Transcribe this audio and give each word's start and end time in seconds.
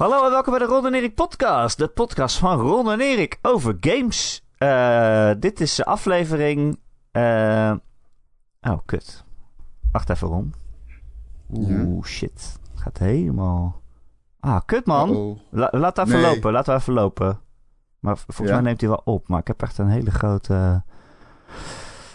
Hallo 0.00 0.24
en 0.24 0.30
welkom 0.30 0.52
bij 0.52 0.66
de 0.66 0.72
Ron 0.72 0.86
en 0.86 0.94
Erik 0.94 1.14
podcast. 1.14 1.78
De 1.78 1.88
podcast 1.88 2.38
van 2.38 2.60
Ron 2.60 2.90
en 2.90 3.00
Erik 3.00 3.38
over 3.42 3.76
games. 3.80 4.46
Uh, 4.58 5.30
dit 5.38 5.60
is 5.60 5.74
de 5.74 5.84
aflevering... 5.84 6.78
Uh... 7.12 7.72
Oh, 8.60 8.78
kut. 8.84 9.24
Wacht 9.92 10.10
even, 10.10 10.28
Ron. 10.28 10.54
Oeh, 11.52 12.04
shit. 12.04 12.58
Gaat 12.74 12.98
helemaal... 12.98 13.82
Ah, 14.40 14.60
kut 14.66 14.86
man. 14.86 15.40
La 15.50 15.68
laat 15.70 15.98
even 15.98 16.20
nee. 16.20 16.34
lopen, 16.34 16.52
laten 16.52 16.74
we 16.74 16.80
even 16.80 16.92
lopen. 16.92 17.40
Maar 17.98 18.18
volgens 18.18 18.48
ja. 18.48 18.54
mij 18.54 18.62
neemt 18.62 18.80
hij 18.80 18.90
wel 18.90 19.02
op. 19.04 19.28
Maar 19.28 19.40
ik 19.40 19.46
heb 19.46 19.62
echt 19.62 19.78
een 19.78 19.88
hele 19.88 20.10
grote 20.10 20.82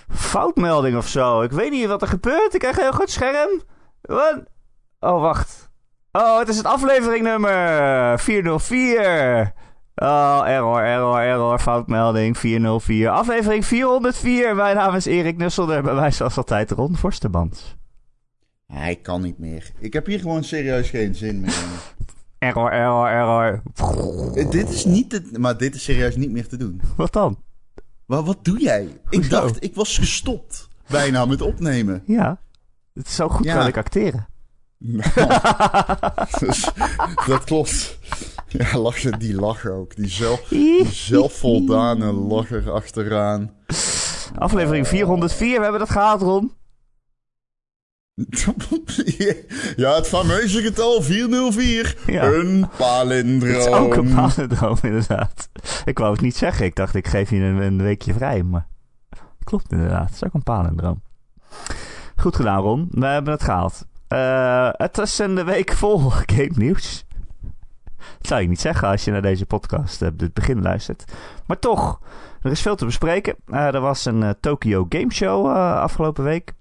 foutmelding 0.09 0.97
of 0.97 1.07
zo. 1.07 1.41
Ik 1.41 1.51
weet 1.51 1.71
niet 1.71 1.87
wat 1.87 2.01
er 2.01 2.07
gebeurt. 2.07 2.53
Ik 2.53 2.59
krijg 2.59 2.77
een 2.77 2.83
heel 2.83 2.93
goed 2.93 3.09
scherm. 3.09 3.61
Wat? 4.01 4.43
Oh, 4.99 5.21
wacht. 5.21 5.73
Oh, 6.15 6.39
het 6.39 6.47
is 6.47 6.57
het 6.57 6.65
afleveringnummer 6.65 8.19
404. 8.19 9.53
Oh, 9.95 10.41
error, 10.45 10.83
error, 10.83 11.19
error, 11.19 11.59
foutmelding 11.59 12.37
404. 12.37 13.09
Aflevering 13.09 13.65
404. 13.65 14.55
Mijn 14.55 14.75
naam 14.75 14.95
is 14.95 15.05
Erik 15.05 15.37
Nusselder. 15.37 15.83
Bij 15.83 15.93
mij 15.93 16.11
zoals 16.11 16.37
altijd 16.37 16.71
Ron 16.71 16.97
Forsterband. 16.97 17.75
Hij 18.65 18.95
kan 18.95 19.21
niet 19.21 19.37
meer. 19.37 19.71
Ik 19.79 19.93
heb 19.93 20.05
hier 20.05 20.19
gewoon 20.19 20.43
serieus 20.43 20.89
geen 20.89 21.15
zin 21.15 21.39
meer 21.39 21.49
in. 21.49 22.05
error, 22.47 22.71
error, 22.71 23.07
error. 23.07 23.61
Eh, 24.35 24.49
dit 24.49 24.69
is 24.69 24.85
niet 24.85 25.09
te, 25.09 25.29
maar 25.39 25.57
dit 25.57 25.75
is 25.75 25.83
serieus 25.83 26.15
niet 26.15 26.31
meer 26.31 26.47
te 26.47 26.57
doen. 26.57 26.81
Wat 26.95 27.13
dan? 27.13 27.37
Maar 28.05 28.23
wat 28.23 28.45
doe 28.45 28.59
jij? 28.59 28.99
Ik 29.09 29.29
dacht, 29.29 29.63
ik 29.63 29.75
was 29.75 29.97
gestopt 29.97 30.67
bijna 30.87 31.25
met 31.25 31.41
opnemen. 31.41 32.03
Ja, 32.05 32.39
het 32.93 33.07
is 33.07 33.15
zo 33.15 33.29
goed 33.29 33.45
ja. 33.45 33.57
kan 33.57 33.67
ik 33.67 33.77
acteren. 33.77 34.27
dus, 36.39 36.69
dat 37.27 37.43
klopt. 37.43 37.97
Ja, 38.47 38.77
lachen, 38.77 39.19
die 39.19 39.35
lachen 39.35 39.73
ook. 39.73 39.95
Die, 39.95 40.09
zelf, 40.09 40.47
die 40.49 40.85
zelfvoldane 41.09 42.11
lacher 42.11 42.71
achteraan. 42.71 43.51
Aflevering 44.35 44.87
404, 44.87 45.55
we 45.57 45.61
hebben 45.61 45.79
dat 45.79 45.89
gehaald, 45.89 46.21
Ron. 46.21 46.51
ja, 49.75 49.95
het 49.95 50.07
fameuze 50.07 50.61
getal 50.61 51.01
404. 51.01 51.95
Een 52.07 52.67
palindroom. 52.77 53.53
Het 53.53 53.65
is 53.65 53.73
ook 53.73 53.95
een 53.95 54.13
palindroom, 54.13 54.77
inderdaad. 54.81 55.49
Ik 55.85 55.97
wou 55.97 56.11
het 56.11 56.21
niet 56.21 56.35
zeggen. 56.35 56.65
Ik 56.65 56.75
dacht, 56.75 56.95
ik 56.95 57.07
geef 57.07 57.29
je 57.29 57.35
een, 57.35 57.61
een 57.61 57.81
weekje 57.81 58.13
vrij. 58.13 58.43
Maar 58.43 58.67
klopt 59.43 59.71
inderdaad. 59.71 60.05
Het 60.05 60.15
is 60.15 60.23
ook 60.23 60.33
een 60.33 60.43
palindroom. 60.43 61.01
Goed 62.15 62.35
gedaan, 62.35 62.61
Ron. 62.61 62.87
We 62.91 63.05
hebben 63.05 63.33
het 63.33 63.43
gehaald. 63.43 63.85
Uh, 64.09 64.69
het 64.71 64.97
is 64.97 65.19
een 65.19 65.45
week 65.45 65.71
vol 65.71 65.99
game 66.35 66.51
nieuws. 66.55 67.05
Dat 68.17 68.27
zou 68.27 68.41
je 68.41 68.47
niet 68.47 68.59
zeggen 68.59 68.87
als 68.87 69.05
je 69.05 69.11
naar 69.11 69.21
deze 69.21 69.45
podcast 69.45 70.01
uh, 70.01 70.09
het 70.17 70.33
begin 70.33 70.61
luistert. 70.61 71.03
Maar 71.47 71.59
toch, 71.59 71.99
er 72.41 72.51
is 72.51 72.61
veel 72.61 72.75
te 72.75 72.85
bespreken. 72.85 73.35
Uh, 73.47 73.73
er 73.73 73.81
was 73.81 74.05
een 74.05 74.21
uh, 74.21 74.29
Tokyo 74.39 74.85
Game 74.89 75.13
Show 75.13 75.47
afgelopen 75.55 76.23
week. 76.23 76.53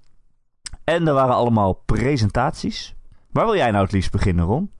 En 0.84 1.08
er 1.08 1.14
waren 1.14 1.34
allemaal 1.34 1.72
presentaties. 1.72 2.94
Waar 3.30 3.44
wil 3.44 3.56
jij 3.56 3.70
nou 3.70 3.82
het 3.82 3.92
liefst 3.92 4.10
beginnen, 4.10 4.44
Ron? 4.44 4.70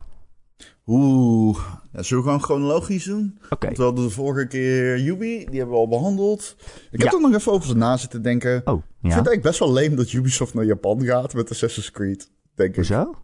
Oeh, 0.87 1.59
ja, 1.93 2.03
zullen 2.03 2.23
we 2.23 2.29
gewoon 2.31 2.45
chronologisch 2.45 3.05
doen? 3.05 3.39
Oké. 3.45 3.55
Okay. 3.55 3.73
We 3.75 3.83
hadden 3.83 4.05
de 4.05 4.11
vorige 4.11 4.47
keer 4.47 4.99
Yubi, 4.99 5.45
die 5.45 5.59
hebben 5.59 5.75
we 5.75 5.81
al 5.81 5.89
behandeld. 5.89 6.57
Ik 6.91 7.03
heb 7.03 7.13
er 7.13 7.21
nog 7.21 7.35
even 7.35 7.53
over 7.53 7.77
na 7.77 7.97
zitten 7.97 8.23
denken. 8.23 8.63
Oh, 8.65 8.65
ja. 8.65 8.73
Ik 8.75 8.83
vind 9.01 9.03
het 9.03 9.13
eigenlijk 9.13 9.43
best 9.43 9.59
wel 9.59 9.73
leem 9.73 9.97
dat 9.97 10.13
Ubisoft 10.13 10.55
naar 10.55 10.65
Japan 10.65 11.05
gaat 11.05 11.35
met 11.35 11.51
Assassin's 11.51 11.91
Creed. 11.91 12.31
Denk 12.55 12.71
ik. 12.71 12.77
Hoezo? 12.77 13.15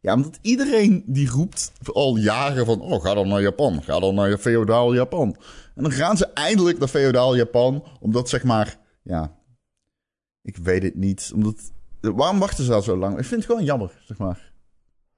Ja, 0.00 0.14
omdat 0.14 0.38
iedereen 0.42 1.02
die 1.06 1.28
roept 1.28 1.72
al 1.92 2.16
jaren 2.16 2.66
van... 2.66 2.80
Oh, 2.80 3.02
ga 3.02 3.14
dan 3.14 3.28
naar 3.28 3.40
Japan. 3.40 3.82
Ga 3.82 4.00
dan 4.00 4.14
naar 4.14 4.38
feodaal 4.38 4.94
Japan. 4.94 5.36
En 5.74 5.82
dan 5.82 5.92
gaan 5.92 6.16
ze 6.16 6.26
eindelijk 6.26 6.78
naar 6.78 6.88
feodaal 6.88 7.36
Japan. 7.36 7.84
Omdat, 8.00 8.28
zeg 8.28 8.44
maar... 8.44 8.78
Ja, 9.02 9.36
ik 10.42 10.56
weet 10.56 10.82
het 10.82 10.94
niet. 10.94 11.30
Omdat... 11.34 11.72
Waarom 12.00 12.38
wachten 12.38 12.64
ze 12.64 12.72
al 12.72 12.82
zo 12.82 12.96
lang? 12.96 13.18
Ik 13.18 13.24
vind 13.24 13.42
het 13.42 13.50
gewoon 13.50 13.64
jammer, 13.64 14.02
zeg 14.04 14.18
maar. 14.18 14.52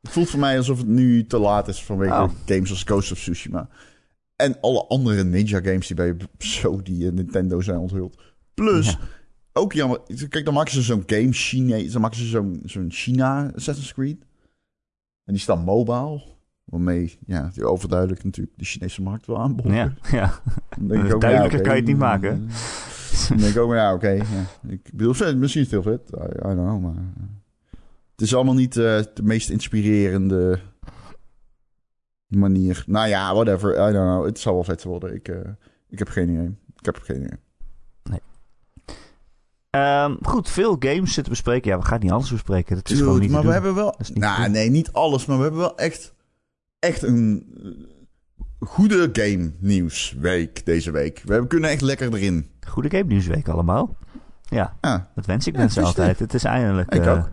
Het 0.00 0.10
voelt 0.10 0.30
voor 0.30 0.40
mij 0.40 0.56
alsof 0.56 0.78
het 0.78 0.86
nu 0.86 1.26
te 1.26 1.38
laat 1.38 1.68
is 1.68 1.84
vanwege 1.84 2.12
oh. 2.12 2.30
games 2.46 2.70
als 2.70 2.82
Ghost 2.82 3.12
of 3.12 3.18
Tsushima. 3.18 3.68
En 4.36 4.60
alle 4.60 4.86
andere 4.86 5.24
Ninja 5.24 5.60
games 5.60 5.86
die 5.86 5.96
bij 5.96 6.16
Sony 6.38 7.06
en 7.06 7.14
Nintendo 7.14 7.60
zijn 7.60 7.78
onthuld. 7.78 8.22
Plus, 8.54 8.96
ook 9.52 9.72
jammer. 9.72 10.00
Kijk, 10.28 10.44
dan 10.44 10.54
maken 10.54 10.72
ze 10.72 10.82
zo'n 10.82 11.02
game 11.06 11.32
China. 11.32 11.90
Dan 11.92 12.00
maken 12.00 12.18
ze 12.18 12.26
zo'n 12.26 12.60
zo'n 12.64 12.90
China 12.90 13.52
Assassin's 13.54 13.92
Creed. 13.92 14.24
En 15.24 15.32
die 15.32 15.42
staat 15.42 15.64
mobile. 15.64 16.30
Waarmee, 16.64 17.18
ja, 17.26 17.50
die 17.54 17.64
overduidelijk 17.64 18.24
natuurlijk 18.24 18.58
de 18.58 18.64
Chinese 18.64 19.02
markt 19.02 19.26
wil 19.26 19.38
aanboden. 19.38 19.74
Ja, 19.74 19.92
ja. 20.10 20.40
Denk 20.80 21.04
ook, 21.14 21.20
duidelijker 21.20 21.60
kan 21.60 21.70
je 21.70 21.80
het 21.80 21.88
niet 21.88 21.98
maken. 21.98 22.48
Dan 23.28 23.36
denk 23.36 23.54
ik 23.54 23.60
ook, 23.60 23.72
ja, 23.72 23.94
oké. 23.94 24.10
ja. 24.10 24.46
Ik 24.68 24.90
bedoel, 24.92 25.36
misschien 25.36 25.62
is 25.62 25.70
het 25.70 25.70
heel 25.70 25.82
vet. 25.82 26.10
I, 26.10 26.24
I 26.24 26.54
don't 26.54 26.68
know, 26.68 26.82
maar... 26.82 26.94
Het 28.12 28.20
is 28.20 28.34
allemaal 28.34 28.54
niet 28.54 28.76
uh, 28.76 29.00
de 29.14 29.22
meest 29.22 29.50
inspirerende 29.50 30.58
manier. 32.26 32.84
Nou 32.86 33.08
ja, 33.08 33.34
whatever. 33.34 33.72
I 33.72 33.92
don't 33.92 34.10
know. 34.10 34.24
Het 34.24 34.38
zal 34.38 34.54
wel 34.54 34.64
vet 34.64 34.82
worden. 34.82 35.14
Ik, 35.14 35.28
uh, 35.28 35.36
ik 35.88 35.98
heb 35.98 36.08
geen 36.08 36.28
idee. 36.28 36.56
Ik 36.76 36.84
heb 36.84 36.98
geen 36.98 37.16
idee. 37.16 37.38
Um, 39.76 40.18
goed, 40.22 40.50
veel 40.50 40.76
games 40.78 41.12
zitten 41.12 41.32
bespreken. 41.32 41.70
Ja, 41.70 41.78
we 41.78 41.84
gaan 41.84 42.00
niet 42.00 42.10
alles 42.10 42.30
bespreken. 42.30 42.76
Dat 42.76 42.84
is 42.84 42.90
Dude, 42.90 43.04
gewoon 43.04 43.20
niet 43.20 43.30
Maar 43.30 43.42
we 43.42 43.52
hebben 43.52 43.74
wel... 43.74 43.96
Nou, 44.14 44.48
nee, 44.48 44.70
niet 44.70 44.92
alles. 44.92 45.26
Maar 45.26 45.36
we 45.36 45.42
hebben 45.42 45.60
wel 45.60 45.76
echt, 45.76 46.14
echt 46.78 47.02
een 47.02 47.46
goede 48.60 49.10
game 49.12 49.52
nieuwsweek 49.58 50.66
deze 50.66 50.90
week. 50.90 51.22
We 51.24 51.46
kunnen 51.46 51.70
echt 51.70 51.80
lekker 51.80 52.14
erin. 52.14 52.50
Goede 52.66 52.90
game 52.90 53.04
nieuwsweek 53.04 53.48
allemaal. 53.48 53.96
Ja, 54.42 54.76
dat 55.14 55.26
wens 55.26 55.46
ik 55.46 55.56
mensen 55.56 55.84
altijd. 55.84 56.18
Het 56.18 56.34
is 56.34 56.44
eindelijk... 56.44 56.94
Ik 56.94 57.04
uh, 57.04 57.12
ook. 57.12 57.30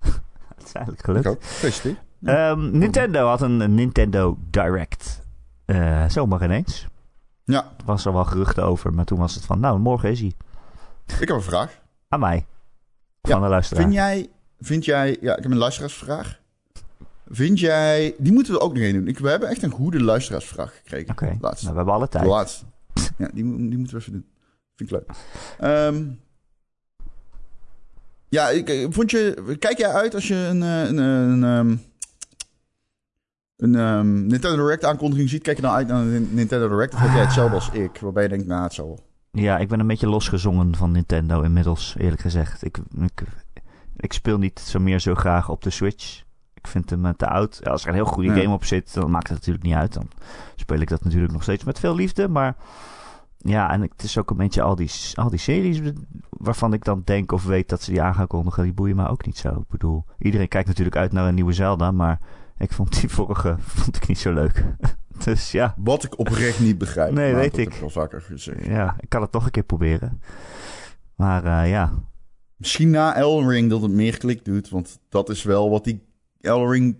het 0.56 0.66
is 0.66 0.72
eindelijk 0.72 1.04
gelukt. 1.04 1.26
Ik 1.26 1.32
ook. 1.32 1.96
Um, 2.22 2.78
Nintendo 2.78 3.26
had 3.26 3.40
een 3.40 3.74
Nintendo 3.74 4.38
Direct. 4.50 5.22
Uh, 5.66 6.04
zomaar 6.08 6.44
ineens. 6.44 6.86
Ja. 7.44 7.62
Er 7.62 7.84
was 7.84 8.04
er 8.04 8.12
wel 8.12 8.24
geruchten 8.24 8.64
over, 8.64 8.92
maar 8.92 9.04
toen 9.04 9.18
was 9.18 9.34
het 9.34 9.44
van... 9.44 9.60
Nou, 9.60 9.78
morgen 9.78 10.10
is 10.10 10.20
hij. 10.20 10.34
Ik 11.18 11.28
heb 11.28 11.36
een 11.36 11.42
vraag. 11.42 11.79
Aan 12.12 12.20
mij. 12.20 12.46
Van 13.22 13.30
ja, 13.30 13.40
de 13.40 13.48
luisteraar. 13.48 13.82
Vind 13.82 13.94
jij, 13.94 14.28
vind 14.60 14.84
jij... 14.84 15.16
Ja, 15.20 15.36
ik 15.36 15.42
heb 15.42 15.52
een 15.52 15.58
luisteraarsvraag. 15.58 16.40
Vind 17.28 17.60
jij... 17.60 18.14
Die 18.18 18.32
moeten 18.32 18.52
we 18.52 18.60
ook 18.60 18.74
nog 18.74 18.82
één 18.82 18.92
doen. 18.92 19.08
Ik, 19.08 19.18
we 19.18 19.28
hebben 19.28 19.48
echt 19.48 19.62
een 19.62 19.70
goede 19.70 20.02
luisteraarsvraag 20.02 20.76
gekregen. 20.76 21.10
Oké, 21.10 21.24
okay. 21.24 21.36
nou, 21.40 21.54
we 21.60 21.66
hebben 21.66 21.94
alle 21.94 22.08
tijd. 22.08 22.26
Laatst. 22.26 22.64
Ja, 23.18 23.28
die, 23.32 23.44
die 23.44 23.78
moeten 23.78 23.96
we 23.96 24.00
even 24.00 24.12
doen. 24.12 24.26
Vind 24.76 24.90
ik 24.90 24.96
leuk. 24.96 25.16
Um, 25.70 26.20
ja, 28.28 28.48
ik, 28.48 28.68
eh, 28.68 28.86
vond 28.90 29.10
je... 29.10 29.56
Kijk 29.58 29.78
jij 29.78 29.92
uit 29.92 30.14
als 30.14 30.28
je 30.28 30.34
een... 30.34 30.62
Eh, 30.62 30.84
een, 30.84 30.96
een, 30.96 31.42
een, 31.42 31.80
een 33.56 33.74
um, 33.74 34.26
Nintendo 34.26 34.56
Direct 34.56 34.84
aankondiging 34.84 35.28
ziet? 35.28 35.42
Kijk 35.42 35.56
je 35.56 35.62
dan 35.62 35.74
uit 35.74 35.88
naar 35.88 36.00
een 36.00 36.34
Nintendo 36.34 36.68
Direct? 36.68 36.94
Of 36.94 37.00
heb 37.00 37.12
jij 37.12 37.20
hetzelfde 37.20 37.54
als 37.54 37.70
ik? 37.70 37.98
Waarbij 37.98 38.22
je 38.22 38.28
denkt, 38.28 38.46
nou, 38.46 38.62
het 38.62 38.74
zal 38.74 39.08
ja, 39.30 39.58
ik 39.58 39.68
ben 39.68 39.80
een 39.80 39.86
beetje 39.86 40.08
losgezongen 40.08 40.76
van 40.76 40.90
Nintendo 40.90 41.42
inmiddels, 41.42 41.94
eerlijk 41.98 42.20
gezegd. 42.20 42.64
Ik, 42.64 42.78
ik, 42.98 43.22
ik 43.96 44.12
speel 44.12 44.38
niet 44.38 44.60
zo 44.60 44.78
meer 44.78 45.00
zo 45.00 45.14
graag 45.14 45.48
op 45.48 45.62
de 45.62 45.70
Switch. 45.70 46.22
Ik 46.54 46.66
vind 46.66 46.90
hem 46.90 47.16
te 47.16 47.28
oud. 47.28 47.68
Als 47.68 47.82
er 47.82 47.88
een 47.88 47.94
heel 47.94 48.04
goede 48.04 48.40
game 48.40 48.54
op 48.54 48.64
zit, 48.64 48.94
dan 48.94 49.10
maakt 49.10 49.28
het 49.28 49.36
natuurlijk 49.36 49.64
niet 49.64 49.74
uit. 49.74 49.92
Dan 49.92 50.08
speel 50.56 50.80
ik 50.80 50.88
dat 50.88 51.04
natuurlijk 51.04 51.32
nog 51.32 51.42
steeds 51.42 51.64
met 51.64 51.78
veel 51.78 51.94
liefde. 51.94 52.28
Maar 52.28 52.56
ja, 53.36 53.70
en 53.70 53.80
het 53.80 54.02
is 54.02 54.18
ook 54.18 54.30
een 54.30 54.36
beetje 54.36 54.62
al 54.62 54.74
die, 54.74 54.90
al 55.14 55.30
die 55.30 55.38
series 55.38 55.80
waarvan 56.28 56.72
ik 56.72 56.84
dan 56.84 57.02
denk 57.04 57.32
of 57.32 57.44
weet 57.44 57.68
dat 57.68 57.82
ze 57.82 57.90
die 57.90 58.02
aan 58.02 58.14
gaan 58.14 58.26
kondigen. 58.26 58.62
Die 58.62 58.72
boeien 58.72 58.96
me 58.96 59.08
ook 59.08 59.26
niet 59.26 59.38
zo. 59.38 59.48
Ik 59.48 59.68
bedoel, 59.68 60.04
iedereen 60.18 60.48
kijkt 60.48 60.68
natuurlijk 60.68 60.96
uit 60.96 61.12
naar 61.12 61.28
een 61.28 61.34
nieuwe 61.34 61.52
Zelda. 61.52 61.90
Maar 61.90 62.20
ik 62.58 62.72
vond 62.72 63.00
die 63.00 63.08
vorige 63.08 63.56
vond 63.82 63.96
ik 63.96 64.08
niet 64.08 64.18
zo 64.18 64.32
leuk. 64.32 64.64
Dus 65.24 65.50
ja. 65.52 65.74
Wat 65.76 66.04
ik 66.04 66.18
oprecht 66.18 66.60
niet 66.60 66.78
begrijp. 66.78 67.12
Nee, 67.12 67.34
weet 67.34 67.58
ik. 67.58 67.74
ik 67.74 67.82
al 67.82 67.90
vaker 67.90 68.20
gezegd. 68.20 68.64
Ja, 68.64 68.96
ik 69.00 69.08
kan 69.08 69.22
het 69.22 69.32
toch 69.32 69.44
een 69.44 69.50
keer 69.50 69.62
proberen. 69.62 70.22
Maar 71.16 71.44
uh, 71.44 71.70
ja. 71.70 71.92
Misschien 72.56 72.90
na 72.90 73.14
Elden 73.14 73.48
Ring 73.48 73.70
dat 73.70 73.82
het 73.82 73.90
meer 73.90 74.18
klik 74.18 74.44
doet. 74.44 74.68
Want 74.68 75.00
dat 75.08 75.28
is 75.28 75.42
wel 75.42 75.70
wat 75.70 75.84
die 75.84 76.06
Elden 76.40 76.70
Ring 76.70 76.96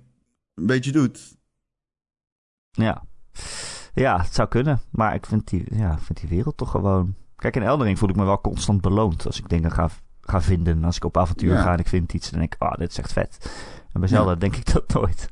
een 0.55 0.67
beetje 0.67 0.93
doet. 0.93 1.38
Ja. 2.70 3.02
Ja, 3.94 4.20
het 4.20 4.34
zou 4.34 4.49
kunnen. 4.49 4.81
Maar 4.90 5.14
ik 5.14 5.26
vind 5.26 5.49
die, 5.49 5.64
ja, 5.70 5.99
vind 5.99 6.20
die 6.20 6.28
wereld 6.28 6.56
toch 6.56 6.70
gewoon... 6.70 7.14
Kijk, 7.37 7.56
in 7.56 7.62
Elden 7.62 7.87
Ring 7.87 7.99
voel 7.99 8.08
ik 8.08 8.16
me 8.16 8.25
wel 8.25 8.40
constant 8.40 8.81
beloond. 8.81 9.26
Als 9.26 9.38
ik 9.38 9.49
dingen 9.49 9.73
ga, 9.73 9.88
ga 10.20 10.43
vinden. 10.43 10.84
Als 10.84 10.96
ik 10.96 11.05
op 11.05 11.16
avontuur 11.16 11.56
ga 11.56 11.73
en 11.73 11.78
ik 11.78 11.88
vind 11.88 12.12
iets. 12.12 12.31
Dan 12.31 12.40
denk 12.40 12.55
ik, 12.55 12.62
oh, 12.62 12.73
dit 12.73 12.90
is 12.90 12.99
echt 12.99 13.12
vet. 13.12 13.52
En 13.93 14.00
bij 14.00 14.08
Zelda 14.08 14.34
denk 14.34 14.56
ik 14.56 14.73
dat 14.73 14.93
nooit. 14.93 15.28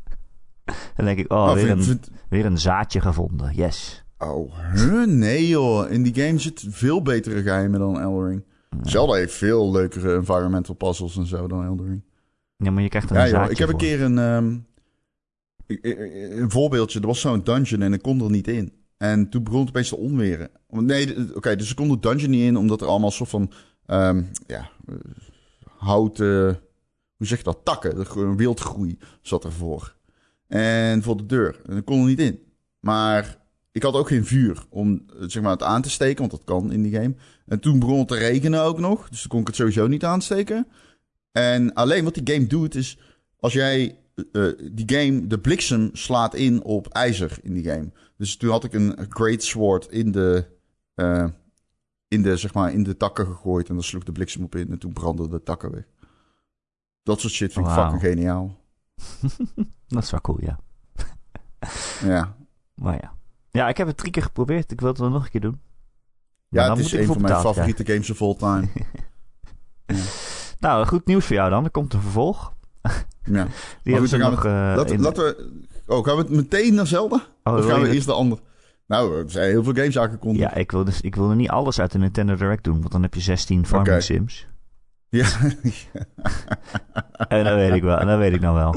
Dan 0.96 1.04
denk 1.04 1.18
ik, 1.18 1.32
oh, 1.32 1.52
weer, 1.52 1.70
een, 1.70 2.00
weer 2.28 2.44
een 2.46 2.58
zaadje 2.58 3.00
gevonden. 3.00 3.54
Yes. 3.54 4.04
Oh, 4.18 4.52
huh? 4.74 5.06
nee 5.06 5.48
joh. 5.48 5.90
In 5.90 6.02
die 6.02 6.14
game 6.24 6.38
zit 6.38 6.64
veel 6.68 7.02
betere 7.02 7.42
geheimen 7.42 7.80
dan 7.80 8.00
Eldering. 8.00 8.44
Ja. 8.70 8.88
Zelda 8.90 9.12
heeft 9.12 9.34
veel 9.34 9.70
leukere 9.72 10.14
environmental 10.14 10.74
puzzles 10.74 11.16
en 11.16 11.26
zo 11.26 11.46
dan 11.48 11.64
Eldering. 11.64 12.02
Ja, 12.56 12.70
maar 12.70 12.82
je 12.82 12.88
krijgt 12.88 13.10
een 13.10 13.16
ja, 13.16 13.26
zaadje 13.26 13.40
joh, 13.42 13.50
Ik 13.50 13.58
heb 13.58 13.68
een 13.68 13.76
keer 13.76 14.02
een... 14.02 14.18
Um, 14.18 14.66
ik- 15.66 15.84
een 16.38 16.50
voorbeeldje, 16.50 17.00
er 17.00 17.06
was 17.06 17.20
zo'n 17.20 17.44
dungeon 17.44 17.82
en 17.82 17.92
ik 17.92 18.02
kon 18.02 18.20
er 18.22 18.30
niet 18.30 18.48
in. 18.48 18.72
En 18.96 19.28
toen 19.30 19.42
begon 19.42 19.60
het 19.60 19.68
opeens 19.68 19.88
te 19.88 19.96
onweren. 19.96 20.50
Nee, 20.68 21.34
oké, 21.34 21.56
dus 21.56 21.70
ik 21.70 21.76
kon 21.76 21.88
de 21.88 21.98
dungeon 21.98 22.30
niet 22.30 22.42
in, 22.42 22.56
omdat 22.56 22.80
er 22.80 22.86
allemaal 22.86 23.10
soort 23.10 23.30
van, 23.30 23.52
ehm, 23.86 24.22
ja, 24.46 24.70
eh, 24.86 24.94
houten, 25.76 26.60
hoe 27.16 27.26
zeg 27.26 27.38
je 27.38 27.44
dat, 27.44 27.58
takken, 27.64 27.98
er- 27.98 28.16
een 28.18 28.36
wildgroei 28.36 28.98
zat 29.22 29.44
ervoor. 29.44 29.96
En 30.48 31.02
voor 31.02 31.16
de 31.16 31.26
deur. 31.26 31.60
En 31.66 31.76
ik 31.76 31.84
kon 31.84 32.00
er 32.00 32.06
niet 32.06 32.20
in. 32.20 32.40
Maar 32.80 33.38
ik 33.72 33.82
had 33.82 33.94
ook 33.94 34.08
geen 34.08 34.26
vuur 34.26 34.64
om 34.68 35.04
eh, 35.08 35.28
zeg 35.28 35.42
maar, 35.42 35.52
het 35.52 35.62
aan 35.62 35.82
te 35.82 35.90
steken, 35.90 36.18
want 36.18 36.30
dat 36.30 36.44
kan 36.44 36.72
in 36.72 36.82
die 36.82 36.92
game. 36.92 37.14
En 37.46 37.60
toen 37.60 37.78
begon 37.78 37.98
het 37.98 38.08
te 38.08 38.16
regenen 38.16 38.62
ook 38.62 38.78
nog, 38.78 39.08
dus 39.08 39.20
toen 39.20 39.30
kon 39.30 39.40
ik 39.40 39.46
het 39.46 39.56
sowieso 39.56 39.86
niet 39.86 40.04
aansteken. 40.04 40.66
En 41.32 41.74
alleen 41.74 42.04
wat 42.04 42.14
die 42.14 42.34
game 42.34 42.46
doet 42.46 42.74
is, 42.74 42.98
als 43.40 43.52
jij 43.52 43.98
eh, 44.32 44.48
die 44.72 44.96
game, 44.96 45.26
de 45.26 45.38
bliksem 45.38 45.90
slaat 45.92 46.34
in 46.34 46.62
op 46.62 46.88
ijzer 46.88 47.38
in 47.42 47.54
die 47.54 47.64
game. 47.64 47.90
Dus 48.16 48.36
toen 48.36 48.50
had 48.50 48.64
ik 48.64 48.72
een 48.72 49.06
Great 49.08 49.42
Sword 49.42 49.86
in 49.86 50.12
de, 50.12 50.46
eh, 50.94 51.26
in 52.08 52.22
de, 52.22 52.36
zeg 52.36 52.54
maar, 52.54 52.72
in 52.72 52.82
de 52.82 52.96
takken 52.96 53.26
gegooid 53.26 53.68
en 53.68 53.74
dan 53.74 53.84
sloeg 53.84 54.04
de 54.04 54.12
bliksem 54.12 54.44
op 54.44 54.54
in 54.54 54.70
en 54.70 54.78
toen 54.78 54.92
brandden 54.92 55.30
de 55.30 55.42
takken 55.42 55.70
weg. 55.70 55.84
Dat 57.02 57.20
soort 57.20 57.32
shit 57.32 57.52
vind 57.52 57.66
ik 57.66 57.72
fucking 57.72 58.00
geniaal. 58.00 58.66
Dat 59.88 60.02
is 60.02 60.10
wel 60.10 60.20
cool, 60.20 60.38
ja. 60.40 60.58
Ja, 62.04 62.34
Maar 62.74 62.94
ja. 62.94 63.12
Ja, 63.50 63.68
ik 63.68 63.76
heb 63.76 63.86
het 63.86 63.96
drie 63.96 64.12
keer 64.12 64.22
geprobeerd. 64.22 64.70
Ik 64.72 64.80
wil 64.80 64.88
het 64.88 64.98
wel 64.98 65.10
nog 65.10 65.24
een 65.24 65.30
keer 65.30 65.40
doen. 65.40 65.60
Maar 66.48 66.64
ja 66.64 66.70
het 66.70 66.78
is 66.78 66.92
een 66.92 67.06
van 67.06 67.20
mijn 67.20 67.40
favoriete 67.40 67.84
games 67.86 68.10
of 68.10 68.22
all 68.22 68.34
time. 68.34 68.68
Nou, 70.60 70.86
goed 70.86 71.06
nieuws 71.06 71.24
voor 71.26 71.36
jou 71.36 71.50
dan. 71.50 71.64
Er 71.64 71.70
komt 71.70 71.92
een 71.92 72.00
vervolg. 72.00 72.52
ja. 73.24 73.46
Die 73.82 73.92
hebben 73.92 74.08
ze 74.08 74.16
nog... 74.16 74.44
eh, 74.44 74.52
Laten, 74.52 75.00
we... 75.24 75.66
Oh, 75.86 76.04
gaan 76.04 76.16
we 76.16 76.22
het 76.22 76.30
meteen 76.30 76.74
naar 76.74 76.86
Zelda? 76.86 77.26
Oh, 77.44 77.56
of 77.56 77.66
gaan 77.66 77.80
we 77.80 77.90
eerst 77.90 78.06
de 78.06 78.12
andere? 78.12 78.40
Nou, 78.86 79.18
er 79.22 79.30
zijn 79.30 79.50
heel 79.50 79.64
veel 79.64 79.72
games 79.74 79.98
aangekondigd. 79.98 80.50
Ja, 80.50 80.54
ik 80.54 80.70
wil, 80.70 80.84
dus, 80.84 81.00
ik 81.00 81.14
wil 81.14 81.30
er 81.30 81.36
niet 81.36 81.48
alles 81.48 81.80
uit 81.80 81.92
de 81.92 81.98
Nintendo 81.98 82.34
Direct 82.34 82.64
doen. 82.64 82.78
Want 82.80 82.92
dan 82.92 83.02
heb 83.02 83.14
je 83.14 83.20
16 83.20 83.66
farming 83.66 84.02
sims. 84.02 84.46
Ja. 85.10 85.26
En 87.28 87.44
dat 87.44 87.54
weet 87.54 87.72
ik 87.74 87.82
wel. 87.82 87.98
En 87.98 88.06
dat 88.06 88.18
weet 88.18 88.32
ik 88.32 88.40
nou 88.40 88.54
wel. 88.54 88.74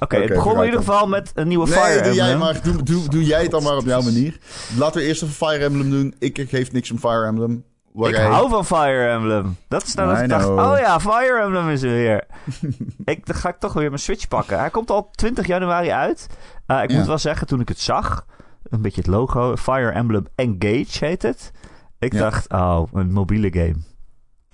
Oké, 0.00 0.16
het 0.16 0.28
begon 0.28 0.52
in 0.56 0.64
ieder 0.64 0.74
dan. 0.74 0.84
geval 0.84 1.06
met 1.08 1.32
een 1.34 1.48
nieuwe 1.48 1.68
Nee, 1.68 1.78
Fire 1.78 2.02
doe 2.02 2.14
jij, 2.14 2.30
Emblem. 2.30 2.38
maar, 2.52 2.62
doe, 2.62 2.82
doe, 2.82 3.08
doe 3.08 3.24
jij 3.24 3.42
het 3.42 3.50
dan 3.50 3.62
maar 3.62 3.76
op 3.76 3.84
jouw 3.84 4.02
manier. 4.02 4.38
Laten 4.78 5.00
we 5.00 5.06
eerst 5.06 5.22
even 5.22 5.34
Fire 5.34 5.64
Emblem 5.64 5.90
doen. 5.90 6.14
Ik 6.18 6.44
geef 6.48 6.72
niks 6.72 6.90
om 6.90 6.98
Fire 6.98 7.26
Emblem. 7.26 7.64
Waar 7.92 8.08
Ik 8.10 8.16
jij- 8.16 8.24
hou 8.24 8.48
van 8.50 8.64
Fire 8.66 9.08
Emblem. 9.08 9.56
Dat 9.68 9.82
is 9.86 9.94
nou 9.94 10.08
dat 10.14 10.22
ik 10.22 10.28
dacht, 10.28 10.46
oh 10.48 10.78
ja, 10.78 11.00
Fire 11.00 11.40
Emblem 11.42 11.68
is 11.68 11.82
er 11.82 11.90
weer. 11.90 12.24
ik, 13.04 13.26
dan 13.26 13.36
ga 13.36 13.48
ik 13.48 13.58
toch 13.58 13.72
weer 13.72 13.88
mijn 13.88 14.00
Switch 14.00 14.28
pakken. 14.28 14.58
Hij 14.58 14.70
komt 14.70 14.90
al 14.90 15.08
20 15.10 15.46
januari 15.46 15.90
uit. 15.90 16.26
Eh, 16.66 16.82
ik 16.82 16.90
Ja. 16.90 16.96
moet 16.98 17.06
wel 17.06 17.18
zeggen, 17.18 17.46
toen 17.46 17.60
ik 17.60 17.68
het 17.68 17.80
zag, 17.80 18.26
een 18.62 18.82
beetje 18.82 19.00
het 19.00 19.10
logo, 19.10 19.56
Fire 19.56 19.90
Emblem 19.90 20.26
Engage 20.34 21.04
heet 21.04 21.22
het. 21.22 21.50
Ik 21.98 22.12
Ja. 22.12 22.18
dacht, 22.18 22.52
oh, 22.52 22.82
een 22.92 23.12
mobiele 23.12 23.50
game. 23.52 23.76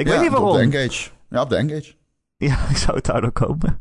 Ik 0.03 0.09
Ja, 0.09 0.21
weet 0.21 0.21
niet 0.23 0.31
Op 0.31 0.37
de 0.37 0.43
waarom. 0.43 0.61
Engage. 0.73 1.11
Ja, 1.29 1.43
op 1.43 1.49
de 1.49 1.57
Engage. 1.57 1.95
Ja, 2.37 2.57
ik 2.71 2.77
zou 2.77 2.97
het 2.97 3.05
daardoor 3.07 3.33
komen. 3.33 3.79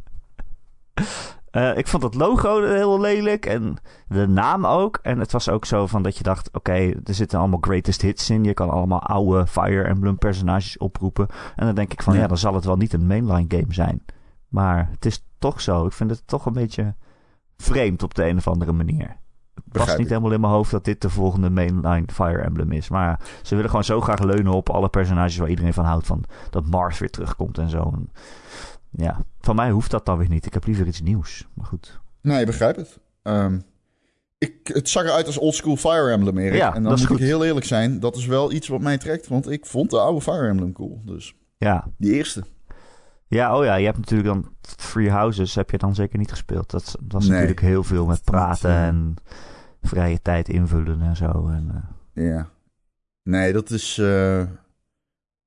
Eh, 1.52 1.78
ik 1.78 1.88
vond 1.88 2.04
het 2.04 2.16
logo 2.16 2.64
heel 2.64 3.00
lelijk 3.00 3.46
en 3.46 3.78
de 4.08 4.28
naam 4.28 4.66
ook. 4.66 5.00
En 5.02 5.20
het 5.20 5.32
was 5.32 5.50
ook 5.50 5.66
zo 5.66 5.88
van 5.88 6.02
dat 6.04 6.18
je 6.18 6.24
dacht, 6.24 6.50
oké, 6.54 6.74
er 7.04 7.14
zitten 7.14 7.40
allemaal 7.40 7.60
greatest 7.62 8.02
hits 8.02 8.30
in. 8.30 8.44
Je 8.44 8.54
kan 8.54 8.70
allemaal 8.70 9.02
oude 9.02 9.48
Fire 9.48 9.84
Emblem 9.84 10.18
personages 10.18 10.78
oproepen. 10.78 11.28
En 11.56 11.66
dan 11.66 11.76
denk 11.76 11.92
ik 11.94 12.02
van, 12.04 12.14
ja, 12.14 12.20
Ja. 12.20 12.28
dan 12.28 12.38
zal 12.38 12.54
het 12.54 12.66
wel 12.66 12.76
niet 12.78 12.94
een 12.94 13.08
mainline 13.08 13.46
game 13.48 13.74
zijn. 13.74 14.06
Maar 14.48 14.90
het 14.92 15.06
is 15.06 15.26
toch 15.40 15.62
zo. 15.62 15.86
Ik 15.86 15.92
vind 15.94 16.10
het 16.10 16.28
toch 16.28 16.46
een 16.46 16.54
beetje 16.54 16.96
vreemd 17.58 18.04
op 18.04 18.14
de 18.14 18.26
een 18.26 18.38
of 18.38 18.48
andere 18.48 18.72
manier. 18.72 19.18
Het 19.64 19.74
past 19.86 19.98
niet 19.98 20.10
helemaal 20.10 20.32
in 20.32 20.42
mijn 20.42 20.54
hoofd 20.54 20.72
dat 20.72 20.86
dit 20.86 21.02
de 21.02 21.10
volgende 21.10 21.50
mainline 21.50 22.06
Fire 22.14 22.42
Emblem 22.42 22.72
is. 22.72 22.90
Maar 22.90 23.20
ze 23.42 23.54
willen 23.56 23.70
gewoon 23.70 23.86
zo 23.86 24.02
graag 24.02 24.20
leunen 24.20 24.54
op 24.54 24.70
alle 24.70 24.90
personages 24.90 25.38
waar 25.38 25.50
iedereen 25.50 25.74
van 25.74 25.86
houdt. 25.86 26.06
Van 26.08 26.24
dat 26.50 26.66
Mars 26.66 27.00
weer 27.00 27.10
terugkomt 27.10 27.58
en 27.58 27.70
zo. 27.70 27.92
En 27.96 28.10
ja, 28.90 29.22
van 29.40 29.56
mij 29.56 29.72
hoeft 29.72 29.92
dat 29.92 30.06
dan 30.06 30.18
weer 30.18 30.30
niet. 30.30 30.46
Ik 30.46 30.54
heb 30.54 30.66
liever 30.66 30.88
iets 30.88 31.02
nieuws. 31.02 31.48
Maar 31.54 31.66
goed. 31.66 32.00
Nee, 32.22 32.40
ik 32.40 32.46
begrijp 32.46 32.76
het. 32.76 33.00
Ehm, 33.24 33.60
ik, 34.38 34.54
het 34.64 34.90
zag 34.90 35.04
eruit 35.04 35.26
als 35.26 35.38
oldschool 35.38 35.76
Fire 35.76 36.12
Emblem, 36.12 36.38
Erik. 36.38 36.58
Ja, 36.60 36.74
en 36.76 36.84
dan 36.84 36.92
moet 36.92 37.06
goed. 37.06 37.20
ik 37.20 37.26
heel 37.26 37.46
eerlijk 37.46 37.66
zijn. 37.66 38.00
Dat 38.00 38.16
is 38.16 38.26
wel 38.26 38.52
iets 38.52 38.68
wat 38.68 38.82
mij 38.82 38.98
trekt. 38.98 39.28
Want 39.28 39.50
ik 39.50 39.66
vond 39.66 39.90
de 39.90 40.00
oude 40.00 40.22
Fire 40.22 40.48
Emblem 40.48 40.74
cool. 40.74 41.02
Dus 41.06 41.36
Ja. 41.58 41.88
die 41.98 42.14
eerste. 42.14 42.44
ja, 43.28 43.58
oh 43.58 43.64
ja, 43.66 43.76
je 43.76 43.86
hebt 43.86 43.98
natuurlijk 43.98 44.30
dan 44.30 44.50
Free 44.62 45.10
Houses 45.10 45.56
heb 45.56 45.70
je 45.70 45.78
dan 45.78 45.96
zeker 45.96 46.20
niet 46.20 46.30
gespeeld. 46.32 46.70
Dat, 46.72 46.96
was 47.08 47.24
Nee. 47.24 47.32
natuurlijk 47.32 47.60
heel 47.62 47.84
veel 47.84 48.06
met 48.06 48.24
praten 48.24 48.72
en 48.76 49.16
vrije 49.82 50.22
tijd 50.22 50.50
invullen 50.50 51.02
en 51.02 51.16
zo. 51.16 51.48
En, 51.48 51.72
eh, 52.14 52.24
Ja. 52.26 52.50
Nee, 53.24 53.54
dat 53.54 53.70
is 53.70 53.98
eh, 53.98 54.40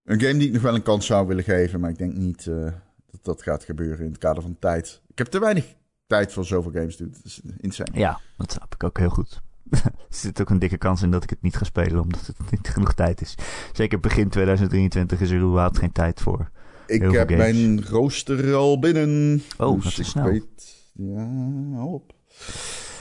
een 0.05 0.21
game 0.21 0.37
die 0.37 0.47
ik 0.47 0.53
nog 0.53 0.63
wel 0.63 0.75
een 0.75 0.83
kans 0.83 1.07
zou 1.07 1.27
willen 1.27 1.45
geven. 1.45 1.81
Maar 1.81 1.91
ik 1.91 1.99
denk 1.99 2.15
niet 2.15 2.47
eh, 2.47 2.73
dat 3.11 3.25
dat 3.25 3.43
gaat 3.43 3.65
gebeuren 3.65 4.05
in 4.05 4.11
het 4.11 4.21
kader 4.21 4.43
van 4.43 4.57
tijd. 4.59 5.03
Ik 5.09 5.19
heb 5.19 5.27
te 5.27 5.39
weinig 5.39 5.75
tijd 6.07 6.33
voor 6.33 6.45
zoveel 6.45 6.73
games 6.73 6.97
doen. 6.97 7.11
Dat 7.11 7.25
is 7.25 7.41
insane. 7.61 7.99
ja, 7.99 8.21
dat 8.37 8.53
snap 8.53 8.75
ik 8.75 8.85
ook 8.85 8.99
heel 8.99 9.09
goed. 9.09 9.43
er 9.71 9.93
zit 10.09 10.41
ook 10.41 10.51
een 10.51 10.59
dikke 10.59 10.79
kans 10.79 11.03
in 11.03 11.11
dat 11.11 11.23
ik 11.23 11.31
het 11.31 11.43
niet 11.43 11.57
ga 11.57 11.65
spelen, 11.65 12.01
omdat 12.01 12.27
het 12.27 12.51
niet 12.51 12.69
genoeg 12.69 12.95
tijd 12.95 13.21
is. 13.21 13.35
Zeker 13.73 14.01
begin 14.01 14.29
2023 14.29 15.21
is 15.21 15.31
er 15.31 15.41
überhaupt 15.41 15.79
geen 15.79 15.93
tijd 15.93 16.21
voor. 16.21 16.51
Ik 16.87 17.03
heb 17.03 17.13
games. 17.13 17.37
mijn 17.37 17.85
rooster 17.87 18.55
al 18.55 18.79
binnen. 18.79 19.43
Oh, 19.59 19.75
Dus 19.75 19.85
dat 19.85 19.93
is 19.93 19.99
ik 19.99 20.05
snel. 20.05 20.25
Weet, 20.25 20.77
ja, 20.93 21.85
op. 21.85 22.15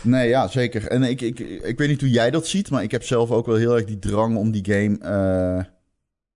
Nee, 0.03 0.29
ja, 0.29 0.47
zeker. 0.47 0.88
En 0.88 1.03
ik, 1.03 1.21
ik, 1.21 1.39
ik 1.39 1.77
weet 1.77 1.89
niet 1.89 2.01
hoe 2.01 2.09
jij 2.09 2.31
dat 2.31 2.47
ziet, 2.47 2.71
maar 2.71 2.83
ik 2.83 2.91
heb 2.91 3.03
zelf 3.03 3.31
ook 3.31 3.45
wel 3.45 3.55
heel 3.55 3.75
erg 3.75 3.85
die 3.85 4.00
drang 4.00 4.38
om 4.38 4.51
die 4.51 4.65
game... 4.73 4.97
eh, 4.97 5.59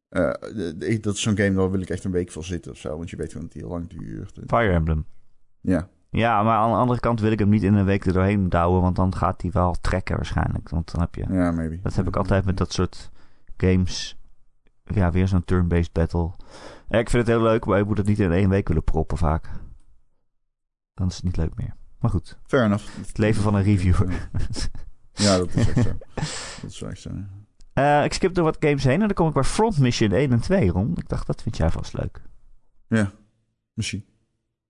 eh, 0.09 1.01
dat 1.01 1.13
is 1.13 1.21
zo'n 1.21 1.37
game, 1.37 1.53
daar 1.55 1.71
wil 1.71 1.81
ik 1.81 1.89
echt 1.89 2.03
een 2.03 2.11
week 2.11 2.31
voor 2.31 2.43
zitten 2.43 2.71
of 2.71 2.77
zo. 2.77 2.97
Want 2.97 3.09
je 3.09 3.15
weet 3.15 3.31
gewoon 3.31 3.43
dat 3.43 3.53
die 3.53 3.61
heel 3.61 3.71
lang 3.71 3.89
duurt. 3.89 4.39
Fire 4.47 4.73
Emblem. 4.73 5.05
Ja, 5.61 5.89
Ja, 6.09 6.43
maar 6.43 6.57
aan 6.57 6.71
de 6.71 6.77
andere 6.77 6.99
kant 6.99 7.21
wil 7.21 7.31
ik 7.31 7.39
hem 7.39 7.49
niet 7.49 7.63
in 7.63 7.73
een 7.73 7.85
week 7.85 8.05
er 8.05 8.13
doorheen 8.13 8.49
douwen, 8.49 8.81
want 8.81 8.95
dan 8.95 9.15
gaat 9.15 9.41
hij 9.41 9.51
wel 9.51 9.75
trekken 9.81 10.15
waarschijnlijk. 10.15 10.69
Want 10.69 10.91
dan 10.91 11.01
heb 11.01 11.15
je... 11.15 11.25
ja, 11.33 11.51
maybe. 11.51 11.79
Dat 11.81 11.95
heb 11.95 12.07
ik 12.07 12.15
altijd 12.15 12.45
met 12.45 12.57
dat 12.57 12.73
soort 12.73 13.11
games. 13.57 14.17
Ja, 14.83 15.11
weer 15.11 15.27
zo'n 15.27 15.45
turn-based 15.45 15.91
battle. 15.91 16.31
Ik 16.89 17.09
vind 17.09 17.27
het 17.27 17.35
heel 17.35 17.41
leuk, 17.41 17.65
maar 17.65 17.77
je 17.77 17.83
moet 17.83 17.97
het 17.97 18.07
niet 18.07 18.19
in 18.19 18.31
één 18.31 18.49
week 18.49 18.67
willen 18.67 18.83
proppen 18.83 19.17
vaak. 19.17 19.49
Dan 20.94 21.07
is 21.07 21.15
het 21.15 21.23
niet 21.23 21.37
leuk 21.37 21.56
meer. 21.56 21.75
Maar 21.99 22.11
goed, 22.11 22.37
Fair 22.47 22.63
enough. 22.66 22.85
het 23.07 23.18
leven 23.18 23.42
van 23.44 23.56
een 23.56 23.63
reviewer. 23.63 24.30
Ja, 25.13 25.37
dat 25.37 25.56
is 25.56 25.68
echt 25.68 25.83
zo. 25.85 25.92
Dat 26.61 26.71
is 26.71 26.81
echt 26.81 27.01
zo. 27.01 27.09
Eh, 27.73 28.04
ik 28.04 28.13
skip 28.13 28.33
door 28.33 28.44
wat 28.44 28.57
games 28.59 28.83
heen 28.83 28.94
en 29.01 29.07
dan 29.07 29.13
kom 29.13 29.27
ik 29.27 29.33
bij 29.33 29.44
Front 29.44 29.77
Mission 29.80 30.11
1 30.11 30.31
en 30.31 30.39
2 30.39 30.69
rond. 30.69 30.97
Ik 30.99 31.09
dacht, 31.09 31.27
dat 31.27 31.42
vind 31.42 31.57
jij 31.57 31.69
vast 31.71 31.94
leuk. 31.94 32.21
Ja, 32.87 33.11
misschien. 33.73 34.06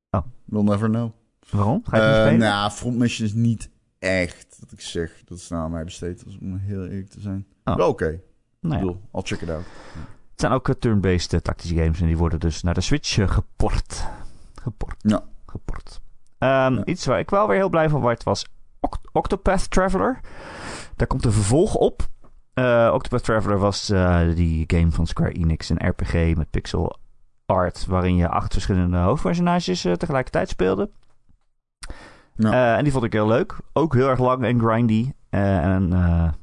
Oh. 0.10 0.22
We'll 0.46 0.64
never 0.64 0.90
know. 0.90 1.12
Waarom? 1.50 1.82
Ga 1.86 1.98
je 1.98 2.04
het 2.04 2.16
Eh, 2.16 2.22
spelen? 2.22 2.40
nou, 2.40 2.72
Front 2.72 2.98
Mission 2.98 3.28
is 3.28 3.34
niet 3.34 3.70
echt 4.00 4.58
dat 4.60 4.72
ik 4.72 4.82
zeg 4.82 5.22
dat 5.26 5.38
is 5.38 5.48
nou 5.48 5.64
aan 5.64 5.72
mij 5.72 5.84
besteed. 5.84 6.24
Om 6.42 6.58
heel 6.58 6.84
eerlijk 6.86 7.10
te 7.10 7.20
zijn. 7.20 7.46
Oh. 7.64 7.76
Wel 7.76 7.90
oké. 7.90 8.08
Ik 8.08 8.22
Nou 8.62 8.74
ja. 8.74 8.80
bedoel, 8.80 9.02
I'll 9.14 9.22
check 9.22 9.42
it 9.42 9.50
out. 9.50 9.66
Het 10.32 10.40
zijn 10.46 10.52
ook 10.52 10.70
eh, 10.70 10.76
turn-based 10.76 11.44
tactische 11.44 11.76
games 11.76 12.00
en 12.02 12.08
die 12.08 12.18
worden 12.18 12.40
dus 12.40 12.64
naar 12.64 12.74
de 12.74 12.82
Switch 12.82 13.34
geport. 13.34 14.04
Geport. 14.62 14.96
Ja. 15.02 15.24
Geport. 15.46 16.02
Ehm, 16.38 16.74
Ja. 16.74 16.86
Iets 16.86 17.06
waar 17.06 17.20
ik 17.20 17.30
wel 17.30 17.48
weer 17.48 17.58
heel 17.58 17.70
blij 17.70 17.90
van 17.90 18.02
werd 18.02 18.24
was 18.24 18.46
Oct- 18.80 19.10
Octopath 19.12 19.70
Traveler. 19.72 20.20
Daar 20.96 21.08
komt 21.08 21.26
een 21.26 21.32
vervolg 21.32 21.76
op. 21.76 22.08
Eh, 22.54 22.92
Octopath 22.94 23.24
Traveler 23.24 23.58
was 23.58 23.90
eh, 23.90 24.20
die 24.36 24.64
game 24.68 24.92
van 24.92 25.08
Square 25.08 25.32
Enix, 25.32 25.70
een 25.70 25.88
RPG 25.90 26.36
met 26.36 26.50
pixel 26.50 26.98
art, 27.46 27.86
waarin 27.86 28.16
je 28.16 28.30
acht 28.30 28.54
verschillende 28.54 28.98
hoofdpersonages 28.98 29.86
eh, 29.86 29.94
tegelijkertijd 29.94 30.50
speelde. 30.50 30.90
Ja. 32.36 32.78
En 32.78 32.84
die 32.84 32.92
vond 32.94 33.04
ik 33.04 33.14
heel 33.14 33.28
leuk. 33.28 33.56
Ook 33.74 33.94
heel 33.94 34.10
erg 34.10 34.20
lang 34.20 34.44
en 34.44 34.60
grindy. 34.60 35.12
En 35.30 35.90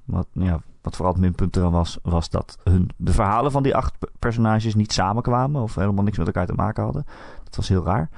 wat, 0.05 0.27
ja, 0.33 0.61
wat 0.83 0.97
vooral 0.97 1.13
het 1.13 1.23
minpunt 1.23 1.57
eraan 1.57 1.71
was, 1.73 1.99
was 2.03 2.31
dat 2.31 2.59
hun, 2.65 2.91
de 2.97 3.13
verhalen 3.13 3.51
van 3.51 3.63
die 3.63 3.77
acht 3.77 3.99
pe- 3.99 4.11
personages 4.19 4.75
niet 4.75 4.93
samenkwamen 4.93 5.63
of 5.63 5.75
helemaal 5.75 6.05
niks 6.05 6.19
met 6.19 6.27
elkaar 6.27 6.47
te 6.47 6.53
maken 6.53 6.83
hadden. 6.85 7.05
Dat 7.45 7.57
was 7.57 7.69
heel 7.69 7.85
raar. 7.85 8.09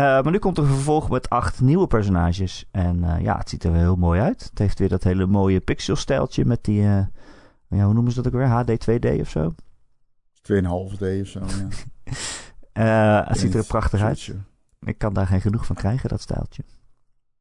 Eh, 0.00 0.22
maar 0.22 0.30
nu 0.30 0.38
komt 0.38 0.58
er 0.58 0.64
een 0.64 0.70
vervolg 0.70 1.10
met 1.10 1.28
acht 1.30 1.60
nieuwe 1.60 1.86
personages. 1.86 2.64
En 2.70 3.04
eh, 3.04 3.20
ja, 3.20 3.38
het 3.38 3.48
ziet 3.48 3.64
er 3.64 3.70
wel 3.72 3.80
heel 3.80 3.96
mooi 3.96 4.20
uit. 4.20 4.46
Het 4.50 4.58
heeft 4.58 4.78
weer 4.78 4.88
dat 4.88 5.04
hele 5.04 5.26
mooie 5.26 5.60
pixelstijltje 5.60 6.44
met 6.44 6.64
die, 6.64 6.82
eh, 6.82 7.06
ja, 7.68 7.84
hoe 7.84 7.92
noemen 7.94 8.12
ze 8.12 8.22
dat 8.22 8.32
ook 8.32 8.38
weer? 8.38 8.48
HD 8.48 8.80
2D 8.80 9.20
of 9.20 9.28
zo. 9.28 9.54
2,5 10.42 10.96
D 10.96 11.02
of 11.20 11.26
zo. 11.26 11.40
Ja. 12.72 13.24
Het 13.28 13.38
ziet 13.38 13.54
er 13.54 13.64
prachtig 13.64 14.00
uit. 14.00 14.34
Ik 14.80 14.98
kan 14.98 15.14
daar 15.14 15.26
geen 15.26 15.40
genoeg 15.40 15.66
van 15.66 15.76
krijgen, 15.76 16.08
dat 16.08 16.20
stijltje. 16.20 16.62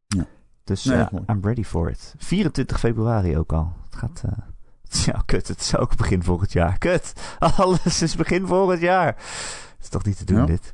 Ja. 0.07 0.25
Dus 0.63 0.83
Nee. 0.83 1.05
I'm 1.27 1.39
ready 1.41 1.63
for 1.63 1.89
it. 1.89 2.15
24 2.17 2.79
februari 2.79 3.37
ook 3.37 3.53
al. 3.53 3.73
Het 3.85 3.95
gaat... 3.95 4.23
eh, 4.25 5.05
ja, 5.13 5.21
kut. 5.25 5.47
Het 5.47 5.59
is 5.59 5.75
ook 5.77 5.95
begin 5.95 6.23
volgend 6.23 6.51
jaar. 6.51 6.77
Kut. 6.77 7.13
Alles 7.57 8.01
is 8.01 8.15
begin 8.15 8.47
volgend 8.47 8.81
jaar. 8.81 9.07
Het 9.15 9.75
is 9.81 9.89
toch 9.89 10.03
niet 10.05 10.17
te 10.17 10.25
doen, 10.25 10.37
Ja. 10.37 10.45
dit. 10.45 10.73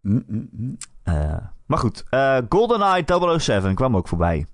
Mm, 0.00 0.24
mm, 0.26 0.76
Eh, 1.10 1.36
maar 1.66 1.78
goed, 1.78 2.04
eh 2.10 2.38
GoldenEye 2.48 3.38
007 3.38 3.74
kwam 3.74 3.96
ook 3.96 4.08
voorbij. 4.08 4.46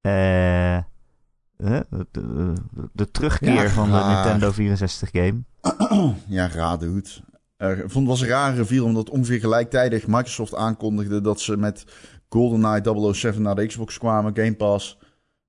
Eh, 0.00 0.76
eh, 0.76 0.82
de, 1.56 2.06
de, 2.10 2.52
de 2.92 3.10
terugkeer 3.10 3.52
Ja, 3.52 3.68
van 3.68 3.90
de. 3.90 4.04
Nintendo 4.14 4.50
64 4.52 5.10
game. 5.12 5.42
Ja, 6.28 6.48
raar 6.48 6.78
dude. 6.78 7.08
Eh, 7.56 7.70
ik 7.70 7.78
vond 7.78 7.94
het 7.94 8.06
was 8.06 8.20
een 8.20 8.28
rare 8.28 8.56
reveal 8.56 8.84
omdat 8.84 9.10
ongeveer 9.10 9.40
gelijktijdig 9.40 10.06
Microsoft 10.06 10.54
aankondigde 10.54 11.20
dat 11.20 11.40
ze 11.40 11.56
met 11.56 11.84
GoldenEye 12.28 13.12
007 13.14 13.42
naar 13.42 13.54
de 13.54 13.66
Xbox 13.66 13.98
kwamen, 13.98 14.36
Game 14.36 14.54
Pass. 14.54 14.98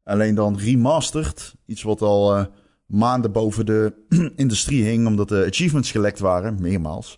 Alleen 0.03 0.35
dan 0.35 0.57
remastered. 0.57 1.55
Iets 1.65 1.83
wat 1.83 2.01
al 2.01 2.47
maanden 2.85 3.31
boven 3.31 3.65
de 3.65 4.05
industrie 4.35 4.83
hing, 4.83 5.07
omdat 5.07 5.29
de 5.29 5.45
achievements 5.47 5.91
gelekt 5.91 6.19
waren, 6.19 6.61
meermaals. 6.61 7.17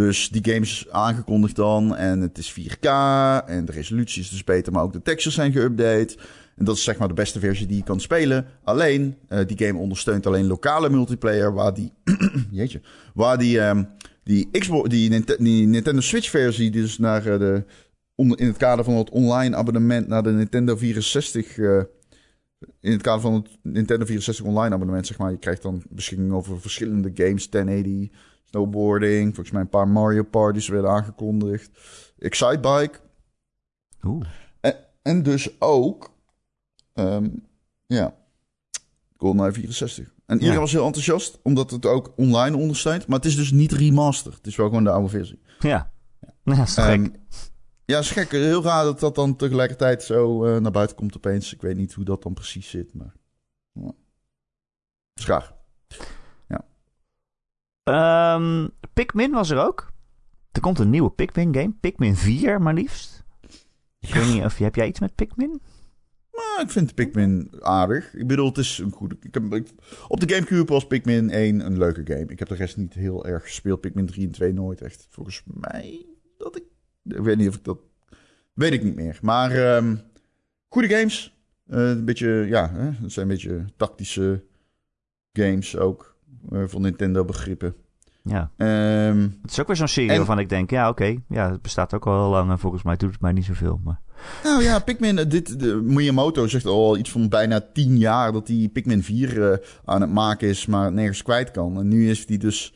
Dus 0.00 0.28
die 0.28 0.44
game 0.44 0.60
is 0.60 0.86
aangekondigd 0.90 1.56
dan 1.56 1.96
en 1.96 2.20
het 2.20 2.38
is 2.38 2.52
4K 2.60 2.88
en 3.46 3.64
de 3.64 3.72
resolutie 3.72 4.22
is 4.22 4.28
dus 4.30 4.44
beter, 4.44 4.72
maar 4.72 4.82
ook 4.82 4.92
de 4.92 5.02
textures 5.02 5.34
zijn 5.34 5.52
geüpdate. 5.52 6.20
En 6.56 6.64
dat 6.64 6.76
is 6.76 6.84
zeg 6.84 6.98
maar 6.98 7.08
de 7.08 7.14
beste 7.14 7.38
versie 7.38 7.66
die 7.66 7.76
je 7.76 7.82
kan 7.82 8.00
spelen. 8.00 8.46
Alleen, 8.64 9.16
eh, 9.28 9.46
die 9.46 9.66
game 9.66 9.78
ondersteunt 9.78 10.26
alleen 10.26 10.46
lokale 10.46 10.90
multiplayer, 10.90 11.54
waar 11.54 11.74
die, 11.74 11.92
jeetje, 12.50 12.80
waar 13.14 13.38
die, 13.38 13.60
ehm, 13.60 13.84
die, 14.24 14.48
Xbox, 14.50 14.88
die, 14.88 15.10
Nint- 15.10 15.38
die 15.38 15.66
Nintendo 15.66 16.00
Switch 16.00 16.30
versie, 16.30 16.70
dus 16.70 16.98
naar 16.98 17.26
eh, 17.26 17.38
de, 17.38 17.64
in 18.14 18.46
het 18.46 18.56
kader 18.56 18.84
van 18.84 18.94
het 18.94 19.10
online 19.10 19.56
abonnement 19.56 20.08
naar 20.08 20.22
de 20.22 20.30
Nintendo 20.30 20.76
64, 20.76 21.58
eh, 21.58 21.82
in 22.80 22.92
het 22.92 23.02
kader 23.02 23.20
van 23.20 23.34
het 23.34 23.48
Nintendo 23.62 24.04
64 24.04 24.44
online 24.44 24.74
abonnement, 24.74 25.06
zeg 25.06 25.18
maar, 25.18 25.30
je 25.30 25.38
krijgt 25.38 25.62
dan 25.62 25.82
beschikking 25.88 26.32
over 26.32 26.60
verschillende 26.60 27.10
games, 27.14 27.50
1080, 27.50 28.08
snowboarding, 28.50 29.24
volgens 29.34 29.50
mij 29.50 29.60
een 29.60 29.68
paar 29.68 29.88
Mario 29.88 30.22
parties 30.22 30.68
werden 30.68 30.90
aangekondigd, 30.90 31.70
Excitebike, 32.18 32.98
Oeh. 34.02 34.26
en 35.02 35.22
dus 35.22 35.60
ook, 35.60 36.10
ehm, 36.92 37.28
ja, 37.86 38.14
GoldenEye 39.16 39.52
64. 39.52 40.12
En 40.26 40.34
iedereen 40.36 40.54
Ja. 40.54 40.60
was 40.60 40.72
heel 40.72 40.84
enthousiast, 40.86 41.38
omdat 41.42 41.70
het 41.70 41.86
ook 41.86 42.12
online 42.16 42.56
ondersteunt. 42.56 43.06
Maar 43.06 43.16
het 43.16 43.26
is 43.26 43.36
dus 43.36 43.50
niet 43.50 43.72
remastered. 43.72 44.36
Het 44.36 44.46
is 44.46 44.56
wel 44.56 44.66
gewoon 44.66 44.84
de 44.84 44.90
oude 44.90 45.08
versie. 45.08 45.40
Ja. 45.58 45.92
ja, 46.20 46.54
dat 46.56 46.66
is 46.68 46.76
Ehm, 46.76 47.08
ja, 47.84 47.98
is 47.98 48.10
gek. 48.10 48.30
Heel 48.30 48.62
raar 48.62 48.84
dat 48.84 49.00
dat 49.00 49.14
dan 49.14 49.36
tegelijkertijd 49.36 50.02
zo 50.02 50.44
eh, 50.44 50.60
naar 50.60 50.70
buiten 50.72 50.96
komt 50.96 51.16
opeens. 51.16 51.54
Ik 51.54 51.60
weet 51.62 51.76
niet 51.76 51.92
hoe 51.92 52.04
dat 52.04 52.22
dan 52.22 52.34
precies 52.34 52.70
zit, 52.70 52.94
maar... 52.94 53.14
Ja. 53.72 53.92
Is 55.14 55.24
Ehm, 57.82 58.68
Pikmin 58.92 59.30
was 59.30 59.50
er 59.50 59.58
ook. 59.66 59.92
Er 60.52 60.60
komt 60.60 60.78
een 60.78 60.90
nieuwe 60.90 61.10
Pikmin 61.10 61.54
game. 61.54 61.72
Pikmin 61.80 62.16
4 62.16 62.62
maar 62.62 62.74
liefst. 62.74 63.24
Ik 63.98 64.14
weet 64.14 64.32
niet 64.34 64.44
of 64.44 64.58
heb 64.58 64.74
jij 64.74 64.86
iets 64.88 65.00
met 65.00 65.14
Pikmin? 65.14 65.60
Maar 66.32 66.60
ik 66.64 66.70
vind 66.70 66.94
Pikmin 66.94 67.50
aardig. 67.60 68.14
Ik 68.14 68.26
bedoel, 68.26 68.46
het 68.48 68.58
is 68.58 68.78
een 68.78 68.92
goede... 68.92 69.16
Ik 69.20 69.34
heb, 69.34 69.54
ik- 69.54 69.72
op 70.08 70.20
de 70.20 70.34
Gamecube 70.34 70.72
was 70.72 70.86
Pikmin 70.86 71.30
1 71.30 71.60
een 71.66 71.78
leuke 71.78 72.00
game. 72.04 72.26
Ik 72.26 72.38
heb 72.38 72.48
de 72.48 72.54
rest 72.54 72.76
niet 72.76 72.94
heel 72.94 73.26
erg 73.26 73.42
gespeeld. 73.42 73.80
Pikmin 73.80 74.06
3 74.06 74.26
en 74.26 74.32
2 74.32 74.52
nooit 74.52 74.80
echt. 74.80 75.06
Volgens 75.10 75.42
mij 75.44 76.06
dat 76.38 76.56
ik... 76.56 76.64
Ik 77.04 77.16
weet 77.18 77.36
niet 77.36 77.48
of 77.48 77.54
ik 77.54 77.64
dat... 77.64 77.78
Weet 78.52 78.72
ik 78.72 78.82
niet 78.82 78.94
meer. 78.94 79.18
Maar 79.22 79.50
ehm, 79.50 79.96
goede 80.68 80.88
games. 80.88 81.38
Eh, 81.66 81.88
een 81.88 82.04
beetje, 82.04 82.28
ja, 82.28 82.70
hè, 82.72 82.90
het 82.90 83.12
zijn 83.12 83.28
een 83.28 83.32
beetje 83.34 83.64
tactische 83.76 84.44
games 85.32 85.76
ook. 85.76 86.09
Eh, 86.52 86.62
van 86.66 86.82
Nintendo 86.82 87.24
begrippen. 87.24 87.74
Ja. 88.22 88.50
Ehm, 88.56 89.20
Het 89.42 89.50
is 89.50 89.60
ook 89.60 89.66
weer 89.66 89.76
zo'n 89.76 89.88
serie 89.88 90.10
En- 90.10 90.16
waarvan 90.16 90.38
ik 90.38 90.48
denk, 90.48 90.70
ja 90.70 90.88
oké, 90.88 91.16
ja, 91.28 91.50
het 91.50 91.62
bestaat 91.62 91.94
ook 91.94 92.06
al 92.06 92.20
heel 92.22 92.30
lang 92.30 92.50
en 92.50 92.58
volgens 92.58 92.82
mij 92.82 92.96
doet 92.96 93.12
het 93.12 93.20
mij 93.20 93.32
niet 93.32 93.44
zoveel. 93.44 93.80
Maar... 93.84 94.00
Nou 94.44 94.62
ja, 94.62 94.78
Pikmin, 94.78 95.18
eh, 95.18 95.28
dit, 95.28 95.60
de, 95.60 95.74
Miyamoto 95.74 96.46
zegt 96.46 96.66
al 96.66 96.96
iets 96.96 97.10
van 97.10 97.28
bijna 97.28 97.60
tien 97.72 97.98
jaar 97.98 98.32
dat 98.32 98.48
hij 98.48 98.70
Pikmin 98.72 99.02
4 99.02 99.50
eh, 99.52 99.58
aan 99.84 100.00
het 100.00 100.10
maken 100.12 100.48
is, 100.48 100.66
maar 100.66 100.92
nergens 100.92 101.22
kwijt 101.22 101.50
kan. 101.50 101.78
En 101.78 101.88
nu 101.88 102.10
is 102.10 102.26
hij 102.28 102.36
dus, 102.36 102.74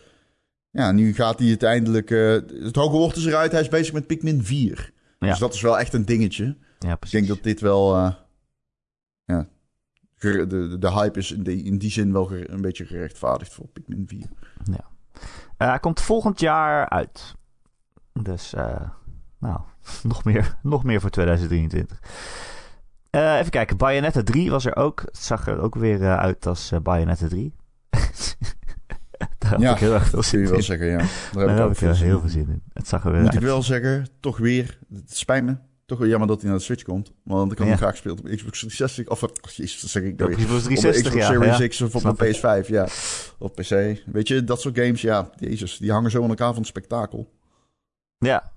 ja, 0.70 0.92
nu 0.92 1.14
gaat 1.14 1.38
hij 1.38 1.48
uiteindelijk, 1.48 2.08
het 2.08 2.76
hoge 2.76 2.96
woord 2.96 3.16
is 3.16 3.26
eruit, 3.26 3.52
hij 3.52 3.60
is 3.60 3.68
bezig 3.68 3.92
met 3.94 4.06
Pikmin 4.06 4.44
4. 4.44 4.92
Ja. 5.18 5.28
Dus 5.30 5.38
dat 5.38 5.54
is 5.54 5.60
wel 5.60 5.78
echt 5.78 5.92
een 5.92 6.04
dingetje. 6.04 6.56
Ja, 6.78 6.92
Ik 6.92 6.98
precies. 6.98 7.18
denk 7.18 7.28
dat 7.28 7.42
dit 7.42 7.60
wel, 7.60 7.96
ja, 9.24 9.48
de, 10.32 10.46
de, 10.46 10.78
de 10.78 10.92
hype 10.92 11.18
is 11.18 11.32
in 11.32 11.42
die, 11.42 11.62
in 11.64 11.78
die 11.78 11.90
zin 11.90 12.12
wel 12.12 12.32
een 12.32 12.60
beetje 12.60 12.84
gerechtvaardigd 12.86 13.52
voor 13.54 13.66
Pikmin 13.68 14.04
4. 14.08 14.26
Eh, 15.56 15.68
hij 15.68 15.78
komt 15.78 16.00
volgend 16.00 16.40
jaar 16.40 16.88
uit. 16.88 17.34
Dus, 18.12 18.54
eh, 18.54 18.80
nou, 19.38 19.60
nog 20.02 20.24
meer, 20.24 20.56
nog 20.62 20.84
meer 20.84 21.00
voor 21.00 21.10
2023. 21.10 21.98
Eh, 23.10 23.38
even 23.38 23.50
kijken, 23.50 23.76
Bayonetta 23.76 24.22
3 24.22 24.50
was 24.50 24.64
er 24.64 24.76
ook. 24.76 25.00
Het 25.00 25.16
zag 25.18 25.46
er 25.46 25.60
ook 25.60 25.74
weer 25.74 26.16
uit 26.16 26.46
als 26.46 26.72
Bayonetta 26.82 27.28
3. 27.28 27.54
Daar 29.38 29.60
Ja, 29.60 29.72
ik 29.72 29.78
heel 29.78 29.94
erg 29.94 30.08
veel 30.08 30.22
zin 30.22 30.40
je 30.40 30.46
wel 30.46 30.56
in. 30.56 30.62
zeggen, 30.62 30.86
ja. 30.86 30.96
Daar 30.96 31.06
Daar 31.32 31.40
heb 31.48 31.70
ik 31.70 31.78
heb 31.78 31.92
ik 31.92 31.96
heel, 31.98 32.14
in. 32.14 32.20
veel 32.20 32.28
zin 32.28 32.48
in. 32.48 32.62
Het 32.72 32.88
zag 32.88 33.04
er 33.04 33.10
weer 33.10 33.20
Moet 33.20 33.30
uit. 33.30 33.38
ik 33.40 33.46
wel 33.46 33.62
zeggen, 33.62 34.06
toch 34.20 34.38
weer, 34.38 34.78
het 34.94 35.16
spijt 35.16 35.44
me. 35.44 35.56
Toch 35.94 36.02
wel 36.02 36.12
jammer 36.12 36.28
dat 36.28 36.40
hij 36.40 36.50
naar 36.50 36.58
de 36.58 36.64
Switch 36.64 36.82
komt. 36.82 37.12
Want 37.22 37.52
ik 37.52 37.58
had 37.58 37.66
hem 37.66 37.76
graag 37.76 37.90
gespeeld 37.90 38.18
op 38.18 38.24
Xbox 38.24 38.58
360. 38.58 39.08
Of, 39.08 39.22
oh, 39.22 39.30
jezus, 39.54 39.80
dat 39.80 39.90
zeg 39.90 40.02
ik 40.02 40.12
Op 40.12 40.18
nou 40.18 40.30
Op 40.30 40.36
360, 40.36 41.02
Xbox 41.02 41.14
ja. 41.14 41.32
Series 41.32 41.58
ja. 41.58 41.68
X 41.68 41.80
of 41.80 41.94
op 41.94 42.00
Snap 42.00 42.18
de 42.18 42.28
ik. 42.28 42.36
PS5, 42.36 42.68
ja. 42.68 42.84
Of 43.38 43.54
PC. 43.54 44.02
Weet 44.12 44.28
je, 44.28 44.44
dat 44.44 44.60
soort 44.60 44.78
games, 44.78 45.00
ja, 45.00 45.30
jezus, 45.36 45.78
die 45.78 45.92
hangen 45.92 46.10
zo 46.10 46.22
aan 46.22 46.28
elkaar 46.28 46.48
van 46.48 46.56
het 46.56 46.66
spektakel. 46.66 47.32
Ja. 48.18 48.52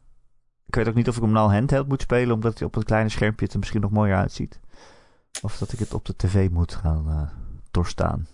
Ik 0.66 0.76
weet 0.76 0.88
ook 0.88 0.94
niet 0.94 1.08
of 1.08 1.16
ik 1.16 1.22
hem 1.22 1.32
nou 1.32 1.54
handheld 1.54 1.88
moet 1.88 2.02
spelen, 2.02 2.36
omdat 2.36 2.58
hij 2.58 2.68
op 2.68 2.74
het 2.74 2.84
kleine 2.84 3.10
schermpje 3.10 3.46
het 3.46 3.54
er 3.54 3.60
misschien 3.60 3.82
nog 3.82 3.92
mooier 3.92 4.16
uitziet. 4.16 4.60
Of 5.42 5.58
dat 5.58 5.72
ik 5.72 5.80
het 5.80 5.94
op 5.94 6.06
de 6.06 6.16
tv 6.16 6.50
moet 6.50 6.76
gaan 6.76 7.08
eh, 7.08 7.30
doorstaan. 7.72 8.28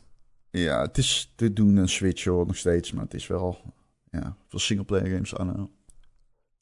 Ja, 0.49 0.81
het 0.81 0.97
is 0.97 1.33
te 1.35 1.53
doen 1.53 1.75
een 1.75 1.89
Switch 1.89 2.23
hoor, 2.23 2.45
nog 2.45 2.57
steeds. 2.57 2.91
Maar 2.91 3.03
het 3.03 3.13
is 3.13 3.27
wel, 3.27 3.73
ja, 4.11 4.35
veel 4.47 4.59
singleplayer 4.59 5.07
games 5.07 5.35
aan. 5.35 5.69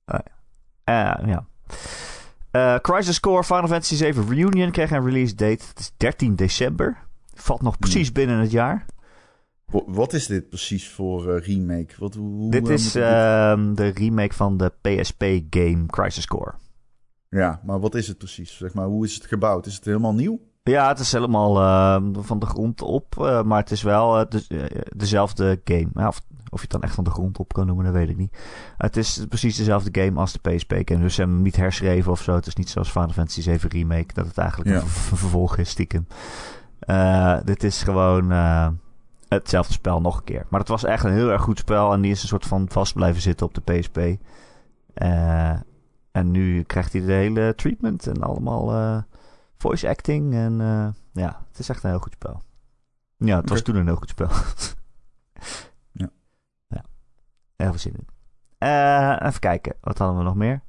Eh, 0.05 0.19
ja. 1.25 1.45
Eh, 2.51 2.75
Crisis 2.75 3.20
Core 3.20 3.43
Final 3.43 3.67
Fantasy 3.67 3.96
7 3.96 4.27
Reunion 4.29 4.72
kreeg 4.72 4.91
een 4.91 5.05
release 5.05 5.36
date. 5.36 5.65
Het 5.67 5.79
is 5.79 5.91
13 5.98 6.36
december. 6.36 6.98
Valt 7.34 7.62
nog 7.62 7.79
precies 7.79 8.12
binnen 8.12 8.39
het 8.39 8.51
jaar. 8.51 8.86
Wat 9.86 10.13
is 10.13 10.27
dit 10.27 10.50
precies 10.50 10.89
voor 10.89 11.36
eh, 11.36 11.46
remake? 11.46 11.93
Wat, 12.00 12.13
hoe, 12.13 12.51
dit 12.51 12.67
eh, 12.67 12.74
is 12.74 12.96
ehm, 12.96 13.74
de 13.74 13.88
remake 13.88 14.34
van 14.34 14.58
de 14.58 14.72
PSP-game 14.81 15.86
Crisis 15.86 16.27
Core. 16.27 16.53
Ja, 17.29 17.62
maar 17.63 17.79
wat 17.79 17.96
is 17.96 18.08
het 18.08 18.17
precies? 18.17 18.58
Zeg 18.58 18.74
maar, 18.74 18.86
hoe 18.86 19.05
is 19.05 19.13
het 19.13 19.25
gebouwd? 19.25 19.65
Is 19.65 19.75
het 19.75 19.86
helemaal 19.86 20.13
nieuw? 20.13 20.39
Ja, 20.63 20.88
het 20.88 21.00
is 21.00 21.12
helemaal 21.12 21.60
ehm, 21.60 22.22
van 22.22 22.39
de 22.39 22.46
grond 22.46 22.81
op. 22.81 23.15
maar 23.46 23.60
het 23.60 23.72
is 23.72 23.81
wel 23.81 24.29
de- 24.29 24.86
dezelfde 24.96 25.62
game. 25.63 26.08
Of, 26.08 26.22
of 26.51 26.58
je 26.58 26.62
het 26.62 26.72
dan 26.72 26.81
echt 26.81 26.96
van 26.96 27.03
de 27.03 27.10
grond 27.10 27.38
op 27.39 27.53
kan 27.53 27.65
noemen, 27.65 27.86
dat 27.86 27.93
weet 27.93 28.10
ik 28.10 28.17
niet. 28.17 28.38
Het 28.77 28.98
is 28.98 29.25
precies 29.29 29.55
dezelfde 29.55 30.01
game 30.01 30.20
als 30.20 30.31
de 30.31 30.39
PSP-game. 30.39 31.01
Dus 31.01 31.13
ze 31.13 31.20
hebben 31.20 31.36
hem 31.36 31.46
niet 31.46 31.55
herschreven 31.55 32.12
of 32.12 32.22
zo. 32.22 32.36
Het 32.36 32.48
is 32.48 32.55
niet 32.55 32.70
zoals 32.70 32.89
Final 32.91 33.10
Fantasy 33.10 33.41
7 33.41 33.70
Remake, 33.70 34.13
dat 34.13 34.25
het 34.27 34.38
eigenlijk 34.38 34.70
Ja. 34.70 34.75
een, 34.81 34.88
vervolg 34.88 35.58
is, 35.58 35.70
stiekem. 35.70 36.08
Eh, 36.79 37.38
dit 37.43 37.63
is 37.63 37.84
gewoon 37.84 38.31
eh, 38.31 38.67
hetzelfde 39.27 39.74
spel 39.74 40.01
nog 40.01 40.17
een 40.17 40.24
keer. 40.24 40.46
Maar 40.50 40.60
het 40.60 40.70
was 40.70 40.84
echt 40.84 41.03
een 41.03 41.13
heel 41.13 41.29
erg 41.31 41.41
goed 41.41 41.60
spel. 41.60 41.93
En 41.93 42.01
die 42.01 42.12
is 42.12 42.22
een 42.22 42.27
soort 42.27 42.46
van 42.46 42.65
vast 42.70 42.93
blijven 42.93 43.22
zitten 43.22 43.46
op 43.46 43.53
de 43.53 43.62
PSP. 43.62 43.98
Eh, 44.93 45.50
en 46.12 46.31
nu 46.31 46.63
krijgt 46.63 46.93
hij 46.93 47.01
de 47.01 47.12
hele 47.12 47.53
treatment 47.55 48.08
en 48.08 48.22
allemaal 48.22 49.03
voice 49.58 49.89
acting. 49.89 50.34
En 50.34 50.58
ja, 51.13 51.41
het 51.50 51.60
is 51.60 51.70
echt 51.70 51.84
een 51.84 51.89
heel 51.89 52.00
goed 52.00 52.13
spel. 52.13 52.41
Ja, 53.17 53.39
het 53.39 53.50
was 53.50 53.62
toen 53.62 53.75
een 53.75 53.86
heel 53.86 53.96
goed 53.96 54.10
spel. 54.10 54.29
Heel 57.62 57.70
veel 57.70 57.80
zin 57.80 57.94
in. 57.98 58.08
Eh, 58.58 59.15
even 59.27 59.39
kijken, 59.39 59.74
wat 59.82 59.98
hadden 59.98 60.18
we 60.18 60.24
nog 60.24 60.36
meer? 60.36 60.62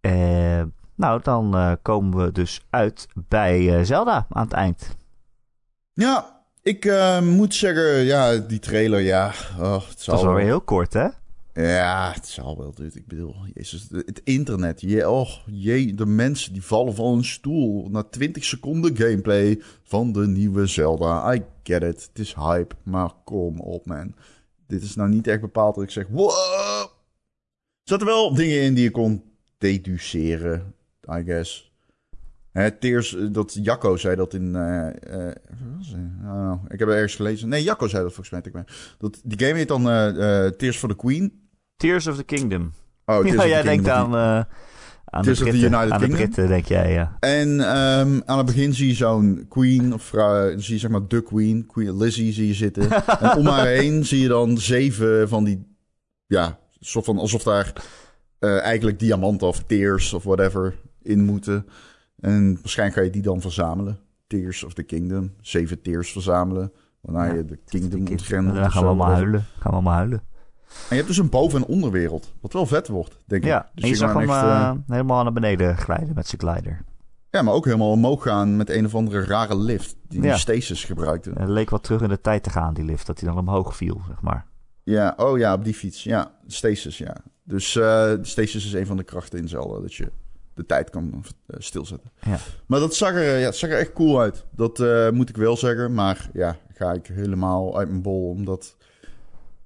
Eh, 0.00 0.62
nou, 0.94 1.20
dan 1.22 1.54
eh, 1.56 1.72
komen 1.82 2.24
we 2.24 2.32
dus 2.32 2.66
uit 2.70 3.08
bij 3.28 3.84
Zelda 3.84 4.26
aan 4.28 4.44
het 4.44 4.52
eind. 4.52 4.96
Ja, 5.92 6.42
ik 6.62 6.90
moet 7.22 7.54
zeggen, 7.54 8.04
ja, 8.04 8.36
die 8.36 8.58
trailer, 8.58 9.00
ja. 9.00 9.32
Oh, 9.60 9.72
het 9.74 9.88
Dat 9.88 10.00
zal 10.00 10.14
was 10.14 10.22
wel 10.22 10.32
wel. 10.32 10.34
weer 10.34 10.44
heel 10.44 10.60
kort, 10.60 10.92
hè? 10.92 11.06
Ja, 11.52 12.12
het 12.14 12.26
zal 12.26 12.56
wel. 12.58 12.74
Ik 12.92 13.06
bedoel, 13.06 13.34
jezus, 13.54 13.88
het 13.90 14.20
internet. 14.24 14.80
Je, 14.80 15.10
oh, 15.10 15.30
jee, 15.46 15.94
de 15.94 16.06
mensen 16.06 16.52
die 16.52 16.62
vallen 16.62 16.94
van 16.94 17.12
hun 17.12 17.24
stoel 17.24 17.88
na 17.90 18.02
20 18.02 18.44
seconden 18.44 18.96
gameplay 18.96 19.62
van 19.82 20.12
de 20.12 20.26
nieuwe 20.26 20.66
Zelda. 20.66 21.34
I 21.34 21.42
get 21.62 21.82
it. 21.82 22.08
Het 22.08 22.18
is 22.18 22.34
hype, 22.34 22.74
maar 22.82 23.10
kom 23.24 23.60
op, 23.60 23.86
man. 23.86 24.14
Dit 24.66 24.82
is 24.82 24.94
nou 24.94 25.08
niet 25.08 25.26
echt 25.26 25.40
bepaald 25.40 25.74
dat 25.74 25.84
ik 25.84 25.90
zeg, 25.90 26.06
wow. 26.08 26.30
Er 26.30 27.92
zaten 27.92 28.06
wel 28.06 28.34
dingen 28.34 28.62
in 28.62 28.74
die 28.74 28.82
je 28.84 28.90
kon 28.90 29.22
deduceren, 29.58 30.74
I 31.10 31.22
guess. 31.24 31.72
Hè, 32.52 32.70
Tears, 32.70 33.16
eh, 33.16 33.26
dat 33.30 33.54
Jacco 33.54 33.96
zei 33.96 34.16
dat 34.16 34.34
in. 34.34 34.52
was 34.52 35.90
don't 35.90 36.20
know. 36.20 36.64
ik 36.68 36.78
heb 36.78 36.88
het 36.88 36.96
ergens 36.96 37.14
gelezen. 37.14 37.48
Nee, 37.48 37.62
Jacco 37.62 37.88
zei 37.88 38.02
dat 38.02 38.12
volgens 38.12 38.42
mij. 38.52 38.64
Dat, 38.98 39.20
die 39.24 39.46
game 39.46 39.58
heet 39.58 39.68
dan 39.68 39.90
eh, 39.90 40.46
Tears 40.46 40.76
for 40.76 40.88
the 40.88 40.96
Queen. 40.96 41.48
Tears 41.76 42.06
of 42.06 42.16
the 42.16 42.24
Kingdom. 42.24 42.72
Oh, 43.04 43.20
Tears 43.20 43.34
Ja, 43.42 43.46
jij 43.46 43.62
denkt 43.62 43.88
aan, 43.88 44.46
aan, 45.16 45.22
de 45.22 45.30
Britten, 45.30 45.54
United 45.62 45.90
aan 45.90 46.00
de? 46.00 46.08
Britten, 46.08 46.48
denk 46.48 46.64
jij, 46.66 46.92
ja. 46.92 47.16
En 47.20 47.60
ehm, 47.60 48.20
aan 48.24 48.36
het 48.36 48.46
begin 48.46 48.74
zie 48.74 48.88
je 48.88 48.94
zo'n 48.94 49.46
queen, 49.48 49.94
of 49.94 50.02
vrouw, 50.02 50.58
zie 50.58 50.74
je 50.74 50.80
zeg 50.80 50.90
maar 50.90 51.08
de 51.08 51.22
queen, 51.22 51.66
queen 51.66 51.96
Lizzie 51.96 52.32
zie 52.32 52.46
je 52.46 52.54
zitten. 52.54 52.90
en 53.20 53.36
om 53.36 53.46
haar 53.46 53.66
heen 53.66 54.04
zie 54.04 54.20
je 54.20 54.28
dan 54.28 54.58
zeven 54.58 55.28
van 55.28 55.44
die, 55.44 55.66
ja, 56.26 56.58
soort 56.80 57.04
van 57.04 57.18
alsof 57.18 57.42
daar 57.42 57.72
eh, 58.38 58.60
eigenlijk 58.60 58.98
diamanten 58.98 59.46
of 59.48 59.62
tears 59.66 60.12
of 60.12 60.24
whatever 60.24 60.74
in 61.02 61.24
moeten. 61.24 61.66
En 62.20 62.54
waarschijnlijk 62.60 62.98
ga 62.98 63.04
je 63.04 63.10
die 63.10 63.22
dan 63.22 63.40
verzamelen. 63.40 63.98
Tears 64.26 64.64
of 64.64 64.74
the 64.74 64.82
Kingdom, 64.82 65.32
zeven 65.40 65.82
tears 65.82 66.12
verzamelen. 66.12 66.72
Waarna 67.00 67.24
Ja, 67.24 67.34
je 67.34 67.44
de 67.44 67.58
Kingdom 67.64 68.00
moet 68.00 68.10
En 68.10 68.26
rennen. 68.28 68.54
dan 68.54 68.70
gaan 68.70 68.82
we 68.82 68.88
allemaal 68.88 69.12
huilen. 69.12 69.40
Gaan 69.40 69.62
we 69.62 69.68
allemaal 69.70 69.94
huilen. 69.94 70.22
En 70.88 70.88
je 70.88 70.94
hebt 70.94 71.06
dus 71.06 71.18
een 71.18 71.28
boven- 71.30 71.62
en 71.62 71.66
onderwereld, 71.66 72.32
wat 72.40 72.52
wel 72.52 72.66
vet 72.66 72.88
wordt, 72.88 73.18
denk 73.24 73.42
ik. 73.42 73.48
Ja, 73.48 73.70
Dus 73.74 73.84
en 73.84 73.90
je 73.90 73.96
zag 73.96 74.12
hem 74.12 74.22
echt, 74.22 74.30
eh, 74.30 74.50
eh, 74.68 74.72
helemaal 74.86 75.22
naar 75.22 75.32
beneden 75.32 75.76
glijden 75.76 76.14
met 76.14 76.26
zijn 76.26 76.40
glider. 76.40 76.84
Ja, 77.30 77.42
maar 77.42 77.54
ook 77.54 77.64
helemaal 77.64 77.90
omhoog 77.90 78.22
gaan 78.22 78.56
met 78.56 78.70
een 78.70 78.84
of 78.84 78.94
andere 78.94 79.24
rare 79.24 79.56
lift 79.56 79.96
die 80.08 80.22
Ja. 80.22 80.36
stasis 80.36 80.84
gebruikte. 80.84 81.30
Het 81.34 81.48
leek 81.48 81.70
wat 81.70 81.82
terug 81.82 82.00
in 82.02 82.08
de 82.08 82.20
tijd 82.20 82.42
te 82.42 82.50
gaan, 82.50 82.74
die 82.74 82.84
lift. 82.84 83.06
Dat 83.06 83.20
hij 83.20 83.28
dan 83.28 83.38
omhoog 83.38 83.76
viel, 83.76 84.00
zeg 84.08 84.20
maar. 84.20 84.46
Ja, 84.82 85.14
oh 85.16 85.38
ja, 85.38 85.54
op 85.54 85.64
die 85.64 85.74
fiets. 85.74 86.02
Ja, 86.02 86.30
stasis, 86.46 86.98
ja. 86.98 87.16
Dus 87.44 87.76
eh 87.76 88.12
stasis 88.22 88.64
is 88.66 88.72
een 88.72 88.86
van 88.86 88.96
de 88.96 89.02
krachten 89.02 89.38
in 89.38 89.48
Zelda, 89.48 89.80
dat 89.80 89.94
je 89.94 90.10
de 90.54 90.66
tijd 90.66 90.90
kan 90.90 91.24
stilzetten. 91.48 92.10
Ja. 92.20 92.36
Maar 92.66 92.80
dat 92.80 92.94
zag, 92.94 93.10
er, 93.12 93.38
ja, 93.38 93.52
zag 93.52 93.70
er 93.70 93.78
echt 93.78 93.92
cool 93.92 94.20
uit. 94.20 94.44
Dat 94.50 94.78
moet 95.12 95.28
ik 95.28 95.36
wel 95.36 95.56
zeggen. 95.56 95.94
Maar 95.94 96.28
ja, 96.32 96.56
ga 96.74 96.92
ik 96.92 97.06
helemaal 97.06 97.78
uit 97.78 97.88
mijn 97.88 98.02
bol, 98.02 98.28
omdat... 98.28 98.76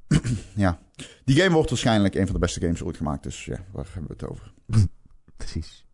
ja, 0.55 0.79
die 1.25 1.37
game 1.37 1.54
wordt 1.54 1.71
waarschijnlijk 1.71 2.14
een 2.14 2.25
van 2.25 2.35
de 2.35 2.40
beste 2.40 2.61
games 2.61 2.83
ooit 2.83 2.97
gemaakt. 2.97 3.23
Dus 3.23 3.45
ja, 3.45 3.57
waar 3.73 3.87
hebben 3.92 4.16
we 4.16 4.25
het 4.25 4.30
over? 4.30 4.52
Precies. 5.37 5.87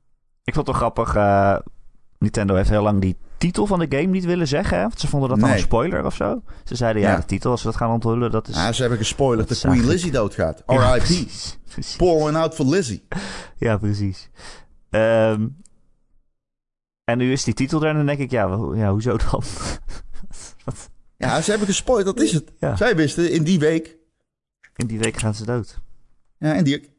Ik 0.44 0.54
vond 0.54 0.66
het 0.66 0.76
wel 0.76 0.90
grappig. 0.90 1.14
eh, 1.14 1.56
Nintendo 2.18 2.54
heeft 2.54 2.68
heel 2.68 2.82
lang 2.82 3.00
die 3.00 3.16
titel 3.38 3.66
van 3.66 3.78
de 3.78 3.86
game 3.88 4.06
niet 4.12 4.24
willen 4.24 4.48
zeggen. 4.48 4.76
Hè? 4.76 4.82
Want 4.82 5.00
ze 5.00 5.06
vonden 5.08 5.28
dat 5.28 5.38
dan 5.38 5.48
Nee. 5.48 5.56
een 5.58 5.64
spoiler 5.64 6.04
of 6.04 6.14
zo. 6.14 6.42
Ze 6.64 6.74
zeiden 6.76 7.02
ja, 7.02 7.10
Ja. 7.10 7.16
de 7.16 7.24
titel, 7.24 7.50
als 7.50 7.62
we 7.62 7.68
dat 7.68 7.76
gaan 7.76 7.90
onthullen, 7.90 8.30
dat 8.30 8.48
is... 8.48 8.54
Ja, 8.54 8.72
ze 8.72 8.80
hebben 8.80 8.98
gespoilerd 8.98 9.48
dat 9.48 9.58
Queen 9.60 9.86
Lizzie 9.86 10.10
doodgaat. 10.10 10.62
Ja, 10.66 10.92
R.I.P. 10.94 10.98
precies. 11.04 11.58
precies. 11.70 11.96
Pouring 11.96 12.36
out 12.38 12.54
for 12.54 12.66
Lizzie. 12.66 13.06
Ja, 13.58 13.76
precies. 13.78 14.30
Ehm, 14.90 15.46
en 17.04 17.18
nu 17.18 17.32
is 17.32 17.44
die 17.44 17.54
titel 17.54 17.82
er 17.82 17.88
en 17.88 17.96
dan 17.96 18.06
denk 18.06 18.18
ik, 18.18 18.30
ja, 18.30 18.48
ho- 18.48 18.74
ja 18.74 18.90
hoezo 18.90 19.16
dan? 19.16 19.42
Ja, 21.18 21.40
ze 21.42 21.50
hebben 21.50 21.68
gespoilerd, 21.68 22.06
dat 22.16 22.20
is 22.24 22.32
het. 22.32 22.52
Ja. 22.58 22.76
Zij 22.76 22.96
wisten 22.96 23.30
in 23.30 23.42
die 23.44 23.58
week. 23.58 23.96
In 24.76 24.86
die 24.86 24.98
week 24.98 25.16
gaan 25.16 25.34
ze 25.34 25.44
dood. 25.44 25.78
Ja, 26.38 26.54
en 26.54 26.64
die... 26.64 26.94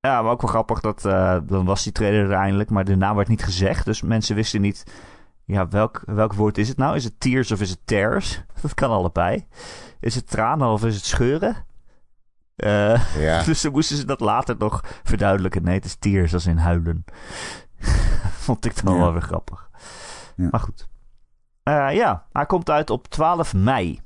Ja, 0.00 0.22
maar 0.22 0.32
ook 0.32 0.40
wel 0.40 0.50
grappig 0.50 0.80
dat 0.80 1.04
eh, 1.04 1.38
dan 1.42 1.64
was 1.64 1.82
die 1.82 1.92
trailer 1.92 2.24
er 2.30 2.32
eindelijk, 2.36 2.70
maar 2.70 2.84
de 2.84 2.96
naam 2.96 3.16
werd 3.16 3.28
niet 3.28 3.44
gezegd. 3.44 3.84
Dus 3.84 4.02
mensen 4.02 4.34
wisten 4.34 4.60
niet, 4.60 4.84
ja, 5.44 5.68
welk, 5.68 6.02
welk 6.06 6.32
woord 6.32 6.58
is 6.58 6.68
het 6.68 6.76
nou? 6.76 6.96
Is 6.96 7.04
het 7.04 7.20
tears 7.20 7.50
of 7.52 7.60
is 7.60 7.70
het 7.70 7.80
tears? 7.86 8.42
Dat 8.62 8.74
kan 8.74 8.90
allebei. 8.90 9.46
Is 10.00 10.14
het 10.14 10.30
tranen 10.30 10.68
of 10.68 10.84
is 10.84 10.94
het 10.94 11.04
scheuren? 11.04 11.56
Eh, 12.56 13.16
Ja. 13.16 13.42
dus 13.44 13.60
dan 13.60 13.72
moesten 13.72 13.96
ze 13.96 14.04
dat 14.04 14.20
later 14.20 14.56
nog 14.58 14.84
verduidelijken. 15.02 15.62
Nee, 15.62 15.74
het 15.74 15.84
is 15.84 15.94
tears 15.96 16.34
als 16.34 16.46
in 16.46 16.56
huilen. 16.56 17.04
Vond 18.46 18.64
ik 18.64 18.84
dan 18.84 18.94
Ja. 18.94 19.00
wel 19.00 19.12
weer 19.12 19.22
grappig. 19.22 19.70
Ja. 20.36 20.48
Maar 20.50 20.60
goed. 20.60 20.88
Eh, 21.62 21.88
ja, 21.94 22.26
hij 22.32 22.46
komt 22.46 22.70
uit 22.70 22.90
op 22.90 23.08
12 23.08 23.54
mei. 23.54 24.00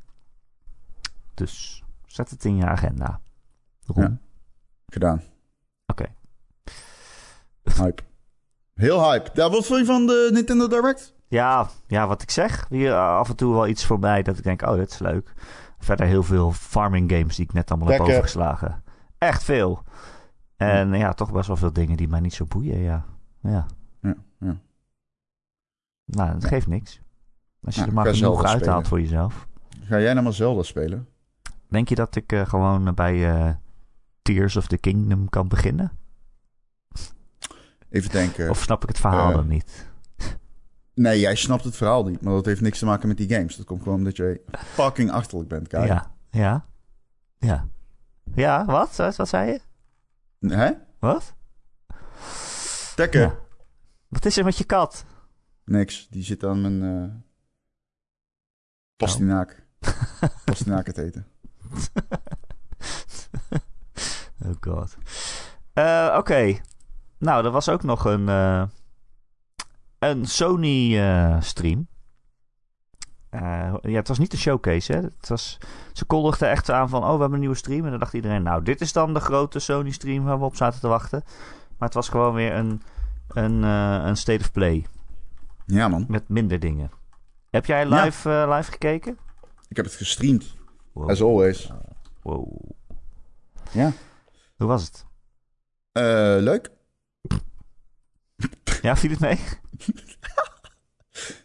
Dus 1.37 1.83
zet 2.07 2.31
het 2.31 2.45
in 2.45 2.57
je 2.57 2.67
agenda. 2.67 3.21
Ja. 3.95 4.19
Gedaan. 4.87 5.23
Oké. 5.87 6.07
Hype. 7.79 8.03
Heel 8.75 9.11
hype. 9.11 9.31
Ja, 9.35 9.51
wat 9.51 9.67
vond 9.67 9.81
je 9.81 9.87
van 9.87 10.07
de 10.07 10.31
Nintendo 10.33 10.69
Direct? 10.69 11.15
Ja, 11.29 11.69
ja, 11.87 12.07
wat 12.07 12.23
ik 12.23 12.31
zeg. 12.31 12.67
Hier 12.69 12.93
eh, 12.93 13.17
af 13.19 13.29
en 13.29 13.37
toe 13.37 13.53
wel 13.53 13.67
iets 13.67 13.85
voorbij 13.85 14.23
dat 14.23 14.39
ik 14.39 14.45
denk, 14.45 14.63
oh, 14.63 14.75
dit 14.75 14.91
is 14.91 14.99
leuk. 14.99 15.33
Verder 15.79 16.07
heel 16.07 16.23
veel 16.23 16.53
farming 16.53 17.11
games 17.11 17.37
die 17.37 17.45
ik 17.45 17.53
net 17.53 17.71
allemaal 17.71 17.89
heb 17.89 18.01
overgeslagen. 18.01 18.83
Echt 19.19 19.45
veel. 19.45 19.83
En 20.57 20.93
ja, 20.93 21.13
toch 21.13 21.33
best 21.33 21.47
wel 21.47 21.57
veel 21.57 21.73
dingen 21.73 21.97
die 21.97 22.09
mij 22.09 22.21
niet 22.21 22.35
zo 22.35 22.45
boeien, 22.45 22.79
ja. 22.79 23.05
Ja. 23.41 23.67
Ja, 24.01 24.15
ja. 24.39 24.57
Nou, 26.05 26.33
dat 26.33 26.45
geeft 26.45 26.67
niks. 26.67 27.01
Als 27.65 27.75
je 27.75 27.81
Ja, 27.81 27.87
er 27.87 27.93
maar 27.93 28.15
genoeg 28.15 28.45
uithaalt 28.45 28.89
voor 28.89 29.01
jezelf. 29.01 29.47
Ga 29.81 30.01
jij 30.01 30.13
nou 30.13 30.25
maar 30.25 30.33
Zelda 30.33 30.63
spelen? 30.63 31.09
Denk 31.69 31.89
je 31.89 31.95
dat 31.95 32.17
ik 32.17 32.33
eh, 32.33 32.47
gewoon 32.49 32.95
bij 32.95 33.31
eh, 33.35 33.55
Tears 34.23 34.57
of 34.57 34.67
the 34.67 34.79
Kingdom 34.79 35.29
kan 35.29 35.49
beginnen? 35.49 35.93
Even 37.89 38.11
denken. 38.11 38.51
Of 38.51 38.63
snap 38.63 38.83
ik 38.83 38.89
het 38.89 38.99
verhaal 38.99 39.29
eh, 39.29 39.35
dan 39.35 39.47
niet? 39.49 39.89
Nee, 40.95 41.21
jij 41.21 41.35
snapt 41.35 41.65
het 41.65 41.77
verhaal 41.77 42.05
niet. 42.05 42.21
Maar 42.21 42.33
dat 42.33 42.45
heeft 42.45 42.61
niks 42.61 42.79
te 42.79 42.85
maken 42.85 43.09
met 43.09 43.17
die 43.17 43.29
games. 43.29 43.57
Dat 43.57 43.67
komt 43.67 43.83
gewoon 43.83 43.99
omdat 43.99 44.17
jij 44.17 44.41
fucking 44.53 45.11
achterlijk 45.11 45.49
bent, 45.49 45.69
Kai. 45.69 45.87
Ja, 45.87 46.13
ja, 46.31 46.67
ja. 47.39 47.69
Ja, 48.35 48.65
wat? 48.65 48.97
Wat, 48.97 49.17
wat 49.17 49.29
zei 49.29 49.53
je? 49.53 49.61
Hè? 50.49 50.71
Wat? 50.99 51.35
Tekken? 52.95 53.21
Ja. 53.21 53.39
Wat 54.09 54.25
is 54.25 54.37
er 54.37 54.45
met 54.45 54.59
je 54.59 54.65
kat? 54.65 55.05
Niks. 55.65 56.09
Die 56.09 56.23
zit 56.23 56.45
aan 56.45 56.61
mijn... 56.61 56.83
eh 56.83 57.15
pastinaak. 58.97 59.67
pastinaak 60.45 60.87
het 60.93 60.99
eten. 60.99 61.27
Oh 64.45 64.55
god. 64.61 64.97
Eh, 65.73 66.15
Oké. 66.19 66.57
Nou, 67.19 67.45
er 67.45 67.51
was 67.51 67.69
ook 67.69 67.83
nog 67.83 68.05
een, 68.05 68.29
eh, 68.29 68.63
een 69.99 70.27
Sony 70.27 70.99
eh, 70.99 71.41
stream. 71.41 71.87
Ja, 73.31 73.81
het 73.83 74.09
was 74.09 74.19
niet 74.19 74.33
een 74.33 74.39
showcase, 74.39 74.93
hè. 74.93 75.01
Het 75.01 75.29
was, 75.29 75.59
ze 75.93 76.05
kondigden 76.05 76.51
echt 76.51 76.71
aan 76.71 76.89
van, 76.89 77.01
oh, 77.03 77.07
we 77.07 77.11
hebben 77.19 77.33
een 77.33 77.41
nieuwe 77.41 77.55
stream. 77.55 77.85
En 77.85 77.91
dan 77.91 77.99
dacht 77.99 78.13
iedereen, 78.13 78.43
nou, 78.43 78.63
dit 78.63 78.81
is 78.81 78.93
dan 78.93 79.15
de 79.15 79.21
grote 79.21 79.59
Sony 79.59 79.91
stream 79.91 80.25
waar 80.25 80.39
we 80.39 80.45
op 80.45 80.57
zaten 80.57 80.81
te 80.81 80.89
wachten. 80.89 81.23
Maar 81.79 81.89
het 81.89 81.95
was 81.95 82.09
gewoon 82.09 82.35
weer 82.35 82.53
een, 82.55 82.83
een, 83.29 83.63
een 83.63 84.17
state 84.17 84.41
of 84.41 84.53
play 84.53 84.87
Ja, 85.67 85.89
man. 85.89 86.05
met 86.09 86.29
minder 86.29 86.59
dingen. 86.59 86.91
Heb 87.51 87.67
jij 87.67 87.89
live, 87.89 88.47
live 88.49 88.71
gekeken? 88.71 89.19
Ik 89.69 89.77
heb 89.77 89.85
het 89.85 89.95
gestreamd. 89.95 90.56
Wow. 90.97 91.11
As 91.11 91.23
always. 91.23 91.71
Wow. 92.23 92.71
Ja. 93.73 93.93
Hoe 94.57 94.67
was 94.67 94.85
het? 94.85 95.05
Eh, 95.93 96.37
leuk. 96.41 96.71
Ja, 98.83 98.97
viel 98.97 99.11
het 99.11 99.21
mee? 99.21 99.39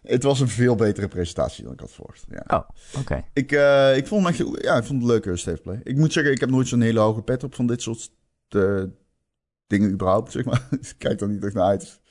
Het 0.02 0.24
was 0.24 0.40
een 0.40 0.48
veel 0.48 0.76
betere 0.76 1.08
presentatie 1.08 1.64
dan 1.64 1.74
ik 1.74 1.80
had 1.80 1.92
verwacht. 1.92 2.26
Ja. 2.30 2.44
Oh, 2.48 3.00
oké. 3.00 3.26
Ik, 3.34 3.52
eh, 3.52 3.98
ik 3.98 4.08
vond 4.08 4.28
echt, 4.28 4.38
ja, 4.38 4.78
ik 4.78 4.84
vond 4.84 4.88
het 4.88 4.90
een 5.02 5.06
leuke 5.06 5.38
state 5.38 5.62
play. 5.62 5.80
Ik 5.84 5.98
moet 5.98 6.14
zeggen, 6.14 6.34
ik 6.34 6.40
heb 6.40 6.50
nooit 6.50 6.68
zo'n 6.68 6.82
hele 6.82 7.00
hoge 7.00 7.22
pet 7.22 7.44
op 7.44 7.56
van 7.56 7.68
dit 7.68 7.82
soort 7.82 8.12
eh, 8.48 8.84
dingen 9.68 9.92
überhaupt, 9.92 10.32
zeg 10.32 10.46
maar. 10.46 10.68
ik 10.80 10.96
kijk 10.98 11.22
er 11.22 11.30
niet 11.30 11.44
echt 11.44 11.54
naar 11.54 11.66
uit. 11.66 12.02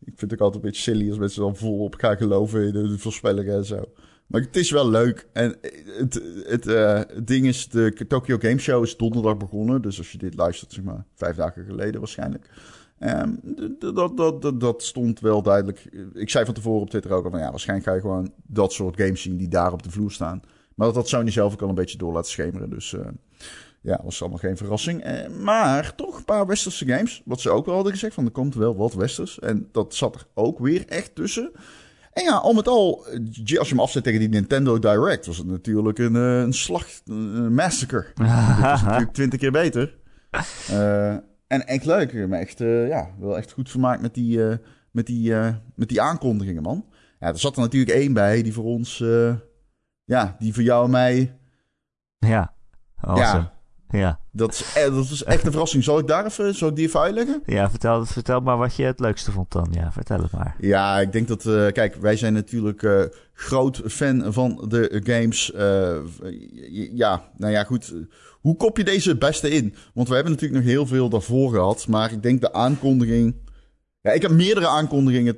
Ik 0.00 0.18
vind 0.18 0.30
het 0.30 0.32
ook 0.32 0.40
altijd 0.40 0.62
een 0.62 0.70
beetje 0.70 0.82
silly 0.82 1.08
als 1.08 1.18
mensen 1.18 1.42
dan 1.42 1.56
volop 1.56 1.94
gaan 1.94 2.16
geloven 2.16 2.66
in 2.66 2.72
de 2.72 2.98
voorspellingen 2.98 3.56
en 3.56 3.64
zo. 3.64 3.92
Maar 4.28 4.40
het 4.40 4.56
is 4.56 4.70
wel 4.70 4.88
leuk. 4.90 5.28
En 5.32 5.56
het, 6.46 6.66
eh, 6.66 6.94
het 6.94 7.26
ding 7.26 7.46
is, 7.46 7.68
de 7.68 8.04
Tokyo 8.08 8.36
Game 8.38 8.58
Show 8.58 8.84
is 8.84 8.96
donderdag 8.96 9.36
begonnen. 9.36 9.82
Dus 9.82 9.98
als 9.98 10.12
je 10.12 10.18
dit 10.18 10.34
luistert, 10.34 10.72
zeg 10.72 10.84
maar, 10.84 11.04
vijf 11.14 11.36
dagen 11.36 11.64
geleden 11.64 12.00
waarschijnlijk. 12.00 12.50
D- 12.98 13.80
dat, 13.80 14.16
dat, 14.16 14.42
dat, 14.42 14.60
dat 14.60 14.82
stond 14.82 15.20
wel 15.20 15.42
duidelijk. 15.42 15.84
Ik 16.14 16.30
zei 16.30 16.44
van 16.44 16.54
tevoren 16.54 16.80
op 16.80 16.90
Twitter 16.90 17.12
ook 17.12 17.24
al 17.24 17.30
van 17.30 17.40
ja, 17.40 17.50
waarschijnlijk 17.50 17.88
ga 17.88 17.94
je 17.94 18.00
gewoon 18.00 18.32
dat 18.46 18.72
soort 18.72 19.00
games 19.00 19.22
zien 19.22 19.36
die 19.36 19.48
daar 19.48 19.72
op 19.72 19.82
de 19.82 19.90
vloer 19.90 20.10
staan. 20.12 20.42
Maar 20.74 20.86
dat 20.86 20.96
had 20.96 21.08
Sony 21.08 21.30
zelf 21.30 21.52
ook 21.52 21.62
al 21.62 21.68
een 21.68 21.74
beetje 21.74 21.98
door 21.98 22.12
laten 22.12 22.30
schemeren. 22.30 22.70
Dus 22.70 22.92
eh, 22.94 23.06
ja, 23.80 24.00
was 24.04 24.20
allemaal 24.20 24.38
geen 24.38 24.56
verrassing. 24.56 25.02
Eh, 25.02 25.28
maar 25.28 25.94
toch 25.94 26.16
een 26.16 26.24
paar 26.24 26.46
westerse 26.46 26.86
games. 26.86 27.22
Wat 27.24 27.40
ze 27.40 27.50
ook 27.50 27.66
wel 27.66 27.74
hadden 27.74 27.92
gezegd, 27.92 28.14
van 28.14 28.24
er 28.24 28.30
komt 28.30 28.54
wel 28.54 28.76
wat 28.76 28.94
westers. 28.94 29.38
En 29.38 29.68
dat 29.72 29.94
zat 29.94 30.14
er 30.14 30.26
ook 30.34 30.58
weer 30.58 30.86
echt 30.86 31.14
tussen. 31.14 31.50
En 32.18 32.24
ja, 32.24 32.36
al 32.36 32.52
met 32.52 32.68
al, 32.68 33.06
eh, 33.06 33.58
als 33.58 33.68
je 33.68 33.74
hem 33.74 33.80
afzet 33.80 34.02
tegen 34.02 34.20
die 34.20 34.28
Nintendo 34.28 34.78
Direct, 34.78 35.26
was 35.26 35.36
het 35.36 35.46
natuurlijk 35.46 35.98
een, 35.98 36.16
eh, 36.16 36.40
een 36.40 36.52
slag, 36.52 36.86
een 37.04 37.54
massacre. 37.54 38.06
Is 38.74 38.82
natuurlijk 38.82 39.12
twintig 39.12 39.40
keer 39.40 39.52
beter. 39.52 39.96
Eh, 40.70 41.12
en 41.46 41.66
echt 41.66 41.84
leuk. 41.84 42.28
Maar 42.28 42.38
echt, 42.38 42.60
eh, 42.60 42.88
ja, 42.88 43.10
wel 43.18 43.36
echt 43.36 43.52
goed 43.52 43.70
vermaakt 43.70 44.02
met 44.02 44.14
die, 44.14 44.48
eh, 44.48 44.56
met 44.90 45.06
die, 45.06 45.34
eh, 45.34 45.54
met 45.74 45.88
die 45.88 46.00
aankondigingen, 46.00 46.62
man. 46.62 46.84
Ja, 47.20 47.26
er 47.28 47.38
zat 47.38 47.56
er 47.56 47.62
natuurlijk 47.62 47.96
één 47.96 48.12
bij 48.12 48.42
die 48.42 48.52
voor 48.52 48.64
ons, 48.64 49.00
eh, 49.00 49.34
ja, 50.04 50.36
die 50.38 50.54
voor 50.54 50.62
jou 50.62 50.84
en 50.84 50.90
mij, 50.90 51.38
Ja. 52.18 52.54
Awesome. 53.00 53.50
ja, 53.88 53.98
Ja. 53.98 54.20
Dat 54.38 54.52
is, 54.52 54.72
eh, 54.74 54.94
dat 54.94 55.10
is 55.10 55.24
echt 55.24 55.44
een 55.44 55.50
verrassing. 55.50 55.84
Zal 55.84 55.98
ik 55.98 56.06
daar 56.06 56.24
even, 56.24 56.54
zal 56.54 56.68
ik 56.68 56.76
die 56.76 56.86
even 56.86 57.00
uitleggen? 57.00 57.42
Ja, 57.46 57.70
vertel, 57.70 58.06
vertel 58.06 58.40
maar 58.40 58.56
wat 58.56 58.76
je 58.76 58.82
het 58.82 59.00
leukste 59.00 59.32
vond 59.32 59.52
dan. 59.52 59.68
Ja, 59.70 59.92
vertel 59.92 60.22
het 60.22 60.32
maar. 60.32 60.56
Ja, 60.60 61.00
ik 61.00 61.12
denk 61.12 61.28
dat, 61.28 61.46
eh, 61.46 61.66
kijk, 61.72 61.94
wij 61.94 62.16
zijn 62.16 62.32
natuurlijk 62.32 62.82
eh, 62.82 63.02
groot 63.32 63.80
fan 63.86 64.32
van 64.32 64.64
de 64.68 65.00
games. 65.04 65.52
eh, 65.52 65.96
ja, 66.92 67.22
nou 67.36 67.52
ja, 67.52 67.64
goed. 67.64 67.94
Hoe 68.40 68.56
kop 68.56 68.76
je 68.76 68.84
deze 68.84 69.08
het 69.08 69.18
beste 69.18 69.50
in? 69.50 69.74
Want 69.94 70.08
we 70.08 70.14
hebben 70.14 70.32
natuurlijk 70.32 70.60
nog 70.60 70.70
heel 70.70 70.86
veel 70.86 71.08
daarvoor 71.08 71.52
gehad. 71.52 71.86
Maar 71.86 72.12
ik 72.12 72.22
denk 72.22 72.40
de 72.40 72.52
aankondiging... 72.52 73.34
Ja, 74.00 74.10
ik 74.10 74.22
heb 74.22 74.30
meerdere 74.30 74.68
aankondigingen. 74.68 75.36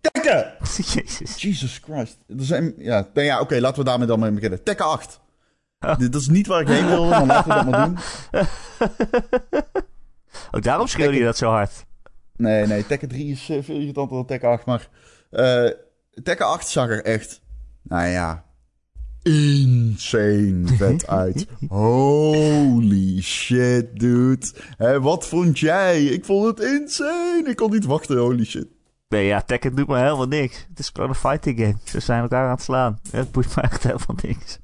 Tekken! 0.00 0.52
Jezus. 0.94 1.42
Jesus 1.42 1.80
Christ. 1.84 2.16
Er 2.26 2.44
zijn... 2.44 2.74
Ja, 2.78 3.08
nou 3.14 3.26
ja 3.26 3.40
oké, 3.40 3.60
laten 3.60 3.78
we 3.78 3.84
daarmee 3.84 4.06
dan 4.06 4.20
mee 4.20 4.30
beginnen. 4.30 4.62
Tekken 4.62 4.86
8. 4.86 5.20
Oh. 5.80 5.96
Dit 5.98 6.12
dat 6.12 6.20
is 6.20 6.28
niet 6.28 6.46
waar 6.46 6.60
ik 6.60 6.68
heen 6.68 6.86
wilde, 6.86 7.08
maar 7.08 7.26
laten 7.26 7.48
we 7.48 7.54
dat 7.54 7.70
maar 7.70 7.86
doen. 7.86 7.98
Ook 10.50 10.62
daarom 10.62 10.86
schreeuwde 10.86 11.18
je 11.18 11.24
dat 11.24 11.36
zo 11.36 11.50
hard. 11.50 11.86
Nee, 12.36 12.66
nee, 12.66 12.86
Tekken 12.86 13.08
3 13.08 13.30
is 13.30 13.48
eh, 13.48 13.62
veel 13.62 13.76
irritanter 13.76 14.16
dan 14.16 14.26
Tekken 14.26 14.48
8. 14.48 14.66
Maar 14.66 14.88
eh 15.30 15.70
Tekken 16.22 16.46
8 16.46 16.68
zag 16.68 16.88
er 16.88 17.04
echt, 17.04 17.40
nou 17.82 18.06
ja, 18.08 18.44
insane 19.22 20.66
vet 20.66 21.06
uit. 21.22 21.46
Holy 21.68 23.22
shit, 23.22 24.00
dude. 24.00 24.46
Hé, 24.76 25.00
wat 25.00 25.26
vond 25.26 25.58
jij? 25.58 26.04
Ik 26.04 26.24
vond 26.24 26.46
het 26.46 26.60
insane. 26.60 27.42
Ik 27.46 27.56
kon 27.56 27.70
niet 27.70 27.84
wachten, 27.84 28.18
holy 28.18 28.44
shit. 28.44 28.66
Nee, 29.08 29.26
ja, 29.26 29.40
Tekken 29.40 29.74
doet 29.74 29.88
me 29.88 29.98
helemaal 29.98 30.26
niks. 30.26 30.66
Het 30.68 30.78
is 30.78 30.90
gewoon 30.92 31.08
een 31.08 31.14
fighting 31.14 31.58
game. 31.58 31.76
Ze 31.84 32.00
zijn 32.00 32.22
elkaar 32.22 32.44
aan 32.44 32.50
het 32.50 32.62
slaan. 32.62 32.98
Het 33.10 33.32
boeit 33.32 33.56
me 33.56 33.62
echt 33.62 33.82
helemaal 33.82 34.16
niks. 34.22 34.58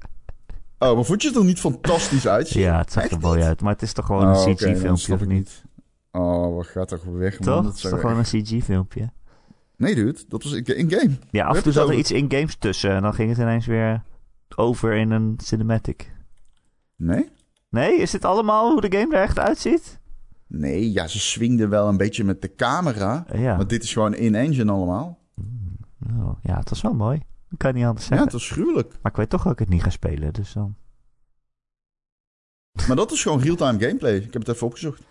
Oh, 0.89 0.95
maar 0.95 1.03
vond 1.05 1.21
je 1.21 1.27
het 1.27 1.37
er 1.37 1.43
niet 1.45 1.59
fantastisch 1.59 2.27
uitzien? 2.27 2.61
Ja, 2.61 2.77
het 2.77 2.91
zag 2.91 3.03
Echt 3.03 3.11
er 3.11 3.19
mooi 3.19 3.41
uit. 3.41 3.61
Maar 3.61 3.73
het 3.73 3.81
is 3.81 3.93
toch 3.93 4.05
gewoon 4.05 4.21
Oh, 4.21 4.27
een 4.39 4.45
dan 4.45 4.55
CG-filmpje, 4.55 4.97
snap 4.97 5.21
of 5.21 5.27
niet? 5.27 5.63
Oh, 6.11 6.55
wat 6.55 6.67
gaat 6.67 6.87
toch 6.87 7.03
weg, 7.03 7.39
man. 7.39 7.47
Toch? 7.47 7.55
Dat 7.63 7.65
Het 7.65 7.83
is 7.83 7.89
toch 7.89 7.99
gewoon 7.99 8.19
echt- 8.19 8.33
een 8.33 8.43
CG-filmpje? 8.43 9.09
Nee, 9.77 9.95
dude. 9.95 10.19
Dat 10.27 10.43
was 10.43 10.53
in-game. 10.53 11.11
Ja, 11.31 11.45
af 11.45 11.55
en 11.57 11.63
toe 11.63 11.71
zat 11.71 11.89
er 11.89 11.95
iets 11.95 12.11
in 12.11 12.31
games 12.31 12.55
tussen. 12.55 12.91
En 12.91 13.01
dan 13.01 13.13
ging 13.13 13.29
het 13.29 13.37
ineens 13.39 13.65
weer 13.65 14.03
over 14.55 14.93
in 14.93 15.11
een 15.11 15.33
cinematic. 15.43 16.13
Nee? 16.95 17.29
Nee, 17.69 17.97
is 17.97 18.11
dit 18.11 18.25
allemaal 18.25 18.71
hoe 18.71 18.81
de 18.89 18.97
game 18.97 19.15
er 19.15 19.21
echt 19.21 19.39
uitziet? 19.39 19.99
Nee, 20.47 20.91
ja, 20.91 21.07
ze 21.07 21.19
swingden 21.19 21.69
wel 21.69 21.87
een 21.87 21.97
beetje 21.97 22.23
met 22.23 22.41
de 22.41 22.55
camera. 22.55 23.25
Ja. 23.33 23.55
Maar 23.55 23.67
dit 23.67 23.83
is 23.83 23.93
gewoon 23.93 24.13
in-engine 24.15 24.71
allemaal. 24.71 25.17
Oh, 26.19 26.31
ja, 26.41 26.57
het 26.57 26.69
was 26.69 26.81
wel 26.81 26.93
mooi. 26.93 27.21
Ik 27.51 27.57
kan 27.57 27.73
niet 27.73 27.85
anders 27.85 28.01
Ja, 28.07 28.07
zeggen. 28.07 28.25
het 28.27 28.33
was 28.33 28.49
gruwelijk. 28.51 28.93
Maar 29.01 29.11
ik 29.11 29.17
weet 29.17 29.29
toch 29.29 29.43
dat 29.43 29.51
ik 29.51 29.59
het 29.59 29.69
niet 29.69 29.83
ga 29.83 29.89
spelen, 29.89 30.33
dus 30.33 30.53
dan... 30.53 30.75
Maar 32.87 32.95
dat 32.95 33.11
is 33.11 33.21
gewoon 33.21 33.41
real-time 33.41 33.79
gameplay. 33.79 34.15
Ik 34.15 34.33
heb 34.33 34.45
het 34.45 34.55
even 34.55 34.67
opgezocht. 34.67 35.01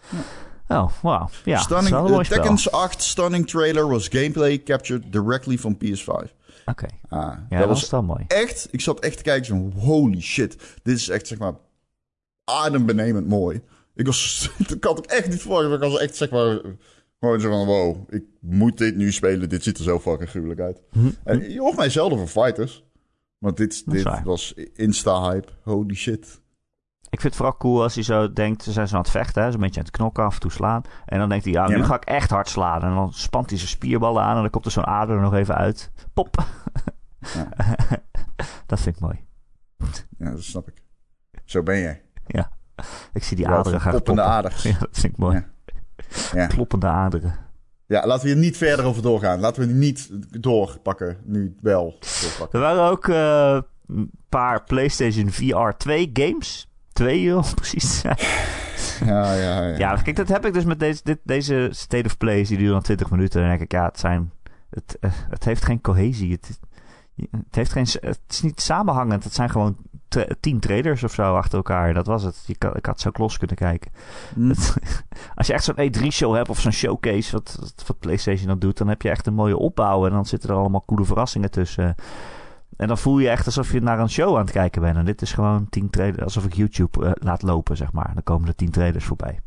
Oh, 0.68 0.90
wauw. 1.02 1.28
Ja, 1.44 1.56
is 1.56 1.62
Stunning, 1.62 1.86
spel. 1.88 2.22
Tekken's 2.22 2.70
8 2.70 3.02
stunning 3.02 3.46
trailer 3.48 3.88
was 3.88 4.08
gameplay 4.08 4.62
captured 4.62 5.12
directly 5.12 5.58
from 5.58 5.76
PS5. 5.84 6.30
Oké, 6.66 6.86
Ah, 7.08 7.20
ja, 7.20 7.38
dat 7.48 7.58
dat 7.58 7.68
was 7.68 7.90
wel 7.90 8.02
mooi. 8.02 8.24
echt... 8.28 8.68
Ik 8.70 8.80
zat 8.80 9.00
echt 9.00 9.16
te 9.16 9.22
kijken 9.22 9.46
van 9.46 9.72
holy 9.80 10.20
shit. 10.20 10.78
Dit 10.82 10.96
is 10.96 11.08
echt 11.08 11.26
zeg 11.26 11.38
maar 11.38 11.54
adembenemend 12.44 13.26
mooi. 13.28 13.62
Ik 13.94 14.06
was... 14.06 14.50
ik 14.76 14.84
had 14.84 14.96
het 14.96 15.06
echt 15.06 15.28
niet 15.28 15.40
verwacht. 15.40 15.72
Ik 15.72 15.90
was 15.90 15.98
echt 15.98 16.16
zeg 16.16 16.30
maar... 16.30 16.60
Gewoon 17.24 17.40
zo 17.40 17.50
van 17.50 17.66
wow, 17.66 17.96
ik 18.14 18.24
moet 18.40 18.78
dit 18.78 18.96
nu 18.96 19.12
spelen. 19.12 19.48
Dit 19.48 19.62
ziet 19.62 19.78
er 19.78 19.84
zo 19.84 20.00
fucking 20.00 20.30
gruwelijk 20.30 20.60
uit. 20.60 20.82
Hm. 20.90 21.08
En 21.24 21.50
je 21.50 21.60
hoort 21.60 21.76
mij 21.76 21.88
zelden 21.90 22.18
van 22.18 22.28
fighters. 22.42 22.84
Want 23.38 23.56
dit, 23.56 23.90
dit 23.90 24.22
was 24.24 24.52
insta-hype. 24.74 25.48
Holy 25.62 25.94
shit. 25.94 26.42
Ik 27.10 27.20
vind 27.20 27.22
het 27.22 27.34
vooral 27.36 27.56
cool 27.56 27.82
als 27.82 27.94
hij 27.94 28.04
zo 28.04 28.32
denkt, 28.32 28.62
ze 28.62 28.72
zijn 28.72 28.88
zo 28.88 28.94
aan 28.96 29.00
het 29.02 29.10
vechten, 29.10 29.42
hè, 29.42 29.50
zo'n 29.50 29.60
beetje 29.60 29.78
aan 29.80 29.86
het 29.86 29.96
knokken, 29.96 30.24
af 30.24 30.34
en 30.34 30.40
toe 30.40 30.50
slaan. 30.50 30.82
En 31.06 31.18
dan 31.18 31.28
denkt 31.28 31.44
hij, 31.44 31.52
ja, 31.52 31.68
Ja. 31.68 31.76
nu 31.76 31.84
ga 31.84 31.94
ik 31.94 32.04
echt 32.04 32.30
hard 32.30 32.48
slaan. 32.48 32.82
En 32.82 32.94
dan 32.94 33.12
spant 33.12 33.48
hij 33.50 33.58
zijn 33.58 33.70
spierballen 33.70 34.22
aan 34.22 34.34
en 34.36 34.40
dan 34.42 34.50
komt 34.50 34.64
er 34.64 34.70
zo'n 34.70 34.86
ader 34.86 35.16
er 35.16 35.22
nog 35.22 35.34
even 35.34 35.54
uit. 35.56 35.90
Pop. 36.14 36.36
dat 38.66 38.80
vind 38.80 38.96
ik 38.96 39.00
mooi. 39.00 39.24
Ja, 40.18 40.30
dat 40.30 40.42
snap 40.42 40.68
ik. 40.68 40.82
Zo 41.44 41.62
ben 41.62 41.78
jij. 41.78 42.02
Ik 43.12 43.22
zie 43.24 43.36
die 43.36 43.46
Ja, 43.46 43.52
aderen 43.56 43.80
graag 43.80 43.92
poppende 43.92 44.20
poppen. 44.22 44.36
aders. 44.38 44.62
Ja, 44.72 44.78
dat 44.78 44.88
vind 44.92 45.12
ik 45.12 45.18
mooi. 45.18 45.36
Ja. 45.36 45.52
Ja. 46.32 46.46
Kloppende 46.46 46.86
aderen. 46.86 47.34
Ja, 47.86 48.06
laten 48.06 48.26
we 48.26 48.32
hier 48.32 48.42
niet 48.42 48.56
verder 48.56 48.84
over 48.84 49.02
doorgaan. 49.02 49.40
Laten 49.40 49.66
we 49.66 49.72
niet 49.72 50.10
doorpakken. 50.40 51.16
Nu 51.24 51.56
wel 51.60 51.98
doorpakken. 52.20 52.60
Er 52.60 52.60
waren 52.60 52.90
ook 52.90 53.08
eh, 53.08 53.60
een 53.86 54.10
paar 54.28 54.64
PlayStation 54.64 55.30
VR 55.30 55.76
2 55.76 56.10
games. 56.12 56.68
Twee, 56.92 57.36
om 57.36 57.54
precies 57.54 58.00
te. 58.00 58.08
Ja, 59.04 59.34
ja, 59.34 59.66
ja. 59.66 59.78
Ja, 59.78 59.96
kijk, 59.96 60.16
dat 60.16 60.28
heb 60.28 60.46
ik 60.46 60.52
dus 60.52 60.64
met 60.64 60.78
deze, 60.78 61.00
dit, 61.04 61.18
deze 61.22 61.68
State 61.70 62.06
of 62.06 62.16
Plays. 62.16 62.48
Die 62.48 62.58
duren 62.58 62.72
dan 62.72 62.82
20 62.82 63.10
minuten. 63.10 63.40
En 63.40 63.48
dan 63.48 63.56
denk 63.56 63.70
ik, 63.70 63.78
ja, 63.78 63.84
het 63.84 63.98
zijn... 63.98 64.32
Het, 64.70 64.96
eh, 65.00 65.10
het 65.30 65.44
heeft 65.44 65.64
geen 65.64 65.80
cohesie. 65.80 66.32
Het, 66.32 66.58
het, 67.16 67.54
heeft 67.54 67.72
geen, 67.72 67.86
het 68.00 68.20
is 68.28 68.42
niet 68.42 68.60
samenhangend. 68.60 69.24
Het 69.24 69.34
zijn 69.34 69.50
gewoon 69.50 69.76
tra- 70.14 70.34
tien 70.40 70.60
traders 70.60 71.02
of 71.04 71.12
zo 71.12 71.34
achter 71.34 71.56
elkaar. 71.56 71.94
Dat 71.94 72.06
was 72.06 72.22
het. 72.22 72.44
Je 72.46 72.56
ik 72.74 72.86
had 72.86 73.00
zo 73.00 73.10
los 73.12 73.38
kunnen 73.38 73.56
kijken. 73.56 73.90
Hm. 74.34 74.48
Het- 74.48 74.76
als 75.34 75.46
je 75.46 75.52
echt 75.52 75.64
zo'n 75.64 75.76
E3-show 75.76 76.34
hebt 76.34 76.48
of 76.48 76.60
zo'n 76.60 76.72
showcase, 76.72 77.32
wat, 77.32 77.56
wat, 77.60 77.84
wat 77.86 77.98
PlayStation 77.98 78.46
dan 78.46 78.58
doet, 78.58 78.78
dan 78.78 78.88
heb 78.88 79.02
je 79.02 79.10
echt 79.10 79.26
een 79.26 79.34
mooie 79.34 79.56
opbouw. 79.56 80.06
En 80.06 80.12
dan 80.12 80.26
zitten 80.26 80.50
er 80.50 80.56
allemaal 80.56 80.84
coole 80.86 81.04
verrassingen 81.04 81.50
tussen. 81.50 81.94
En 82.76 82.88
dan 82.88 82.98
voel 82.98 83.18
je 83.18 83.28
echt 83.28 83.46
alsof 83.46 83.72
je 83.72 83.80
naar 83.80 83.98
een 83.98 84.10
show 84.10 84.34
aan 84.34 84.42
het 84.42 84.50
kijken 84.50 84.82
bent. 84.82 84.96
En 84.96 85.04
dit 85.04 85.22
is 85.22 85.32
gewoon 85.32 85.68
tien 85.68 85.90
trailers, 85.90 86.22
alsof 86.22 86.44
ik 86.44 86.54
YouTube 86.54 87.06
eh, 87.06 87.12
laat 87.14 87.42
lopen, 87.42 87.76
zeg 87.76 87.92
maar. 87.92 88.10
Dan 88.14 88.22
komen 88.22 88.48
er 88.48 88.54
tien 88.54 88.70
trailers 88.70 89.04
voorbij. 89.04 89.40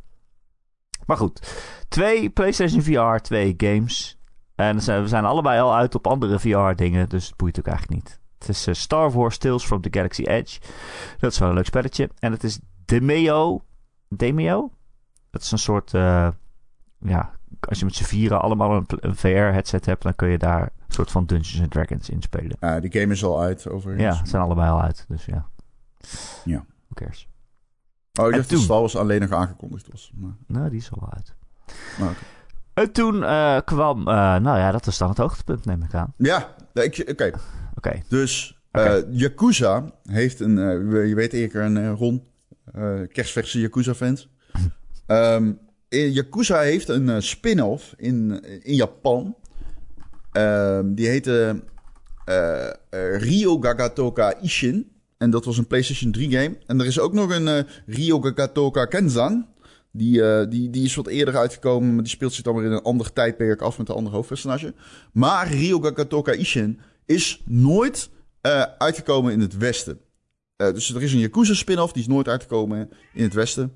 Maar 1.06 1.18
goed, 1.18 1.58
twee 1.88 2.30
PlayStation 2.30 2.82
VR, 2.82 3.22
twee 3.22 3.54
games. 3.58 4.20
En 4.56 4.76
we 4.76 5.08
zijn 5.08 5.26
allebei 5.26 5.60
al 5.60 5.76
uit 5.76 5.96
op 5.96 6.08
andere 6.08 6.40
VR-dingen, 6.40 7.10
dus 7.10 7.28
het 7.28 7.38
boeit 7.38 7.60
ook 7.60 7.68
eigenlijk 7.68 8.04
niet. 8.04 8.20
Het 8.40 8.50
is 8.50 8.68
eh, 8.68 8.74
Star 8.74 9.12
Wars 9.12 9.38
Tales 9.38 9.66
from 9.66 9.82
the 9.82 9.88
Galaxy 9.92 10.24
Edge. 10.24 10.60
Dat 11.20 11.32
is 11.32 11.40
wel 11.40 11.50
een 11.50 11.56
leuk 11.56 11.66
spelletje. 11.66 12.10
En 12.20 12.32
het 12.32 12.44
is 12.44 12.60
Demeo. 12.86 13.62
Demeo? 14.10 14.72
Dat 15.30 15.42
is 15.42 15.52
een 15.52 15.58
soort. 15.60 15.94
eh, 15.94 16.28
ja, 17.00 17.32
als 17.60 17.80
je 17.80 17.86
met 17.86 17.96
z'n 17.96 18.04
vieren 18.04 18.42
allemaal 18.42 18.76
een, 18.76 18.86
een 18.88 19.16
VR-headset 19.16 19.86
hebt, 19.86 20.02
dan 20.04 20.16
kun 20.16 20.28
je 20.30 20.38
daar 20.38 20.62
een 20.62 20.94
soort 20.94 21.12
van 21.12 21.26
Dungeons 21.26 21.62
and 21.62 21.72
Dragons 21.72 22.10
in 22.10 22.22
spelen. 22.22 22.58
Ja, 22.60 22.80
die 22.80 22.92
game 23.02 23.14
is 23.14 23.24
al 23.24 23.42
uit, 23.42 23.70
overigens. 23.70 24.04
Ja, 24.18 24.24
ze 24.24 24.30
zijn 24.30 24.42
allebei 24.42 24.70
al 24.70 24.82
uit, 24.82 25.06
dus 25.08 25.26
ja. 25.26 25.46
Ja. 26.46 26.66
Who 26.88 26.94
cares? 26.94 27.28
Oh, 28.20 28.28
ik 28.28 28.34
dacht 28.36 28.50
dat? 28.50 28.60
Star 28.60 28.80
Wars 28.80 28.96
alleen 28.96 29.22
nog 29.22 29.32
aangekondigd 29.32 29.88
was. 29.92 30.12
Maar, 30.16 30.32
Nou, 30.48 30.70
die 30.70 30.80
is 30.80 30.92
al 30.92 31.10
uit. 31.16 31.36
oké. 32.02 32.14
En 32.74 32.92
toen 32.92 33.24
eh, 33.24 33.58
kwam, 33.66 34.04
nou 34.04 34.44
ja, 34.58 34.72
dat 34.72 34.88
is 34.88 34.98
dan 34.98 35.10
het 35.10 35.18
hoogtepunt, 35.18 35.66
neem 35.66 35.84
ik 35.84 35.94
aan. 35.94 36.14
Ja, 36.18 36.56
ik- 36.74 37.06
oké. 37.10 37.32
Dus 38.08 38.60
eh, 38.72 38.96
Yakuza 39.12 39.92
heeft 40.04 40.40
een... 40.40 40.58
eh, 40.58 41.08
je 41.08 41.16
weet 41.16 41.34
eerder 41.34 41.62
een 41.62 41.78
eh, 41.78 41.94
Ron. 41.98 42.24
kerstversie 43.12 43.62
Yakuza-fans. 43.62 44.30
Ehm, 45.08 45.52
in- 45.90 46.12
Yakuza 46.12 46.60
heeft 46.60 46.90
een 46.90 47.22
spin-off 47.24 47.94
in, 47.98 48.44
in 48.64 48.76
Japan. 48.76 49.36
Ehm, 50.32 50.94
die 50.94 51.08
heette 51.08 51.64
Ryo 53.18 53.60
Gagatoka 53.60 54.34
Ishin. 54.42 54.92
En 55.18 55.30
dat 55.30 55.46
was 55.46 55.58
een 55.58 55.68
PlayStation 55.68 56.12
3 56.12 56.32
game. 56.32 56.58
En 56.68 56.80
er 56.80 56.86
is 56.86 57.00
ook 57.00 57.14
nog 57.14 57.30
een 57.36 57.48
eh, 57.48 57.64
Ryo 57.86 58.22
Gagatoka 58.22 58.86
Kenzan. 58.86 59.46
Die, 59.92 60.48
die, 60.48 60.70
die 60.70 60.84
is 60.86 60.96
wat 60.96 61.08
eerder 61.08 61.38
uitgekomen, 61.38 61.94
maar 61.94 62.04
die 62.04 62.12
speelt 62.12 62.34
zich 62.34 62.44
dan 62.44 62.56
weer 62.56 62.66
in 62.66 62.72
een 62.72 62.82
ander 62.82 63.14
tijdperk 63.14 63.62
af 63.62 63.78
met 63.78 63.90
een 63.90 63.96
ander 63.96 64.14
hoofdpersonage. 64.14 64.74
Maar 65.12 65.52
Ryo 65.52 65.80
Gagatoka 65.80 66.32
Ishin 66.32 66.80
is 67.08 67.42
nooit 67.46 68.10
eh, 68.42 68.64
uitgekomen 68.78 69.34
in 69.34 69.40
het 69.40 69.58
Westen. 69.58 70.00
Eh, 70.56 70.74
dus 70.74 70.94
er 70.94 71.02
is 71.02 71.14
een 71.14 71.20
Yakuza 71.20 71.54
spin-off, 71.54 71.94
die 71.94 72.02
is 72.02 72.08
nooit 72.08 72.28
uitgekomen 72.28 72.90
in 73.14 73.24
het 73.24 73.34
Westen. 73.34 73.74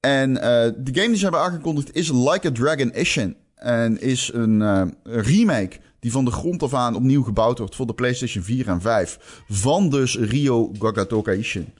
En 0.00 0.36
eh, 0.36 0.72
de 0.76 0.94
game 0.94 1.06
die 1.06 1.16
ze 1.16 1.22
hebben 1.22 1.40
aangekondigd 1.40 1.94
is 1.94 2.10
Like 2.12 2.48
a 2.48 2.52
Dragon 2.52 2.92
Ishin. 2.92 3.36
En 3.54 4.00
is 4.00 4.30
een, 4.32 4.94
remake 5.02 5.78
die 5.98 6.12
van 6.12 6.24
de 6.24 6.30
grond 6.30 6.62
af 6.62 6.74
aan 6.74 6.94
opnieuw 6.94 7.22
gebouwd 7.22 7.58
wordt 7.58 7.74
voor 7.74 7.86
de 7.86 7.94
PlayStation 7.94 8.44
4 8.44 8.68
en 8.68 8.80
5. 8.80 9.42
Van 9.48 9.90
dus 9.90 10.18
Ryo 10.18 10.72
Gagatoka 10.78 11.32
Ishin. 11.32 11.74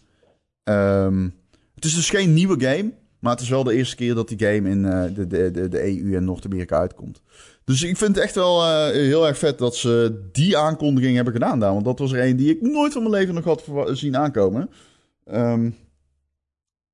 Ehm, 0.62 1.28
het 1.74 1.84
is 1.84 1.94
dus 1.94 2.10
geen 2.10 2.34
nieuwe 2.34 2.60
game, 2.60 2.92
maar 3.18 3.32
het 3.32 3.40
is 3.40 3.48
wel 3.48 3.64
de 3.64 3.74
eerste 3.74 3.96
keer 3.96 4.14
dat 4.14 4.28
die 4.28 4.38
game 4.38 4.70
in 4.70 4.82
de, 4.82 5.26
de, 5.26 5.50
de, 5.50 5.68
de 5.68 5.82
EU 5.82 6.16
en 6.16 6.24
Noord-Amerika 6.24 6.78
uitkomt. 6.78 7.22
Dus 7.70 7.82
ik 7.82 7.96
vind 7.96 8.14
het 8.14 8.24
echt 8.24 8.34
wel 8.34 8.62
eh, 8.62 8.90
heel 8.92 9.26
erg 9.26 9.38
vet 9.38 9.58
dat 9.58 9.76
ze 9.76 10.20
die 10.32 10.58
aankondiging 10.58 11.14
hebben 11.14 11.32
gedaan 11.32 11.60
daar. 11.60 11.72
Want 11.72 11.84
dat 11.84 11.98
was 11.98 12.12
er 12.12 12.26
een 12.26 12.36
die 12.36 12.50
ik 12.50 12.60
nooit 12.60 12.92
van 12.92 13.02
mijn 13.02 13.14
leven 13.14 13.34
nog 13.34 13.44
had 13.44 13.64
zien 13.98 14.16
aankomen. 14.16 14.70
Ehm, 15.24 15.70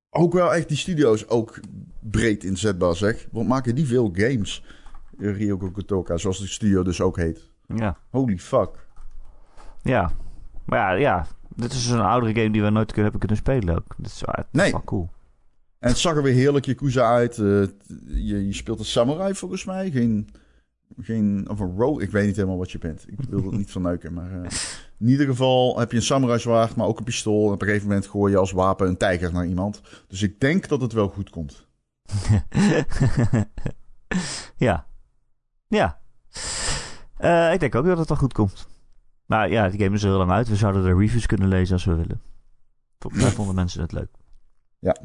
ook 0.09 0.33
wel 0.33 0.53
echt 0.53 0.67
die 0.67 0.77
studio's 0.77 1.27
ook 1.27 1.59
breed 1.99 2.43
inzetbaar 2.43 2.95
zeg. 2.95 3.27
Want 3.31 3.47
maken 3.47 3.75
die 3.75 3.85
veel 3.87 4.09
games? 4.13 4.63
Ryo 5.17 5.57
Gotoka, 5.73 6.17
zoals 6.17 6.37
die 6.39 6.47
studio 6.47 6.83
dus 6.83 7.01
ook 7.01 7.17
heet. 7.17 7.51
ja. 7.75 7.97
Holy 8.09 8.37
fuck. 8.37 8.87
Ja. 9.81 10.11
Maar 10.65 10.79
ja, 10.79 10.91
ja, 10.91 11.27
dit 11.55 11.73
is 11.73 11.89
een 11.89 11.99
oudere 11.99 12.33
game 12.33 12.51
die 12.51 12.61
we 12.61 12.69
nooit 12.69 12.91
kunnen, 12.91 13.11
hebben 13.11 13.19
kunnen 13.19 13.37
spelen 13.37 13.75
ook. 13.75 13.95
Dat 13.97 14.11
is 14.11 14.21
is 14.21 14.43
Nee. 14.51 14.71
wel 14.71 14.83
cool. 14.83 15.09
En 15.79 15.89
het 15.89 15.97
zag 15.97 16.15
er 16.15 16.23
weer 16.23 16.33
heerlijk 16.33 16.65
Yakuza 16.65 17.13
uit. 17.13 17.37
Eh, 17.37 17.45
je, 18.05 18.45
je 18.47 18.53
speelt 18.53 18.79
een 18.79 18.85
samurai 18.85 19.35
volgens 19.35 19.65
mij. 19.65 19.91
Geen, 19.91 20.29
geen 21.01 21.45
of 21.49 21.59
een 21.59 21.75
ro. 21.77 21.99
Ik 21.99 22.11
weet 22.11 22.25
niet 22.25 22.35
helemaal 22.35 22.57
wat 22.57 22.71
je 22.71 22.77
bent. 22.77 23.05
Ik 23.07 23.19
wil 23.29 23.43
het 23.43 23.51
niet 23.57 23.71
verneuken, 23.77 24.13
maar... 24.13 24.31
eh, 24.41 24.49
In 24.97 25.07
ieder 25.07 25.25
geval 25.25 25.79
heb 25.79 25.91
je 25.91 25.97
een 25.97 26.03
samurai 26.03 26.39
zwaard, 26.39 26.75
maar 26.75 26.87
ook 26.87 26.97
een 26.97 27.03
pistool. 27.03 27.47
En 27.47 27.53
op 27.53 27.61
een 27.61 27.67
gegeven 27.67 27.87
moment 27.87 28.07
gooi 28.07 28.31
je 28.31 28.37
als 28.37 28.51
wapen 28.51 28.87
een 28.87 28.97
tijger 28.97 29.33
naar 29.33 29.45
iemand. 29.45 29.81
Dus 30.07 30.21
ik 30.21 30.39
denk 30.39 30.67
dat 30.67 30.81
het 30.81 30.93
wel 30.93 31.07
goed 31.07 31.29
komt. 31.29 31.67
ja. 34.57 34.87
Ja. 35.67 35.99
Eh, 37.17 37.53
ik 37.53 37.59
denk 37.59 37.75
ook 37.75 37.85
dat 37.85 37.97
het 37.97 38.09
wel 38.09 38.17
goed 38.17 38.33
komt. 38.33 38.67
Maar 39.25 39.49
ja, 39.49 39.69
die 39.69 39.79
game 39.79 39.95
is 39.95 40.03
er 40.03 40.09
heel 40.09 40.17
lang 40.17 40.31
uit. 40.31 40.47
We 40.47 40.55
zouden 40.55 40.83
de 40.83 40.93
reviews 40.95 41.25
kunnen 41.25 41.47
lezen 41.47 41.73
als 41.73 41.85
we 41.85 41.95
willen. 41.95 42.21
Volgens 42.99 43.21
mij 43.23 43.31
vonden 43.31 43.55
mensen 43.55 43.81
het 43.81 43.91
leuk. 43.91 44.09
Ja. 44.79 44.95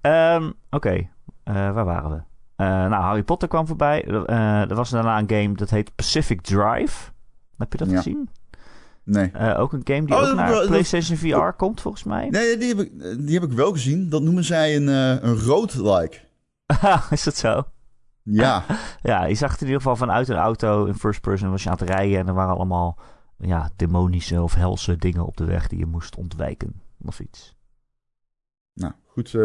Ehm, 0.00 0.52
Oké, 0.70 1.08
Eh, 1.44 1.54
waar 1.54 1.84
waren 1.84 2.10
we? 2.10 2.22
Eh, 2.56 2.66
nou, 2.66 2.92
Harry 3.02 3.22
Potter 3.22 3.48
kwam 3.48 3.66
voorbij. 3.66 4.04
Eh, 4.04 4.70
er 4.70 4.74
was 4.74 4.90
daarna 4.90 5.18
een 5.18 5.28
game 5.30 5.54
dat 5.54 5.70
heet 5.70 5.94
Pacific 5.94 6.40
Drive. 6.40 7.10
Heb 7.58 7.72
je 7.72 7.78
dat 7.78 7.90
Ja. 7.90 7.96
gezien? 7.96 8.28
Nee. 9.04 9.30
Eh, 9.30 9.60
ook 9.60 9.72
een 9.72 9.80
game 9.84 10.06
die 10.06 10.14
Oh, 10.14 10.28
ook 10.28 10.34
naar 10.34 10.50
dat- 10.50 10.66
PlayStation 10.66 11.16
VR 11.18 11.52
komt, 11.56 11.80
volgens 11.80 12.04
mij. 12.04 12.28
Nee, 12.28 12.56
die 12.56 12.68
heb, 12.68 12.78
ik, 12.78 12.98
die 13.26 13.34
heb 13.40 13.50
ik 13.50 13.56
wel 13.56 13.72
gezien. 13.72 14.08
Dat 14.08 14.22
noemen 14.22 14.44
zij 14.44 14.76
een, 14.76 14.88
eh 14.88 15.22
een 15.30 15.38
road-like. 15.38 16.20
is 17.10 17.24
dat 17.24 17.36
zo? 17.36 17.62
Ja. 18.22 18.64
Ja, 19.02 19.24
je 19.24 19.34
zag 19.34 19.50
het 19.50 19.60
in 19.60 19.66
ieder 19.66 19.80
geval 19.82 19.96
vanuit 19.96 20.28
een 20.28 20.36
auto 20.36 20.84
in 20.84 20.94
first 20.94 21.20
person 21.20 21.50
was 21.50 21.62
je 21.62 21.70
aan 21.70 21.76
het 21.78 21.88
rijden 21.88 22.18
en 22.18 22.26
er 22.28 22.34
waren 22.34 22.54
allemaal 22.54 22.98
ja, 23.38 23.70
demonische 23.76 24.42
of 24.42 24.54
helse 24.54 24.96
dingen 24.96 25.26
op 25.26 25.36
de 25.36 25.44
weg 25.44 25.68
die 25.68 25.78
je 25.78 25.86
moest 25.86 26.16
ontwijken 26.16 26.82
of 27.00 27.20
iets. 27.20 27.56
nou, 28.74 28.92
goed 29.06 29.34
eh, 29.34 29.42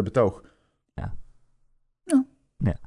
betoog. 2.64 2.80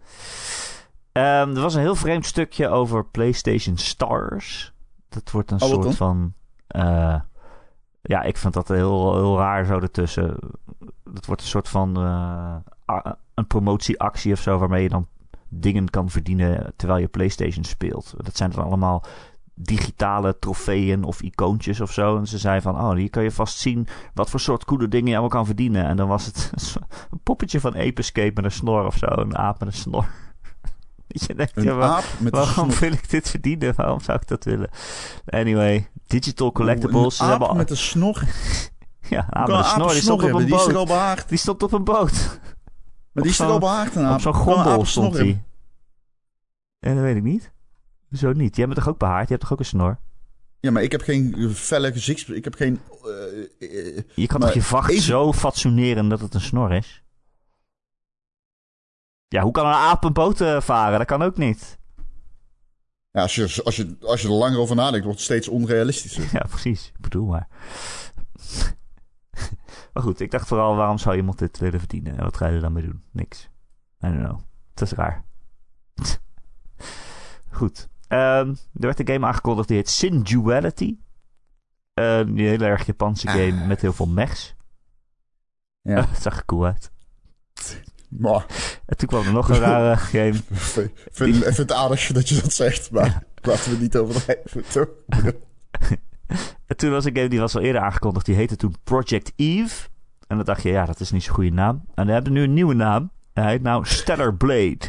Ehm, 1.12 1.56
er 1.56 1.62
was 1.62 1.74
een 1.74 1.82
heel 1.82 1.96
vreemd 1.96 2.26
stukje 2.26 2.68
over 2.70 3.06
PlayStation 3.06 3.78
Stars. 3.78 4.74
Dat 5.10 5.32
wordt 5.32 5.52
een 5.52 5.62
Oh, 5.62 5.68
soort 5.70 5.84
dan? 5.84 5.94
van. 5.94 6.34
eh, 6.68 7.20
ja, 8.02 8.22
ik 8.22 8.38
vind 8.38 8.54
dat 8.54 8.68
heel, 8.68 9.14
heel 9.16 9.38
raar 9.38 9.66
zo 9.66 9.80
ertussen. 9.80 10.38
Dat 11.04 11.26
wordt 11.26 11.42
een 11.42 11.48
soort 11.48 11.70
van. 11.70 11.98
eh, 11.98 12.56
een 13.34 13.48
promotieactie 13.48 14.32
of 14.32 14.40
zo. 14.40 14.58
Waarmee 14.58 14.84
je 14.84 14.90
dan 14.90 15.08
dingen 15.50 15.90
kan 15.90 16.10
verdienen 16.10 16.74
terwijl 16.76 17.00
je 17.00 17.08
PlayStation 17.08 17.64
speelt. 17.64 18.14
Dat 18.18 18.38
zijn 18.38 18.52
dan 18.52 18.64
allemaal 18.66 19.04
digitale 19.56 20.40
trofeeën 20.40 21.04
of 21.04 21.22
icoontjes 21.22 21.82
of 21.82 21.92
zo. 21.92 22.18
En 22.18 22.28
ze 22.28 22.38
zei 22.38 22.62
van, 22.62 22.76
oh, 22.76 22.92
hier 22.96 23.10
kan 23.10 23.24
je 23.24 23.32
vast 23.32 23.58
zien 23.58 23.88
wat 24.14 24.30
voor 24.30 24.40
soort 24.40 24.66
coole 24.66 24.88
dingen 24.88 25.08
je 25.08 25.12
allemaal 25.12 25.30
kan 25.30 25.46
verdienen. 25.46 25.86
En 25.86 25.98
dan 25.98 26.08
was 26.08 26.26
het 26.26 26.52
een 27.12 27.20
poppetje 27.24 27.60
van 27.60 27.76
Ape 27.76 27.94
Escape 27.94 28.32
met 28.34 28.46
een 28.46 28.52
snor 28.52 28.86
of 28.86 28.98
zo. 28.98 29.06
Een 29.06 29.38
aap 29.38 29.60
met 29.60 29.68
een 29.68 29.74
snor. 29.74 30.08
Je 31.08 31.36
denkt, 31.36 31.62
ja, 31.62 31.74
waar- 31.74 32.04
een 32.20 32.30
waarom 32.30 32.70
wil 32.72 32.92
ik 32.92 33.10
dit 33.10 33.30
verdienen? 33.30 33.74
Waarom 33.76 34.00
zou 34.00 34.20
ik 34.22 34.28
dat 34.28 34.44
willen? 34.44 34.70
Anyway, 35.26 35.90
digital 36.08 36.52
collectibles. 36.52 37.20
Een 37.20 37.26
Ze 37.26 37.32
aap 37.34 37.54
met 37.56 37.70
een 37.70 37.78
snor. 37.78 38.24
ja, 39.10 39.28
aap 39.30 39.48
met 39.48 39.58
een 39.58 39.64
snor. 39.64 39.92
Die 39.92 40.02
stond 40.02 40.24
op 40.24 40.32
een 40.34 40.38
Die 40.46 40.56
boot. 40.74 40.90
al. 40.90 41.16
Die 41.28 41.38
stond 41.38 41.64
op 41.64 41.72
een 41.74 41.84
boot. 41.84 42.40
Maar 43.12 43.24
die 43.24 43.32
is 43.32 43.40
er 43.40 43.46
al 43.46 43.60
behaard, 43.60 43.96
een 43.96 44.06
aap. 44.06 44.14
Op 44.16 44.22
zo'n 44.22 44.34
gondel 44.34 44.86
stond 44.86 45.14
hij. 45.18 45.44
En 46.80 46.96
dat 46.96 47.04
weet 47.04 47.16
ik 47.16 47.24
niet. 47.24 47.52
Zo 48.12 48.32
niet. 48.34 48.56
Jij 48.56 48.66
bent 48.66 48.78
toch 48.78 48.88
ook 48.90 48.98
behaard? 48.98 49.24
Je 49.28 49.34
hebt 49.34 49.42
toch 49.42 49.52
ook 49.54 49.60
een 49.60 49.66
snor? 49.66 50.00
Ja, 50.60 50.72
maar 50.72 50.84
ik 50.84 50.92
heb 50.92 51.02
geen 51.02 51.50
felle 51.54 51.92
gezichts... 51.92 52.26
Ik 52.30 52.44
heb 52.44 52.56
geen... 52.56 52.80
eh, 53.04 53.98
eh, 53.98 54.04
Je 54.16 54.28
kan 54.28 54.40
toch 54.40 54.54
je 54.54 54.62
vacht 54.62 54.90
even- 54.90 55.04
zo 55.04 55.34
fatsoeneren 55.34 56.10
dat 56.10 56.20
het 56.20 56.34
een 56.34 56.42
snor 56.42 56.72
is? 56.74 57.04
Ja, 59.28 59.42
hoe 59.42 59.52
kan 59.52 59.66
een 59.66 59.74
aap 59.74 60.04
een 60.04 60.14
boot 60.14 60.42
eh, 60.42 60.62
varen? 60.62 60.98
Dat 60.98 61.08
kan 61.08 61.22
ook 61.22 61.38
niet. 61.38 61.80
ja, 63.12 63.22
als 63.22 63.36
je, 63.36 63.62
als, 63.64 63.76
je, 63.76 63.98
als 64.02 64.22
je 64.22 64.28
er 64.28 64.34
langer 64.34 64.60
over 64.60 64.76
nadenkt, 64.76 65.06
wordt 65.06 65.20
het 65.20 65.28
steeds 65.30 65.48
onrealistischer. 65.48 66.24
Ja, 66.40 66.46
precies. 66.50 66.88
Ik 66.96 67.02
bedoel 67.02 67.26
maar. 67.26 67.48
maar 69.94 70.04
goed, 70.04 70.20
ik 70.20 70.32
dacht 70.32 70.48
vooral, 70.48 70.76
waarom 70.76 70.98
zou 70.98 71.16
iemand 71.16 71.40
dit 71.40 71.58
willen 71.60 71.80
verdienen? 71.80 72.18
En 72.18 72.24
wat 72.24 72.38
ga 72.38 72.48
je 72.48 72.56
er 72.56 72.62
dan 72.62 72.74
mee 72.74 72.84
doen? 72.86 73.04
Niks. 73.12 73.50
I 74.06 74.08
don't 74.08 74.24
know. 74.24 74.40
Het 74.74 74.82
is 74.82 74.92
raar. 74.92 75.26
goed. 77.52 77.90
Ehm, 78.16 78.50
er 78.50 78.56
werd 78.74 79.00
een 79.00 79.08
game 79.08 79.26
aangekondigd 79.26 79.68
die 79.68 79.78
heet 79.78 79.90
Sin 79.90 80.22
Duality. 80.24 80.96
Een 81.94 82.38
heel 82.38 82.60
erg 82.62 82.86
Japanse 82.86 83.28
Ah. 83.28 83.34
game 83.34 83.66
met 83.66 83.82
heel 83.82 83.94
veel 83.94 84.08
mechs. 84.08 84.56
Ja. 85.82 86.08
het 86.12 86.22
zag 86.22 86.38
er 86.38 86.46
cool 86.46 86.66
uit. 86.66 86.92
Maar 88.10 88.46
En 88.86 88.98
toen 88.98 89.08
kwam 89.08 89.26
er 89.26 89.32
nog 89.34 89.50
een 89.50 89.60
rare 89.60 89.96
game. 90.18 90.28
ik 90.34 90.44
vind, 90.50 90.92
vind, 91.12 91.36
ik 91.36 91.44
vind 91.44 91.58
het 91.58 91.72
aardig 91.72 92.12
dat 92.12 92.30
je 92.30 92.42
dat 92.42 92.54
zegt, 92.54 92.92
maar 92.92 93.24
laten 93.42 93.72
we 93.72 93.78
niet 93.78 93.98
overdrijven. 93.98 94.64
toch? 94.70 94.88
En 96.66 96.78
toen 96.78 96.92
was 96.92 97.06
een 97.06 97.16
game 97.16 97.28
die 97.30 97.40
was 97.40 97.56
al 97.56 97.62
eerder 97.62 97.82
aangekondigd. 97.82 98.26
Die 98.26 98.36
heette 98.36 98.56
toen 98.56 98.76
Project 98.84 99.32
Eve. 99.36 99.88
En 100.28 100.36
dan 100.36 100.46
dacht 100.46 100.62
je, 100.64 100.70
ja, 100.70 100.86
dat 100.86 101.00
is 101.00 101.12
niet 101.12 101.24
zo'n 101.24 101.34
goede 101.36 101.50
naam. 101.52 101.86
En 101.96 102.06
we 102.06 102.12
hebben 102.12 102.34
nu 102.34 102.44
een 102.44 102.54
nieuwe 102.54 102.74
naam. 102.74 103.12
En 103.34 103.44
hij 103.44 103.52
heet 103.52 103.62
nou 103.62 103.86
Stellar 103.86 104.36
Blade. 104.36 104.80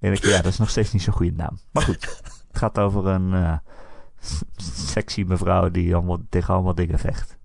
En 0.00 0.12
ik, 0.12 0.24
ja, 0.24 0.36
dat 0.42 0.52
is 0.52 0.58
nog 0.58 0.70
steeds 0.70 0.92
niet 0.92 1.02
zo'n 1.02 1.12
goede 1.12 1.32
naam. 1.36 1.58
Maar 1.72 1.82
goed, 1.82 2.20
het 2.54 2.62
gaat 2.62 2.78
over 2.78 3.06
een 3.06 3.32
eh, 3.32 3.56
sexy 4.86 5.24
mevrouw 5.26 5.70
die 5.70 5.94
allemaal, 5.94 6.20
tegen 6.28 6.54
allemaal 6.54 6.74
dingen 6.74 6.98
vecht. 6.98 7.36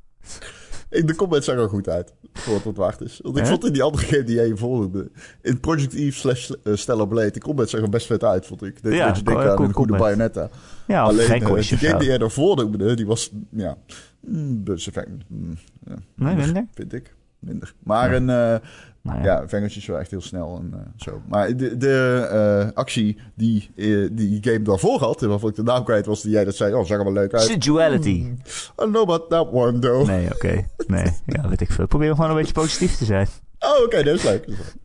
De 0.89 1.15
comments 1.15 1.45
zag 1.45 1.55
er 1.55 1.69
goed 1.69 1.89
uit, 1.89 2.13
voor 2.33 2.53
wat 2.53 2.63
het 2.63 2.77
waard 2.77 3.01
is. 3.01 3.19
Want 3.23 3.37
ik 3.37 3.45
vond 3.45 3.65
in 3.65 3.73
die 3.73 3.83
andere 3.83 4.05
game 4.05 4.23
die 4.23 4.35
jij 4.35 4.47
je 4.47 4.57
volgde, 4.57 5.11
in 5.41 5.59
Project 5.59 5.93
Eve 5.93 6.17
slash 6.17 6.51
eh, 6.63 6.75
Stellar 6.75 7.07
Blade, 7.07 7.31
de 7.31 7.39
comments 7.39 7.71
zag 7.71 7.81
er 7.81 7.89
best 7.89 8.05
vet 8.05 8.23
uit, 8.23 8.45
vond 8.45 8.63
ik. 8.63 8.83
Dat, 8.83 8.93
Ja, 8.93 9.07
dat 9.07 9.17
je 9.17 9.23
denkt 9.23 9.45
aan 9.45 9.63
een 9.63 9.73
goede. 9.73 9.97
Bayonetta. 9.97 10.49
Ja, 10.87 11.01
Alleen 11.03 11.25
geen 11.25 11.39
die 11.39 11.49
of 11.49 11.65
game 11.67 11.97
die 11.97 12.07
jij 12.07 12.17
daarvoor 12.17 12.55
noemde, 12.55 12.95
die 12.95 13.05
was, 13.05 13.31
ja, 13.49 13.77
mm, 14.19 14.63
mm, 15.27 15.57
ja, 15.87 15.95
Nee, 16.15 16.35
minder? 16.35 16.65
Vind 16.73 16.93
ik. 16.93 17.15
Minder. 17.39 17.73
Maar 17.83 18.09
Ja. 18.09 18.15
een, 18.15 18.29
eh, 18.29 18.67
Nou 19.01 19.23
ja. 19.23 19.45
ja, 19.51 19.62
wel 19.88 19.99
echt 19.99 20.12
heel 20.12 20.21
snel 20.21 20.57
en 20.57 20.73
eh, 20.73 20.79
zo. 20.95 21.21
Maar 21.27 21.57
de, 21.57 21.77
de 21.77 22.27
eh, 22.31 22.73
actie 22.73 23.17
die 23.35 23.69
eh, 23.75 24.07
die 24.12 24.38
game 24.41 24.62
daarvoor 24.62 24.99
had, 24.99 25.21
waarvan 25.21 25.49
ik 25.49 25.55
de 25.55 25.63
naam 25.63 25.83
kwijt 25.83 26.05
was, 26.05 26.21
die 26.21 26.31
jij 26.31 26.45
dat 26.45 26.55
zei, 26.55 26.73
oh, 26.73 26.85
zag 26.85 26.97
er 26.97 27.03
wel 27.03 27.13
leuk 27.13 27.33
uit. 27.33 27.62
Duality. 27.63 28.09
I 28.09 28.35
don't 28.75 28.91
know 28.91 29.01
about 29.01 29.29
that 29.29 29.51
one, 29.51 29.79
though. 29.79 30.07
Nee, 30.07 30.33
oké. 30.33 30.65
Nee, 30.88 31.05
ja, 31.25 31.47
weet 31.47 31.62
ik 31.62 31.71
veel. 31.71 31.88
Probeer 31.88 32.15
gewoon 32.15 32.29
een 32.29 32.35
beetje 32.35 32.53
positief 32.53 32.97
te 32.97 33.05
zijn. 33.05 33.27
Oh, 33.59 33.83
oké, 33.83 34.03
dat 34.03 34.15
is 34.15 34.23
leuk. 34.23 34.47
Dat 34.47 34.57
is 34.57 34.73
leuk. 34.73 34.77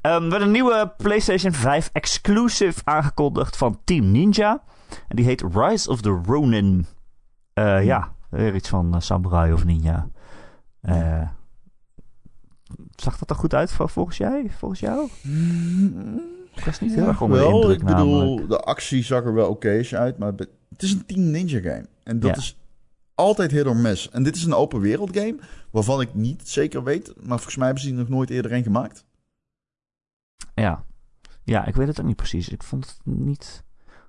Ehm, 0.00 0.22
er 0.22 0.30
werd 0.30 0.42
een 0.42 0.50
nieuwe 0.50 0.92
PlayStation 0.96 1.52
5 1.52 1.90
exclusive 1.92 2.80
aangekondigd 2.84 3.56
van 3.56 3.80
Team 3.84 4.10
Ninja. 4.10 4.62
En 5.08 5.16
die 5.16 5.24
heet 5.24 5.44
Rise 5.52 5.90
of 5.90 6.00
the 6.00 6.20
Ronin. 6.26 6.86
Ja, 7.82 8.12
weer 8.30 8.54
iets 8.54 8.68
van 8.68 9.02
samurai 9.02 9.52
of 9.52 9.64
ninja. 9.64 10.08
Eh, 10.80 11.28
zag 13.00 13.18
dat 13.18 13.30
er 13.30 13.36
goed 13.36 13.54
uit 13.54 13.72
vol- 13.72 13.86
volgens 13.88 14.16
jij? 14.16 14.50
Volgens 14.58 14.80
jou? 14.80 15.08
Ik 16.54 16.64
was 16.64 16.80
niet 16.80 16.94
heel 16.94 17.06
erg 17.06 17.20
onder 17.20 17.38
de 17.38 17.44
wel, 17.44 17.54
indruk 17.54 17.78
ik 17.80 17.84
bedoel, 17.86 18.18
namelijk. 18.18 18.48
de 18.48 18.60
actie 18.60 19.02
zag 19.04 19.24
er 19.24 19.34
wel 19.34 19.48
oké 19.48 19.82
uit, 19.92 20.18
maar 20.18 20.32
het 20.68 20.82
is 20.82 20.92
een 20.92 21.06
Team 21.06 21.30
Ninja 21.30 21.60
game. 21.60 21.86
En 22.02 22.20
dat 22.20 22.30
Ja. 22.30 22.36
is 22.36 22.56
altijd 23.14 23.50
hit 23.50 23.66
or 23.66 23.76
miss. 23.76 24.10
En 24.10 24.22
dit 24.22 24.36
is 24.36 24.44
een 24.44 24.54
open 24.54 24.80
wereld 24.80 25.16
game, 25.16 25.38
waarvan 25.70 26.00
ik 26.00 26.14
niet 26.14 26.48
zeker 26.48 26.84
weet, 26.84 27.12
maar 27.16 27.36
volgens 27.36 27.56
mij 27.56 27.66
hebben 27.66 27.84
ze 27.84 27.92
nog 27.92 28.08
nooit 28.08 28.30
eerder 28.30 28.52
een 28.52 28.62
gemaakt. 28.62 29.04
Ja. 30.54 30.84
ja, 31.44 31.66
ik 31.66 31.74
weet 31.76 31.86
het 31.88 32.00
ook 32.00 32.06
niet 32.06 32.16
precies. 32.16 32.48
Ik 32.48 32.62
vond 32.62 32.86
het 32.86 33.00
niet, 33.16 33.64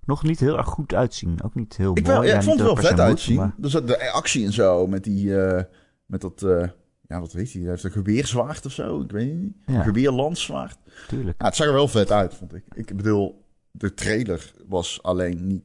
nog 0.06 0.24
niet 0.24 0.40
heel 0.40 0.58
erg 0.58 0.68
goed 0.68 0.94
uitzien. 0.94 1.44
Ook 1.44 1.56
niet 1.56 1.78
heel 1.78 1.92
Ik, 1.98 2.04
mooi. 2.04 2.18
wel, 2.18 2.26
ja, 2.28 2.36
ik 2.36 2.44
vond 2.44 2.60
het 2.60 2.68
wel 2.68 2.76
vet 2.76 3.00
uitzien. 3.00 3.36
maar- 3.36 3.54
Dus 3.58 3.72
de 3.72 4.12
actie 4.12 4.46
en 4.46 4.54
zo, 4.54 4.88
met 4.88 5.04
die, 5.04 5.42
eh, 5.46 5.64
met 6.06 6.22
dat, 6.22 6.44
eh, 6.44 6.68
ja, 7.10 7.20
wat 7.20 7.34
weet 7.34 7.54
hij, 7.54 7.62
hij 7.62 7.70
heeft 7.70 7.84
een 7.84 7.92
geweerzwaard 7.92 8.66
of 8.66 8.72
zo, 8.72 9.02
ik 9.02 9.12
weet 9.12 9.34
niet. 9.34 9.54
Ja. 9.66 9.84
Een. 9.86 10.78
Tuurlijk. 11.08 11.42
Ja, 11.42 11.46
het 11.46 11.56
zag 11.56 11.68
er 11.68 11.74
wel 11.74 11.88
vet 11.88 12.12
uit, 12.12 12.34
vond 12.34 12.54
ik. 12.54 12.64
Ik 12.74 12.96
bedoel, 12.96 13.46
de 13.72 13.94
trailer 13.94 14.54
was 14.68 15.04
alleen 15.04 15.48
niet... 15.48 15.64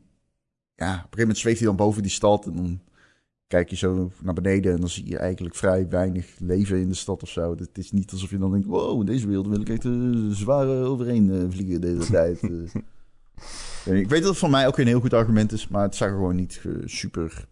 Ja, 0.75 0.87
op 0.87 0.95
een 0.95 1.01
gegeven 1.01 1.19
moment 1.19 1.39
zweeft 1.39 1.59
hij 1.59 1.67
dan 1.67 1.77
boven 1.77 2.03
die 2.03 2.11
stad 2.11 2.47
en 2.47 2.57
dan 2.57 2.81
kijk 3.47 3.71
je 3.71 3.77
zo 3.77 4.11
naar 4.23 4.35
beneden 4.35 4.73
en 4.73 4.81
dan 4.81 4.89
zie 4.89 5.09
je 5.09 5.19
eigenlijk 5.19 5.55
vrij 5.55 5.89
weinig 5.89 6.35
leven 6.39 6.81
in 6.81 6.89
de 6.89 6.95
stad 6.95 7.23
of 7.23 7.29
zo. 7.29 7.57
Het 7.57 7.79
is 7.79 7.93
niet 7.93 8.13
alsof 8.13 8.31
je 8.31 8.39
dan 8.39 8.51
denkt, 8.51 8.67
wow, 8.67 9.01
in 9.01 9.07
deze 9.07 9.27
wereld 9.27 9.47
wil 9.47 9.61
ik 9.61 9.69
echt 9.69 9.85
uh, 9.85 10.31
zwaar 10.31 10.69
eh, 10.69 10.91
overheen 10.91 11.31
eh, 11.31 11.45
vliegen 11.49 11.81
de 11.81 11.87
hele 11.87 12.07
tijd. 12.07 12.43
Ik 13.85 14.09
weet 14.09 14.21
dat 14.21 14.31
het 14.31 14.39
voor 14.39 14.51
mij 14.51 14.67
ook 14.67 14.79
een 14.79 14.87
heel 14.87 15.01
goed 15.01 15.15
argument 15.15 15.53
is, 15.53 15.69
maar 15.69 15.83
het 15.83 15.95
zag 15.95 16.09
er 16.09 16.15
gewoon 16.15 16.37
niet 16.37 16.63
super 16.85 17.47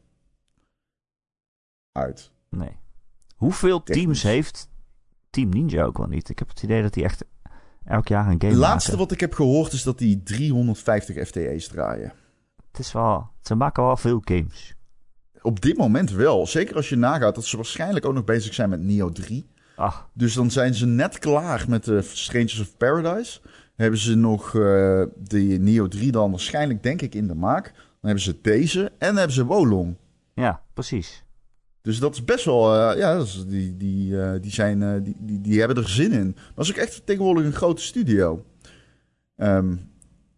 uit. 1.93 2.31
Nee. 2.49 2.81
Hoeveel 3.43 3.83
Technisch. 3.83 4.05
teams 4.05 4.23
heeft 4.23 4.69
Team 5.31 5.49
Ninja 5.49 5.85
ook 5.85 5.99
wel 5.99 6.07
niet? 6.07 6.29
Ik 6.29 6.39
heb 6.39 6.49
het 6.49 6.63
idee 6.63 6.83
dat 6.83 6.93
die 6.95 7.05
echt 7.05 7.25
elk 7.85 8.09
jaar 8.09 8.27
een 8.27 8.41
game 8.41 8.53
Het 8.53 8.61
laatste 8.61 8.91
maken. 8.91 9.07
wat 9.07 9.15
ik 9.15 9.21
heb 9.21 9.35
gehoord 9.35 9.73
is 9.73 9.83
dat 9.83 9.99
die 9.99 10.23
350 10.23 11.27
FTE's 11.27 11.69
draaien. 11.69 12.13
Het 12.71 12.79
is 12.81 12.93
wel... 12.93 13.31
Ze 13.41 13.55
maken 13.55 13.83
wel 13.85 13.97
veel 13.97 14.21
games. 14.25 14.75
Op 15.43 15.61
dit 15.61 15.77
moment 15.77 16.11
wel. 16.11 16.47
Zeker 16.47 16.77
als 16.77 16.89
je 16.89 16.97
nagaat 16.97 17.35
dat 17.35 17.45
ze 17.45 17.57
waarschijnlijk 17.57 18.05
ook 18.07 18.15
nog 18.15 18.25
bezig 18.25 18.55
zijn 18.55 18.69
met 18.69 18.81
Neo 18.81 19.11
3. 19.11 19.47
Ach, 19.77 20.11
Dus 20.15 20.35
dan 20.35 20.51
zijn 20.51 20.75
ze 20.75 20.87
net 20.87 21.19
klaar 21.19 21.65
met 21.69 21.85
de 21.85 22.03
Strangers 22.03 22.61
of 22.61 22.77
Paradise. 22.77 23.41
Hebben 23.75 23.99
ze 23.99 24.15
nog 24.15 24.47
eh 24.47 25.03
de 25.17 25.57
Neo 25.61 25.89
3 25.89 26.13
dan 26.13 26.31
waarschijnlijk, 26.31 26.83
denk 26.83 27.03
ik, 27.03 27.15
in 27.15 27.27
de 27.27 27.35
maak. 27.35 27.65
Dan 27.75 27.83
hebben 28.01 28.23
ze 28.23 28.39
deze 28.43 28.85
en 28.85 28.93
dan 28.99 29.17
hebben 29.17 29.35
ze 29.35 29.45
Wolong. 29.45 29.97
Ja, 30.35 30.63
precies. 30.75 31.25
Dus 31.83 31.99
dat 31.99 32.15
is 32.15 32.25
best 32.25 32.45
wel, 32.45 32.75
eh, 32.75 32.99
ja, 32.99 33.17
is- 33.17 33.45
die, 33.47 33.77
die, 33.77 34.21
eh, 34.23 34.41
die, 34.41 34.53
zijn, 34.53 34.83
eh, 34.83 34.95
die, 35.03 35.17
die, 35.19 35.41
die 35.41 35.59
hebben 35.59 35.77
er 35.77 35.89
zin 35.89 36.13
in. 36.13 36.33
Maar 36.35 36.53
dat 36.55 36.65
is 36.65 36.71
ook 36.71 36.77
echt 36.77 37.03
tegenwoordig 37.07 37.45
een 37.45 37.53
grote 37.53 37.83
studio. 37.83 38.45
Ehm 39.37 39.77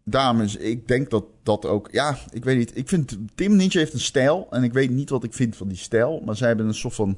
daarom 0.07 0.41
is, 0.41 0.55
ik 0.55 0.87
denk 0.87 1.09
dat 1.09 1.25
dat 1.43 1.65
ook, 1.65 1.87
ja, 1.91 2.17
ik 2.31 2.43
weet 2.43 2.57
niet. 2.57 2.77
Ik 2.77 2.87
vind, 2.89 3.17
Team 3.35 3.55
Ninja 3.55 3.79
heeft 3.79 3.93
een 3.93 3.99
stijl 3.99 4.47
en 4.49 4.63
ik 4.63 4.73
weet 4.73 4.89
niet 4.89 5.09
wat 5.09 5.23
ik 5.23 5.33
vind 5.33 5.55
van 5.55 5.67
die 5.67 5.77
stijl. 5.77 6.21
Maar 6.25 6.35
zij 6.35 6.47
hebben 6.47 6.67
een 6.67 6.73
soort 6.73 6.93
van, 6.95 7.17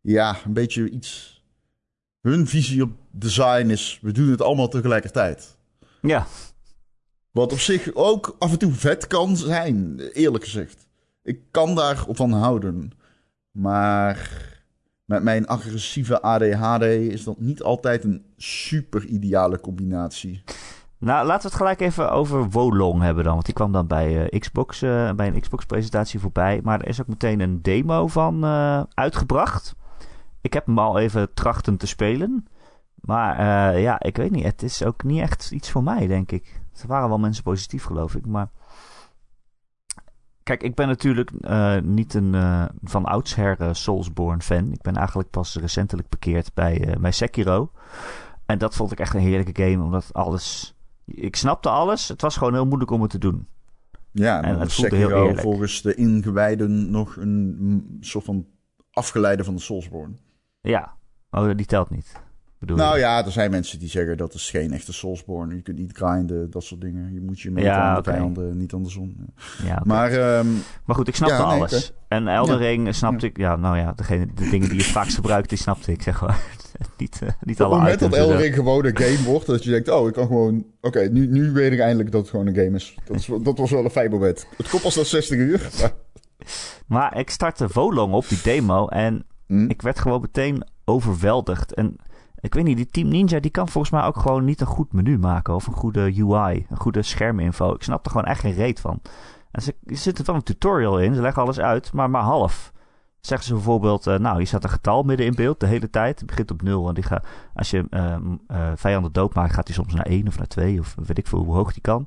ja, 0.00 0.36
een 0.44 0.52
beetje 0.52 0.90
iets. 0.90 1.42
Hun 2.20 2.46
visie 2.46 2.82
op 2.82 2.90
design 3.10 3.68
is, 3.70 3.98
we 4.02 4.12
doen 4.12 4.30
het 4.30 4.42
allemaal 4.42 4.68
tegelijkertijd. 4.68 5.56
Ja, 6.02 6.26
Wat 7.30 7.52
op 7.52 7.58
zich 7.58 7.94
ook 7.94 8.36
af 8.38 8.52
en 8.52 8.58
toe 8.58 8.72
vet 8.72 9.06
kan 9.06 9.36
zijn, 9.36 9.98
eerlijk 10.00 10.44
gezegd. 10.44 10.86
Ik 11.22 11.40
kan 11.50 11.74
daar 11.74 12.04
van 12.08 12.32
houden. 12.32 12.90
Maar 13.56 14.30
met 15.04 15.22
mijn 15.22 15.46
agressieve 15.46 16.22
ADHD 16.22 16.82
is 16.82 17.24
dat 17.24 17.40
niet 17.40 17.62
altijd 17.62 18.04
een 18.04 18.24
super 18.36 19.04
ideale 19.04 19.60
combinatie. 19.60 20.42
Nou, 20.98 21.26
laten 21.26 21.42
we 21.42 21.48
het 21.48 21.56
gelijk 21.56 21.80
even 21.80 22.10
over 22.10 22.50
Wolong 22.50 23.02
hebben 23.02 23.24
dan. 23.24 23.32
Want 23.32 23.44
die 23.44 23.54
kwam 23.54 23.72
dan 23.72 23.86
bij, 23.86 24.28
eh, 24.28 24.40
Xbox, 24.40 24.82
eh, 24.82 25.12
bij 25.12 25.26
een 25.26 25.40
Xbox-presentatie 25.40 26.20
voorbij. 26.20 26.60
Maar 26.62 26.80
er 26.80 26.88
is 26.88 27.00
ook 27.00 27.06
meteen 27.06 27.40
een 27.40 27.62
demo 27.62 28.06
van 28.06 28.44
eh, 28.44 28.82
uitgebracht. 28.94 29.74
Ik 30.40 30.52
heb 30.52 30.66
hem 30.66 30.78
al 30.78 30.98
even 30.98 31.34
trachten 31.34 31.76
te 31.76 31.86
spelen. 31.86 32.46
Maar 32.94 33.78
ja, 33.78 34.02
ik 34.02 34.16
weet 34.16 34.30
niet. 34.30 34.44
Het 34.44 34.62
is 34.62 34.84
ook 34.84 35.04
niet 35.04 35.20
echt 35.20 35.50
iets 35.50 35.70
voor 35.70 35.82
mij, 35.82 36.06
denk 36.06 36.32
ik. 36.32 36.60
Er 36.80 36.86
waren 36.86 37.08
wel 37.08 37.18
mensen 37.18 37.42
positief, 37.42 37.84
geloof 37.84 38.14
ik. 38.14 38.26
Maar 38.26 38.48
kijk, 40.46 40.62
ik 40.62 40.74
ben 40.74 40.88
natuurlijk 40.88 41.30
eh, 41.40 41.80
niet 41.80 42.14
een 42.14 42.34
eh, 42.34 42.64
van 42.82 43.04
oudsher 43.04 43.60
eh, 43.60 43.68
Soulsborne 43.72 44.42
fan. 44.42 44.72
Ik 44.72 44.82
ben 44.82 44.96
eigenlijk 44.96 45.30
pas 45.30 45.56
recentelijk 45.56 46.08
bekeerd 46.08 46.54
bij, 46.54 46.96
bij 47.00 47.12
Sekiro. 47.12 47.70
En 48.46 48.58
dat 48.58 48.74
vond 48.74 48.92
ik 48.92 49.00
echt 49.00 49.14
een 49.14 49.20
heerlijke 49.20 49.62
game, 49.62 49.84
omdat 49.84 50.12
alles... 50.12 50.74
Ik 51.04 51.36
snapte 51.36 51.68
alles. 51.68 52.08
Het 52.08 52.20
was 52.20 52.36
gewoon 52.36 52.52
heel 52.52 52.66
moeilijk 52.66 52.90
om 52.90 53.02
het 53.02 53.10
te 53.10 53.18
doen. 53.18 53.46
Ja, 54.10 54.42
En 54.42 54.58
het 54.58 54.72
voelde 54.72 54.96
heel 54.96 55.10
eerlijk. 55.10 55.40
volgens 55.40 55.82
de 55.82 55.94
ingewijden 55.94 56.90
nog 56.90 57.16
een 57.16 57.96
soort 58.00 58.24
van 58.24 58.46
afgeleide 58.90 59.44
van 59.44 59.54
de 59.54 59.60
Soulsborne. 59.60 60.14
Ja. 60.60 60.96
Oh, 61.30 61.50
die 61.56 61.66
telt 61.66 61.90
niet. 61.90 62.24
Bedoel 62.66 62.84
Nou 62.84 62.94
je? 62.94 63.00
ja, 63.00 63.24
er 63.24 63.32
zijn 63.32 63.50
mensen 63.50 63.78
die 63.78 63.88
zeggen 63.88 64.16
dat 64.16 64.34
is 64.34 64.50
geen 64.50 64.72
echte 64.72 64.92
Soulsborne. 64.92 65.54
Je 65.54 65.62
kunt 65.62 65.78
niet 65.78 65.96
grinden, 65.96 66.50
dat 66.50 66.64
soort 66.64 66.80
dingen. 66.80 67.12
Je 67.12 67.20
moet 67.20 67.40
je 67.40 67.50
meten 67.50 67.70
Ja, 67.70 67.78
aan 67.80 67.92
de 67.94 68.00
oké. 68.00 68.10
vijanden, 68.10 68.56
niet 68.56 68.72
andersom. 68.72 69.16
Ja, 69.64 69.74
oké. 69.74 69.88
Maar 69.88 70.10
ehm, 70.12 70.46
Maar 70.84 70.96
goed, 70.96 71.08
ik 71.08 71.14
snapte 71.16 71.34
Ja, 71.36 71.48
nee, 71.48 71.58
alles. 71.58 71.92
En 72.08 72.28
Elden 72.28 72.54
Ja. 72.58 72.60
Ring 72.66 72.94
snapte 72.94 73.26
ik... 73.26 73.36
Ja, 73.36 73.56
nou 73.56 73.76
ja, 73.78 73.92
degene, 73.92 74.26
de 74.34 74.48
dingen 74.48 74.68
die 74.68 74.78
je 74.78 74.84
vaakst 74.84 75.14
gebruikt, 75.20 75.48
die 75.48 75.58
snapte 75.58 75.92
ik, 75.92 76.02
zeg 76.02 76.20
maar. 76.20 76.38
niet, 76.98 77.18
eh, 77.22 77.28
niet 77.40 77.60
op 77.60 77.66
alle 77.66 77.74
het 77.74 77.82
moment 77.82 78.00
dat 78.00 78.08
items 78.08 78.14
en 78.14 78.20
Elden 78.20 78.36
zo. 78.36 78.42
Ring 78.42 78.54
gewoon 78.54 78.84
een 78.84 78.96
game 78.98 79.30
wordt, 79.30 79.46
dat 79.46 79.64
je 79.64 79.70
denkt, 79.70 79.88
oh, 79.88 80.06
ik 80.08 80.12
kan 80.12 80.26
gewoon... 80.26 80.64
Oké, 80.80 81.00
nu, 81.00 81.26
nu 81.26 81.52
weet 81.52 81.72
ik 81.72 81.78
eindelijk 81.80 82.12
dat 82.12 82.20
het 82.20 82.30
gewoon 82.30 82.46
een 82.46 82.54
game 82.54 82.76
is. 82.76 82.94
Dat, 83.04 83.16
is, 83.16 83.28
dat 83.42 83.58
was 83.58 83.70
wel 83.70 83.84
een 83.84 83.90
fijn 83.90 84.10
moment. 84.10 84.46
Het 84.56 84.82
pas 84.82 84.96
na 84.96 85.04
60 85.04 85.38
uur. 85.38 85.68
maar- 85.80 85.92
Maar 86.98 87.18
ik 87.18 87.30
startte 87.30 87.68
Volong 87.68 88.12
op, 88.14 88.28
die 88.28 88.40
demo. 88.42 88.86
En 88.86 89.24
Hm? 89.46 89.68
ik 89.70 89.82
werd 89.82 89.98
gewoon 89.98 90.20
meteen 90.20 90.66
overweldigd. 90.84 91.74
En 91.74 91.96
ik 92.40 92.54
weet 92.54 92.64
niet, 92.64 92.76
die 92.76 92.86
Team 92.86 93.08
Ninja 93.08 93.40
die 93.40 93.50
kan 93.50 93.68
volgens 93.68 93.92
mij 93.92 94.02
ook 94.02 94.16
gewoon 94.16 94.44
niet 94.44 94.60
een 94.60 94.66
goed 94.66 94.92
menu 94.92 95.18
maken. 95.18 95.54
Of 95.54 95.66
een 95.66 95.72
goede 95.72 96.00
UI, 96.00 96.66
een 96.70 96.76
goede 96.76 97.02
scherminfo. 97.02 97.74
Ik 97.74 97.82
snap 97.82 98.04
er 98.04 98.10
gewoon 98.10 98.26
echt 98.26 98.40
geen 98.40 98.54
reet 98.54 98.80
van. 98.80 99.00
En 99.50 99.62
ze, 99.62 99.74
er 99.84 99.96
zit 99.96 100.18
er 100.18 100.24
wel 100.24 100.34
een 100.34 100.42
tutorial 100.42 101.00
in, 101.00 101.14
ze 101.14 101.20
leggen 101.20 101.42
alles 101.42 101.60
uit, 101.60 101.92
maar 101.92 102.10
maar 102.10 102.22
half. 102.22 102.72
Zeggen 103.20 103.46
ze 103.46 103.54
bijvoorbeeld, 103.54 104.06
eh, 104.06 104.18
nou, 104.18 104.38
je 104.38 104.44
staat 104.44 104.64
een 104.64 104.70
getal 104.70 105.02
midden 105.02 105.26
in 105.26 105.34
beeld 105.34 105.60
de 105.60 105.66
hele 105.66 105.90
tijd. 105.90 106.18
Het 106.18 106.26
begint 106.26 106.50
op 106.50 106.62
0. 106.62 106.88
En 106.88 106.94
die 106.94 107.04
gaat, 107.04 107.26
als 107.54 107.70
je 107.70 107.86
uh, 107.90 108.16
uh, 108.48 108.72
vijanden 108.74 109.12
doodmaakt, 109.12 109.52
gaat 109.52 109.66
hij 109.66 109.76
soms 109.76 109.94
naar 109.94 110.06
1 110.06 110.26
of 110.26 110.38
naar 110.38 110.46
2. 110.46 110.78
Of 110.78 110.94
weet 111.06 111.18
ik 111.18 111.26
veel 111.26 111.44
hoe 111.44 111.54
hoog 111.54 111.72
die 111.72 111.82
kan. 111.82 112.06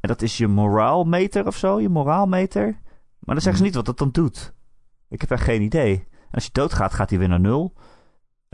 En 0.00 0.08
dat 0.08 0.22
is 0.22 0.36
je 0.36 0.48
moraalmeter 0.48 1.46
of 1.46 1.56
zo, 1.56 1.80
je 1.80 1.88
moraalmeter. 1.88 2.64
Maar 3.18 3.34
dan 3.34 3.40
zeggen 3.40 3.56
ze 3.56 3.58
mhm. 3.58 3.62
niet 3.62 3.74
wat 3.74 3.84
dat 3.84 3.98
dan 3.98 4.10
doet. 4.10 4.52
Ik 5.08 5.20
heb 5.20 5.30
echt 5.30 5.42
geen 5.42 5.62
idee. 5.62 6.06
Als 6.30 6.44
je 6.44 6.50
doodgaat, 6.52 6.94
gaat 6.94 7.10
hij 7.10 7.18
weer 7.18 7.28
naar 7.28 7.40
0 7.40 7.72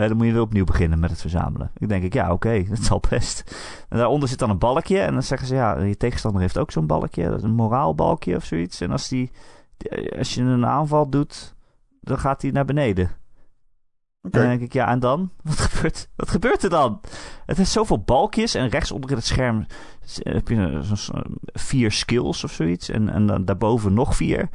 dan 0.06 0.16
moet 0.16 0.26
je 0.26 0.32
weer 0.32 0.40
opnieuw 0.40 0.64
beginnen 0.64 0.98
met 0.98 1.10
het 1.10 1.20
verzamelen. 1.20 1.70
Ik 1.76 1.88
denk 1.88 2.04
ik, 2.04 2.12
ja, 2.14 2.32
oké, 2.32 2.62
dat 2.68 2.78
zal 2.82 3.00
best. 3.10 3.56
En 3.88 3.98
daaronder 3.98 4.28
zit 4.28 4.38
dan 4.38 4.50
een 4.50 4.58
balkje. 4.58 4.98
En 5.00 5.12
dan 5.12 5.22
zeggen 5.22 5.48
ze, 5.48 5.54
ja, 5.54 5.78
je 5.78 5.96
tegenstander 5.96 6.40
heeft 6.40 6.58
ook 6.58 6.70
zo'n 6.70 6.86
balkje. 6.86 7.28
Dat 7.28 7.36
is 7.38 7.42
een 7.42 7.54
moraalbalkje 7.54 8.36
of 8.36 8.44
zoiets. 8.44 8.80
En 8.80 8.90
als, 8.90 9.08
die, 9.08 9.30
die- 9.76 10.18
als 10.18 10.34
je 10.34 10.42
een 10.42 10.66
aanval 10.66 11.08
doet, 11.10 11.54
dan 12.00 12.18
gaat 12.18 12.42
hij 12.42 12.50
naar 12.50 12.64
beneden. 12.64 13.10
En 14.22 14.30
dan 14.30 14.42
denk 14.42 14.60
ik, 14.60 14.72
ja, 14.72 14.88
en 14.88 14.98
dan? 14.98 15.30
Wat 15.42 15.58
gebeurt, 15.58 16.08
wat 16.16 16.30
gebeurt 16.30 16.62
er 16.62 16.70
dan? 16.70 17.00
Het 17.46 17.56
heeft 17.56 17.70
zoveel 17.70 17.98
balkjes 18.02 18.54
en 18.54 18.68
rechtsonder 18.68 19.10
in 19.10 19.16
het 19.16 19.26
scherm 19.26 19.66
s- 20.04 20.20
heb 20.22 20.48
je 20.48 20.80
vier 21.52 21.90
skills 21.92 22.44
of 22.44 22.52
zoiets. 22.52 22.88
En, 22.88 23.08
en 23.08 23.26
dan 23.26 23.44
daarboven 23.44 23.94
nog 23.94 24.16
vier. 24.16 24.48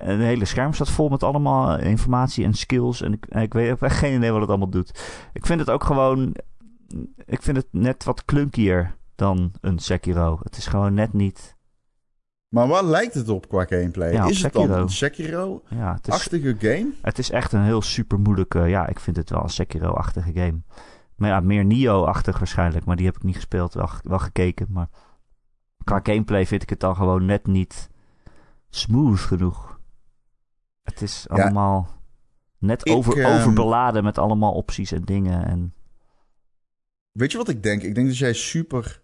En 0.00 0.10
het 0.10 0.20
hele 0.20 0.44
scherm 0.44 0.72
staat 0.72 0.90
vol 0.90 1.08
met 1.08 1.22
allemaal 1.22 1.78
informatie 1.78 2.44
en 2.44 2.54
skills. 2.54 3.02
En 3.02 3.12
ik, 3.12 3.26
en 3.26 3.42
ik 3.42 3.52
weet 3.52 3.64
ik 3.64 3.70
heb 3.70 3.82
echt 3.82 3.98
geen 3.98 4.16
idee 4.16 4.30
wat 4.30 4.40
het 4.40 4.48
allemaal 4.48 4.68
doet. 4.70 5.00
Ik 5.32 5.46
vind 5.46 5.60
het 5.60 5.70
ook 5.70 5.84
gewoon... 5.84 6.34
Ik 7.26 7.42
vind 7.42 7.56
het 7.56 7.66
net 7.70 8.04
wat 8.04 8.24
klunkier 8.24 8.94
dan 9.14 9.52
een 9.60 9.78
Sekiro. 9.78 10.38
Het 10.42 10.56
is 10.56 10.66
gewoon 10.66 10.94
net 10.94 11.12
niet... 11.12 11.58
Maar 12.48 12.68
waar 12.68 12.84
lijkt 12.84 13.14
het 13.14 13.28
op 13.28 13.48
qua 13.48 13.64
gameplay? 13.64 14.12
Ja, 14.12 14.28
is 14.28 14.42
het 14.42 14.52
dan 14.52 14.62
Sekiro. 14.62 14.82
een 14.82 14.88
Sekiro-achtige 14.88 15.74
Ja, 15.74 15.92
het 15.94 16.08
is, 16.08 16.70
game? 16.70 16.92
het 17.02 17.18
is 17.18 17.30
echt 17.30 17.52
een 17.52 17.62
heel 17.62 17.82
super 17.82 18.18
moeilijke... 18.18 18.60
Ja, 18.60 18.86
ik 18.86 19.00
vind 19.00 19.16
het 19.16 19.30
wel 19.30 19.42
een 19.42 19.48
Sekiro-achtige 19.48 20.32
game. 20.34 20.62
Maar 21.16 21.30
ja, 21.30 21.40
meer 21.40 21.64
Nio-achtig 21.64 22.38
waarschijnlijk. 22.38 22.84
Maar 22.84 22.96
die 22.96 23.06
heb 23.06 23.16
ik 23.16 23.22
niet 23.22 23.34
gespeeld. 23.34 23.74
Wel, 23.74 23.88
wel 24.02 24.18
gekeken. 24.18 24.66
Maar 24.70 24.88
qua 25.84 26.00
gameplay 26.02 26.46
vind 26.46 26.62
ik 26.62 26.70
het 26.70 26.80
dan 26.80 26.96
gewoon 26.96 27.24
net 27.24 27.46
niet 27.46 27.90
smooth 28.70 29.18
genoeg. 29.18 29.69
Het 30.82 31.02
is 31.02 31.26
Ja. 31.28 31.34
allemaal 31.42 31.88
net 32.58 32.86
Ik, 32.86 32.92
over, 32.92 33.18
ehm, 33.20 33.38
overbeladen 33.38 34.04
met 34.04 34.18
allemaal 34.18 34.52
opties 34.52 34.92
en 34.92 35.02
dingen. 35.04 35.44
En 35.46 35.74
Weet 37.12 37.32
je 37.32 37.38
wat 37.38 37.48
ik 37.48 37.62
denk? 37.62 37.82
Ik 37.82 37.94
denk 37.94 38.06
dat 38.06 38.18
jij 38.18 38.32
super... 38.32 39.02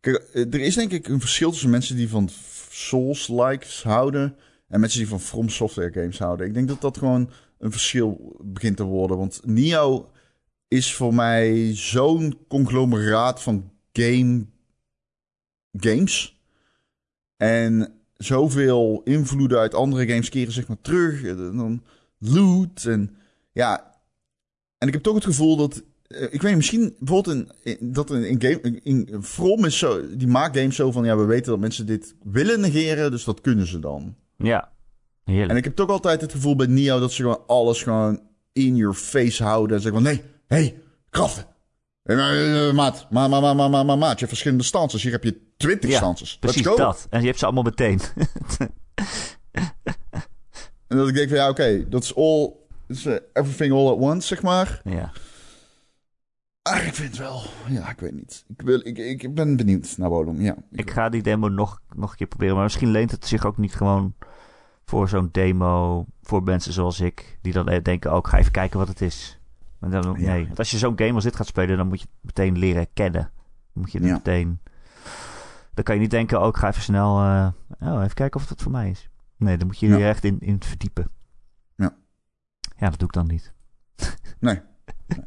Kijk, 0.00 0.16
eh, 0.16 0.54
er 0.54 0.60
is 0.60 0.74
denk 0.74 0.92
ik 0.92 1.08
een 1.08 1.20
verschil 1.20 1.50
tussen 1.50 1.70
mensen 1.70 1.96
die 1.96 2.08
van 2.08 2.28
Souls-likes 2.70 3.82
houden... 3.82 4.36
en 4.68 4.80
mensen 4.80 4.98
die 4.98 5.08
van 5.08 5.20
From 5.20 5.48
Software 5.48 5.92
games 5.92 6.18
houden. 6.18 6.46
Ik 6.46 6.54
denk 6.54 6.68
dat 6.68 6.80
dat 6.80 6.98
gewoon 6.98 7.30
een 7.58 7.70
verschil 7.70 8.36
begint 8.44 8.76
te 8.76 8.84
worden. 8.84 9.16
Want 9.16 9.40
Nio 9.46 10.10
is 10.68 10.94
voor 10.94 11.14
mij 11.14 11.74
zo'n 11.74 12.38
conglomeraat 12.48 13.42
van 13.42 13.70
game... 13.92 14.46
games. 15.72 16.40
En 17.36 17.97
zoveel 18.18 19.00
invloeden 19.04 19.58
uit 19.58 19.74
andere 19.74 20.06
games 20.08 20.28
keren 20.28 20.52
zeg 20.52 20.68
maar 20.68 20.80
terug. 20.80 21.22
En 21.24 21.56
dan 21.56 21.82
loot 22.18 22.84
en... 22.84 23.16
Ja, 23.52 23.94
en 24.78 24.86
ik 24.88 24.94
heb 24.94 25.02
toch 25.02 25.14
het 25.14 25.24
gevoel 25.24 25.56
dat 25.56 25.82
eh, 26.06 26.22
ik 26.22 26.30
weet 26.30 26.42
niet, 26.42 26.56
misschien 26.56 26.94
bijvoorbeeld 26.98 27.36
in, 27.36 27.50
in- 27.78 27.92
dat 27.92 28.10
in, 28.10 28.24
in 28.24 28.40
game, 28.42 28.60
in, 28.60 28.80
in 28.82 29.22
From 29.22 29.64
is 29.64 29.78
zo, 29.78 30.16
die 30.16 30.26
maakt 30.28 30.56
games 30.58 30.76
zo 30.76 30.92
van, 30.92 31.04
ja, 31.04 31.16
we 31.16 31.24
weten 31.24 31.50
dat 31.50 31.60
mensen 31.60 31.86
dit 31.86 32.14
willen 32.22 32.60
negeren, 32.60 33.10
dus 33.10 33.24
dat 33.24 33.40
kunnen 33.40 33.66
ze 33.66 33.78
dan. 33.78 34.14
ja, 34.36 34.72
heerlijk. 35.24 35.50
En 35.50 35.56
ik 35.56 35.64
heb 35.64 35.74
toch 35.76 35.88
altijd 35.88 36.20
het 36.20 36.32
gevoel 36.32 36.56
bij 36.56 36.66
Nio 36.66 37.00
dat 37.00 37.12
ze 37.12 37.22
gewoon 37.22 37.42
alles 37.46 37.82
gewoon 37.82 38.20
in 38.52 38.76
your 38.76 38.94
face 38.94 39.42
houden 39.42 39.76
en 39.76 39.82
zeggen 39.82 40.02
van, 40.02 40.12
nee, 40.12 40.22
hey, 40.46 40.80
kraften. 41.10 41.46
Eh, 42.08 42.72
maat, 42.72 43.06
ma, 43.10 43.28
ma, 43.28 43.40
ma, 43.40 43.54
ma, 43.54 43.68
ma, 43.68 43.82
ma, 43.82 43.96
maat, 43.96 44.12
je 44.12 44.16
hebt 44.18 44.28
verschillende 44.28 44.64
stances. 44.64 45.02
Hier 45.02 45.12
heb 45.12 45.24
je 45.24 45.40
twintig 45.56 45.90
Ja, 45.90 45.96
stances. 45.96 46.38
Precies 46.38 46.62
dat. 46.62 47.06
En 47.10 47.20
je 47.20 47.26
hebt 47.26 47.38
ze 47.38 47.44
allemaal 47.44 47.62
meteen. 47.62 48.00
En 50.86 50.96
dat 50.96 51.08
ik 51.08 51.14
denk 51.14 51.28
van, 51.28 51.38
ja, 51.38 51.48
oké, 51.48 51.88
dat 51.88 52.02
is 52.02 52.16
all, 52.16 52.52
is 52.86 53.06
eh, 53.06 53.14
everything 53.32 53.72
all 53.72 53.88
at 53.88 53.96
once, 53.98 54.26
zeg 54.26 54.42
maar. 54.42 54.80
ja. 54.84 55.12
Ah, 56.62 56.86
ik 56.86 56.94
vind 56.94 57.08
het 57.08 57.18
wel, 57.18 57.42
ja, 57.68 57.90
ik 57.90 58.00
weet 58.00 58.14
niet. 58.14 58.44
Ik, 58.48 58.62
wil, 58.62 58.80
ik, 58.86 58.98
ik 58.98 59.34
ben 59.34 59.56
benieuwd 59.56 59.94
naar 59.96 60.08
Wolong, 60.08 60.42
ja. 60.42 60.56
Ik 60.70 60.90
ga 60.90 61.08
die 61.08 61.22
demo 61.22 61.48
nog, 61.48 61.80
nog 61.94 62.10
een 62.10 62.16
keer 62.16 62.26
proberen. 62.26 62.54
Maar 62.54 62.64
misschien 62.64 62.90
leent 62.90 63.10
het 63.10 63.26
zich 63.26 63.46
ook 63.46 63.56
niet 63.56 63.74
gewoon 63.74 64.14
voor 64.84 65.08
zo'n 65.08 65.28
demo. 65.32 66.04
Voor 66.22 66.42
mensen 66.42 66.72
zoals 66.72 67.00
ik. 67.00 67.38
Die 67.42 67.52
dan 67.52 67.80
denken: 67.82 68.12
oh, 68.12 68.18
ik 68.18 68.26
ga 68.26 68.38
even 68.38 68.52
kijken 68.52 68.78
wat 68.78 68.88
het 68.88 69.00
is. 69.00 69.37
Maar 69.78 69.90
dan, 69.90 70.16
Ja. 70.18 70.32
Nee. 70.32 70.46
Want 70.46 70.58
als 70.58 70.70
je 70.70 70.78
zo'n 70.78 70.98
game 70.98 71.12
als 71.14 71.24
dit 71.24 71.36
gaat 71.36 71.46
spelen, 71.46 71.76
dan 71.76 71.86
moet 71.88 72.00
je 72.00 72.06
het 72.14 72.24
meteen 72.24 72.58
leren 72.58 72.92
kennen. 72.92 73.22
Dan 73.22 73.82
moet 73.82 73.92
je 73.92 73.98
het 73.98 74.06
Ja. 74.06 74.12
meteen. 74.14 74.60
Dan 75.74 75.84
kan 75.84 75.94
je 75.94 76.00
niet 76.00 76.10
denken: 76.10 76.40
oh, 76.40 76.46
ik 76.48 76.56
ga 76.56 76.68
even 76.68 76.82
snel. 76.82 77.18
eh, 77.20 77.48
oh, 77.80 78.02
even 78.02 78.14
kijken 78.14 78.40
of 78.40 78.48
het 78.48 78.62
voor 78.62 78.72
mij 78.72 78.90
is. 78.90 79.08
Nee, 79.36 79.56
dan 79.56 79.66
moet 79.66 79.78
je 79.78 79.88
Ja. 79.88 79.94
er 79.98 80.08
echt 80.08 80.24
in, 80.24 80.38
in 80.40 80.62
verdiepen. 80.62 81.10
Ja. 81.76 81.94
Ja, 82.76 82.88
dat 82.90 82.98
doe 82.98 83.08
ik 83.08 83.14
dan 83.14 83.26
niet. 83.26 83.52
Nee. 84.38 84.60
nee. 85.06 85.20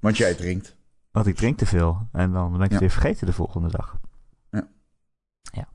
Want 0.00 0.16
jij 0.16 0.34
drinkt. 0.34 0.76
Want 1.10 1.26
ik 1.26 1.36
drink 1.36 1.58
te 1.58 1.66
veel. 1.66 2.08
En 2.12 2.32
dan 2.32 2.52
ben 2.52 2.60
ik 2.60 2.70
het 2.70 2.80
weer 2.80 2.90
vergeten 2.90 3.26
de 3.26 3.32
volgende 3.32 3.68
dag. 3.70 3.98
Ja. 4.50 4.66
Ja. 5.42 5.68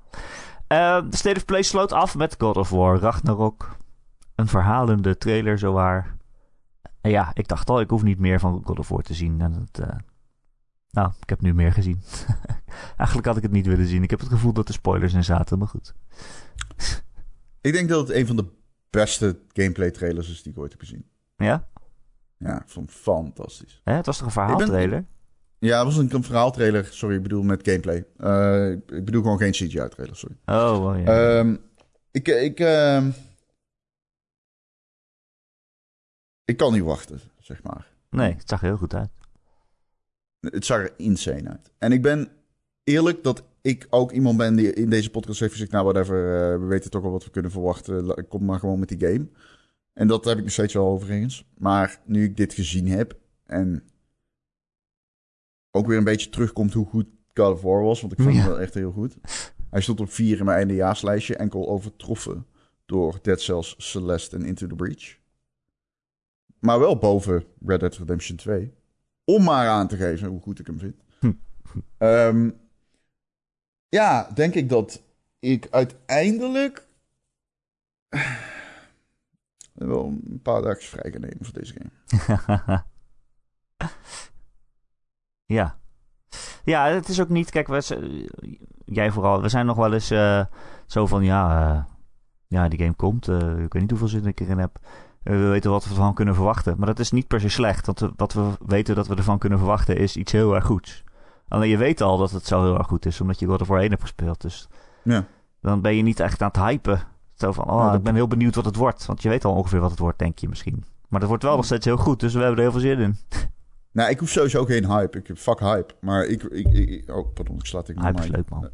Eh, 0.67 1.09
de 1.09 1.15
State 1.17 1.35
of 1.37 1.45
Play 1.45 1.61
sloot 1.61 1.91
af 1.91 2.15
met 2.15 2.35
God 2.37 2.57
of 2.57 2.69
War 2.69 2.97
Ragnarok. 2.99 3.77
Een 4.35 4.47
verhalende 4.47 5.17
trailer, 5.17 5.57
zowaar. 5.57 6.17
En 7.09 7.15
ja, 7.15 7.31
ik 7.33 7.47
dacht 7.47 7.69
al, 7.69 7.79
ik 7.79 7.89
hoef 7.89 8.03
niet 8.03 8.19
meer 8.19 8.39
van 8.39 8.61
God 8.65 8.79
of 8.79 8.89
War 8.89 9.01
te 9.01 9.13
zien. 9.13 9.41
En 9.41 9.53
het, 9.53 9.79
eh, 9.79 9.97
nou, 10.91 11.11
ik 11.21 11.29
heb 11.29 11.41
nu 11.41 11.53
meer 11.53 11.73
gezien. 11.73 12.01
Eigenlijk 12.97 13.27
had 13.27 13.37
ik 13.37 13.43
het 13.43 13.51
niet 13.51 13.65
willen 13.65 13.87
zien. 13.87 14.03
Ik 14.03 14.09
heb 14.09 14.19
het 14.19 14.29
gevoel 14.29 14.53
dat 14.53 14.67
er 14.67 14.73
spoilers 14.73 15.13
in 15.13 15.23
zaten, 15.23 15.57
maar 15.57 15.67
goed. 15.67 15.93
Ik 17.61 17.73
denk 17.73 17.89
dat 17.89 18.07
het 18.07 18.17
een 18.17 18.27
van 18.27 18.35
de 18.35 18.45
beste 18.89 19.39
gameplay 19.53 19.91
trailers 19.91 20.29
is 20.29 20.43
die 20.43 20.51
ik 20.51 20.59
ooit 20.59 20.71
heb 20.71 20.79
gezien. 20.79 21.05
Ja? 21.37 21.67
Ja, 22.37 22.61
ik 22.61 22.69
vond 22.69 22.89
het 22.89 22.99
fantastisch. 22.99 23.81
Hè, 23.83 23.93
het 23.93 24.05
was 24.05 24.17
toch 24.17 24.25
een 24.25 24.31
verhaaltrailer? 24.31 25.05
Ja, 25.59 25.77
het 25.77 25.85
was 25.85 25.97
een, 25.97 26.15
een 26.15 26.23
verhaaltrailer. 26.23 26.85
Sorry, 26.91 27.15
ik 27.15 27.21
bedoel 27.23 27.43
met 27.43 27.67
gameplay. 27.67 28.05
Eh, 28.17 28.71
ik 28.71 29.05
bedoel 29.05 29.21
gewoon 29.21 29.37
geen 29.37 29.51
CGI-trailer, 29.51 30.15
sorry. 30.15 30.35
Oh, 30.45 30.85
oh 30.85 31.03
ja. 31.03 31.37
Ehm, 31.37 31.55
ik, 32.11 32.27
ik, 32.27 32.59
ehm, 32.59 33.09
ik 36.49 36.57
kan 36.57 36.73
niet 36.73 36.83
wachten, 36.83 37.19
zeg 37.39 37.63
maar. 37.63 37.87
nee, 38.09 38.33
het 38.33 38.49
zag 38.49 38.61
er 38.61 38.67
heel 38.67 38.77
goed 38.77 38.93
uit. 38.93 39.09
Het 40.39 40.65
zag 40.65 40.79
er 40.79 40.93
insane 40.97 41.49
uit. 41.49 41.71
En 41.77 41.91
ik 41.91 42.01
ben 42.01 42.31
eerlijk 42.83 43.23
dat 43.23 43.43
ik 43.61 43.87
ook 43.89 44.11
iemand 44.11 44.37
ben 44.37 44.55
die 44.55 44.73
in 44.73 44.89
deze 44.89 45.09
podcast 45.09 45.39
heeft 45.39 45.51
gezegd... 45.51 45.71
nou, 45.71 45.83
whatever, 45.83 46.17
uh, 46.53 46.59
we 46.59 46.65
weten 46.65 46.91
toch 46.91 47.03
al 47.03 47.11
wat 47.11 47.23
we 47.23 47.29
kunnen 47.29 47.51
verwachten. 47.51 48.27
Kom 48.27 48.45
maar 48.45 48.59
gewoon 48.59 48.79
met 48.79 48.89
die 48.89 48.99
game. 48.99 49.27
En 49.93 50.07
dat 50.07 50.25
heb 50.25 50.37
ik 50.37 50.43
nog 50.43 50.51
steeds 50.51 50.73
wel 50.73 50.87
overigens. 50.87 51.45
Maar 51.57 52.01
nu 52.05 52.23
ik 52.23 52.37
dit 52.37 52.53
gezien 52.53 52.87
heb 52.87 53.17
en 53.45 53.83
ook 55.71 55.87
weer 55.87 55.97
een 55.97 56.03
beetje 56.03 56.29
terugkomt 56.29 56.73
hoe 56.73 56.85
goed 56.87 57.07
God 57.33 57.53
of 57.53 57.61
War 57.61 57.83
was... 57.83 58.01
want 58.01 58.13
ik 58.13 58.19
vond 58.21 58.33
Ja. 58.35 58.39
het 58.41 58.49
wel 58.49 58.59
echt 58.59 58.73
heel 58.73 58.91
goed. 58.91 59.17
Hij 59.69 59.81
stond 59.81 59.99
op 59.99 60.11
vier 60.11 60.39
in 60.39 60.45
mijn 60.45 60.57
eindejaarslijstje... 60.57 61.35
enkel 61.35 61.69
overtroffen 61.69 62.45
door 62.85 63.19
Dead 63.21 63.41
Cells, 63.41 63.75
Celeste 63.77 64.35
en 64.35 64.45
Into 64.45 64.67
the 64.67 64.75
Breach. 64.75 65.17
Maar 66.59 66.79
wel 66.79 66.97
boven 66.97 67.43
Red 67.65 67.79
Dead 67.79 67.95
Redemption 67.97 68.37
2. 68.37 68.73
Om 69.23 69.43
maar 69.43 69.67
aan 69.67 69.87
te 69.87 69.97
geven 69.97 70.27
hoe 70.27 70.41
goed 70.41 70.59
ik 70.59 70.67
hem 70.67 70.79
vind. 70.79 70.95
Hm. 71.19 71.31
Ehm, 71.97 72.49
ja, 73.89 74.29
denk 74.33 74.53
ik 74.53 74.69
dat 74.69 75.01
ik 75.39 75.67
uiteindelijk 75.71 76.87
wel 79.73 80.05
een 80.05 80.39
paar 80.43 80.61
dagjes 80.61 80.89
vrij 80.89 81.11
kan 81.11 81.21
nemen 81.21 81.37
voor 81.45 81.53
deze 81.53 81.73
game. 81.73 81.91
ja. 85.45 85.79
Ja, 86.63 86.85
het 86.87 87.07
is 87.07 87.21
ook 87.21 87.29
niet... 87.29 87.49
Kijk, 87.49 87.67
we, 87.67 87.81
z- 87.81 87.99
jij 88.85 89.11
vooral. 89.11 89.41
We 89.41 89.49
zijn 89.49 89.65
nog 89.65 89.77
wel 89.77 89.93
eens 89.93 90.09
eh, 90.11 90.45
zo 90.85 91.05
van... 91.05 91.23
Ja, 91.23 91.69
eh, 91.75 91.83
ja, 92.47 92.67
die 92.67 92.79
game 92.79 92.93
komt. 92.93 93.27
eh, 93.27 93.37
ik 93.63 93.73
weet 93.73 93.81
niet 93.81 93.89
hoeveel 93.89 94.07
zin 94.07 94.25
ik 94.25 94.39
erin 94.39 94.57
heb. 94.57 94.79
Eh, 95.23 95.33
we 95.35 95.47
weten 95.47 95.71
wat 95.71 95.83
we 95.83 95.89
ervan 95.89 96.13
kunnen 96.13 96.35
verwachten. 96.35 96.75
Maar 96.77 96.87
dat 96.87 96.99
is 96.99 97.11
niet 97.11 97.27
per 97.27 97.39
se 97.39 97.49
slecht. 97.49 97.85
Want 97.85 97.99
we- 97.99 98.11
wat 98.15 98.33
we 98.33 98.49
weten 98.65 98.95
dat 98.95 99.07
we 99.07 99.15
ervan 99.15 99.37
kunnen 99.39 99.57
verwachten... 99.57 99.97
is 99.97 100.15
iets 100.17 100.31
heel 100.31 100.55
erg 100.55 100.65
goeds. 100.65 101.03
Alleen 101.47 101.69
je 101.69 101.77
weet 101.77 102.01
al 102.01 102.17
dat 102.17 102.31
het 102.31 102.45
zo 102.45 102.63
heel 102.63 102.77
erg 102.77 102.87
goed 102.87 103.05
is. 103.05 103.21
Omdat 103.21 103.39
je 103.39 103.45
God 103.45 103.61
of 103.61 103.67
War 103.67 103.79
1 103.79 103.89
hebt 103.89 104.01
gespeeld. 104.01 104.41
Dus 104.41 104.67
Ja. 105.03 105.25
dan 105.61 105.81
ben 105.81 105.95
je 105.95 106.01
niet 106.03 106.19
echt 106.19 106.41
aan 106.41 106.47
het 106.47 106.57
hypen. 106.57 107.01
Zo 107.33 107.51
van, 107.51 107.69
oh, 107.69 107.77
Ja, 107.79 107.93
ik 107.93 108.03
ben 108.03 108.15
heel 108.15 108.27
benieuwd 108.27 108.55
wat 108.55 108.65
het 108.65 108.75
wordt. 108.75 109.05
Want 109.05 109.21
je 109.21 109.29
weet 109.29 109.45
al 109.45 109.53
ongeveer 109.55 109.79
wat 109.79 109.89
het 109.91 109.99
wordt, 109.99 110.19
denk 110.19 110.39
je 110.39 110.49
misschien. 110.49 110.83
Maar 111.09 111.19
het 111.19 111.29
wordt 111.29 111.43
wel 111.43 111.55
nog 111.55 111.65
steeds 111.65 111.85
heel 111.85 111.97
goed. 111.97 112.19
Dus 112.19 112.33
we 112.33 112.39
hebben 112.39 112.57
er 112.57 112.63
heel 112.63 112.71
veel 112.71 112.81
zin 112.81 112.99
in. 112.99 113.15
Nou, 113.91 114.09
ik 114.09 114.19
hoef 114.19 114.29
sowieso 114.29 114.65
geen 114.65 114.85
hype. 114.91 115.17
Ik 115.17 115.27
heb 115.27 115.37
fuck 115.37 115.59
hype. 115.59 115.93
Maar 116.01 116.25
ik... 116.25 116.43
ik, 116.43 117.09
oh, 117.11 117.33
pardon, 117.33 117.55
ik 117.55 117.65
slaat 117.65 117.89
ik 117.89 117.99
Hype 117.99 118.21
is 118.21 118.27
leuk, 118.27 118.49
man. 118.49 118.69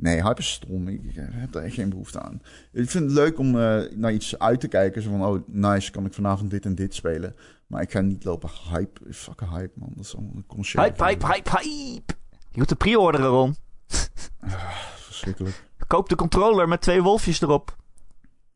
Nee, 0.00 0.22
hype 0.22 0.40
is 0.40 0.50
stom. 0.50 0.88
Ik, 0.88 1.00
heb 1.14 1.52
daar 1.52 1.62
echt 1.62 1.74
geen 1.74 1.88
behoefte 1.88 2.20
aan. 2.20 2.42
Ik 2.72 2.90
vind 2.90 3.04
het 3.04 3.12
leuk 3.12 3.38
om 3.38 3.60
eh, 3.60 3.80
naar 3.94 4.12
iets 4.12 4.38
uit 4.38 4.60
te 4.60 4.68
kijken. 4.68 5.02
Zo 5.02 5.10
van, 5.10 5.26
oh, 5.26 5.40
nice, 5.46 5.90
kan 5.90 6.06
ik 6.06 6.12
vanavond 6.12 6.50
dit 6.50 6.64
en 6.64 6.74
dit 6.74 6.94
spelen. 6.94 7.34
Maar 7.66 7.82
ik 7.82 7.90
ga 7.90 8.00
niet 8.00 8.24
lopen 8.24 8.50
hype. 8.70 9.00
Fucking 9.12 9.50
hype, 9.50 9.72
man. 9.74 9.92
Dat 9.94 10.04
is 10.04 10.16
allemaal 10.16 10.34
een 10.36 10.46
commerciële 10.46 10.84
Hype, 10.84 11.04
hype, 11.04 11.26
hype, 11.26 11.50
hype. 11.50 12.14
Je 12.50 12.58
moet 12.58 12.68
de 12.68 12.74
pre-orderen, 12.74 13.26
Ron. 13.26 13.54
Verschrikkelijk. 15.06 15.64
Koop 15.86 16.08
de 16.08 16.16
controller 16.16 16.68
met 16.68 16.80
twee 16.80 17.02
wolfjes 17.02 17.40
erop. 17.40 17.76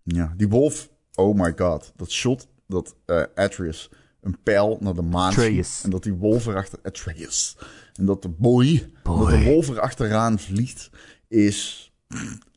Ja, 0.03 0.35
die 0.37 0.49
wolf. 0.49 0.91
Oh 1.15 1.39
my 1.39 1.53
god. 1.57 1.93
Dat 1.97 2.11
shot 2.11 2.49
dat 2.67 2.97
eh 3.07 3.23
Atreus 3.35 3.91
een 4.21 4.37
pijl 4.43 4.77
naar 4.81 4.95
de 4.95 5.03
maan 5.03 5.33
schiet. 5.33 5.45
Atreus. 5.45 5.81
En 5.85 5.91
dat 5.91 6.03
die 6.03 6.13
wolf 6.13 6.47
erachter... 6.47 6.79
Atreus. 6.83 7.57
En 7.95 8.07
dat 8.07 8.23
de 8.23 8.29
boy, 8.29 8.91
Boy. 9.03 9.19
dat 9.19 9.29
de 9.29 9.45
wolf 9.45 9.69
erachteraan 9.69 10.39
vliegt, 10.39 10.91
is... 11.35 11.93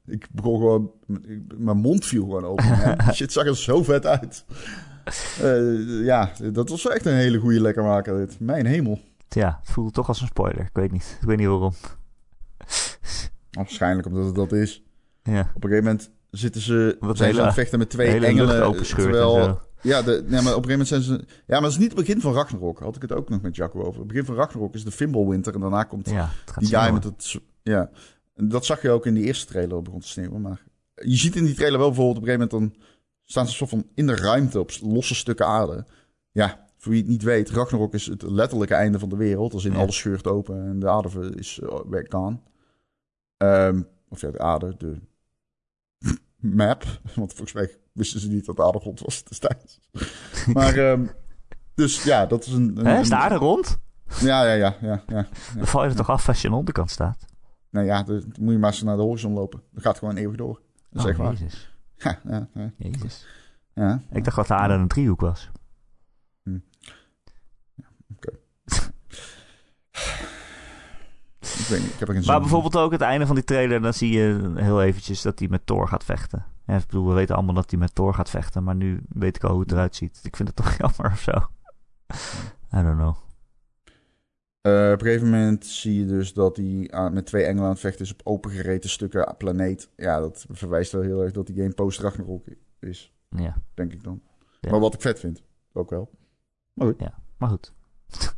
Ik 0.05 0.28
begon 0.32 0.57
gewoon... 0.59 0.91
ik- 1.28 1.57
Mijn 1.57 1.78
mond 1.78 2.05
viel 2.05 2.23
gewoon 2.23 2.45
open. 2.45 2.97
Shit 3.15 3.32
zag 3.32 3.45
er 3.45 3.57
zo 3.57 3.84
vet 3.84 4.05
uit. 4.05 4.45
Eh, 5.41 6.03
ja, 6.05 6.32
dat 6.53 6.69
was 6.69 6.88
echt 6.88 7.05
een 7.05 7.13
hele 7.13 7.39
goede 7.39 7.61
lekkermaker 7.61 8.17
dit. 8.17 8.39
Mijn 8.39 8.65
hemel. 8.65 8.99
Ja, 9.30 9.59
het 9.63 9.71
voelde 9.71 9.91
toch 9.91 10.07
als 10.07 10.21
een 10.21 10.28
spoiler. 10.28 10.59
Ik 10.65 10.69
weet 10.73 10.91
niet. 10.91 11.17
Ik 11.21 11.28
weet 11.28 11.38
niet 11.38 11.47
waarom. 11.47 11.73
Waarschijnlijk 13.51 14.07
omdat 14.07 14.25
het 14.25 14.36
dat 14.36 14.51
is. 14.51 14.84
Ja. 15.23 15.39
Op 15.55 15.63
een 15.63 15.69
gegeven 15.69 15.84
moment 15.91 16.11
zitten 16.32 16.61
ze, 16.61 16.97
Wat 16.99 17.17
zijn 17.17 17.17
ze 17.17 17.23
hele- 17.25 17.39
aan 17.39 17.45
het 17.45 17.55
vechten 17.55 17.80
met 17.80 17.89
twee 17.89 18.25
engelen. 18.25 18.63
en 18.63 18.84
terwijl, 18.84 19.59
ja, 19.82 20.01
de, 20.01 20.23
nee, 20.28 20.41
maar 20.41 20.55
op 20.55 20.63
een 20.65 20.69
gegeven 20.69 20.69
moment 20.69 20.88
zijn 20.88 21.01
ze... 21.01 21.11
Ja, 21.28 21.34
maar 21.47 21.61
dat 21.61 21.71
is 21.71 21.78
niet 21.78 21.91
het 21.91 21.99
begin 21.99 22.21
van 22.21 22.34
Ragnarok. 22.34 22.80
Had 22.80 22.95
ik 22.95 23.01
het 23.01 23.11
ook 23.13 23.30
nog 23.30 23.41
met 23.41 23.55
Jacco 23.55 23.80
over. 23.84 23.99
Het 23.99 24.07
begin 24.07 24.25
van 24.25 24.36
Ragnarok 24.36 24.73
is 24.73 24.84
de 24.84 24.91
Fimbulwinter. 24.91 25.53
En 25.53 25.59
daarna 25.61 25.84
komt 25.84 26.09
Ja, 26.09 26.30
het 26.45 26.55
die 26.59 26.78
guy 26.78 26.93
met 26.93 27.03
het... 27.03 27.36
Ja, 27.63 27.89
dat 28.38 28.66
zag 28.66 28.82
je 28.82 28.90
ook 28.90 29.06
in 29.06 29.14
die 29.14 29.24
eerste 29.24 29.46
trailer 29.46 29.82
begon 29.82 30.00
te 30.00 30.08
sneeuwen. 30.08 30.42
Maar 30.42 30.64
je 30.96 31.16
ziet 31.16 31.36
in 31.36 31.46
die 31.46 31.56
trailer 31.56 31.80
wel 31.80 31.88
bijvoorbeeld 31.88 32.18
op 32.18 32.24
een 32.24 32.30
gegeven 32.30 32.58
moment... 32.60 32.80
dan 32.82 32.84
staan 33.24 33.48
ze 33.48 33.54
soort 33.54 33.70
van 33.70 33.88
in 33.94 34.08
de 34.08 34.16
ruimte 34.16 34.60
op 34.60 34.72
losse 34.82 35.16
stukken 35.16 35.46
aarde. 35.48 35.86
Ja, 36.32 36.66
voor 36.78 36.92
wie 36.92 37.02
het 37.02 37.10
niet 37.10 37.24
weet... 37.24 37.50
Ragnarok 37.50 37.94
is 37.94 38.06
het 38.06 38.22
letterlijke 38.22 38.74
einde 38.74 39.00
van 39.00 39.10
de 39.10 39.16
wereld. 39.16 39.54
Als 39.54 39.66
in 39.66 39.72
Ja. 39.72 39.78
alles 39.78 39.96
scheurt 39.98 40.28
open 40.28 40.66
en 40.68 40.80
de 40.80 40.90
aarde 40.90 41.36
is 41.36 41.60
uh, 41.64 42.00
gone. 42.10 42.40
Ehm, 43.38 43.82
of 44.10 44.22
ja, 44.22 44.32
de 44.32 44.40
aarde, 44.40 44.76
de 44.78 44.98
map. 46.56 46.84
Want 47.16 47.34
volgens 47.34 47.54
mij 47.54 47.76
wisten 47.92 48.20
ze 48.20 48.30
niet 48.30 48.46
dat 48.46 48.56
de 48.56 48.64
aarde 48.64 48.78
rond 48.78 49.00
was 49.00 49.24
destijds. 49.24 49.80
Maar, 50.54 50.78
ehm, 50.78 51.06
dus 51.76 52.04
ja, 52.04 52.26
dat 52.26 52.46
is 52.46 52.54
een... 52.54 52.78
een 52.78 52.86
Hè, 52.86 53.00
is 53.00 53.10
de 53.10 53.16
aarde 53.16 53.36
rond? 53.36 53.78
Ja, 54.20 54.44
ja, 54.46 54.54
ja, 54.54 54.78
ja, 54.82 55.04
ja. 55.08 55.28
Dan 55.56 55.68
val 55.68 55.84
je 55.84 55.90
er 55.90 55.96
toch 55.96 56.10
af 56.10 56.28
als 56.28 56.42
je 56.42 56.48
aan 56.48 56.54
de 56.54 56.60
onderkant 56.60 56.92
staat? 56.92 57.26
Nou 57.70 57.86
ja, 57.86 58.03
dan 58.03 58.24
moet 58.39 58.51
je 58.53 58.59
maar 58.59 58.72
eens 58.72 58.82
naar 58.84 58.95
de 58.95 59.01
horizon 59.01 59.34
lopen. 59.34 59.61
Dat 59.72 59.84
gaat 59.84 59.97
gewoon 59.97 60.15
eeuwig 60.15 60.38
door. 60.38 60.61
Dat 60.89 60.99
is 60.99 61.03
Oh, 61.03 61.09
echt 61.09 61.18
waar. 61.18 61.32
Jezus. 61.32 61.76
Ja, 61.97 62.20
ja, 62.24 62.47
ja, 62.53 62.72
Jezus. 62.78 63.28
ja. 63.74 64.01
Ik 64.11 64.24
dacht 64.24 64.36
dat 64.36 64.47
de 64.47 64.53
aarde 64.53 64.74
een 64.74 64.88
driehoek 64.88 65.22
was. 65.22 65.51
Ik 71.39 71.65
weet 71.68 71.82
niet, 71.82 71.93
ik 71.93 71.99
heb 71.99 72.07
er 72.07 72.13
geen 72.13 72.24
zin 72.24 72.32
Maar 72.32 72.41
bijvoorbeeld 72.41 72.78
ook 72.78 72.91
het 72.91 73.01
einde 73.01 73.26
van 73.26 73.36
die 73.36 73.43
trailer, 73.43 73.82
dan 73.82 73.93
zie 73.93 74.11
je 74.11 74.51
heel 74.55 74.82
eventjes 74.82 75.22
dat 75.22 75.39
hij 75.39 75.47
met 75.47 75.65
Thor 75.65 75.88
gaat 75.88 76.03
vechten. 76.03 76.45
Ja, 76.65 76.76
ik 76.76 76.86
bedoel, 76.86 77.07
we 77.07 77.13
weten 77.13 77.36
allemaal 77.36 77.53
dat 77.53 77.70
hij 77.70 77.80
met 77.80 77.95
Thor 77.95 78.13
gaat 78.13 78.30
vechten, 78.30 78.63
maar 78.63 78.76
nu 78.76 79.01
weet 79.09 79.36
ik 79.36 79.43
al 79.43 79.51
hoe 79.51 79.61
het 79.61 79.72
eruit 79.72 79.95
ziet. 79.95 80.20
Ik 80.24 80.36
vind 80.36 80.47
het 80.47 80.57
toch 80.57 80.78
jammer 80.82 81.11
of 81.11 81.20
zo. 81.20 81.32
I 82.80 82.82
don't 82.84 82.97
know. 82.97 83.15
Eh, 84.68 84.91
op 84.93 85.01
een 85.01 85.05
gegeven 85.07 85.30
moment 85.30 85.65
zie 85.65 85.99
je 85.99 86.05
dus 86.05 86.34
dat 86.34 86.57
hij 86.57 86.88
aan- 86.91 87.13
met 87.13 87.26
twee 87.26 87.43
engelen 87.43 87.63
aan 87.63 87.70
het 87.72 87.80
vechten 87.80 88.05
is 88.05 88.11
op 88.11 88.22
opengereten 88.24 88.89
stukken 88.89 89.36
planeet. 89.38 89.89
Ja, 89.95 90.20
dat 90.20 90.45
verwijst 90.49 90.91
wel 90.91 91.01
heel 91.01 91.22
erg 91.22 91.32
dat 91.32 91.45
die 91.47 91.55
game 91.55 91.74
post 91.74 91.99
Ragnarok 91.99 92.45
is, 92.80 93.13
Ja, 93.30 93.57
denk 93.74 93.93
ik 93.93 94.03
dan. 94.03 94.22
Ja. 94.59 94.72
Maar 94.72 94.80
wat 94.80 94.93
ik 94.93 95.01
vet 95.01 95.20
vind, 95.20 95.41
ook 95.74 95.89
wel. 95.89 96.09
maar 97.38 97.49
goed. 97.49 97.74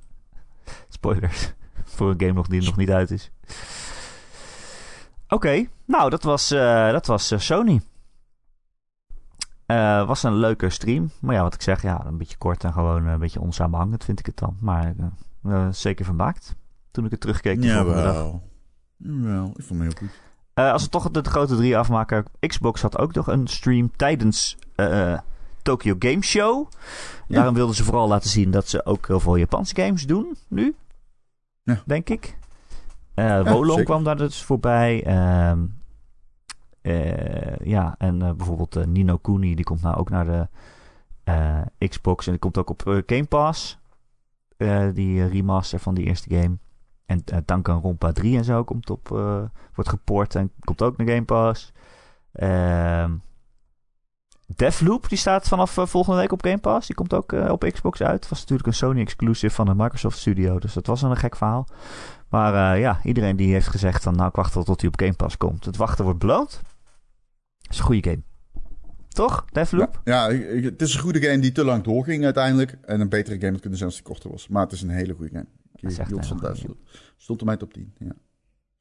Spoilers. 0.89 1.53
Voor 1.83 2.09
een 2.09 2.19
game 2.19 2.33
nog 2.33 2.47
die 2.47 2.61
nog 2.63 2.77
niet 2.77 2.89
uit 2.89 3.11
is. 3.11 3.31
Oké, 5.27 5.67
nou 5.85 6.09
dat 6.09 6.23
was, 6.23 6.51
eh, 6.51 6.91
dat 6.91 7.05
was 7.05 7.31
eh, 7.31 7.39
Sony. 7.39 7.81
Eh, 9.65 10.07
was 10.07 10.23
een 10.23 10.35
leuke 10.35 10.69
stream. 10.69 11.11
Maar 11.21 11.35
ja, 11.35 11.41
wat 11.41 11.53
ik 11.53 11.61
zeg, 11.61 11.81
ja, 11.81 12.05
een 12.05 12.17
beetje 12.17 12.37
kort 12.37 12.63
en 12.63 12.73
gewoon 12.73 13.05
een 13.07 13.19
beetje 13.19 13.39
onsamenhangend 13.41 14.03
vind 14.03 14.19
ik 14.19 14.25
het 14.25 14.37
dan. 14.37 14.57
Maar 14.59 14.93
eh, 15.43 15.67
zeker 15.71 16.05
vermaakt. 16.05 16.55
Toen 16.91 17.05
ik 17.05 17.11
het 17.11 17.19
terugkeek 17.19 17.61
de 17.61 17.67
volgende 17.67 17.93
dag. 17.93 18.13
Jawel. 18.13 18.43
Jawel, 18.97 19.53
ik 19.57 19.63
vond 19.63 19.79
me 19.79 19.85
heel 19.85 19.97
goed. 19.97 20.09
Eh, 20.59 20.71
als 20.71 20.83
we 20.83 20.89
toch 20.89 21.11
de 21.11 21.23
grote 21.23 21.55
drie 21.55 21.77
afmaken. 21.77 22.25
Xbox 22.39 22.81
had 22.81 22.97
ook 22.97 23.13
nog 23.13 23.27
een 23.27 23.47
stream 23.47 23.91
tijdens 23.95 24.57
eh, 24.75 25.19
Tokyo 25.61 25.95
Game 25.99 26.23
Show. 26.23 26.67
Ja. 27.27 27.35
Daarom 27.35 27.53
wilden 27.53 27.75
ze 27.75 27.83
vooral 27.83 28.07
laten 28.07 28.29
zien 28.29 28.51
dat 28.51 28.67
ze 28.67 28.85
ook 28.85 29.07
heel 29.07 29.19
veel 29.19 29.35
Japanse 29.35 29.75
games 29.75 30.05
doen 30.05 30.35
nu. 30.47 30.75
Ja. 31.63 31.81
Denk 31.85 32.09
ik. 32.09 32.37
Wolong 33.15 33.69
zeker. 33.69 33.83
kwam 33.83 34.03
daar 34.03 34.17
dus 34.17 34.43
voorbij. 34.43 35.03
Ehm, 35.03 35.65
eh, 36.81 37.57
ja, 37.57 37.95
en 37.97 38.17
bijvoorbeeld 38.19 38.85
Nino 38.85 39.17
Kuni, 39.17 39.55
die 39.55 39.65
komt 39.65 39.81
nou 39.81 39.97
ook 39.97 40.09
naar 40.09 40.25
de 40.25 40.47
Xbox. 41.87 42.25
En 42.25 42.31
die 42.31 42.41
komt 42.41 42.57
ook 42.57 42.69
op 42.69 42.81
Game 43.05 43.25
Pass. 43.25 43.78
Eh, 44.59 44.87
die 44.93 45.21
eh, 45.21 45.31
remaster 45.31 45.79
van 45.79 45.93
die 45.93 46.05
eerste 46.05 46.35
game. 46.35 46.57
En 47.05 47.23
uh, 47.33 47.37
Danganronpa 47.45 48.11
3 48.11 48.37
en 48.37 48.43
zo 48.43 48.63
komt 48.63 48.89
op, 48.89 49.09
uh, 49.11 49.41
wordt 49.73 49.89
gepoord 49.89 50.35
en 50.35 50.51
komt 50.59 50.81
ook 50.81 50.97
naar 50.97 51.07
Game 51.07 51.23
Pass. 51.23 51.71
Ehm 52.31 53.11
Deathloop, 54.55 55.09
die 55.09 55.17
staat 55.17 55.47
vanaf 55.47 55.77
uh, 55.77 55.85
volgende 55.85 56.19
week 56.19 56.31
op 56.31 56.43
Game 56.43 56.57
Pass. 56.57 56.87
Die 56.87 56.95
komt 56.95 57.13
ook 57.13 57.31
uh, 57.31 57.51
op 57.51 57.69
Xbox 57.71 58.01
uit. 58.01 58.29
Was 58.29 58.39
natuurlijk 58.39 58.67
een 58.67 58.73
Sony 58.73 59.01
exclusive 59.01 59.55
van 59.55 59.65
de 59.65 59.73
Microsoft 59.75 60.17
Studio. 60.17 60.59
Dus 60.59 60.73
dat 60.73 60.87
was 60.87 61.01
een 61.01 61.17
gek 61.17 61.35
verhaal. 61.35 61.67
Maar 62.29 62.75
uh, 62.75 62.81
ja, 62.81 62.99
iedereen 63.03 63.35
die 63.35 63.51
heeft 63.51 63.67
gezegd 63.67 64.03
van 64.03 64.15
nou 64.15 64.29
ik 64.29 64.35
wacht 64.35 64.53
wel 64.53 64.63
tot 64.63 64.81
hij 64.81 64.89
op 64.89 64.99
Game 64.99 65.13
Pass 65.13 65.37
komt. 65.37 65.65
Het 65.65 65.77
wachten 65.77 66.03
wordt 66.03 66.19
beloond. 66.19 66.61
Het 67.61 67.71
is 67.71 67.77
een 67.77 67.85
goede 67.85 68.09
game. 68.09 68.28
Toch, 69.19 69.45
Deathloop? 69.51 70.01
Ja, 70.03 70.29
ja 70.29 70.61
het 70.61 70.81
is 70.81 70.93
een 70.93 70.99
goede 70.99 71.21
game 71.21 71.39
die 71.39 71.51
te 71.51 71.63
lang 71.63 71.83
doorging 71.83 72.23
uiteindelijk. 72.23 72.77
En 72.81 73.01
een 73.01 73.09
betere 73.09 73.39
game 73.39 73.51
had 73.51 73.59
kunnen 73.59 73.77
zijn 73.77 73.89
als 73.89 73.99
die 73.99 74.07
korter 74.07 74.31
was. 74.31 74.47
Maar 74.47 74.63
het 74.63 74.71
is 74.71 74.81
een 74.81 74.89
hele 74.89 75.13
goede 75.13 75.29
game. 75.31 75.45
Ik 75.75 76.07
hield 76.07 76.25
van 76.25 76.37
Deathloop. 76.37 76.77
Stond 77.17 77.39
op 77.39 77.47
mij 77.47 77.57
top 77.57 77.73
10, 77.73 77.93
ja. 77.97 78.11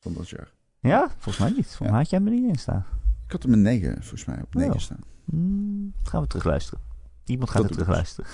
Van 0.01 0.15
dat 0.15 0.29
jaar. 0.29 0.53
Ja, 0.81 1.09
volgens 1.09 1.39
mij 1.39 1.49
niet. 1.49 1.67
Volgens 1.67 1.89
mij 1.89 1.99
had 1.99 2.11
jij 2.11 2.19
hem 2.19 2.29
er 2.29 2.35
niet 2.35 2.49
in 2.49 2.59
staan. 2.59 2.87
Ik 3.27 3.33
had 3.33 3.43
hem 3.43 3.53
een 3.53 3.63
9, 3.63 3.93
volgens 3.93 4.25
mij, 4.25 4.41
op 4.43 4.55
9 4.55 4.73
oh. 4.73 4.79
staan. 4.79 5.01
Hmm, 5.25 5.93
gaan 6.03 6.23
we 6.23 6.27
terugluisteren. 6.27 6.81
Iemand 7.25 7.51
gaat 7.51 7.63
dat 7.63 7.71
er 7.71 7.77
terugluisteren. 7.77 8.31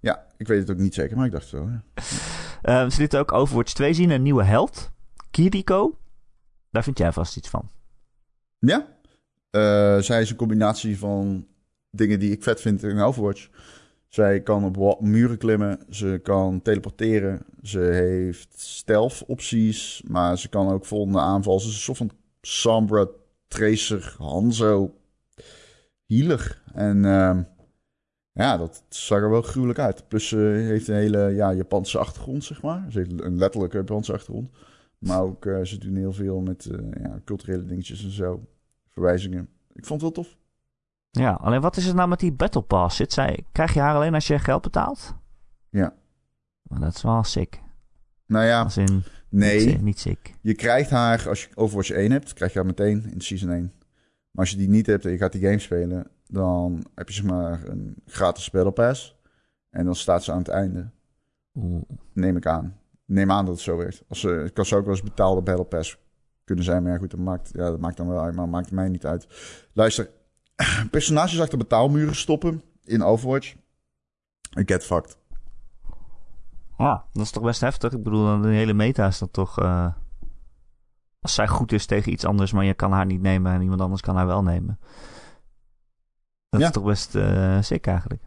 Ja, 0.00 0.26
ik 0.36 0.46
weet 0.46 0.60
het 0.60 0.70
ook 0.70 0.78
niet 0.78 0.94
zeker, 0.94 1.16
maar 1.16 1.26
ik 1.26 1.32
dacht 1.32 1.46
zo. 1.46 1.70
Ja. 1.70 2.84
Uh, 2.84 2.90
ze 2.90 3.00
lieten 3.00 3.20
ook 3.20 3.32
Overwatch 3.32 3.72
2 3.72 3.94
zien, 3.94 4.10
een 4.10 4.22
nieuwe 4.22 4.44
held. 4.44 4.90
Kiriko. 5.30 5.98
Daar 6.70 6.84
vind 6.84 6.98
jij 6.98 7.12
vast 7.12 7.36
iets 7.36 7.48
van. 7.48 7.70
Ja. 8.58 8.95
Uh, 9.56 9.98
zij 9.98 10.20
is 10.20 10.30
een 10.30 10.36
combinatie 10.36 10.98
van 10.98 11.46
dingen 11.90 12.18
die 12.18 12.32
ik 12.32 12.42
vet 12.42 12.60
vind 12.60 12.82
in 12.82 12.98
Overwatch. 12.98 13.48
Zij 14.08 14.40
kan 14.40 14.64
op 14.64 15.00
muren 15.00 15.38
klimmen, 15.38 15.78
ze 15.90 16.20
kan 16.22 16.62
teleporteren, 16.62 17.42
ze 17.62 17.78
heeft 17.78 18.60
stealth 18.60 19.24
opties, 19.26 20.02
maar 20.06 20.38
ze 20.38 20.48
kan 20.48 20.68
ook 20.72 20.84
volgende 20.84 21.18
aanval. 21.18 21.60
Ze 21.60 21.68
is 21.68 21.74
een 21.74 21.80
soort 21.80 21.98
van 21.98 22.10
Tracer, 23.48 24.14
Hanzo, 24.18 24.94
healer. 26.06 26.62
En 26.74 26.96
uh, 26.96 27.38
ja, 28.32 28.56
dat 28.56 28.82
zag 28.88 29.20
er 29.20 29.30
wel 29.30 29.42
gruwelijk 29.42 29.78
uit. 29.78 30.08
Plus 30.08 30.28
ze 30.28 30.36
heeft 30.68 30.88
een 30.88 30.94
hele 30.94 31.34
ja, 31.34 31.52
Japanse 31.52 31.98
achtergrond, 31.98 32.44
zeg 32.44 32.62
maar. 32.62 32.86
Ze 32.90 32.98
heeft 32.98 33.20
een 33.20 33.38
letterlijke 33.38 33.76
Japanse 33.76 34.12
achtergrond. 34.12 34.50
Maar 34.98 35.22
ook 35.22 35.44
uh, 35.44 35.62
ze 35.62 35.78
doen 35.78 35.96
heel 35.96 36.12
veel 36.12 36.40
met 36.40 36.68
uh, 36.72 36.78
ja, 37.02 37.20
culturele 37.24 37.64
dingetjes 37.64 38.04
en 38.04 38.10
zo. 38.10 38.46
Verwijzingen. 38.96 39.48
Ik 39.72 39.86
vond 39.86 40.02
het 40.02 40.14
wel 40.14 40.24
tof. 40.24 40.36
Ja, 41.10 41.32
alleen 41.32 41.60
wat 41.60 41.76
is 41.76 41.86
het 41.86 41.94
nou 41.96 42.08
met 42.08 42.20
die 42.20 42.32
Battle 42.32 42.62
Pass? 42.62 42.96
Zit 42.96 43.12
zij, 43.12 43.44
krijg 43.52 43.74
je 43.74 43.80
haar 43.80 43.94
alleen 43.94 44.14
als 44.14 44.26
je 44.26 44.38
geld 44.38 44.62
betaalt? 44.62 45.14
Ja. 45.70 45.94
Maar 46.62 46.80
dat 46.80 46.94
is 46.94 47.02
wel 47.02 47.24
sick. 47.24 47.60
Nou 48.26 48.44
ja, 48.44 48.62
als 48.62 48.76
in, 48.76 49.02
nee. 49.28 49.66
Niet, 49.66 49.82
niet 49.82 49.98
sick. 49.98 50.34
Je 50.40 50.54
krijgt 50.54 50.90
haar, 50.90 51.28
als 51.28 51.44
je 51.44 51.48
Overwatch 51.54 51.90
1 51.90 52.10
hebt, 52.10 52.32
krijg 52.32 52.52
je 52.52 52.58
haar 52.58 52.66
meteen 52.66 53.10
in 53.12 53.20
Season 53.20 53.50
1. 53.50 53.72
Maar 54.30 54.44
als 54.44 54.50
je 54.50 54.56
die 54.56 54.68
niet 54.68 54.86
hebt 54.86 55.04
en 55.04 55.10
je 55.10 55.18
gaat 55.18 55.32
die 55.32 55.42
game 55.42 55.58
spelen, 55.58 56.10
dan 56.26 56.86
heb 56.94 57.08
je 57.08 57.14
zeg 57.14 57.24
maar 57.24 57.68
een 57.68 57.94
gratis 58.06 58.50
Battle 58.50 58.72
Pass. 58.72 59.16
En 59.70 59.84
dan 59.84 59.94
staat 59.94 60.24
ze 60.24 60.32
aan 60.32 60.38
het 60.38 60.48
einde. 60.48 60.90
Oeh. 61.54 61.82
Neem 62.12 62.36
ik 62.36 62.46
aan. 62.46 62.78
Neem 63.04 63.30
aan 63.30 63.44
dat 63.44 63.54
het 63.54 63.62
zo 63.62 63.76
werkt. 63.76 64.04
Als 64.08 64.20
ze, 64.20 64.28
het 64.28 64.52
kan 64.52 64.66
zo 64.66 64.76
ook 64.76 64.84
wel 64.84 64.94
eens 64.94 65.02
betaalde 65.02 65.42
Battle 65.42 65.64
Pass 65.64 65.98
kunnen 66.46 66.64
zijn. 66.64 66.82
Maar 66.82 66.92
ja, 66.92 66.98
goed, 66.98 67.10
dat 67.10 67.20
maakt, 67.20 67.50
ja, 67.52 67.70
dat 67.70 67.80
maakt 67.80 67.96
dan 67.96 68.08
wel 68.08 68.20
uit. 68.20 68.34
Maar 68.34 68.48
maakt 68.48 68.70
mij 68.70 68.88
niet 68.88 69.06
uit. 69.06 69.26
Luister, 69.72 70.10
personages 70.90 71.40
achter 71.40 71.58
betaalmuren 71.58 72.14
stoppen 72.16 72.62
in 72.84 73.02
Overwatch. 73.02 73.54
Ik 74.54 74.70
get 74.70 74.84
fucked. 74.84 75.18
Ja, 76.78 77.04
dat 77.12 77.22
is 77.22 77.30
toch 77.30 77.42
best 77.42 77.60
heftig. 77.60 77.92
Ik 77.92 78.02
bedoel, 78.02 78.40
de 78.40 78.48
hele 78.48 78.72
meta 78.72 79.06
is 79.06 79.18
dat 79.18 79.32
toch... 79.32 79.60
Uh, 79.62 79.92
als 81.20 81.34
zij 81.34 81.48
goed 81.48 81.72
is 81.72 81.86
tegen 81.86 82.12
iets 82.12 82.24
anders, 82.24 82.52
maar 82.52 82.64
je 82.64 82.74
kan 82.74 82.92
haar 82.92 83.06
niet 83.06 83.20
nemen 83.20 83.52
en 83.52 83.62
iemand 83.62 83.80
anders 83.80 84.00
kan 84.00 84.16
haar 84.16 84.26
wel 84.26 84.42
nemen. 84.42 84.78
Dat 86.48 86.60
Ja. 86.60 86.66
is 86.66 86.72
toch 86.72 86.84
best 86.84 87.14
uh, 87.14 87.62
sick 87.62 87.86
eigenlijk. 87.86 88.22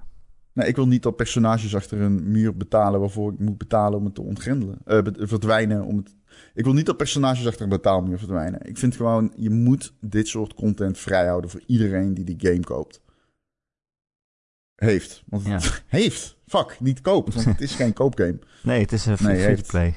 Nee, 0.60 0.68
ik 0.68 0.76
wil 0.76 0.88
niet 0.88 1.04
dat 1.04 1.16
personages 1.16 1.76
achter 1.76 2.02
een 2.02 2.32
muur 2.32 2.58
betalen 2.58 3.00
waarvoor 3.00 3.34
ik 3.34 3.40
moet 3.40 3.58
betalen 3.58 4.00
om 4.00 4.06
het 4.06 4.16
te 4.16 4.22
ontgrendelen. 4.22 4.78
Be- 4.86 5.28
verdwijnen. 5.28 5.84
Om 5.86 5.98
het... 5.98 6.16
Ik 6.54 6.64
wil 6.64 6.74
niet 6.74 6.86
dat 6.86 6.98
personages 6.98 7.48
achter 7.48 7.62
een 7.64 7.70
betaalmuur 7.70 8.18
verdwijnen. 8.18 8.66
Ik 8.68 8.78
vind 8.78 8.96
gewoon, 8.96 9.32
je 9.36 9.50
moet 9.50 9.94
dit 10.02 10.28
soort 10.28 10.54
content 10.54 10.98
vrijhouden 10.98 11.50
voor 11.50 11.62
iedereen 11.66 12.14
die 12.14 12.24
die 12.26 12.36
game 12.40 12.60
koopt. 12.60 13.02
Heeft. 14.76 15.24
Want 15.26 15.46
Ja. 15.46 15.60
heeft. 16.00 16.38
Fuck, 16.46 16.78
niet 16.80 17.02
koopt. 17.02 17.34
Want 17.34 17.46
het 17.46 17.62
is 17.62 17.76
geen 17.76 17.94
koopgame. 17.94 18.40
Nee, 18.64 18.82
het 18.82 18.92
is 18.92 19.06
een 19.06 19.18
Nee, 19.20 19.36
free 19.36 19.46
heeft. 19.48 19.64
to 19.64 19.70
play. 19.70 19.94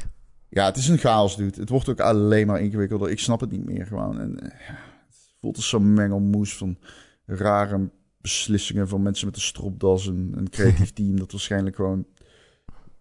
Ja, 0.48 0.64
het 0.66 0.76
is 0.76 0.88
een 0.88 0.98
chaos, 0.98 1.36
dude. 1.36 1.60
Het 1.60 1.68
wordt 1.68 1.88
ook 1.88 2.00
alleen 2.00 2.46
maar 2.46 2.60
ingewikkelder. 2.60 3.10
Ik 3.10 3.18
snap 3.18 3.40
het 3.40 3.50
niet 3.50 3.64
meer 3.64 3.86
gewoon. 3.86 4.20
En, 4.20 4.38
eh, 4.40 4.66
ja, 4.68 4.74
het 5.06 5.34
voelt 5.40 5.56
als 5.56 5.68
zo'n 5.68 5.94
mengelmoes 5.94 6.56
van 6.56 6.78
rare 7.26 7.90
beslissingen 8.22 8.88
van 8.88 9.02
mensen 9.02 9.26
met 9.26 9.36
een 9.36 9.42
stropdas. 9.42 10.06
En 10.08 10.32
een 10.36 10.50
creatief 10.50 10.92
team 10.98 11.16
dat 11.16 11.30
waarschijnlijk 11.32 11.76
gewoon 11.76 12.06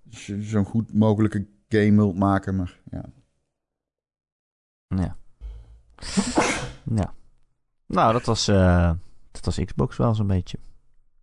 zo- 0.10 0.42
zo'n 0.42 0.66
goed 0.66 0.94
mogelijke 0.94 1.48
game 1.70 1.96
wilt 1.96 2.18
maken. 2.18 2.56
Maar 2.56 2.80
ja, 2.92 3.06
Ja. 4.88 5.18
ja. 7.02 7.14
Nou, 7.86 8.14
dat 8.14 8.26
was, 8.26 8.48
eh, 8.48 8.92
dat 9.32 9.46
was 9.46 9.64
Xbox 9.66 9.98
wel 9.98 10.16
zo'n 10.16 10.28
beetje. 10.28 10.58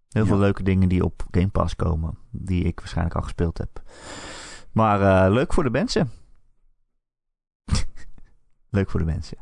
Heel 0.09 0.22
Ja. 0.22 0.28
veel 0.28 0.38
leuke 0.38 0.62
dingen 0.62 0.88
die 0.88 1.05
op 1.05 1.26
Game 1.30 1.49
Pass 1.49 1.76
komen. 1.76 2.18
Die 2.30 2.64
ik 2.64 2.78
waarschijnlijk 2.78 3.16
al 3.16 3.22
gespeeld 3.22 3.59
heb. 3.59 3.82
Maar 4.72 5.26
eh, 5.26 5.32
leuk 5.32 5.53
voor 5.53 5.62
de 5.64 5.70
mensen. 5.70 6.11
leuk 8.70 8.90
voor 8.90 9.01
de 9.01 9.07
mensen. 9.07 9.38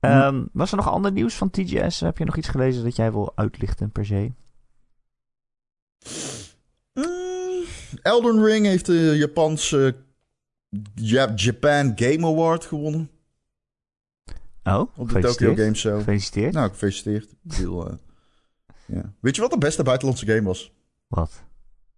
Ehm, 0.00 0.44
was 0.52 0.70
er 0.70 0.76
nog 0.76 0.88
ander 0.88 1.12
nieuws 1.12 1.34
van 1.34 1.50
TGS? 1.50 2.00
Heb 2.00 2.18
je 2.18 2.24
nog 2.24 2.36
iets 2.36 2.48
gelezen 2.48 2.84
dat 2.84 2.96
jij 2.96 3.12
wil 3.12 3.32
uitlichten 3.34 3.90
per 3.90 4.06
se? 4.06 4.32
Mm, 6.94 7.64
Elden 8.02 8.44
Ring 8.44 8.66
heeft 8.66 8.86
de 8.86 9.14
Japanse 9.16 9.96
Ja- 10.94 11.32
Japan 11.34 11.92
Game 11.96 12.26
Award 12.26 12.64
gewonnen. 12.64 13.10
Oh, 14.64 14.80
Op 14.96 15.08
de 15.10 15.20
Tokyo. 15.20 15.54
Game 15.54 15.74
Show. 15.74 15.96
Gefeliciteerd. 15.98 16.52
Nou, 16.52 16.68
gefeliciteerd. 16.70 17.34
Bedoel, 17.42 17.88
eh, 17.90 17.96
ja. 18.86 19.12
Weet 19.20 19.34
je 19.36 19.40
wat 19.42 19.50
de 19.50 19.58
beste 19.58 19.82
buitenlandse 19.82 20.26
game 20.26 20.42
was? 20.42 20.72
Wat? 21.06 21.42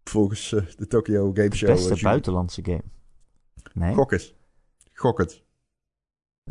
Volgens 0.04 0.52
eh, 0.52 0.62
de 0.76 0.86
Tokyo 0.86 1.32
Game 1.34 1.48
De 1.48 1.56
Show. 1.56 1.68
beste 1.68 1.94
eh, 1.94 2.02
buitenlandse 2.02 2.64
game. 2.64 2.82
Nee? 3.72 3.94
Gok 3.94 4.10
het. 4.10 4.34
Gok 4.92 5.18
het. 5.18 5.42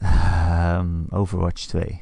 Ehm, 0.01 1.03
Overwatch 1.09 1.65
2. 1.67 2.01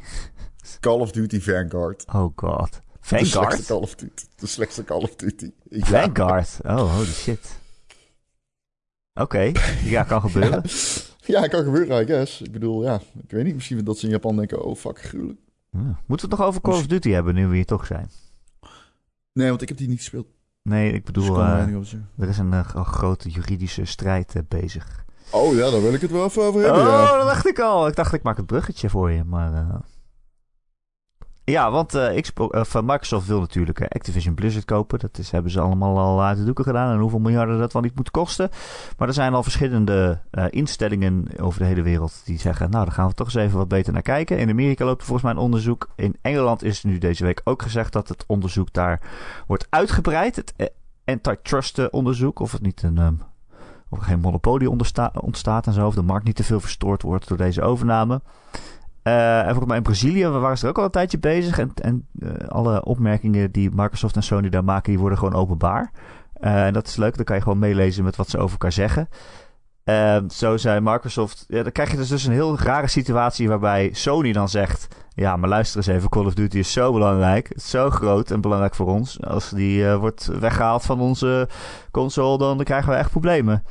Call 0.79 0.99
of 0.99 1.11
Duty 1.11 1.39
Vanguard. 1.41 2.05
Oh 2.13 2.31
god. 2.35 2.71
De 2.71 2.79
slechtste 3.01 3.35
Vanguard? 3.37 3.65
Call 3.65 3.77
of 3.81 3.95
Duty. 3.95 4.23
De 4.35 4.47
slechtste 4.47 4.83
Call 4.83 5.01
of 5.01 5.15
Duty. 5.15 5.51
Ja. 5.69 5.85
Vanguard. 5.85 6.57
Oh, 6.63 6.93
holy 6.95 7.05
shit. 7.05 7.59
Oké, 9.13 9.51
ja, 9.83 10.03
kan 10.03 10.21
gebeuren. 10.21 10.63
Ja, 11.27 11.47
kan 11.47 11.63
gebeuren, 11.63 12.01
I 12.01 12.05
guess. 12.05 12.41
Ik 12.41 12.51
bedoel, 12.51 12.83
ja, 12.83 13.01
ik 13.23 13.31
weet 13.31 13.43
niet. 13.43 13.53
Misschien 13.55 13.83
dat 13.83 13.97
ze 13.97 14.05
in 14.05 14.11
Japan 14.11 14.35
denken, 14.35 14.63
oh 14.65 14.75
fuck, 14.75 15.01
gruwelijk. 15.01 15.39
Ja. 15.71 15.79
Moeten 15.79 16.05
we 16.05 16.15
het 16.15 16.29
nog 16.29 16.41
over 16.41 16.61
Call 16.61 16.73
of 16.73 16.87
Duty 16.87 17.09
hebben, 17.09 17.33
nu 17.35 17.47
we 17.47 17.55
hier 17.55 17.65
toch 17.65 17.85
zijn? 17.85 18.09
Nee, 19.33 19.49
want 19.49 19.61
ik 19.61 19.67
heb 19.67 19.77
die 19.77 19.87
niet 19.87 19.97
gespeeld. 19.97 20.27
Nee, 20.61 20.85
ik 20.85 20.91
Dus 20.91 20.97
ik 20.99 21.05
bedoel, 21.05 21.39
er 21.39 21.67
eh, 21.67 21.93
er 22.17 22.27
is 22.27 22.37
een 22.37 22.53
eh, 22.53 22.65
gro- 22.67 22.83
grote 22.83 23.29
juridische 23.29 23.85
strijd 23.85 24.35
eh, 24.35 24.41
bezig. 24.47 25.05
Oh 25.29 25.53
ja, 25.55 25.69
daar 25.69 25.81
wil 25.81 25.93
ik 25.93 26.01
het 26.01 26.11
wel 26.11 26.25
even 26.25 26.43
over 26.43 26.61
hebben, 26.61 26.81
Oh, 26.81 26.87
ja. 26.87 27.17
dat 27.17 27.27
dacht 27.27 27.47
ik 27.47 27.59
al. 27.59 27.87
Ik 27.87 27.95
dacht, 27.95 28.13
ik 28.13 28.23
maak 28.23 28.37
het 28.37 28.45
bruggetje 28.45 28.89
voor 28.89 29.11
je, 29.11 29.23
maar... 29.23 29.53
eh, 29.53 29.75
Ja, 31.43 31.71
want 31.71 31.93
eh, 31.95 32.21
Xbox, 32.21 32.73
eh, 32.73 32.81
Microsoft 32.81 33.27
wil 33.27 33.39
natuurlijk 33.39 33.81
Activision 33.81 34.33
Blizzard 34.35 34.65
kopen. 34.65 34.99
Dat 34.99 35.17
is, 35.17 35.31
hebben 35.31 35.51
ze 35.51 35.59
allemaal 35.59 35.97
al 35.97 36.23
uit 36.23 36.37
de 36.37 36.43
doeken 36.45 36.63
gedaan. 36.63 36.93
En 36.93 36.99
hoeveel 36.99 37.19
miljarden 37.19 37.59
dat 37.59 37.73
wel 37.73 37.81
niet 37.81 37.95
moet 37.95 38.11
kosten. 38.11 38.49
Maar 38.97 39.07
er 39.07 39.13
zijn 39.13 39.33
al 39.33 39.43
verschillende 39.43 40.19
instellingen 40.49 41.27
over 41.41 41.59
de 41.59 41.65
hele 41.65 41.81
wereld 41.81 42.21
die 42.25 42.39
zeggen... 42.39 42.69
nou, 42.69 42.85
daar 42.85 42.93
gaan 42.93 43.07
we 43.07 43.13
toch 43.13 43.27
eens 43.27 43.35
even 43.35 43.57
wat 43.57 43.67
beter 43.67 43.93
naar 43.93 44.01
kijken. 44.01 44.37
In 44.37 44.49
Amerika 44.49 44.85
loopt 44.85 45.03
volgens 45.03 45.23
mij 45.23 45.31
een 45.31 45.37
onderzoek. 45.45 45.89
In 45.95 46.15
Engeland 46.21 46.63
is 46.63 46.83
nu 46.83 46.97
deze 46.97 47.25
week 47.25 47.41
ook 47.43 47.61
gezegd 47.61 47.93
dat 47.93 48.07
het 48.07 48.23
onderzoek 48.27 48.73
daar 48.73 49.01
wordt 49.47 49.67
uitgebreid. 49.69 50.35
Het 50.35 50.53
antitrust 51.05 51.89
onderzoek. 51.89 52.39
Of 52.39 52.51
het 52.51 52.61
niet 52.61 52.83
een... 52.83 52.97
ehm, 52.97 53.13
of 53.89 53.99
geen 53.99 54.19
monopolie 54.19 54.69
ontstaat 55.13 55.67
en 55.67 55.73
zo. 55.73 55.87
Of 55.87 55.95
de 55.95 56.01
markt 56.01 56.25
niet 56.25 56.35
te 56.35 56.43
veel 56.43 56.59
verstoord 56.59 57.01
wordt 57.01 57.27
door 57.27 57.37
deze 57.37 57.61
overname. 57.61 58.21
Eh, 59.07 59.37
en 59.37 59.45
volgens 59.45 59.67
mij 59.67 59.77
in 59.77 59.83
Brazilië 59.83 60.27
waren 60.27 60.57
ze 60.57 60.63
er 60.63 60.69
ook 60.69 60.77
al 60.77 60.83
een 60.83 60.91
tijdje 60.91 61.19
bezig. 61.19 61.59
En, 61.59 61.71
en 61.81 62.07
eh, 62.19 62.47
alle 62.47 62.83
opmerkingen 62.83 63.51
die 63.51 63.69
Microsoft 63.73 64.15
en 64.15 64.23
Sony 64.23 64.49
daar 64.49 64.63
maken, 64.63 64.91
die 64.91 64.99
worden 64.99 65.17
gewoon 65.17 65.33
openbaar. 65.33 65.91
Eh, 66.33 66.65
en 66.65 66.73
dat 66.73 66.87
is 66.87 66.95
leuk, 66.95 67.15
dan 67.15 67.25
kan 67.25 67.35
je 67.35 67.41
gewoon 67.41 67.59
meelezen 67.59 68.03
met 68.03 68.15
wat 68.15 68.29
ze 68.29 68.37
over 68.37 68.51
elkaar 68.51 68.71
zeggen. 68.71 69.09
Eh, 69.87 70.17
zo 70.29 70.57
zei 70.57 70.79
Microsoft. 70.79 71.45
Ja, 71.47 71.63
dan 71.63 71.71
krijg 71.71 71.91
je 71.91 71.97
dus, 71.97 72.07
dus 72.07 72.25
een 72.25 72.31
heel 72.31 72.59
rare 72.59 72.87
situatie 72.87 73.47
waarbij 73.47 73.89
Sony 73.93 74.33
dan 74.33 74.49
zegt: 74.49 74.87
Ja, 75.13 75.35
maar 75.35 75.49
luister 75.49 75.77
eens 75.77 75.87
even, 75.87 76.09
Call 76.09 76.25
of 76.25 76.33
Duty 76.33 76.57
is 76.57 76.71
zo 76.71 76.93
belangrijk. 76.93 77.51
Zo 77.61 77.89
groot 77.89 78.31
en 78.31 78.41
belangrijk 78.41 78.75
voor 78.75 78.87
ons. 78.87 79.23
Als 79.23 79.49
die 79.49 79.87
eh, 79.87 79.97
wordt 79.97 80.25
weggehaald 80.25 80.83
van 80.83 80.99
onze 80.99 81.49
console, 81.91 82.37
dan 82.37 82.63
krijgen 82.63 82.91
we 82.91 82.97
echt 82.97 83.09
problemen. 83.09 83.63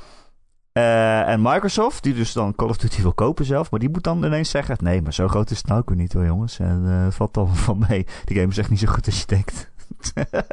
Eh, 0.72 1.28
en 1.28 1.42
Microsoft, 1.42 2.02
die 2.02 2.14
dus 2.14 2.32
dan 2.32 2.54
Call 2.54 2.68
of 2.68 2.76
Duty 2.76 3.02
wil 3.02 3.14
kopen 3.14 3.44
zelf, 3.44 3.70
maar 3.70 3.80
die 3.80 3.90
moet 3.90 4.04
dan 4.04 4.24
ineens 4.24 4.50
zeggen: 4.50 4.76
nee, 4.80 5.02
maar 5.02 5.14
zo 5.14 5.28
groot 5.28 5.50
is 5.50 5.56
het 5.58 5.66
nou 5.66 5.80
ook 5.80 5.94
niet 5.94 6.12
hoor, 6.12 6.24
jongens. 6.24 6.58
En 6.58 6.82
het 6.82 7.14
valt 7.14 7.34
dan 7.34 7.56
van 7.56 7.84
mee. 7.88 8.06
Die 8.24 8.36
game 8.36 8.50
is 8.50 8.58
echt 8.58 8.70
niet 8.70 8.80
zo 8.80 8.92
goed 8.92 9.06
als 9.06 9.20
je 9.20 9.26
denkt. 9.26 9.70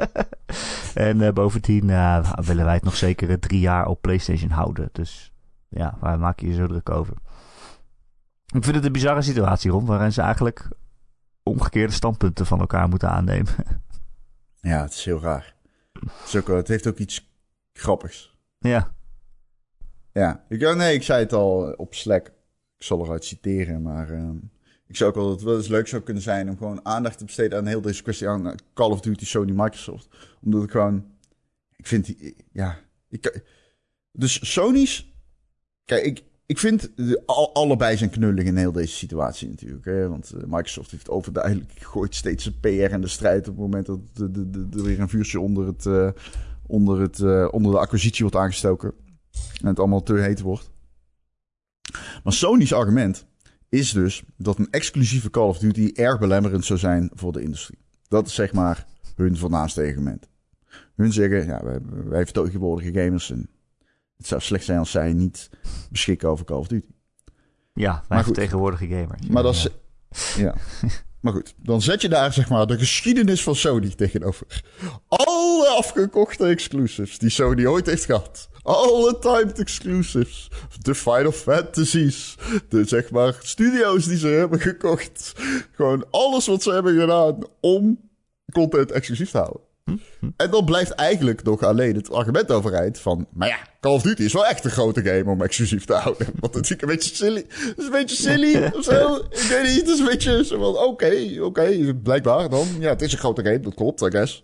en 1.08 1.34
bovendien 1.34 1.86
willen 2.34 2.64
wij 2.64 2.74
het 2.74 2.84
nog 2.84 2.96
zeker 2.96 3.38
drie 3.40 3.60
jaar 3.60 3.86
op 3.86 4.02
PlayStation 4.02 4.50
houden. 4.50 4.88
Dus 4.92 5.33
ja, 5.74 5.96
waar 6.00 6.18
maak 6.18 6.40
je 6.40 6.46
je 6.46 6.54
zo 6.54 6.66
druk 6.66 6.90
over? 6.90 7.16
Ik 8.54 8.64
vind 8.64 8.76
het 8.76 8.84
een 8.84 8.92
bizarre 8.92 9.22
situatie 9.22 9.70
rond, 9.70 9.88
waarin 9.88 10.12
ze 10.12 10.20
eigenlijk 10.20 10.68
omgekeerde 11.42 11.92
standpunten 11.92 12.46
van 12.46 12.60
elkaar 12.60 12.88
moeten 12.88 13.10
aannemen. 13.10 13.52
Ja, 14.60 14.82
het 14.82 14.92
is 14.92 15.04
heel 15.04 15.20
raar. 15.20 15.54
Het, 15.92 16.10
is 16.26 16.36
ook, 16.36 16.46
wel- 16.46 16.56
het 16.56 16.68
heeft 16.68 16.86
ook 16.86 16.98
iets 16.98 17.30
grappigs. 17.72 18.36
ja, 18.58 18.94
Ja, 20.12 20.44
ik, 20.48 20.62
oh 20.62 20.74
nee, 20.76 20.94
ik 20.94 21.02
zei 21.02 21.22
het 21.22 21.32
al 21.32 21.72
op 21.72 21.94
Slack. 21.94 22.26
Ik 22.76 22.84
zal 22.84 23.04
eruit 23.04 23.24
citeren, 23.24 23.82
maar 23.82 24.10
ehm, 24.10 24.36
ik 24.86 24.96
zou 24.96 25.10
ook 25.10 25.16
wel 25.16 25.24
dat 25.26 25.34
het 25.34 25.44
wel 25.44 25.56
eens 25.56 25.68
leuk 25.68 25.88
zou 25.88 26.02
kunnen 26.02 26.22
zijn 26.22 26.48
om 26.48 26.56
gewoon 26.56 26.84
aandacht 26.86 27.18
te 27.18 27.24
besteden 27.24 27.58
aan 27.58 27.66
heel 27.66 27.80
deze 27.80 28.02
kwestie 28.02 28.28
aan 28.28 28.48
eh, 28.48 28.54
Call 28.74 28.90
of 28.90 29.00
Duty, 29.00 29.24
Sony, 29.24 29.52
Microsoft. 29.52 30.08
Omdat 30.42 30.62
ik 30.62 30.70
gewoon, 30.70 31.04
ik 31.76 31.86
vind 31.86 32.04
die, 32.04 32.36
ja, 32.52 32.78
ik, 33.08 33.42
dus 34.12 34.52
Sony's, 34.52 35.13
kijk, 35.84 36.04
ik, 36.04 36.24
ik 36.46 36.58
vind 36.58 36.90
al, 37.26 37.54
allebei 37.54 37.96
zijn 37.96 38.10
knullig 38.10 38.44
in 38.44 38.56
heel 38.56 38.72
deze 38.72 38.94
situatie 38.94 39.48
natuurlijk. 39.48 39.84
Hè? 39.84 40.08
Want 40.08 40.32
eh, 40.32 40.42
Microsoft 40.46 40.90
heeft 40.90 41.08
overduidelijk 41.08 41.72
gooit 41.92 42.14
steeds 42.14 42.42
zijn 42.42 42.60
PR 42.60 42.92
en 42.92 43.00
de 43.00 43.08
strijd 43.08 43.48
op 43.48 43.54
het 43.54 43.62
moment 43.62 43.86
dat 43.86 44.00
er 44.16 44.82
weer 44.82 45.00
een 45.00 45.08
vuurtje 45.08 45.40
onder, 45.40 45.66
het, 45.66 45.86
eh, 45.86 46.08
onder, 46.66 47.00
het, 47.00 47.20
eh, 47.20 47.48
onder 47.50 47.72
de 47.72 47.78
acquisitie 47.78 48.22
wordt 48.22 48.36
aangestoken. 48.36 48.94
En 49.60 49.66
het 49.66 49.78
allemaal 49.78 50.02
te 50.02 50.14
heet 50.14 50.40
wordt. 50.40 50.70
Maar 52.24 52.32
Sony's 52.32 52.72
argument 52.72 53.26
is 53.68 53.92
dus 53.92 54.22
dat 54.36 54.58
een 54.58 54.70
exclusieve 54.70 55.30
Call 55.30 55.48
of 55.48 55.58
Duty 55.58 55.90
erg 55.94 56.18
belemmerend 56.18 56.64
zou 56.64 56.78
zijn 56.78 57.10
voor 57.14 57.32
de 57.32 57.42
industrie. 57.42 57.78
Dat 58.08 58.26
is 58.26 58.34
zeg 58.34 58.52
maar 58.52 58.86
hun 59.16 59.36
voornaamste 59.36 59.80
argument. 59.80 60.28
Hun 60.94 61.12
zeggen, 61.12 61.46
ja, 61.46 61.64
wij, 61.64 61.78
wij 62.04 62.24
vertegenwoordigen 62.24 63.02
gamers 63.02 63.30
en 63.30 63.48
het 64.24 64.32
zou 64.32 64.40
slecht 64.40 64.64
zijn 64.64 64.78
als 64.78 64.90
zij 64.90 65.12
niet 65.12 65.50
beschikken 65.90 66.28
over 66.28 66.44
Call 66.44 66.58
of 66.58 66.66
Duty. 66.66 66.86
ja 67.74 67.92
wij 67.92 68.02
Maar 68.08 68.18
goed. 68.24 68.34
vertegenwoordigen 68.34 68.88
gamers. 68.88 69.26
Maar 69.26 69.42
dat 69.42 69.54
is. 69.54 69.68
Ja. 70.36 70.54
Maar 71.20 71.32
goed, 71.32 71.54
dan 71.56 71.82
zet 71.82 72.02
je 72.02 72.08
daar 72.08 72.32
zeg 72.32 72.48
maar 72.48 72.66
de 72.66 72.78
geschiedenis 72.78 73.42
van 73.42 73.54
Sony 73.56 73.88
tegenover. 73.88 74.46
Alle 75.08 75.68
afgekochte 75.68 76.46
exclusives 76.46 77.18
die 77.18 77.30
Sony 77.30 77.66
ooit 77.66 77.86
heeft 77.86 78.04
gehad. 78.04 78.48
Alle 78.62 79.18
timed 79.18 79.58
exclusives. 79.58 80.50
De 80.82 80.94
Final 80.94 81.32
Fantasies. 81.32 82.36
De 82.68 82.84
zeg 82.84 83.10
maar 83.10 83.38
studio's 83.42 84.06
die 84.06 84.18
ze 84.18 84.26
hebben 84.28 84.60
gekocht. 84.60 85.32
Gewoon 85.72 86.06
alles 86.10 86.46
wat 86.46 86.62
ze 86.62 86.70
hebben 86.72 87.00
gedaan 87.00 87.38
om 87.60 88.10
content 88.52 88.90
exclusief 88.92 89.30
te 89.30 89.38
houden. 89.38 89.60
En 90.36 90.50
dan 90.50 90.64
blijft 90.64 90.90
eigenlijk 90.90 91.42
nog 91.42 91.62
alleen 91.62 91.94
het 91.94 92.10
argument 92.10 92.50
overeind 92.50 92.98
van... 92.98 93.26
Maar 93.32 93.48
ja, 93.48 93.58
Call 93.80 93.92
of 93.92 94.02
Duty 94.02 94.22
is 94.22 94.32
wel 94.32 94.46
echt 94.46 94.64
een 94.64 94.70
grote 94.70 95.02
game 95.02 95.30
om 95.30 95.42
exclusief 95.42 95.84
te 95.84 95.92
houden. 95.92 96.26
Want 96.40 96.54
het 96.54 96.64
is 96.64 96.70
een 96.70 96.88
beetje 96.88 97.14
silly. 97.14 97.46
Is 97.76 97.84
een 97.84 97.90
beetje 97.90 98.16
silly 98.16 98.70
of 98.74 98.84
zo. 98.84 99.16
Ik 99.16 99.46
weet 99.48 99.62
niet, 99.62 99.80
het 99.80 99.88
is 99.88 99.98
een 99.98 100.04
beetje 100.04 100.44
zo. 100.44 100.60
Oké, 100.60 101.14
oké, 101.40 101.94
blijkbaar 102.02 102.48
dan. 102.48 102.66
Ja, 102.78 102.88
het 102.88 103.02
is 103.02 103.12
een 103.12 103.18
grote 103.18 103.42
game, 103.42 103.60
dat 103.60 103.74
klopt, 103.74 104.00
I 104.00 104.10
guess. 104.10 104.42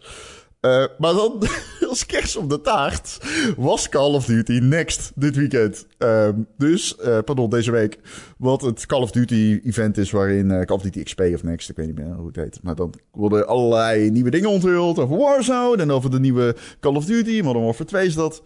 Eh, 0.60 0.84
maar 0.98 1.12
dan, 1.12 1.42
als 1.88 2.06
kerst 2.06 2.36
op 2.36 2.50
de 2.50 2.60
taart, 2.60 3.18
was 3.56 3.88
Call 3.88 4.14
of 4.14 4.24
Duty 4.24 4.58
Next 4.62 5.12
dit 5.14 5.36
weekend. 5.36 5.86
Ehm, 5.98 6.34
dus, 6.58 6.96
eh, 6.96 7.18
pardon, 7.24 7.50
deze 7.50 7.70
week. 7.70 7.98
Wat 8.38 8.62
het 8.62 8.86
Call 8.86 9.02
of 9.02 9.10
Duty 9.10 9.60
event 9.64 9.98
is 9.98 10.10
waarin 10.10 10.50
eh, 10.50 10.64
Call 10.64 10.76
of 10.76 10.82
Duty 10.82 11.02
XP 11.02 11.20
of 11.20 11.42
Next, 11.42 11.70
ik 11.70 11.76
weet 11.76 11.86
niet 11.86 11.98
meer 11.98 12.14
hoe 12.14 12.26
het 12.26 12.36
heet. 12.36 12.58
Maar 12.62 12.74
dan 12.74 12.94
worden 13.12 13.46
allerlei 13.46 14.10
nieuwe 14.10 14.30
dingen 14.30 14.50
onthuld 14.50 14.98
over 14.98 15.16
Warzone 15.16 15.82
en 15.82 15.90
over 15.90 16.10
de 16.10 16.20
nieuwe 16.20 16.56
Call 16.80 16.94
of 16.94 17.04
Duty. 17.04 17.40
Modern 17.44 17.64
Warfare 17.64 17.88
2 17.88 18.06
is 18.06 18.14
dat. 18.14 18.42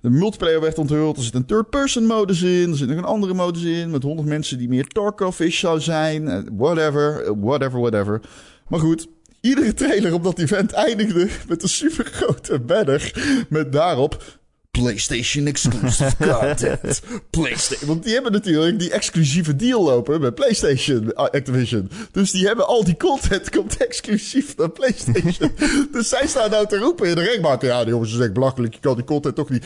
De 0.00 0.10
multiplayer 0.10 0.60
werd 0.60 0.78
onthuld. 0.78 1.16
Er 1.16 1.22
zit 1.22 1.34
een 1.34 1.46
third-person 1.46 2.06
modus 2.06 2.42
in. 2.42 2.70
Er 2.70 2.76
zit 2.76 2.88
nog 2.88 2.96
een 2.98 3.04
andere 3.04 3.34
modus 3.34 3.62
in. 3.62 3.90
Met 3.90 4.02
100 4.02 4.28
mensen 4.28 4.58
die 4.58 4.68
meer 4.68 4.86
Tarkov-ish 4.86 5.58
zou 5.58 5.80
zijn. 5.80 6.48
Whatever, 6.56 7.34
whatever, 7.40 7.80
whatever. 7.80 8.20
Maar 8.68 8.80
goed, 8.80 9.08
iedere 9.40 9.74
trailer 9.74 10.12
op 10.14 10.24
dat 10.24 10.38
event 10.38 10.72
eindigde 10.72 11.28
met 11.48 11.62
een 11.62 11.68
supergrote 11.68 12.58
banner. 12.58 13.12
Met 13.48 13.72
daarop. 13.72 14.38
PlayStation 14.70 15.46
exclusive 15.46 16.16
content. 16.26 17.00
PlayStation. 17.30 17.88
Want 17.88 18.02
die 18.04 18.12
hebben 18.12 18.32
natuurlijk 18.32 18.78
die 18.78 18.90
exclusieve 18.90 19.56
deal 19.56 19.82
lopen 19.82 20.20
met 20.20 20.34
PlayStation 20.34 21.14
Activision. 21.14 21.90
Dus 22.12 22.30
die 22.30 22.46
hebben 22.46 22.66
al 22.66 22.84
die 22.84 22.96
content 22.96 23.50
komt 23.50 23.76
exclusief 23.76 24.56
naar 24.56 24.70
PlayStation. 24.70 25.52
dus 25.92 26.08
zij 26.08 26.26
staan 26.26 26.50
nou 26.50 26.66
te 26.66 26.78
roepen 26.78 27.08
in 27.08 27.14
de 27.14 27.22
rechtbank. 27.22 27.62
Ja, 27.62 27.80
die 27.84 27.92
jongens, 27.92 28.12
is 28.12 28.18
echt 28.18 28.32
belachelijk. 28.32 28.74
Je 28.74 28.80
kan 28.80 28.94
die 28.94 29.04
content 29.04 29.34
toch 29.34 29.48
niet. 29.50 29.64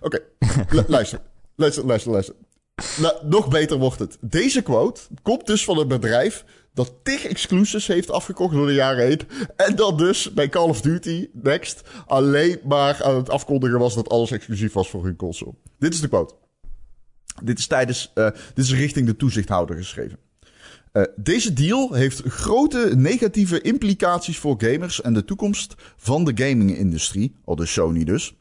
Oké, 0.00 0.18
lu- 0.70 0.84
luister. 0.96 1.20
Luister, 1.56 1.84
luister, 1.86 2.10
luister. 2.12 2.34
Nou, 2.96 3.14
nog 3.22 3.48
beter 3.48 3.76
wordt 3.78 3.98
het. 3.98 4.16
Deze 4.20 4.62
quote 4.62 5.00
komt 5.22 5.46
dus 5.46 5.64
van 5.64 5.78
een 5.78 5.88
bedrijf 5.88 6.44
dat 6.74 6.94
tig 7.02 7.24
exclusives 7.24 7.86
heeft 7.86 8.10
afgekocht 8.10 8.54
door 8.54 8.66
de 8.66 8.72
jaren 8.74 9.06
heen. 9.06 9.20
En 9.56 9.76
dat 9.76 9.98
dus 9.98 10.32
bij 10.32 10.48
Call 10.48 10.68
of 10.68 10.80
Duty 10.80 11.28
Next 11.32 11.82
alleen 12.06 12.58
maar 12.64 13.02
aan 13.02 13.16
het 13.16 13.30
afkondigen 13.30 13.78
was 13.78 13.94
dat 13.94 14.08
alles 14.08 14.30
exclusief 14.30 14.72
was 14.72 14.90
voor 14.90 15.04
hun 15.04 15.16
console. 15.16 15.54
Dit 15.78 15.94
is 15.94 16.00
de 16.00 16.08
quote. 16.08 16.34
Dit 17.42 17.58
is 17.58 17.66
tijdens, 17.66 18.10
eh, 18.14 18.30
dit 18.54 18.64
is 18.64 18.72
richting 18.72 19.06
de 19.06 19.16
toezichthouder 19.16 19.76
geschreven. 19.76 20.18
Eh, 20.92 21.02
deze 21.16 21.52
deal 21.52 21.92
heeft 21.92 22.22
grote 22.26 22.92
negatieve 22.96 23.60
implicaties 23.60 24.38
voor 24.38 24.54
gamers 24.58 25.00
en 25.00 25.14
de 25.14 25.24
toekomst 25.24 25.74
van 25.96 26.24
de 26.24 26.32
gaming-industrie, 26.34 27.36
al 27.44 27.56
de 27.56 27.66
Sony 27.66 28.04
dus. 28.04 28.34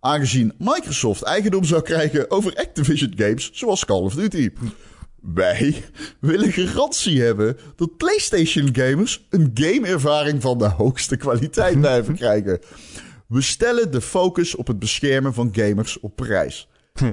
Aangezien 0.00 0.52
Microsoft 0.58 1.22
eigendom 1.22 1.64
zou 1.64 1.82
krijgen 1.82 2.30
over 2.30 2.54
Activision 2.54 3.12
games 3.16 3.50
zoals 3.52 3.84
Call 3.84 4.00
of 4.00 4.14
Duty. 4.14 4.50
Wij 5.22 5.84
willen 6.20 6.52
garantie 6.52 7.22
hebben 7.22 7.56
dat 7.76 7.96
PlayStation 7.96 8.68
gamers 8.72 9.26
een 9.30 9.50
gameervaring 9.54 10.42
van 10.42 10.58
de 10.58 10.68
hoogste 10.68 11.16
kwaliteit 11.16 11.80
blijven 11.80 12.14
krijgen. 12.14 12.60
We 13.28 13.40
stellen 13.40 13.90
de 13.90 14.00
focus 14.00 14.54
op 14.54 14.66
het 14.66 14.78
beschermen 14.78 15.34
van 15.34 15.48
gamers 15.52 16.00
op 16.00 16.16
prijs. 16.16 16.68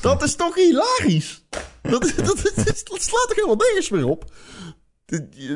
Dat 0.00 0.22
is 0.22 0.34
toch 0.34 0.54
hilarisch? 0.54 1.44
Dat, 1.82 2.12
dat, 2.16 2.16
dat, 2.16 2.64
dat 2.84 3.02
slaat 3.02 3.28
er 3.28 3.34
helemaal 3.34 3.56
nergens 3.56 3.90
meer 3.90 4.06
op. 4.06 4.32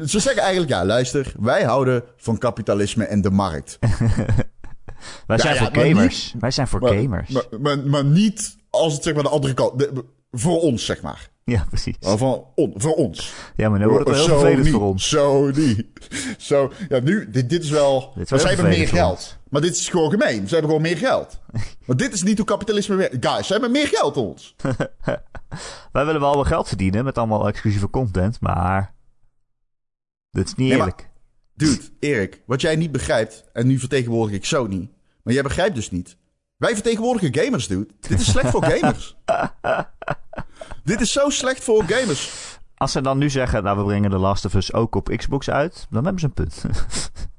Ze 0.07 0.19
zeggen 0.21 0.43
eigenlijk, 0.43 0.71
ja, 0.73 0.85
luister, 0.85 1.33
wij 1.41 1.63
houden 1.65 2.05
van 2.17 2.39
kapitalisme 2.39 3.05
en 3.05 3.21
de 3.21 3.31
markt. 3.31 3.79
Wij 5.27 5.39
zijn 5.39 5.55
ja, 5.55 5.71
gamers. 5.73 6.35
Wij 6.39 6.51
zijn 6.51 6.69
voor 6.69 6.81
Maar, 6.81 6.95
gamers. 6.95 7.31
maar, 7.31 7.61
maar, 7.61 7.79
maar 7.79 8.05
niet 8.05 8.57
als 8.71 8.93
het 8.95 9.03
zeg 9.03 9.15
maar 9.15 9.23
de 9.23 9.29
andere 9.29 9.55
kant... 9.55 9.79
de- 9.79 10.05
voor 10.31 10.61
ons, 10.61 10.85
zeg 10.85 11.03
maar. 11.03 11.31
Ja, 11.45 11.65
precies. 11.69 11.97
Maar 12.01 12.17
Van, 12.17 12.47
on, 12.55 12.73
voor 12.77 12.95
ons. 12.95 13.33
Ja, 13.57 13.69
maar 13.69 13.79
nu 13.79 13.87
wordt 13.89 14.09
het 14.09 14.17
wel 14.17 14.27
heel 14.27 14.39
vervelend 14.39 14.69
voor 14.69 14.81
ons. 14.81 15.09
Zo 15.09 15.51
niet. 15.51 15.87
Zo, 16.39 16.73
ja, 16.89 17.01
nu, 17.01 17.31
dit, 17.31 17.51
dit 17.51 17.63
is 17.63 17.71
wel... 17.71 18.13
Dit 18.15 18.25
is 18.25 18.31
maar 18.31 18.39
wel 18.39 18.39
zij 18.39 18.55
hebben 18.57 18.79
meer 18.79 18.89
geld. 18.89 19.39
Maar 19.49 19.61
dit 19.61 19.77
is 19.77 19.89
gewoon 19.89 20.11
gemeen. 20.11 20.49
Ze 20.49 20.53
hebben 20.55 20.71
gewoon 20.71 20.83
meer 20.83 20.97
geld. 20.97 21.41
maar 21.87 21.97
dit 21.97 22.13
is 22.13 22.23
niet 22.23 22.37
hoe 22.37 22.47
kapitalisme 22.47 22.95
werkt. 22.95 23.27
Guys, 23.27 23.47
ze 23.47 23.53
hebben 23.53 23.71
meer 23.71 23.87
geld 23.89 24.15
dan 24.15 24.25
ons. 24.25 24.55
Wij 25.93 26.05
willen 26.05 26.21
wel 26.21 26.35
wel 26.35 26.45
geld 26.45 26.69
verdienen 26.69 27.05
met 27.05 27.19
allemaal 27.19 27.49
exclusieve 27.49 27.91
content, 27.91 28.41
maar... 28.41 28.95
Dit 30.31 30.47
is 30.47 30.55
niet 30.55 30.69
Nee, 30.69 30.79
maar- 30.79 30.87
eerlijk. 30.87 31.11
Dude, 31.55 31.83
Erik, 31.99 32.43
wat 32.47 32.61
jij 32.61 32.77
niet 32.77 32.93
begrijpt, 32.93 33.45
en 33.53 33.67
nu 33.67 33.79
vertegenwoordig 33.79 34.35
ik 34.37 34.45
Sony, 34.45 34.91
maar 35.23 35.35
jij 35.35 35.43
begrijpt 35.43 35.75
dus 35.75 35.91
niet. 35.91 36.17
Wij 36.57 36.73
vertegenwoordigen 36.75 37.43
gamers, 37.45 37.67
dude. 37.67 37.89
Dit 38.01 38.21
is 38.21 38.31
slecht 38.31 38.51
voor 38.51 38.65
gamers. 38.73 39.17
Dit 40.85 41.01
is 41.01 41.13
zo 41.13 41.31
slecht 41.31 41.65
voor 41.65 41.85
gamers. 41.87 42.31
Als 42.77 42.93
ze 42.93 43.01
dan 43.01 43.19
nu 43.19 43.31
zeggen, 43.31 43.63
nou 43.63 43.79
we 43.79 43.85
brengen 43.85 44.11
The 44.11 44.19
Last 44.19 44.45
of 44.45 44.55
Us 44.55 44.73
ook 44.73 44.95
op 44.95 45.09
Xbox 45.17 45.51
uit, 45.51 45.87
dan 45.91 46.05
hebben 46.05 46.21
ze 46.21 46.27
een 46.27 46.33
punt. 46.33 46.65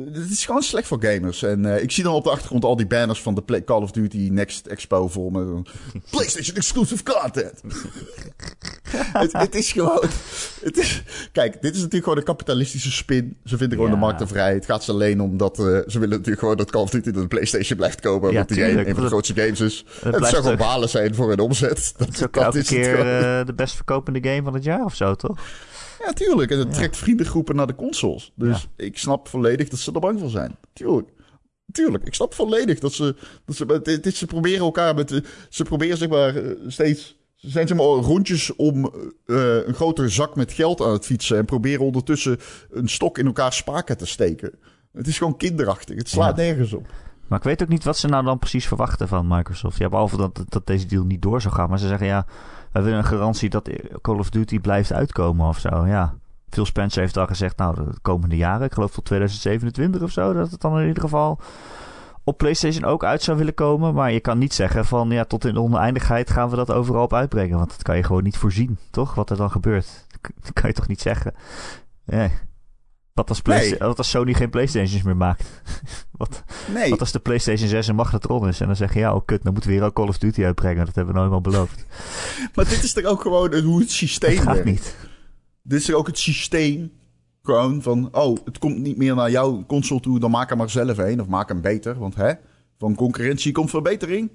Dit 0.00 0.30
is 0.30 0.46
gewoon 0.46 0.62
slecht 0.62 0.86
voor 0.86 0.98
gamers. 1.04 1.42
En 1.42 1.74
eh, 1.74 1.82
ik 1.82 1.90
zie 1.90 2.04
dan 2.04 2.14
op 2.14 2.24
de 2.24 2.30
achtergrond 2.30 2.64
al 2.64 2.76
die 2.76 2.86
banners 2.86 3.22
van 3.22 3.34
de 3.34 3.42
Play- 3.42 3.64
Call 3.64 3.82
of 3.82 3.90
Duty 3.90 4.28
Next 4.32 4.66
Expo 4.66 5.08
voor 5.08 5.32
me. 5.32 5.62
PlayStation 6.10 6.56
exclusive 6.56 7.02
content. 7.02 7.60
het, 9.22 9.32
het 9.32 9.54
is 9.54 9.72
gewoon. 9.72 10.02
Het 10.62 10.78
is, 10.78 11.02
kijk, 11.32 11.52
dit 11.52 11.70
is 11.72 11.76
natuurlijk 11.78 12.02
gewoon 12.02 12.18
een 12.18 12.24
kapitalistische 12.24 12.90
spin. 12.92 13.36
Ze 13.44 13.56
vinden 13.56 13.76
gewoon 13.76 13.92
Ja. 13.92 13.98
de 13.98 14.04
markt 14.04 14.18
te 14.18 14.26
vrij. 14.26 14.54
Het 14.54 14.64
gaat 14.64 14.84
ze 14.84 14.90
alleen 14.92 15.20
omdat 15.20 15.58
eh, 15.58 15.64
ze 15.64 15.98
willen 15.98 16.08
natuurlijk 16.08 16.38
gewoon 16.38 16.56
dat 16.56 16.70
Call 16.70 16.82
of 16.82 16.90
Duty 16.90 17.10
naar 17.10 17.22
de 17.22 17.28
PlayStation 17.28 17.76
blijft 17.78 18.00
komen. 18.00 18.32
Ja, 18.32 18.40
omdat 18.40 18.56
die 18.56 18.64
een, 18.64 18.78
een 18.88 18.94
van 18.94 19.02
de 19.02 19.08
grootste 19.08 19.34
games 19.34 19.60
is. 19.60 19.84
Het, 20.00 20.00
blijft 20.16 20.28
zou 20.28 20.42
gewoon 20.42 20.56
balen 20.58 20.88
zijn 20.88 21.14
voor 21.14 21.28
hun 21.28 21.38
omzet. 21.40 21.92
Dat, 21.98 22.06
Het 22.06 22.16
is 22.16 22.22
ook 22.22 22.32
dat 22.34 22.44
elke 22.44 22.58
is 22.58 22.68
het 22.70 22.78
keer 22.78 22.98
eh, 22.98 23.46
de 23.46 23.54
best 23.54 23.74
verkopende 23.74 24.28
game 24.28 24.42
van 24.42 24.54
het 24.54 24.64
jaar 24.64 24.84
of 24.84 24.94
zo, 24.94 25.14
toch? 25.14 25.38
Ja, 26.04 26.12
tuurlijk. 26.12 26.50
En 26.50 26.58
het 26.58 26.72
trekt 26.74 26.96
vriendengroepen 26.96 27.56
naar 27.56 27.66
de 27.66 27.74
consoles. 27.74 28.32
Dus 28.34 28.68
ik 28.76 28.98
snap 28.98 29.28
volledig 29.28 29.68
dat 29.68 29.78
ze 29.78 29.92
er 29.92 30.00
bang 30.00 30.20
voor 30.20 30.28
zijn. 30.30 30.56
Tuurlijk. 30.72 31.08
Tuurlijk, 31.72 32.04
ik 32.06 32.14
snap 32.14 32.34
volledig 32.34 32.78
dat 32.78 32.92
ze. 32.92 33.16
Dat 33.44 33.56
ze, 33.56 33.80
dit, 33.82 34.02
dit- 34.02 34.14
ze 34.16 34.26
proberen 34.26 34.58
elkaar 34.64 34.94
met. 34.94 35.08
de- 35.08 35.22
Ze 35.48 35.62
proberen 35.64 35.96
zeg 35.96 36.08
maar 36.08 36.36
eh, 36.36 36.50
steeds. 36.66 37.16
Ze 37.34 37.50
zijn 37.50 37.68
zeg 37.68 37.76
maar 37.76 37.86
rondjes 37.86 38.56
om 38.56 38.84
eh, 39.26 39.66
een 39.66 39.74
grotere 39.74 40.08
zak 40.08 40.36
met 40.36 40.52
geld 40.52 40.80
aan 40.80 40.92
het 40.92 41.04
fietsen. 41.06 41.36
En 41.38 41.44
proberen 41.44 41.84
ondertussen 41.84 42.38
een 42.70 42.88
stok 42.88 43.18
in 43.18 43.26
elkaar 43.26 43.52
spaken 43.52 43.96
te 43.96 44.06
steken. 44.06 44.52
Het 44.92 45.06
is 45.06 45.18
gewoon 45.18 45.36
kinderachtig. 45.36 45.96
Het 45.96 46.08
slaat 46.08 46.36
Ja. 46.36 46.42
nergens 46.42 46.72
op. 46.72 46.86
Maar 47.28 47.38
ik 47.38 47.44
weet 47.44 47.62
ook 47.62 47.68
niet 47.68 47.84
wat 47.84 47.98
ze 47.98 48.06
nou 48.08 48.24
dan 48.24 48.38
precies 48.38 48.66
verwachten 48.66 49.08
van 49.08 49.26
Microsoft. 49.28 49.78
Ja, 49.78 49.88
behalve 49.88 50.16
dat, 50.16 50.44
dat 50.48 50.66
deze 50.66 50.86
deal 50.86 51.04
niet 51.04 51.22
door 51.22 51.40
zou 51.40 51.54
gaan. 51.54 51.68
Maar 51.68 51.78
ze 51.78 51.86
zeggen 51.86 52.06
ja, 52.06 52.26
wij 52.72 52.82
willen 52.82 52.98
een 52.98 53.04
garantie 53.04 53.48
dat 53.48 53.70
Call 54.00 54.18
of 54.18 54.30
Duty 54.30 54.60
blijft 54.60 54.92
uitkomen 54.92 55.46
of 55.46 55.58
zo. 55.58 55.86
Ja, 55.86 56.14
Phil 56.50 56.64
Spencer 56.64 57.00
heeft 57.00 57.16
al 57.16 57.26
gezegd, 57.26 57.56
nou, 57.56 57.74
de 57.74 57.98
komende 58.02 58.36
jaren, 58.36 58.66
ik 58.66 58.72
geloof 58.72 58.92
tot 58.92 59.04
2027 59.04 60.02
of 60.02 60.10
zo, 60.10 60.32
dat 60.32 60.50
het 60.50 60.60
dan 60.60 60.78
in 60.80 60.86
ieder 60.86 61.02
geval 61.02 61.40
op 62.24 62.38
PlayStation 62.38 62.84
ook 62.84 63.04
uit 63.04 63.22
zou 63.22 63.38
willen 63.38 63.54
komen. 63.54 63.94
Maar 63.94 64.12
je 64.12 64.20
kan 64.20 64.38
niet 64.38 64.54
zeggen 64.54 64.84
van, 64.84 65.10
ja, 65.10 65.24
tot 65.24 65.44
in 65.44 65.54
de 65.54 65.60
oneindigheid 65.60 66.30
gaan 66.30 66.48
we 66.50 66.56
dat 66.56 66.72
overal 66.72 67.02
op 67.02 67.14
uitbrengen. 67.14 67.58
Want 67.58 67.70
dat 67.70 67.82
kan 67.82 67.96
je 67.96 68.02
gewoon 68.02 68.22
niet 68.22 68.36
voorzien, 68.36 68.78
toch? 68.90 69.14
Wat 69.14 69.30
er 69.30 69.36
dan 69.36 69.50
gebeurt. 69.50 70.06
Dat 70.20 70.52
kan 70.52 70.68
je 70.68 70.74
toch 70.74 70.88
niet 70.88 71.00
zeggen? 71.00 71.34
Nee. 72.04 72.30
Wat 73.18 73.28
als, 73.28 73.42
Nee. 73.42 73.76
wat 73.78 73.98
als 73.98 74.10
Sony 74.10 74.34
geen 74.34 74.50
PlayStations 74.50 75.02
meer 75.02 75.16
maakt? 75.16 75.62
wat, 76.18 76.42
Nee, 76.74 76.90
wat 76.90 77.00
als 77.00 77.12
de 77.12 77.18
PlayStation 77.18 77.68
6 77.68 77.86
een 77.86 77.94
magnetron 77.94 78.48
is? 78.48 78.60
En 78.60 78.66
dan 78.66 78.76
zeg 78.76 78.92
je, 78.94 78.98
ja, 78.98 79.14
oh 79.14 79.24
kut, 79.24 79.42
dan 79.42 79.52
moeten 79.52 79.70
we 79.70 79.76
hier 79.76 79.84
ook 79.86 79.94
Call 79.94 80.08
of 80.08 80.18
Duty 80.18 80.44
uitbrengen. 80.44 80.86
Dat 80.86 80.94
hebben 80.94 81.14
we 81.14 81.20
nou 81.20 81.24
eenmaal 81.24 81.40
beloofd. 81.52 81.84
maar 82.54 82.68
dit 82.68 82.82
is 82.82 82.92
toch 82.92 83.04
ook 83.04 83.20
gewoon 83.20 83.54
hoe 83.60 83.80
het 83.80 83.90
systeem 83.90 84.36
gaat 84.36 84.44
werkt. 84.54 84.64
niet. 84.64 84.96
Dit 85.62 85.80
is 85.80 85.86
toch 85.86 85.96
ook 85.96 86.06
het 86.06 86.18
systeem. 86.18 86.92
Gewoon 87.42 87.82
van, 87.82 88.08
oh, 88.12 88.36
het 88.44 88.58
komt 88.58 88.78
niet 88.78 88.96
meer 88.96 89.14
naar 89.14 89.30
jouw 89.30 89.64
console 89.66 90.00
toe, 90.00 90.18
dan 90.20 90.30
maak 90.30 90.50
er 90.50 90.56
maar 90.56 90.70
zelf 90.70 90.98
een. 90.98 91.20
Of 91.20 91.26
maak 91.26 91.48
hem 91.48 91.60
beter, 91.60 91.98
want 91.98 92.14
hè, 92.14 92.32
van 92.78 92.94
concurrentie 92.94 93.52
komt 93.52 93.70
verbetering. 93.70 94.30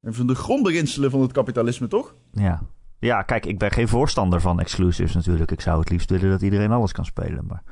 En 0.00 0.14
van 0.14 0.26
de 0.26 0.34
grondbeginselen 0.34 1.10
van 1.10 1.20
het 1.20 1.32
kapitalisme, 1.32 1.88
toch? 1.88 2.14
Ja. 2.32 2.62
Ja, 3.06 3.22
kijk, 3.22 3.46
ik 3.46 3.58
ben 3.58 3.70
geen 3.70 3.88
voorstander 3.88 4.40
van 4.40 4.60
exclusives 4.60 5.14
natuurlijk. 5.14 5.50
Ik 5.50 5.60
zou 5.60 5.80
het 5.80 5.90
liefst 5.90 6.10
willen 6.10 6.30
dat 6.30 6.42
iedereen 6.42 6.70
alles 6.72 6.92
kan 6.92 7.04
spelen. 7.04 7.44
Maar 7.46 7.62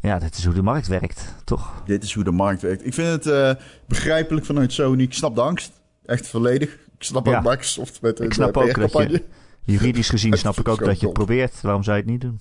ja, 0.00 0.18
dit 0.18 0.36
is 0.36 0.44
hoe 0.44 0.54
de 0.54 0.62
markt 0.62 0.86
werkt, 0.86 1.34
toch? 1.44 1.82
Dit 1.84 2.02
is 2.02 2.14
hoe 2.14 2.24
de 2.24 2.30
markt 2.30 2.62
werkt. 2.62 2.86
Ik 2.86 2.94
vind 2.94 3.08
het 3.08 3.26
eh, 3.26 3.64
begrijpelijk 3.86 4.46
vanuit 4.46 4.72
Sony. 4.72 5.02
Ik 5.02 5.12
snap 5.14 5.34
de 5.34 5.40
angst. 5.40 5.72
Echt 6.04 6.26
volledig. 6.28 6.72
Ik 6.74 7.02
snap 7.04 7.26
Ja. 7.26 7.36
ook 7.38 7.44
Microsoft 7.44 8.00
met 8.02 8.20
Ik 8.20 8.32
snap 8.32 8.56
ook 8.56 8.92
dat. 8.92 9.20
Juridisch 9.62 10.08
gezien 10.08 10.38
snap 10.44 10.56
ik 10.58 10.68
ook 10.68 10.84
dat 10.84 11.00
je 11.00 11.04
het 11.06 11.14
probeert. 11.14 11.60
Waarom 11.60 11.82
zou 11.82 11.96
je 11.96 12.02
het 12.02 12.10
niet 12.10 12.20
doen? 12.20 12.40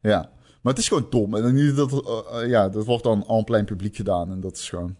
Ja, 0.00 0.30
maar 0.62 0.72
het 0.72 0.82
is 0.82 0.88
gewoon 0.88 1.06
dom. 1.10 1.34
En 1.34 1.42
dan 1.42 1.54
niet 1.54 1.76
dat, 1.76 1.92
eh, 1.92 2.42
eh, 2.42 2.48
ja, 2.48 2.68
dat 2.68 2.84
wordt 2.84 3.02
dan 3.04 3.24
aan 3.28 3.44
plein 3.44 3.64
publiek 3.64 3.96
gedaan. 3.96 4.30
En 4.30 4.40
dat 4.40 4.56
is 4.56 4.68
gewoon... 4.68 4.96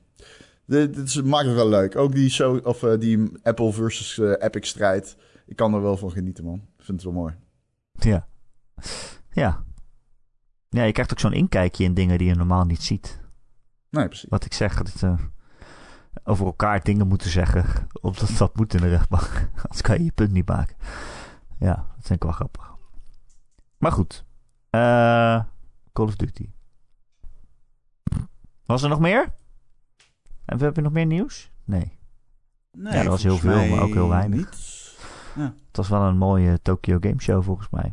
Dit, 0.67 0.95
dit 0.95 1.09
is- 1.09 1.23
maakt 1.23 1.47
het 1.47 1.55
wel 1.55 1.69
leuk. 1.69 1.97
Ook 1.97 2.15
die, 2.15 2.31
so, 2.31 2.61
of, 2.65 2.79
die 2.99 3.31
Apple 3.43 3.73
versus 3.73 4.19
Epic 4.39 4.69
strijd. 4.69 5.17
Ik 5.47 5.57
kan 5.57 5.75
er 5.75 5.83
wel 5.83 5.97
van 5.97 6.11
genieten, 6.11 6.45
man. 6.45 6.55
Ik 6.79 6.85
vind 6.85 7.03
het 7.03 7.13
wel 7.13 7.23
mooi. 7.23 7.35
Ja. 7.93 8.27
Ja. 9.31 9.65
Ja, 10.69 10.83
je 10.83 10.93
krijgt 10.93 11.13
ook 11.13 11.19
zo'n 11.21 11.33
inkijkje 11.33 11.85
in 11.85 11.95
dingen 11.95 12.19
die 12.19 12.27
je 12.29 12.35
normaal 12.35 12.65
niet 12.65 12.83
ziet. 12.83 13.21
Nee, 13.91 14.07
precies. 14.09 14.29
Wat 14.29 14.45
ik 14.45 14.53
zeg, 14.53 14.83
dat 14.83 15.03
eh, 15.03 15.19
over 16.25 16.47
elkaar 16.47 16.83
dingen 16.83 17.07
moeten 17.07 17.31
zeggen. 17.31 17.87
Omdat 18.01 18.29
dat 18.39 18.57
moet 18.57 18.75
in 18.75 18.81
de 18.81 18.89
rechtbank. 18.89 19.49
Anders 19.63 19.81
kan 19.81 19.99
je 19.99 20.05
je 20.05 20.13
punt 20.13 20.33
niet 20.33 20.49
maken. 20.49 20.77
Ja, 21.59 21.75
dat 21.75 22.07
vind 22.07 22.11
ik 22.11 22.23
wel 22.23 22.33
grappig. 22.33 22.75
Maar 23.79 23.93
goed. 23.93 24.25
Eh, 24.71 25.45
Call 25.93 26.07
of 26.07 26.17
Duty. 26.17 26.51
Was 28.65 28.83
er 28.83 28.89
nog 28.89 29.01
meer? 29.01 29.35
En 30.45 30.59
we 30.59 30.65
hebben 30.65 30.83
nog 30.83 30.93
meer 30.93 31.07
nieuws? 31.07 31.51
Nee. 31.65 31.99
Nee, 32.73 32.93
Ja, 32.93 32.99
dat 33.03 33.07
was 33.11 33.23
heel 33.23 33.37
veel, 33.39 33.67
maar 33.69 33.81
ook 33.83 33.93
heel 33.95 34.09
weinig. 34.09 34.39
niet. 34.39 34.76
Het 35.45 35.77
was 35.77 35.89
wel 35.89 36.03
een 36.03 36.17
mooie 36.17 36.63
Tokyo 36.63 36.97
Game 37.01 37.21
Show 37.21 37.43
volgens 37.43 37.69
mij. 37.71 37.93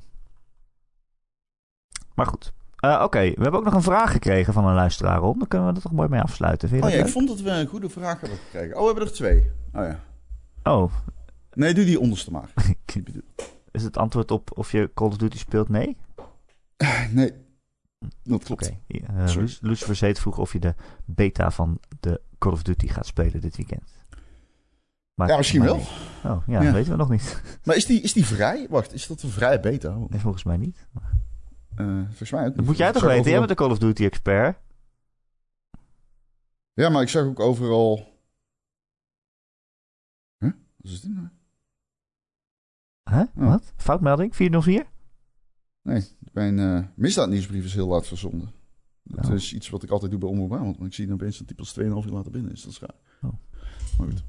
Maar 2.15 2.25
goed. 2.25 2.53
Eh, 2.75 3.01
Oké, 3.03 3.19
we 3.19 3.41
hebben 3.41 3.53
ook 3.59 3.65
nog 3.65 3.73
een 3.73 3.81
vraag 3.81 4.11
gekregen 4.11 4.53
van 4.53 4.65
een 4.65 4.73
luisteraar 4.73 5.21
om. 5.21 5.39
Dan 5.39 5.47
kunnen 5.47 5.67
we 5.69 5.75
er 5.75 5.81
toch 5.81 5.91
mooi 5.91 6.09
mee 6.09 6.21
afsluiten. 6.21 6.69
Vind 6.69 6.83
je 6.83 6.89
Oh 6.89 6.95
ja, 6.95 7.01
ik 7.03 7.11
vond 7.11 7.27
dat 7.27 7.39
we 7.41 7.49
een 7.49 7.67
goede 7.67 7.89
vraag 7.89 8.19
hebben 8.19 8.37
gekregen. 8.37 8.75
Oh, 8.75 8.79
we 8.81 8.85
hebben 8.87 9.05
er 9.05 9.13
twee. 9.13 9.51
Oh 9.73 9.85
ja. 9.85 9.99
Oh, 10.63 10.91
Nee, 11.53 11.73
doe 11.73 11.85
die 11.85 11.99
onderste 11.99 12.31
maar. 12.31 12.49
Is 13.71 13.83
het 13.83 13.97
antwoord 13.97 14.31
op 14.31 14.57
of 14.57 14.71
je 14.71 14.91
Call 14.93 15.07
of 15.07 15.17
Duty 15.17 15.37
speelt? 15.37 15.69
Nee? 15.69 15.97
Nee, 17.11 17.31
dat 18.23 18.43
klopt. 18.43 18.69
Oké. 18.69 18.77
Eh. 18.87 19.35
Lu- 19.35 19.57
Lucifer 19.61 19.95
Zeet 19.95 20.19
vroeg 20.19 20.37
of 20.37 20.53
je 20.53 20.59
de 20.59 20.75
beta 21.05 21.51
van 21.51 21.79
de 21.99 22.21
Call 22.37 22.51
of 22.51 22.63
Duty 22.63 22.87
gaat 22.87 23.05
spelen 23.05 23.41
dit 23.41 23.55
weekend. 23.55 23.91
Maar, 25.13 25.27
Ja, 25.27 25.37
misschien 25.37 25.63
wel. 25.63 25.75
Oh, 26.23 26.43
ja, 26.47 26.61
Ja. 26.61 26.71
weten 26.71 26.91
we 26.91 26.97
nog 26.97 27.09
niet. 27.09 27.41
Maar 27.65 27.75
is 27.75 27.85
die, 27.85 28.01
is 28.01 28.13
die 28.13 28.25
vrij? 28.25 28.67
Wacht, 28.69 28.93
is 28.93 29.07
dat 29.07 29.21
een 29.21 29.29
vrije 29.29 29.59
beta? 29.59 29.95
Nee, 30.09 30.19
volgens 30.19 30.43
mij 30.43 30.57
niet. 30.57 30.87
Eh, 31.75 31.85
volgens 32.07 32.31
mij 32.31 32.45
ook 32.47 32.55
Dat 32.55 32.65
moet 32.65 32.77
jij 32.77 32.91
toch 32.91 33.01
weten? 33.01 33.15
Jij 33.15 33.19
overal- 33.19 33.37
bent 33.47 33.49
de 33.49 33.55
Call 33.63 33.71
of 33.71 33.77
Duty 33.79 34.03
expert. 34.05 34.57
Ja, 36.73 36.89
maar 36.89 37.01
ik 37.01 37.09
zag 37.09 37.23
ook 37.25 37.39
overal... 37.39 38.11
Huh? 40.37 40.51
Wat 40.77 40.91
is 40.91 41.01
dit 41.01 41.13
nou? 41.13 41.27
Huh? 43.09 43.19
Oh. 43.43 43.49
Wat? 43.49 43.73
Foutmelding? 43.75 44.35
404? 44.35 44.85
Nee, 45.81 46.03
mijn 46.31 46.59
eh 46.59 46.83
misdaadnieuwsbrief 46.95 47.65
is 47.65 47.73
heel 47.73 47.87
laat 47.87 48.07
verzonden. 48.07 48.51
Dat 49.03 49.25
Oh. 49.25 49.33
is 49.33 49.53
iets 49.53 49.69
wat 49.69 49.83
ik 49.83 49.89
altijd 49.89 50.11
doe 50.11 50.19
bij 50.19 50.29
Omroep. 50.29 50.49
Want 50.49 50.81
ik 50.85 50.93
zie 50.93 51.13
opeens 51.13 51.37
dat 51.37 51.47
die 51.47 51.55
pas 51.55 51.73
2,5 51.73 51.83
uur 52.05 52.13
later 52.13 52.31
binnen 52.31 52.51
is. 52.51 52.61
Dat 52.61 52.71
is 52.71 52.79
raar. 52.79 52.95
Oh. 53.21 53.33
Maar 53.97 54.07
goed. 54.07 54.23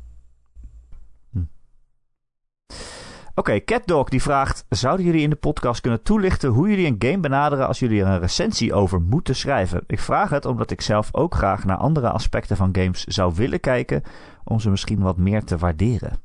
Oké, 3.34 3.64
CatDog 3.64 4.08
die 4.08 4.22
vraagt... 4.22 4.64
Zouden 4.68 5.06
jullie 5.06 5.22
in 5.22 5.30
de 5.30 5.36
podcast 5.36 5.80
kunnen 5.80 6.02
toelichten 6.02 6.50
hoe 6.50 6.68
jullie 6.68 6.86
een 6.86 6.96
game 6.98 7.20
benaderen 7.20 7.66
als 7.66 7.78
jullie 7.78 8.00
er 8.00 8.06
een 8.06 8.18
recensie 8.18 8.74
over 8.74 9.00
moeten 9.00 9.36
schrijven? 9.36 9.84
Ik 9.86 9.98
vraag 10.00 10.30
het 10.30 10.44
omdat 10.44 10.70
ik 10.70 10.80
zelf 10.80 11.14
ook 11.14 11.34
graag 11.34 11.64
naar 11.64 11.76
andere 11.76 12.10
aspecten 12.10 12.56
van 12.56 12.76
games 12.76 13.04
zou 13.04 13.34
willen 13.34 13.60
kijken... 13.60 14.02
om 14.44 14.60
ze 14.60 14.70
misschien 14.70 15.00
wat 15.00 15.16
meer 15.16 15.44
te 15.44 15.58
waarderen. 15.58 16.18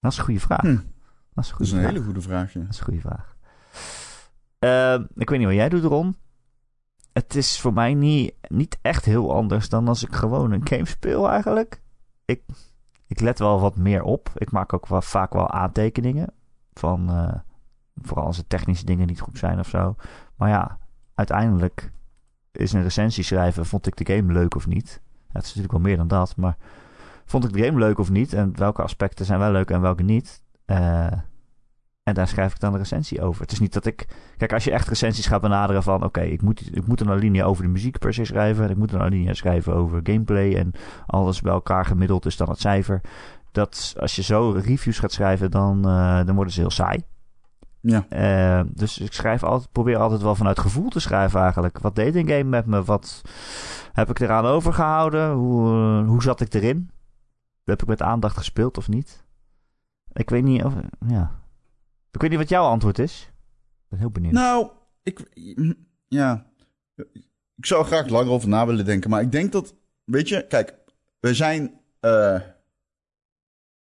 Dat 0.00 0.12
is 0.12 0.18
een 0.18 0.24
goede 0.24 0.40
vraag. 0.40 0.60
Hm. 0.60 0.78
Dat 1.34 1.44
is 1.44 1.50
een 1.50 1.52
Dat 1.52 1.52
goede 1.52 1.64
is 1.64 1.70
een 1.72 1.78
vraag. 1.78 1.90
hele 1.92 2.04
goede 2.04 2.20
vraag, 2.20 2.52
ja. 2.52 2.60
Dat 2.60 2.70
is 2.70 2.78
een 2.78 2.84
goede 2.84 3.00
vraag. 3.00 3.36
Eh, 4.58 5.04
ik 5.14 5.30
weet 5.30 5.38
niet 5.38 5.48
wat 5.48 5.56
jij 5.56 5.68
doet, 5.68 5.84
Ron. 5.84 6.16
Het 7.12 7.34
is 7.34 7.60
voor 7.60 7.72
mij 7.72 7.94
niet, 7.94 8.34
niet 8.48 8.78
echt 8.82 9.04
heel 9.04 9.34
anders 9.34 9.68
dan 9.68 9.88
als 9.88 10.02
ik 10.04 10.12
gewoon 10.14 10.52
een 10.52 10.66
game 10.68 10.86
speel 10.86 11.28
eigenlijk. 11.30 11.82
Ik, 12.24 12.42
ik 13.10 13.20
let 13.20 13.38
wel 13.38 13.60
wat 13.60 13.76
meer 13.76 14.02
op. 14.02 14.30
Ik 14.34 14.50
maak 14.50 14.72
ook 14.72 14.86
wel, 14.86 15.02
vaak 15.02 15.32
wel 15.32 15.50
aantekeningen. 15.50 16.32
Van, 16.72 17.10
eh, 17.10 17.38
vooral 18.02 18.26
als 18.26 18.36
de 18.36 18.46
technische 18.46 18.84
dingen 18.84 19.06
niet 19.06 19.20
goed 19.20 19.38
zijn 19.38 19.58
of 19.58 19.68
zo. 19.68 19.94
Maar 20.36 20.48
ja, 20.48 20.78
uiteindelijk 21.14 21.92
is 22.52 22.72
een 22.72 22.82
recensie 22.82 23.24
schrijven. 23.24 23.66
Vond 23.66 23.86
ik 23.86 23.96
de 23.96 24.14
game 24.14 24.32
leuk 24.32 24.54
of 24.54 24.66
niet? 24.66 25.02
Het 25.26 25.42
is 25.42 25.48
natuurlijk 25.48 25.72
wel 25.72 25.80
meer 25.80 25.96
dan 25.96 26.08
dat. 26.08 26.36
Maar 26.36 26.56
vond 27.24 27.44
ik 27.44 27.52
de 27.52 27.64
game 27.64 27.78
leuk 27.78 27.98
of 27.98 28.10
niet? 28.10 28.32
En 28.32 28.56
welke 28.56 28.82
aspecten 28.82 29.26
zijn 29.26 29.38
wel 29.38 29.52
leuk 29.52 29.70
en 29.70 29.80
welke 29.80 30.02
niet? 30.02 30.42
Eh, 30.64 31.12
en 32.02 32.14
daar 32.14 32.28
schrijf 32.28 32.52
ik 32.52 32.60
dan 32.60 32.72
een 32.72 32.78
recensie 32.78 33.22
over. 33.22 33.42
Het 33.42 33.52
is 33.52 33.60
niet 33.60 33.72
dat 33.72 33.86
ik. 33.86 34.06
Kijk, 34.36 34.52
als 34.52 34.64
je 34.64 34.70
echt 34.70 34.88
recensies 34.88 35.26
gaat 35.26 35.40
benaderen 35.40 35.82
van. 35.82 36.04
Oké, 36.04 36.20
ik, 36.20 36.42
moet, 36.42 36.76
ik 36.76 36.86
moet 36.86 37.00
een 37.00 37.10
alinea 37.10 37.44
over 37.44 37.62
de 37.62 37.68
muziek 37.68 37.98
per 37.98 38.14
se 38.14 38.24
schrijven. 38.24 38.64
En 38.64 38.70
ik 38.70 38.76
moet 38.76 38.92
een 38.92 39.00
alinea 39.00 39.34
schrijven 39.34 39.74
over 39.74 40.00
gameplay. 40.02 40.54
En 40.56 40.72
alles 41.06 41.40
bij 41.40 41.52
elkaar 41.52 41.84
gemiddeld 41.84 42.26
is 42.26 42.36
dan 42.36 42.48
het 42.48 42.60
cijfer. 42.60 43.00
Dat 43.52 43.94
als 43.98 44.16
je 44.16 44.22
zo 44.22 44.50
reviews 44.50 44.98
gaat 44.98 45.12
schrijven, 45.12 45.50
dan, 45.50 45.88
eh, 45.88 46.24
dan 46.24 46.34
worden 46.34 46.52
ze 46.52 46.60
heel 46.60 46.70
saai. 46.70 47.02
Ja. 47.80 48.06
Eh, 48.08 48.64
dus 48.74 48.98
ik 48.98 49.12
schrijf 49.12 49.42
altijd, 49.42 49.72
probeer 49.72 49.96
altijd 49.96 50.22
wel 50.22 50.34
vanuit 50.34 50.58
gevoel 50.58 50.88
te 50.88 51.00
schrijven 51.00 51.40
eigenlijk. 51.40 51.78
Wat 51.78 51.94
deed 51.94 52.14
een 52.14 52.28
game 52.28 52.44
met 52.44 52.66
me? 52.66 52.84
Wat 52.84 53.22
heb 53.92 54.10
ik 54.10 54.18
eraan 54.20 54.44
overgehouden? 54.44 55.32
Hoe, 55.32 55.66
eh, 55.66 56.08
hoe 56.08 56.22
zat 56.22 56.40
ik 56.40 56.54
erin? 56.54 56.90
Heb 57.64 57.82
ik 57.82 57.88
met 57.88 58.02
aandacht 58.02 58.36
gespeeld 58.36 58.78
of 58.78 58.88
niet? 58.88 59.24
Ik 60.12 60.30
weet 60.30 60.42
niet 60.42 60.64
of... 60.64 60.74
Ja. 61.06 61.30
Ik 62.12 62.20
weet 62.20 62.30
niet 62.30 62.38
wat 62.38 62.48
jouw 62.48 62.64
antwoord 62.64 62.98
is. 62.98 63.30
Ik 63.82 63.88
ben 63.88 63.98
heel 63.98 64.10
benieuwd. 64.10 64.32
Nou, 64.32 64.70
ik... 65.02 65.30
Ja. 66.08 66.46
Ik 67.56 67.66
zou 67.66 67.84
graag 67.84 68.08
langer 68.08 68.32
over 68.32 68.48
na 68.48 68.66
willen 68.66 68.84
denken. 68.84 69.10
Maar 69.10 69.22
ik 69.22 69.32
denk 69.32 69.52
dat... 69.52 69.74
Weet 70.04 70.28
je, 70.28 70.46
kijk. 70.46 70.78
We 71.20 71.34
zijn... 71.34 71.80
eh 72.00 72.40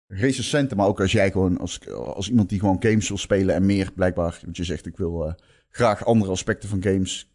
recensenten, 0.06 0.76
maar 0.76 0.86
ook 0.86 1.00
als 1.00 1.12
jij 1.12 1.30
gewoon... 1.30 1.58
Als, 1.58 1.90
als 1.90 2.30
iemand 2.30 2.48
die 2.48 2.60
gewoon 2.60 2.82
games 2.82 3.08
wil 3.08 3.18
spelen 3.18 3.54
en 3.54 3.66
meer 3.66 3.92
blijkbaar... 3.92 4.38
Want 4.42 4.56
je 4.56 4.64
zegt, 4.64 4.86
ik 4.86 4.96
wil 4.96 5.26
eh, 5.26 5.34
graag 5.68 6.04
andere 6.04 6.30
aspecten 6.30 6.68
van 6.68 6.82
games... 6.82 7.32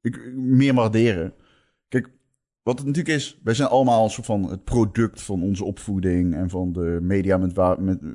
Ik, 0.00 0.32
meer 0.34 0.74
waarderen. 0.74 1.34
Kijk, 1.88 2.10
wat 2.62 2.78
het 2.78 2.86
natuurlijk 2.86 3.16
is... 3.16 3.38
Wij 3.42 3.54
zijn 3.54 3.68
allemaal 3.68 4.04
een 4.04 4.10
soort 4.10 4.26
van 4.26 4.50
het 4.50 4.64
product 4.64 5.22
van 5.22 5.42
onze 5.42 5.64
opvoeding... 5.64 6.34
en 6.34 6.50
van 6.50 6.72
de 6.72 6.98
media 7.02 7.36
met, 7.36 7.52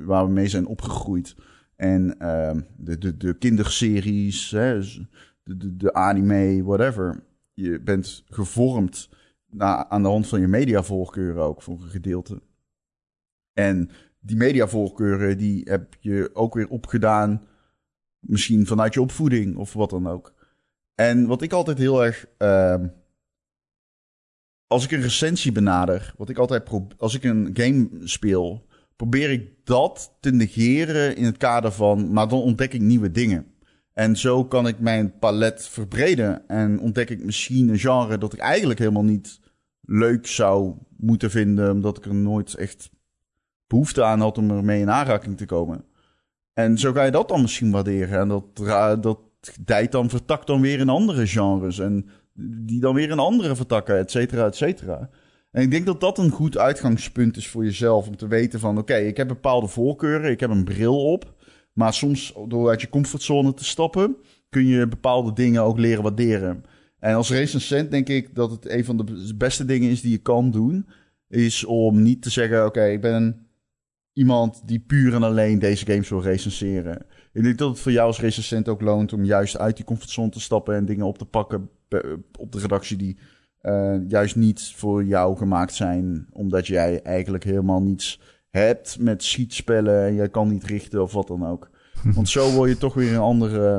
waar 0.04 0.26
we 0.26 0.32
mee 0.32 0.48
zijn 0.48 0.66
opgegroeid... 0.66 1.34
En 1.76 2.18
ehm, 2.18 2.60
de, 2.76 2.98
de, 2.98 3.16
de 3.16 3.34
kinderseries, 3.34 4.50
hè, 4.50 4.80
de, 5.42 5.56
de, 5.56 5.76
de 5.76 5.94
anime, 5.94 6.64
whatever. 6.64 7.24
je 7.54 7.80
bent 7.80 8.24
gevormd 8.28 9.08
na, 9.50 9.88
aan 9.88 10.02
de 10.02 10.08
hand 10.08 10.28
van 10.28 10.40
je 10.40 10.48
mediavoorkeuren 10.48 11.42
ook 11.42 11.62
voor 11.62 11.82
een 11.82 11.88
gedeelte. 11.88 12.42
En 13.52 13.90
die 14.20 14.36
mediavoorkeuren 14.36 15.38
die 15.38 15.62
heb 15.64 15.96
je 16.00 16.30
ook 16.32 16.54
weer 16.54 16.68
opgedaan, 16.68 17.44
misschien 18.18 18.66
vanuit 18.66 18.94
je 18.94 19.00
opvoeding 19.00 19.56
of 19.56 19.72
wat 19.72 19.90
dan 19.90 20.06
ook. 20.06 20.34
En 20.94 21.26
wat 21.26 21.42
ik 21.42 21.52
altijd 21.52 21.78
heel 21.78 22.04
erg, 22.04 22.26
ehm, 22.38 22.88
als 24.66 24.84
ik 24.84 24.90
een 24.90 25.00
recensie 25.00 25.52
benader, 25.52 26.14
wat 26.16 26.28
ik 26.28 26.38
altijd 26.38 26.70
als 26.96 27.14
ik 27.14 27.24
een 27.24 27.50
game 27.52 27.88
speel, 28.04 28.65
probeer 28.96 29.30
ik 29.30 29.50
dat 29.64 30.16
te 30.20 30.30
negeren 30.30 31.16
in 31.16 31.24
het 31.24 31.36
kader 31.36 31.72
van, 31.72 32.12
maar 32.12 32.28
dan 32.28 32.40
ontdek 32.40 32.72
ik 32.72 32.80
nieuwe 32.80 33.10
dingen. 33.10 33.46
En 33.92 34.16
zo 34.16 34.44
kan 34.44 34.66
ik 34.66 34.78
mijn 34.78 35.18
palet 35.18 35.68
verbreden 35.68 36.48
en 36.48 36.80
ontdek 36.80 37.10
ik 37.10 37.24
misschien 37.24 37.68
een 37.68 37.78
genre 37.78 38.18
dat 38.18 38.32
ik 38.32 38.38
eigenlijk 38.38 38.78
helemaal 38.78 39.04
niet 39.04 39.40
leuk 39.80 40.26
zou 40.26 40.74
moeten 40.96 41.30
vinden, 41.30 41.70
omdat 41.70 41.96
ik 41.96 42.04
er 42.04 42.14
nooit 42.14 42.54
echt 42.54 42.90
behoefte 43.66 44.04
aan 44.04 44.20
had 44.20 44.38
om 44.38 44.50
ermee 44.50 44.80
in 44.80 44.90
aanraking 44.90 45.36
te 45.36 45.46
komen. 45.46 45.84
En 46.52 46.78
zo 46.78 46.92
ga 46.92 47.02
je 47.02 47.10
dat 47.10 47.28
dan 47.28 47.40
misschien 47.40 47.70
waarderen. 47.70 48.18
En 48.18 48.28
dat, 48.28 48.56
dat 49.02 49.18
dan, 49.90 50.08
vertakt 50.08 50.46
dan 50.46 50.60
weer 50.60 50.78
in 50.78 50.88
andere 50.88 51.26
genres. 51.26 51.78
En 51.78 52.08
die 52.38 52.80
dan 52.80 52.94
weer 52.94 53.10
in 53.10 53.18
andere 53.18 53.56
vertakken, 53.56 53.98
et 53.98 54.10
cetera, 54.10 54.46
et 54.46 54.56
cetera. 54.56 55.10
En 55.56 55.62
ik 55.62 55.70
denk 55.70 55.86
dat 55.86 56.00
dat 56.00 56.18
een 56.18 56.30
goed 56.30 56.58
uitgangspunt 56.58 57.36
is 57.36 57.48
voor 57.48 57.64
jezelf. 57.64 58.08
Om 58.08 58.16
te 58.16 58.26
weten 58.26 58.60
van, 58.60 58.78
oké, 58.78 58.96
ik 58.96 59.16
heb 59.16 59.28
bepaalde 59.28 59.66
voorkeuren. 59.66 60.30
Ik 60.30 60.40
heb 60.40 60.50
een 60.50 60.64
bril 60.64 61.12
op. 61.12 61.34
Maar 61.72 61.94
soms, 61.94 62.34
door 62.48 62.68
uit 62.68 62.80
je 62.80 62.88
comfortzone 62.88 63.54
te 63.54 63.64
stappen, 63.64 64.16
kun 64.48 64.66
je 64.66 64.88
bepaalde 64.88 65.32
dingen 65.32 65.62
ook 65.62 65.78
leren 65.78 66.02
waarderen. 66.02 66.64
En 66.98 67.14
als 67.14 67.30
recensent 67.30 67.90
denk 67.90 68.08
ik 68.08 68.34
dat 68.34 68.50
het 68.50 68.68
een 68.68 68.84
van 68.84 68.96
de 68.96 69.34
beste 69.36 69.64
dingen 69.64 69.90
is 69.90 70.00
die 70.00 70.10
je 70.10 70.18
kan 70.18 70.50
doen. 70.50 70.86
Is 71.28 71.64
om 71.64 72.02
niet 72.02 72.22
te 72.22 72.30
zeggen, 72.30 72.66
oké, 72.66 72.84
ik 72.84 73.00
ben 73.00 73.46
iemand 74.12 74.62
die 74.68 74.80
puur 74.80 75.14
en 75.14 75.22
alleen 75.22 75.58
deze 75.58 75.86
games 75.86 76.08
wil 76.08 76.22
recenseren. 76.22 77.06
Ik 77.32 77.42
denk 77.42 77.58
dat 77.58 77.68
het 77.68 77.78
voor 77.78 77.92
jou 77.92 78.06
als 78.06 78.20
recensent 78.20 78.68
ook 78.68 78.80
loont 78.80 79.12
om 79.12 79.24
juist 79.24 79.58
uit 79.58 79.76
die 79.76 79.84
comfortzone 79.84 80.30
te 80.30 80.40
stappen 80.40 80.74
en 80.74 80.84
dingen 80.84 81.06
op 81.06 81.18
te 81.18 81.26
pakken 81.26 81.70
op 82.38 82.52
de 82.52 82.58
redactie 82.58 82.96
die 82.96 83.16
uh, 83.66 84.08
juist 84.08 84.36
niet 84.36 84.72
voor 84.74 85.04
jou 85.04 85.36
gemaakt 85.36 85.74
zijn, 85.74 86.26
omdat 86.32 86.66
jij 86.66 87.02
eigenlijk 87.02 87.44
helemaal 87.44 87.82
niets 87.82 88.20
hebt 88.50 88.98
met 88.98 89.22
schietspellen 89.22 90.06
en 90.06 90.14
jij 90.14 90.28
kan 90.28 90.48
niet 90.48 90.64
richten 90.64 91.02
of 91.02 91.12
wat 91.12 91.26
dan 91.26 91.46
ook. 91.46 91.70
Want 92.14 92.28
zo 92.28 92.50
word 92.50 92.70
je 92.70 92.76
toch 92.76 92.94
weer 92.94 93.12
een 93.12 93.18
andere. 93.18 93.74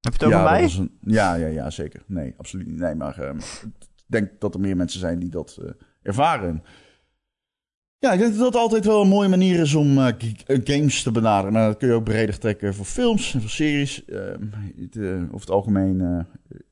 Heb 0.00 0.14
je 0.14 0.24
het 0.24 0.24
over 0.24 0.42
mij? 0.42 0.62
Een, 0.62 0.98
ja, 1.00 1.34
ja, 1.34 1.46
ja, 1.46 1.70
zeker. 1.70 2.02
Nee, 2.06 2.34
absoluut 2.36 2.66
niet. 2.66 2.78
Nee, 2.78 2.94
maar 2.94 3.20
uh, 3.20 3.28
ik 3.64 4.04
denk 4.06 4.30
dat 4.38 4.54
er 4.54 4.60
meer 4.60 4.76
mensen 4.76 5.00
zijn 5.00 5.18
die 5.18 5.30
dat 5.30 5.58
uh, 5.60 5.70
ervaren. 6.02 6.62
Ja, 7.98 8.12
ik 8.12 8.18
denk 8.18 8.32
dat 8.32 8.52
dat 8.52 8.62
altijd 8.62 8.84
wel 8.84 9.02
een 9.02 9.08
mooie 9.08 9.28
manier 9.28 9.60
is 9.60 9.74
om 9.74 9.98
uh, 9.98 10.08
games 10.46 11.02
te 11.02 11.10
benaderen. 11.10 11.52
Maar 11.52 11.66
dat 11.68 11.76
kun 11.76 11.88
je 11.88 11.94
ook 11.94 12.04
breder 12.04 12.38
trekken 12.38 12.74
voor 12.74 12.84
films 12.84 13.34
en 13.34 13.40
voor 13.40 13.50
series. 13.50 14.02
Uh, 14.06 14.18
het, 14.76 14.96
uh, 14.96 15.22
over 15.22 15.40
het 15.40 15.50
algemeen. 15.50 16.00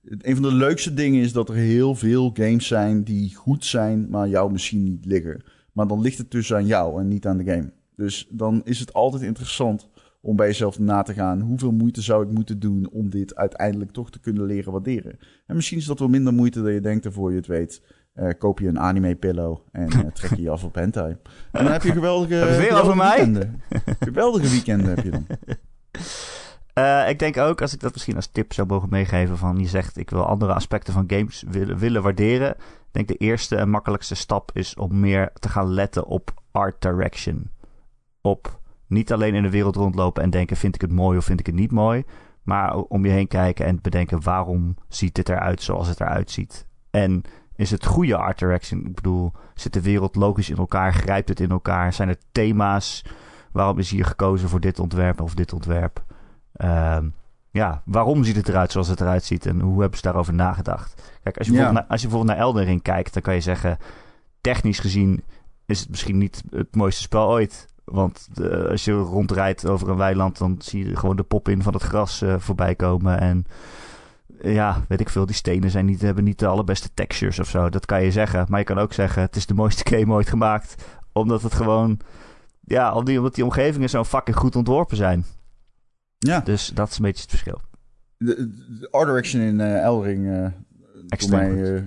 een 0.02 0.34
van 0.34 0.42
de 0.42 0.52
leukste 0.52 0.94
dingen 0.94 1.20
is 1.20 1.32
dat 1.32 1.48
er 1.48 1.54
heel 1.54 1.94
veel 1.94 2.30
games 2.34 2.66
zijn 2.66 3.04
die 3.04 3.34
goed 3.34 3.64
zijn, 3.64 4.10
maar 4.10 4.28
jou 4.28 4.52
misschien 4.52 4.82
niet 4.82 5.04
liggen. 5.04 5.42
Maar 5.72 5.86
dan 5.86 6.00
ligt 6.00 6.18
het 6.18 6.30
dus 6.30 6.54
aan 6.54 6.66
jou 6.66 7.00
en 7.00 7.08
niet 7.08 7.26
aan 7.26 7.36
de 7.36 7.44
game. 7.44 7.72
Dus 7.96 8.26
dan 8.30 8.60
is 8.64 8.78
het 8.78 8.92
altijd 8.92 9.22
interessant 9.22 9.88
om 10.20 10.36
bij 10.36 10.46
jezelf 10.46 10.78
na 10.78 11.02
te 11.02 11.12
gaan. 11.12 11.40
Hoeveel 11.40 11.72
moeite 11.72 12.02
zou 12.02 12.24
ik 12.24 12.30
moeten 12.30 12.58
doen 12.58 12.88
om 12.90 13.10
dit 13.10 13.34
uiteindelijk 13.34 13.90
toch 13.90 14.10
te 14.10 14.20
kunnen 14.20 14.46
leren 14.46 14.72
waarderen? 14.72 15.18
En 15.46 15.56
misschien 15.56 15.78
is 15.78 15.84
dat 15.84 15.98
wel 15.98 16.08
minder 16.08 16.32
moeite 16.32 16.62
dan 16.62 16.72
je 16.72 16.80
denkt 16.80 17.04
ervoor 17.04 17.30
je 17.30 17.36
het 17.36 17.46
weet. 17.46 17.82
Uh, 18.14 18.30
koop 18.38 18.58
je 18.58 18.68
een 18.68 18.80
anime 18.80 19.14
pillow 19.14 19.58
en 19.72 19.88
uh, 19.92 20.06
trek 20.12 20.30
je 20.30 20.42
je 20.42 20.50
af 20.50 20.64
op 20.64 20.74
hentai. 20.74 21.16
En 21.50 21.64
dan 21.64 21.72
heb 21.72 21.82
je 21.82 21.92
geweldige, 21.92 22.34
geweldige 22.34 22.80
over 22.82 22.96
mij? 22.96 23.16
weekenden. 23.16 23.62
geweldige 24.00 24.48
weekenden 24.48 24.86
heb 24.86 25.04
je 25.04 25.10
dan. 25.10 25.26
Uh, 26.74 27.08
ik 27.12 27.18
denk 27.18 27.36
ook, 27.36 27.60
als 27.60 27.74
ik 27.74 27.80
dat 27.80 27.92
misschien 27.92 28.16
als 28.16 28.26
tip 28.26 28.52
zou 28.52 28.68
mogen 28.68 28.88
meegeven, 28.88 29.38
van 29.38 29.58
je 29.58 29.66
zegt 29.66 29.96
ik 29.96 30.10
wil 30.10 30.26
andere 30.26 30.54
aspecten 30.54 30.92
van 30.92 31.04
games 31.06 31.44
willen, 31.48 31.78
willen 31.78 32.02
waarderen. 32.02 32.50
Ik 32.50 32.90
denk 32.90 33.08
de 33.08 33.16
eerste 33.16 33.56
en 33.56 33.70
makkelijkste 33.70 34.14
stap 34.14 34.50
is 34.52 34.74
om 34.74 35.00
meer 35.00 35.30
te 35.32 35.48
gaan 35.48 35.68
letten 35.68 36.06
op 36.06 36.42
art 36.50 36.82
direction. 36.82 37.50
Op 38.20 38.60
niet 38.86 39.12
alleen 39.12 39.34
in 39.34 39.42
de 39.42 39.50
wereld 39.50 39.76
rondlopen 39.76 40.22
en 40.22 40.30
denken 40.30 40.56
vind 40.56 40.74
ik 40.74 40.80
het 40.80 40.92
mooi 40.92 41.18
of 41.18 41.24
vind 41.24 41.40
ik 41.40 41.46
het 41.46 41.54
niet 41.54 41.72
mooi. 41.72 42.04
Maar 42.42 42.76
om 42.76 43.04
je 43.04 43.10
heen 43.10 43.28
kijken 43.28 43.66
en 43.66 43.78
bedenken 43.82 44.22
waarom 44.22 44.76
ziet 44.88 45.14
dit 45.14 45.28
eruit 45.28 45.62
zoals 45.62 45.88
het 45.88 46.00
eruit 46.00 46.30
ziet. 46.30 46.66
En 46.90 47.24
is 47.56 47.70
het 47.70 47.86
goede 47.86 48.16
art 48.16 48.38
direction? 48.38 48.86
Ik 48.86 48.94
bedoel, 48.94 49.32
zit 49.54 49.72
de 49.72 49.82
wereld 49.82 50.14
logisch 50.14 50.50
in 50.50 50.56
elkaar? 50.56 50.94
Grijpt 50.94 51.28
het 51.28 51.40
in 51.40 51.50
elkaar? 51.50 51.92
Zijn 51.92 52.08
er 52.08 52.18
thema's? 52.32 53.04
Waarom 53.52 53.78
is 53.78 53.90
hier 53.90 54.04
gekozen 54.04 54.48
voor 54.48 54.60
dit 54.60 54.78
ontwerp 54.78 55.20
of 55.20 55.34
dit 55.34 55.52
ontwerp? 55.52 56.04
Uh, 56.56 56.98
ja, 57.50 57.82
waarom 57.84 58.24
ziet 58.24 58.36
het 58.36 58.48
eruit 58.48 58.72
zoals 58.72 58.88
het 58.88 59.00
eruit 59.00 59.24
ziet 59.24 59.46
en 59.46 59.60
hoe 59.60 59.80
hebben 59.80 59.98
ze 59.98 60.04
daarover 60.04 60.34
nagedacht? 60.34 61.12
Kijk, 61.22 61.38
als 61.38 61.46
je, 61.46 61.52
bijvoorbeeld, 61.52 61.82
naar, 61.82 61.90
als 61.90 62.00
je 62.00 62.08
bijvoorbeeld 62.08 62.38
naar 62.38 62.46
Elden 62.46 62.64
Ring 62.64 62.82
kijkt, 62.82 63.12
dan 63.12 63.22
kan 63.22 63.34
je 63.34 63.40
zeggen, 63.40 63.78
technisch 64.40 64.78
gezien 64.78 65.22
is 65.66 65.80
het 65.80 65.88
misschien 65.88 66.18
niet 66.18 66.42
het 66.50 66.76
mooiste 66.76 67.02
spel 67.02 67.28
ooit. 67.28 67.66
Want 67.84 68.28
uh, 68.40 68.70
als 68.70 68.84
je 68.84 68.92
rondrijdt 68.92 69.66
over 69.66 69.88
een 69.88 69.96
weiland, 69.96 70.38
dan 70.38 70.56
zie 70.58 70.88
je 70.88 70.96
gewoon 70.96 71.16
de 71.16 71.22
pop 71.22 71.48
in 71.48 71.62
van 71.62 71.72
het 71.72 71.82
gras 71.82 72.22
uh, 72.22 72.34
voorbij 72.38 72.74
komen. 72.74 73.20
En 73.20 73.46
ja, 74.52 74.84
weet 74.88 75.00
ik 75.00 75.08
veel, 75.08 75.26
die 75.26 75.34
stenen 75.34 75.70
zijn 75.70 75.84
niet, 75.84 76.00
hebben 76.00 76.24
niet 76.24 76.38
de 76.38 76.46
allerbeste 76.46 76.88
textures 76.94 77.38
of 77.38 77.48
zo. 77.48 77.68
Dat 77.68 77.86
kan 77.86 78.02
je 78.02 78.10
zeggen. 78.10 78.46
Maar 78.48 78.58
je 78.58 78.64
kan 78.64 78.78
ook 78.78 78.92
zeggen, 78.92 79.22
het 79.22 79.36
is 79.36 79.46
de 79.46 79.54
mooiste 79.54 79.88
game 79.96 80.12
ooit 80.12 80.28
gemaakt. 80.28 80.84
Omdat 81.12 81.42
het 81.42 81.54
gewoon, 81.54 82.00
ja, 82.60 82.94
omdat 82.94 83.34
die 83.34 83.44
omgevingen 83.44 83.88
zo 83.88 84.04
fucking 84.04 84.36
goed 84.36 84.56
ontworpen 84.56 84.96
zijn. 84.96 85.24
Ja. 86.18 86.40
Dus 86.40 86.66
dat 86.66 86.90
is 86.90 86.96
een 86.96 87.02
beetje 87.02 87.20
het 87.20 87.30
verschil. 87.30 87.60
De, 88.16 88.50
de 88.80 88.88
art 88.90 89.06
direction 89.06 89.42
in 89.42 89.60
uh, 89.60 89.82
Eldering, 89.82 90.24
uh, 90.24 91.30
mij 91.30 91.50
uh, 91.50 91.82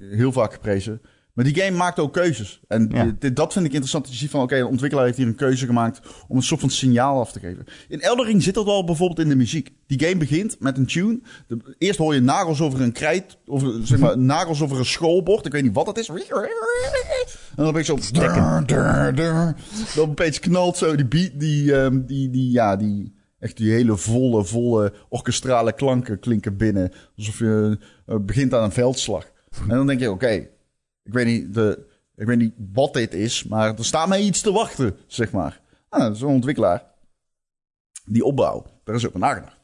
heel 0.00 0.32
vaak 0.32 0.52
geprezen. 0.52 1.00
Maar 1.38 1.46
die 1.46 1.62
game 1.62 1.76
maakt 1.76 1.98
ook 1.98 2.12
keuzes. 2.12 2.60
En 2.68 2.88
ja. 2.92 3.14
dit, 3.18 3.36
dat 3.36 3.52
vind 3.52 3.64
ik 3.64 3.70
interessant. 3.70 4.04
Dat 4.04 4.12
je 4.12 4.18
ziet 4.18 4.30
van, 4.30 4.40
oké, 4.40 4.52
okay, 4.52 4.64
de 4.64 4.70
ontwikkelaar 4.70 5.06
heeft 5.06 5.16
hier 5.16 5.26
een 5.26 5.34
keuze 5.34 5.66
gemaakt 5.66 6.00
om 6.28 6.36
een 6.36 6.42
soort 6.42 6.60
van 6.60 6.70
signaal 6.70 7.20
af 7.20 7.32
te 7.32 7.40
geven. 7.40 7.64
In 7.88 8.00
Eldering 8.00 8.42
zit 8.42 8.54
dat 8.54 8.66
al 8.66 8.84
bijvoorbeeld 8.84 9.18
in 9.18 9.28
de 9.28 9.36
muziek. 9.36 9.72
Die 9.86 10.00
game 10.00 10.16
begint 10.16 10.60
met 10.60 10.78
een 10.78 10.86
tune. 10.86 11.20
De, 11.46 11.74
eerst 11.78 11.98
hoor 11.98 12.14
je 12.14 12.20
nagels 12.20 12.60
over 12.60 12.80
een 12.80 12.92
krijt, 12.92 13.38
of 13.46 13.64
zeg 13.82 13.98
maar, 13.98 14.18
nagels 14.18 14.62
over 14.62 14.78
een 14.78 14.84
schoolbord. 14.84 15.46
Ik 15.46 15.52
weet 15.52 15.62
niet 15.62 15.74
wat 15.74 15.86
dat 15.86 15.98
is. 15.98 16.08
En 16.08 16.16
dan 17.56 17.72
ben 17.72 17.80
ik 17.80 17.86
zo... 17.86 17.98
Dur, 18.12 18.62
dur, 18.66 19.14
dur. 19.14 19.56
Dan 19.94 20.08
opeens 20.08 20.40
knalt 20.40 20.76
zo 20.76 20.96
die 20.96 21.06
beat, 21.06 21.30
die, 21.34 21.72
um, 21.72 22.06
die, 22.06 22.30
die, 22.30 22.50
ja, 22.50 22.76
die... 22.76 23.16
Echt 23.38 23.56
die 23.56 23.72
hele 23.72 23.96
volle, 23.96 24.44
volle 24.44 24.92
orkestrale 25.08 25.72
klanken 25.72 26.18
klinken 26.18 26.56
binnen. 26.56 26.92
Alsof 27.16 27.38
je 27.38 27.78
uh, 28.06 28.16
begint 28.20 28.54
aan 28.54 28.62
een 28.62 28.72
veldslag. 28.72 29.24
En 29.60 29.76
dan 29.76 29.86
denk 29.86 30.00
je, 30.00 30.10
oké, 30.10 30.24
okay, 30.24 30.50
ik 31.08 31.14
weet 31.14 31.26
niet, 31.26 31.54
de, 31.54 31.86
ik 32.16 32.26
weet 32.26 32.38
niet 32.38 32.54
wat 32.72 32.94
dit 32.94 33.14
is, 33.14 33.44
maar 33.44 33.78
er 33.78 33.84
staat 33.84 34.08
mij 34.08 34.22
iets 34.22 34.40
te 34.40 34.52
wachten, 34.52 34.96
zeg 35.06 35.32
maar. 35.32 35.60
Ah, 35.88 36.14
Zo'n 36.14 36.32
ontwikkelaar. 36.32 36.84
Die 38.04 38.24
opbouw, 38.24 38.66
daar 38.84 38.94
is 38.94 39.06
ook 39.06 39.14
aan 39.14 39.20
nagedacht. 39.20 39.56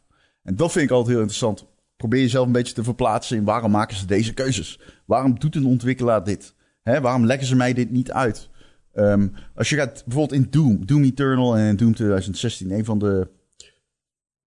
En 0.43 0.57
dat 0.57 0.73
vind 0.73 0.85
ik 0.85 0.91
altijd 0.91 1.11
heel 1.11 1.21
interessant. 1.21 1.67
Probeer 1.97 2.21
jezelf 2.21 2.47
een 2.47 2.53
beetje 2.53 2.75
te 2.75 2.85
verplaatsen 2.85 3.37
in 3.37 3.45
waarom 3.45 3.71
maken 3.71 3.97
ze 3.97 4.07
deze 4.07 4.35
keuzes? 4.35 4.81
Waarom 5.07 5.39
doet 5.39 5.57
een 5.57 5.67
ontwikkelaar 5.67 6.25
dit? 6.25 6.55
Hè, 6.83 7.01
waarom 7.01 7.27
leggen 7.27 7.47
ze 7.47 7.57
mij 7.57 7.73
dit 7.73 7.91
niet 7.91 8.13
uit? 8.13 8.49
Um, 8.95 9.33
als 9.55 9.69
je 9.69 9.77
gaat 9.77 10.03
bijvoorbeeld 10.05 10.41
in 10.41 10.51
Doom, 10.51 10.87
Doom 10.87 11.03
Eternal 11.03 11.57
en 11.57 11.77
Doom 11.77 11.95
2016, 11.95 12.71
een 12.71 12.85
van 12.85 12.99
de 12.99 13.29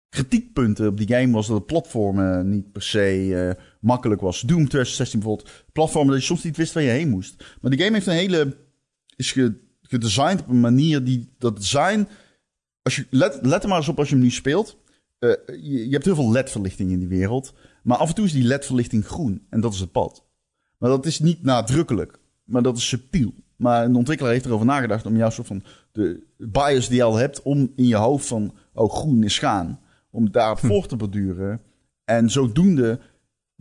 kritiekpunten 0.10 0.88
op 0.88 0.98
die 0.98 1.08
game 1.08 1.34
was 1.34 1.48
dat 1.48 1.58
het 1.58 1.66
platformen 1.66 2.50
niet 2.50 2.72
per 2.72 2.82
se 2.82 3.26
uh, 3.26 3.64
makkelijk 3.84 4.22
was. 4.22 4.42
Doom 4.42 4.68
2016 4.68 5.20
bijvoorbeeld, 5.20 5.50
platformen 5.72 6.12
dat 6.14 6.22
je 6.22 6.28
soms 6.28 6.44
niet 6.44 6.58
wist 6.58 6.74
waar 6.74 6.84
je 6.84 6.90
heen 6.90 7.10
moest. 7.10 7.58
Maar 7.62 7.72
die 7.72 7.80
game 7.80 7.94
heeft 7.94 8.08
een 8.08 8.14
hele, 8.14 8.58
is 9.16 9.32
ge, 9.32 9.54
gedesigned 9.82 10.42
op 10.42 10.48
een 10.48 10.60
manier 10.60 11.04
die, 11.04 11.30
dat 11.38 11.56
design, 11.56 12.08
als 12.82 12.96
je, 12.96 13.06
let, 13.10 13.40
let 13.42 13.64
er 13.64 13.70
maar 13.70 13.78
eens 13.78 13.88
op 13.88 14.00
als 14.00 14.10
je 14.10 14.16
hem 14.16 14.24
nu 14.24 14.32
speelt. 14.32 14.78
Uh, 15.20 15.32
je, 15.46 15.86
je, 15.86 15.92
hebt 15.92 16.06
heel 16.06 16.16
veel 16.16 16.32
LED-verlichting 16.32 16.92
in 16.92 17.00
die 17.00 17.08
wereld, 17.08 17.54
maar 17.84 17.98
af 17.98 18.10
en 18.10 18.16
toe 18.16 18.26
is 18.26 18.32
die 18.32 18.44
LED-verlichting 18.44 19.06
groen 19.06 19.46
en 19.50 19.62
dat 19.62 19.74
is 19.74 19.80
het 19.80 19.92
pad. 19.92 20.26
Maar 20.78 20.90
dat 20.90 21.06
is 21.06 21.20
niet 21.20 21.44
nadrukkelijk, 21.44 22.20
maar 22.44 22.62
dat 22.62 22.78
is 22.78 22.88
subtiel. 22.88 23.34
Maar 23.56 23.86
een 23.86 23.96
ontwikkelaar 23.96 24.34
heeft 24.34 24.46
erover 24.46 24.66
nagedacht 24.66 25.06
om 25.06 25.18
jouw 25.18 25.30
soort 25.30 25.48
van 25.48 25.64
de 25.92 26.24
bias 26.38 26.88
die 26.88 26.98
je 26.98 27.04
al 27.04 27.16
hebt, 27.16 27.42
om 27.42 27.72
in 27.76 27.88
je 27.88 27.96
hoofd 27.96 28.26
van, 28.26 28.54
oh 28.74 28.94
groen 28.94 29.24
is 29.24 29.40
gaan 29.40 29.80
om 30.14 30.32
daarop 30.32 30.60
hm. 30.60 30.68
voor 30.68 30.88
te 30.88 30.96
borduren. 30.96 31.62
En 32.06 32.30
zodoende, 32.30 33.00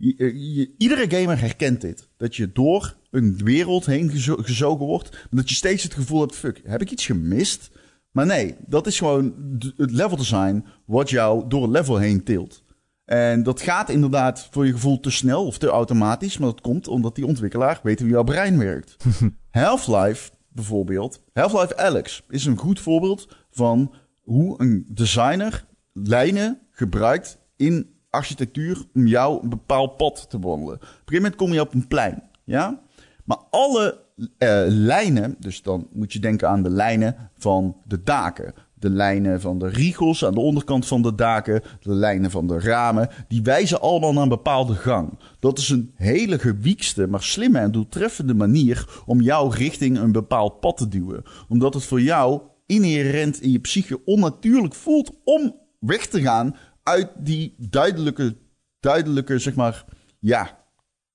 je, 0.03 0.53
je, 0.53 0.73
iedere 0.77 1.17
gamer 1.17 1.39
herkent 1.39 1.81
dit. 1.81 2.09
Dat 2.17 2.35
je 2.35 2.51
door 2.51 2.97
een 3.11 3.39
wereld 3.43 3.85
heen 3.85 4.09
gezo 4.09 4.35
gezogen 4.35 4.85
wordt. 4.85 5.27
Dat 5.31 5.49
je 5.49 5.55
steeds 5.55 5.83
het 5.83 5.93
gevoel 5.93 6.21
hebt, 6.21 6.35
fuck, 6.35 6.61
heb 6.65 6.81
ik 6.81 6.91
iets 6.91 7.05
gemist? 7.05 7.71
Maar 8.11 8.25
nee, 8.25 8.55
dat 8.67 8.87
is 8.87 8.97
gewoon 8.97 9.33
het 9.77 9.91
level 9.91 10.17
design 10.17 10.65
wat 10.85 11.09
jou 11.09 11.47
door 11.47 11.61
het 11.61 11.71
level 11.71 11.97
heen 11.97 12.23
tilt. 12.23 12.63
En 13.05 13.43
dat 13.43 13.61
gaat 13.61 13.89
inderdaad 13.89 14.47
voor 14.51 14.65
je 14.65 14.71
gevoel 14.71 14.99
te 14.99 15.09
snel 15.09 15.45
of 15.45 15.57
te 15.57 15.67
automatisch. 15.67 16.37
Maar 16.37 16.49
dat 16.49 16.61
komt 16.61 16.87
omdat 16.87 17.15
die 17.15 17.25
ontwikkelaar 17.25 17.79
weet 17.83 17.99
hoe 17.99 18.09
jouw 18.09 18.23
brein 18.23 18.57
werkt. 18.57 19.05
Half-Life 19.49 20.31
bijvoorbeeld. 20.49 21.23
Half-Life 21.33 21.77
Alex 21.77 22.23
is 22.29 22.45
een 22.45 22.57
goed 22.57 22.79
voorbeeld 22.79 23.37
van 23.51 23.93
hoe 24.21 24.61
een 24.61 24.85
designer 24.89 25.65
lijnen 25.93 26.59
gebruikt 26.71 27.37
in 27.55 27.92
architectuur 28.13 28.85
om 28.93 29.07
jou 29.07 29.43
een 29.43 29.49
bepaald 29.49 29.97
pad 29.97 30.25
te 30.29 30.39
wandelen. 30.39 30.75
Op 30.75 30.81
een 30.81 30.87
gegeven 30.87 31.15
moment 31.15 31.35
kom 31.35 31.53
je 31.53 31.61
op 31.61 31.73
een 31.73 31.87
plein, 31.87 32.23
ja? 32.43 32.81
Maar 33.23 33.37
alle 33.49 34.01
eh, 34.37 34.63
lijnen, 34.67 35.35
dus 35.39 35.61
dan 35.61 35.87
moet 35.91 36.13
je 36.13 36.19
denken 36.19 36.49
aan 36.49 36.63
de 36.63 36.69
lijnen 36.69 37.29
van 37.37 37.77
de 37.87 38.03
daken. 38.03 38.53
De 38.73 38.89
lijnen 38.89 39.41
van 39.41 39.59
de 39.59 39.67
riegels 39.67 40.25
aan 40.25 40.33
de 40.33 40.39
onderkant 40.39 40.87
van 40.87 41.01
de 41.01 41.15
daken, 41.15 41.61
de 41.81 41.93
lijnen 41.93 42.31
van 42.31 42.47
de 42.47 42.59
ramen, 42.59 43.09
die 43.27 43.41
wijzen 43.41 43.81
allemaal 43.81 44.13
naar 44.13 44.23
een 44.23 44.29
bepaalde 44.29 44.73
gang. 44.73 45.19
Dat 45.39 45.57
is 45.57 45.69
een 45.69 45.91
hele 45.95 46.39
gewiekste, 46.39 47.07
maar 47.07 47.23
slimme 47.23 47.59
en 47.59 47.71
doeltreffende 47.71 48.33
manier 48.33 49.03
om 49.05 49.21
jou 49.21 49.55
richting 49.55 49.99
een 49.99 50.11
bepaald 50.11 50.59
pad 50.59 50.77
te 50.77 50.87
duwen. 50.87 51.23
Omdat 51.49 51.73
het 51.73 51.83
voor 51.83 52.01
jou 52.01 52.41
inherent 52.65 53.41
in 53.41 53.51
je 53.51 53.59
psyche 53.59 54.05
onnatuurlijk 54.05 54.75
voelt 54.75 55.11
om 55.23 55.55
weg 55.79 56.07
te 56.07 56.21
gaan 56.21 56.55
uit 56.83 57.09
die 57.17 57.55
duidelijke, 57.57 58.37
duidelijke, 58.79 59.39
zeg 59.39 59.55
maar, 59.55 59.85
ja, 60.19 60.65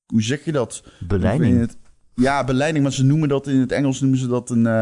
hoe 0.07 0.23
zeg 0.23 0.45
je 0.45 0.53
dat? 0.53 0.83
Beleiding. 1.09 1.59
Het- 1.61 1.77
ja, 2.15 2.45
beleiding, 2.45 2.83
maar 2.85 2.93
ze 2.93 3.05
noemen 3.05 3.29
dat 3.29 3.47
in 3.47 3.61
het 3.61 3.73
Engels 3.73 4.01
noemen 4.01 4.19
ze 4.19 4.27
dat 4.27 4.51
een, 4.51 4.67
eh, 4.67 4.73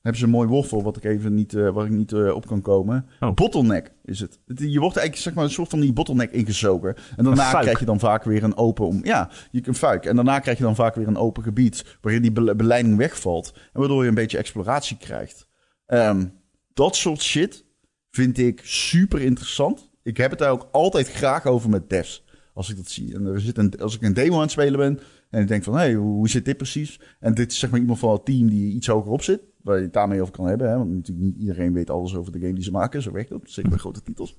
hebben 0.00 0.20
ze 0.20 0.24
een 0.24 0.30
mooi 0.30 0.48
woord 0.48 0.66
voor, 0.68 0.82
wat 0.82 0.96
ik 0.96 1.04
even 1.04 1.34
niet, 1.34 1.54
eh, 1.54 1.68
waar 1.70 1.84
ik 1.84 1.90
niet 1.92 2.12
eh, 2.12 2.34
op 2.34 2.46
kan 2.46 2.60
komen. 2.62 3.06
Oh. 3.20 3.34
Bottleneck 3.34 3.92
is 4.04 4.20
het. 4.20 4.38
Je 4.46 4.78
wordt 4.80 4.96
eigenlijk 4.96 5.16
zeg 5.16 5.34
maar 5.34 5.44
een 5.44 5.50
soort 5.50 5.68
van 5.70 5.80
die 5.80 5.92
bottleneck 5.92 6.30
ingezogen. 6.30 6.94
En 7.16 7.24
daarna 7.24 7.50
krijg 7.60 7.78
je 7.78 7.84
dan 7.84 7.98
vaak 7.98 8.24
weer 8.24 8.42
een 8.44 8.56
open, 8.56 8.86
om, 8.86 9.04
ja, 9.04 9.30
je 9.50 9.60
een 9.64 9.74
fuik. 9.74 10.04
En 10.04 10.16
daarna 10.16 10.38
krijg 10.38 10.58
je 10.58 10.64
dan 10.64 10.74
vaak 10.74 10.94
weer 10.94 11.06
een 11.08 11.16
open 11.16 11.42
gebied 11.42 11.98
waarin 12.00 12.22
die 12.22 12.32
bele- 12.32 12.54
beleiding 12.56 12.96
wegvalt. 12.96 13.52
En 13.72 13.80
waardoor 13.80 14.02
je 14.02 14.08
een 14.08 14.14
beetje 14.14 14.38
exploratie 14.38 14.96
krijgt. 14.96 15.48
Ehm, 15.86 16.26
dat 16.74 16.96
soort 16.96 17.22
shit 17.22 17.64
vind 18.10 18.38
ik 18.38 18.60
super 18.64 19.20
interessant. 19.20 19.87
Ik 20.08 20.16
heb 20.16 20.30
het 20.30 20.38
daar 20.38 20.50
ook 20.50 20.68
altijd 20.72 21.08
graag 21.08 21.46
over 21.46 21.70
met 21.70 21.90
devs. 21.90 22.24
Als 22.54 22.70
ik 22.70 22.76
dat 22.76 22.88
zie. 22.88 23.14
En 23.14 23.26
er 23.26 23.40
zit 23.40 23.58
een, 23.58 23.80
als 23.80 23.94
ik 23.94 24.02
een 24.02 24.14
demo 24.14 24.34
aan 24.34 24.40
het 24.40 24.50
spelen 24.50 24.78
ben. 24.78 25.00
En 25.30 25.42
ik 25.42 25.48
denk 25.48 25.64
van, 25.64 25.72
hé, 25.72 25.78
hey, 25.78 25.94
hoe 25.94 26.28
zit 26.28 26.44
dit 26.44 26.56
precies? 26.56 27.00
En 27.20 27.34
dit 27.34 27.52
is 27.52 27.58
zeg 27.58 27.70
maar 27.70 27.80
iemand 27.80 27.98
van 27.98 28.12
het 28.12 28.24
team 28.24 28.48
die 28.48 28.74
iets 28.74 28.86
hoger 28.86 29.12
op 29.12 29.22
zit. 29.22 29.40
Waar 29.62 29.76
je 29.76 29.82
het 29.82 29.92
daarmee 29.92 30.20
over 30.20 30.32
kan 30.32 30.46
hebben. 30.46 30.68
Hè? 30.68 30.76
Want 30.76 30.90
natuurlijk 30.90 31.26
niet 31.26 31.36
iedereen 31.36 31.72
weet 31.72 31.90
alles 31.90 32.14
over 32.14 32.32
de 32.32 32.38
game 32.38 32.52
die 32.52 32.62
ze 32.62 32.70
maken. 32.70 33.02
Zo 33.02 33.12
werkt 33.12 33.30
dat. 33.30 33.40
Zeker 33.44 33.70
bij 33.70 33.78
grote 33.78 34.02
titels. 34.02 34.36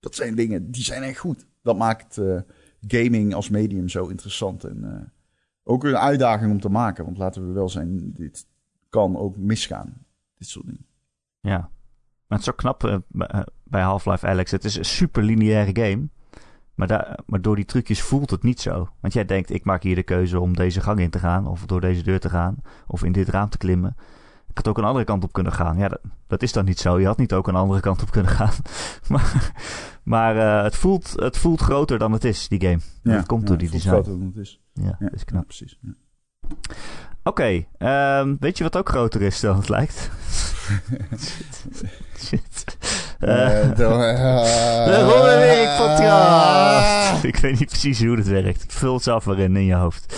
Dat 0.00 0.14
zijn 0.14 0.34
dingen, 0.34 0.70
die 0.70 0.82
zijn 0.82 1.02
echt 1.02 1.18
goed. 1.18 1.46
Dat 1.62 1.76
maakt 1.76 2.18
eh, 2.18 2.40
gaming 2.86 3.34
als 3.34 3.48
medium 3.48 3.88
zo 3.88 4.06
interessant. 4.06 4.64
En 4.64 4.84
eh, 4.84 5.08
ook 5.62 5.84
een 5.84 5.96
uitdaging 5.96 6.50
om 6.50 6.60
te 6.60 6.68
maken. 6.68 7.04
Want 7.04 7.18
laten 7.18 7.46
we 7.46 7.52
wel 7.52 7.68
zijn, 7.68 8.12
dit 8.12 8.46
kan 8.88 9.16
ook 9.16 9.36
misgaan. 9.36 10.06
Dit 10.38 10.48
soort 10.48 10.66
dingen. 10.66 10.86
Ja. 11.40 11.70
Maar 12.26 12.38
het 12.38 12.46
is 12.48 12.54
knap 12.54 12.84
eh, 12.84 12.98
bij- 13.68 13.82
Half-Life 13.82 14.26
Alex. 14.26 14.50
Het 14.50 14.64
is 14.64 14.76
een 14.76 14.84
super 14.84 15.22
lineaire 15.22 15.82
game. 15.86 16.08
Maar, 16.74 16.86
daar, 16.86 17.18
maar 17.26 17.40
door 17.40 17.56
die 17.56 17.64
trucjes 17.64 18.02
voelt 18.02 18.30
het 18.30 18.42
niet 18.42 18.60
zo. 18.60 18.88
Want 19.00 19.12
jij 19.14 19.24
denkt, 19.24 19.50
ik 19.50 19.64
maak 19.64 19.82
hier 19.82 19.94
de 19.94 20.02
keuze 20.02 20.40
om 20.40 20.56
deze 20.56 20.80
gang 20.80 20.98
in 21.00 21.10
te 21.10 21.18
gaan. 21.18 21.46
Of 21.46 21.66
door 21.66 21.80
deze 21.80 22.02
deur 22.02 22.20
te 22.20 22.28
gaan. 22.28 22.56
Of 22.86 23.04
in 23.04 23.12
dit 23.12 23.28
raam 23.28 23.48
te 23.48 23.58
klimmen. 23.58 23.96
Ik 24.48 24.56
had 24.56 24.68
ook 24.68 24.78
een 24.78 24.84
andere 24.88 25.04
kant 25.04 25.24
op 25.24 25.32
kunnen 25.32 25.52
gaan. 25.52 25.78
Ja, 25.78 25.88
dat, 25.88 26.00
dat 26.26 26.42
is 26.42 26.52
dan 26.52 26.64
niet 26.64 26.78
zo. 26.78 27.00
Je 27.00 27.06
had 27.06 27.18
niet 27.18 27.32
ook 27.32 27.48
een 27.48 27.54
andere 27.54 27.80
kant 27.80 28.02
op 28.02 28.10
kunnen 28.10 28.32
gaan. 28.32 28.52
maar 29.08 29.52
maar 30.02 30.36
eh, 30.36 30.62
het, 30.62 30.76
voelt, 30.76 31.12
het 31.16 31.38
voelt 31.38 31.60
groter 31.60 31.98
dan 31.98 32.12
het 32.12 32.24
is, 32.24 32.48
die 32.48 32.60
game. 32.60 32.78
dat 33.02 33.26
komt 33.26 33.46
door 33.46 33.58
die 33.58 33.68
voelt 33.68 33.82
design. 33.82 34.02
groter 34.02 34.18
dan 34.18 34.26
het 34.34 34.36
is. 34.36 34.60
Ja, 34.72 34.84
Ja, 34.84 34.96
dat 34.98 35.12
is 35.12 35.18
ja, 35.20 35.24
knap. 35.24 35.44
precies. 35.44 35.78
Ja. 35.80 35.92
Oké, 37.22 37.64
ehm, 37.78 38.36
weet 38.40 38.56
je 38.58 38.64
wat 38.64 38.76
ook 38.76 38.88
groter 38.88 39.22
is 39.22 39.40
dan 39.40 39.56
het 39.56 39.68
lijkt? 39.68 40.10
Shit. 41.18 41.84
Shit. 42.18 42.76
Eh, 43.18 43.28
Eh, 43.28 43.62
eh, 43.62 43.76
de 44.86 45.02
Ron 45.02 45.28
en 45.28 45.42
Erik 45.42 45.76
podcast. 45.78 47.24
Ik 47.32 47.36
weet 47.36 47.58
niet 47.58 47.68
precies 47.68 48.04
hoe 48.04 48.16
het 48.16 48.28
werkt. 48.28 48.64
Vul 48.68 48.94
het 48.94 49.02
zelf 49.02 49.26
maar 49.26 49.38
in 49.38 49.56
in 49.56 49.64
je 49.64 49.74
hoofd. 49.74 50.14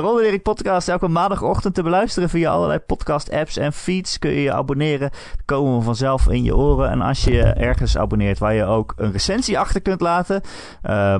Ron 0.00 0.18
en 0.18 0.24
Erik 0.24 0.42
podcast 0.42 0.88
elke 0.88 1.08
maandagochtend 1.08 1.74
te 1.74 1.82
beluisteren 1.82 2.28
via 2.28 2.50
allerlei 2.50 2.78
podcast 2.78 3.30
apps 3.32 3.56
en 3.56 3.72
feeds. 3.72 4.18
Kun 4.18 4.30
je 4.30 4.42
je 4.42 4.52
abonneren. 4.52 5.10
Komen 5.44 5.78
we 5.78 5.84
vanzelf 5.84 6.28
in 6.28 6.42
je 6.42 6.56
oren. 6.56 6.90
En 6.90 7.00
als 7.00 7.24
je 7.24 7.32
je 7.32 7.42
ergens 7.42 7.98
abonneert 7.98 8.38
waar 8.38 8.54
je 8.54 8.64
ook 8.64 8.92
een 8.96 9.12
recensie 9.12 9.58
achter 9.58 9.80
kunt 9.80 10.00
laten. 10.00 10.40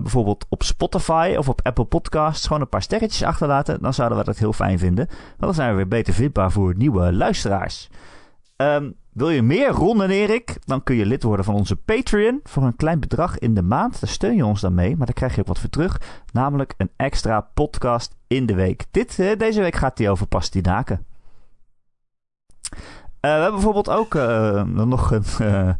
bijvoorbeeld 0.03 0.47
op 0.49 0.63
Spotify 0.63 1.35
of 1.39 1.49
op 1.49 1.61
Apple 1.63 1.85
Podcasts. 1.85 2.47
Gewoon 2.47 2.63
een 2.63 2.69
paar 2.69 2.83
sterretjes 2.83 3.23
achterlaten. 3.23 3.83
Dan 3.83 3.95
zouden 3.95 4.19
we 4.19 4.25
dat 4.25 4.39
heel 4.39 4.53
fijn 4.53 4.79
vinden. 4.79 5.07
Want 5.07 5.39
dan 5.39 5.55
zijn 5.55 5.71
we 5.71 5.77
weer 5.77 5.89
beter 5.89 6.15
vindbaar 6.15 6.53
voor 6.53 6.75
nieuwe 6.77 7.13
luisteraars. 7.13 7.89
Ehm, 8.57 8.91
wil 9.19 9.31
je 9.31 9.43
meer 9.43 9.69
Ron 9.69 10.03
en 10.03 10.11
Erik? 10.11 10.59
Dan 10.65 10.83
kun 10.83 10.97
je 10.97 11.07
lid 11.07 11.23
worden 11.23 11.45
van 11.45 11.55
onze 11.55 11.77
Patreon 11.77 12.41
voor 12.45 12.63
een 12.63 12.77
klein 12.77 13.01
bedrag 13.01 13.39
in 13.39 13.55
de 13.55 13.63
maand. 13.63 14.01
Daar 14.01 14.11
steun 14.11 14.37
je 14.37 14.45
ons 14.47 14.61
dan 14.61 14.75
mee, 14.75 14.97
maar 14.97 15.07
daar 15.07 15.15
krijg 15.15 15.35
je 15.35 15.41
ook 15.41 15.47
wat 15.47 15.59
voor 15.59 15.69
terug. 15.71 16.01
Namelijk 16.33 16.75
een 16.77 16.91
extra 16.97 17.41
podcast 17.55 18.17
in 18.27 18.47
de 18.47 18.55
week. 18.55 18.85
Dit, 18.91 19.19
eh, 19.19 19.39
deze 19.39 19.61
week 19.61 19.75
gaat 19.77 19.97
die 19.97 20.11
over 20.11 20.27
pastinaken. 20.27 21.05
Eh, 22.71 22.77
we 23.21 23.29
hebben 23.29 23.53
bijvoorbeeld 23.53 23.91
ook 23.91 24.15
eh, 24.15 24.63
nog 24.63 25.11
een 25.11 25.77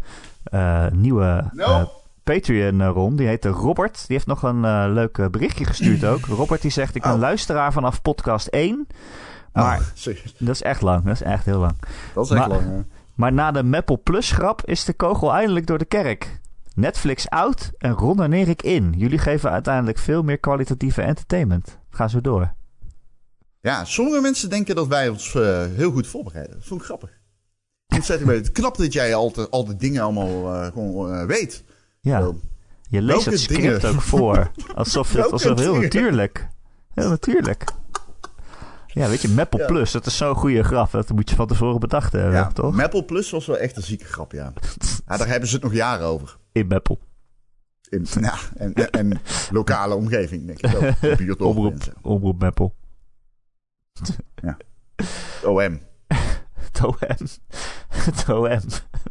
nieuwe 1.01 1.45
No. 1.53 1.65
eh, 1.65 1.83
Patreon 2.25 2.81
eh, 2.81 2.89
Ron. 2.89 3.17
Die 3.17 3.27
heet 3.27 3.45
Robert. 3.45 3.95
Die 4.07 4.17
heeft 4.17 4.27
nog 4.27 4.43
een 4.43 4.93
leuk 4.93 5.31
berichtje 5.31 5.65
gestuurd 5.65 6.05
ook. 6.05 6.27
Robert 6.41 6.63
die 6.63 6.71
zegt, 6.71 6.95
ik 6.95 7.03
ben 7.03 7.13
Oh. 7.13 7.19
luisteraar 7.19 7.73
vanaf 7.73 8.03
podcast 8.03 8.47
1. 8.47 8.87
Maar 9.53 9.79
Oh, 9.79 9.85
sorry. 9.95 10.23
dat 10.39 10.55
is 10.55 10.63
echt 10.63 10.83
lang. 10.83 11.05
Dat 11.05 11.15
is 11.15 11.23
echt 11.23 11.45
heel 11.45 11.59
lang. 11.59 11.75
dat 12.15 12.25
is 12.25 12.31
echt 12.31 12.41
maar- 12.41 12.49
lang. 12.49 12.63
hè. 12.71 12.97
Maar 13.19 13.33
na 13.33 13.51
de 13.51 13.63
Maple 13.63 13.97
Plus 13.97 14.31
grap 14.31 14.63
is 14.65 14.85
de 14.85 14.93
kogel 14.93 15.33
eindelijk 15.33 15.67
door 15.67 15.79
de 15.79 15.85
kerk. 15.85 16.41
Netflix 16.75 17.29
out 17.29 17.71
en 17.79 17.93
Ron 17.93 18.23
en 18.23 18.33
Erik 18.33 18.63
in. 18.63 18.95
Jullie 18.97 19.19
geven 19.19 19.51
uiteindelijk 19.51 19.99
veel 19.99 20.23
meer 20.23 20.39
kwalitatieve 20.39 21.03
entertainment. 21.03 21.79
Ga 21.91 22.09
zo 22.09 22.21
door. 22.21 22.55
Ja, 23.61 23.85
sommige 23.85 24.21
mensen 24.21 24.51
denken 24.51 24.75
dat 24.75 24.87
wij 24.87 25.09
ons 25.09 25.35
eh, 25.35 25.65
heel 25.75 25.91
goed 25.91 26.07
voorbereiden. 26.07 26.55
Dat 26.55 26.65
vond 26.67 26.81
ik 26.81 26.87
grappig. 26.87 27.11
Ontzettend 27.95 28.31
leuk. 28.31 28.53
Knap 28.53 28.77
dat 28.77 28.93
jij 28.93 29.15
altijd, 29.15 29.51
altijd 29.51 29.81
dingen 29.81 30.03
allemaal 30.03 30.55
eh, 30.55 30.73
gewoon 30.73 31.13
eh, 31.13 31.27
weet. 31.27 31.65
Ja, 32.01 32.21
Zo. 32.21 32.41
je 32.89 33.03
leest 33.03 33.15
welke 33.17 33.31
het 33.31 33.41
script 33.41 33.81
dingen? 33.81 33.95
ook 33.95 34.03
voor. 34.03 34.51
Alsof 34.75 35.13
het 35.13 35.33
alsof 35.33 35.59
heel 35.59 35.73
dingen? 35.73 35.83
natuurlijk. 35.83 36.49
Heel 36.95 37.09
natuurlijk. 37.09 37.65
Ja, 38.99 39.09
weet 39.09 39.23
je, 39.23 39.29
Maple 39.29 39.59
Ja. 39.59 39.67
Plus, 39.67 39.93
dat 39.93 40.07
is 40.07 40.17
zo'n 40.17 40.35
goede 40.35 40.63
grap. 40.63 40.91
Dat 40.91 41.09
moet 41.11 41.31
je 41.31 41.37
van 41.37 41.47
tevoren 41.47 41.81
bedacht 41.81 42.13
hebben, 42.13 42.33
Ja, 42.33 42.53
toch? 42.53 42.75
Maple 42.75 43.05
Plus 43.05 43.31
was 43.31 43.47
wel 43.47 43.59
echt 43.59 43.77
een 43.77 43.83
zieke 43.83 44.05
grap, 44.05 44.33
ja. 44.33 44.53
ja. 45.07 45.17
Daar 45.17 45.29
hebben 45.29 45.49
ze 45.49 45.55
het 45.55 45.65
nog 45.65 45.73
jaren 45.75 46.07
over. 46.07 46.37
In 46.53 46.67
Maple. 46.67 46.99
In, 47.89 48.07
ja, 48.21 48.35
en, 48.57 48.75
en, 48.75 48.91
en 48.91 49.21
lokale 49.51 49.95
omgeving, 49.95 50.47
denk 50.47 50.61
ik 50.61 50.77
over 50.77 51.37
Omroep, 51.47 51.75
omroep 52.03 52.41
Maple. 52.41 52.73
OM. 55.45 55.81
Het 56.55 56.85
OM. 56.85 57.27
Het 58.05 58.29
OM. 58.29 58.61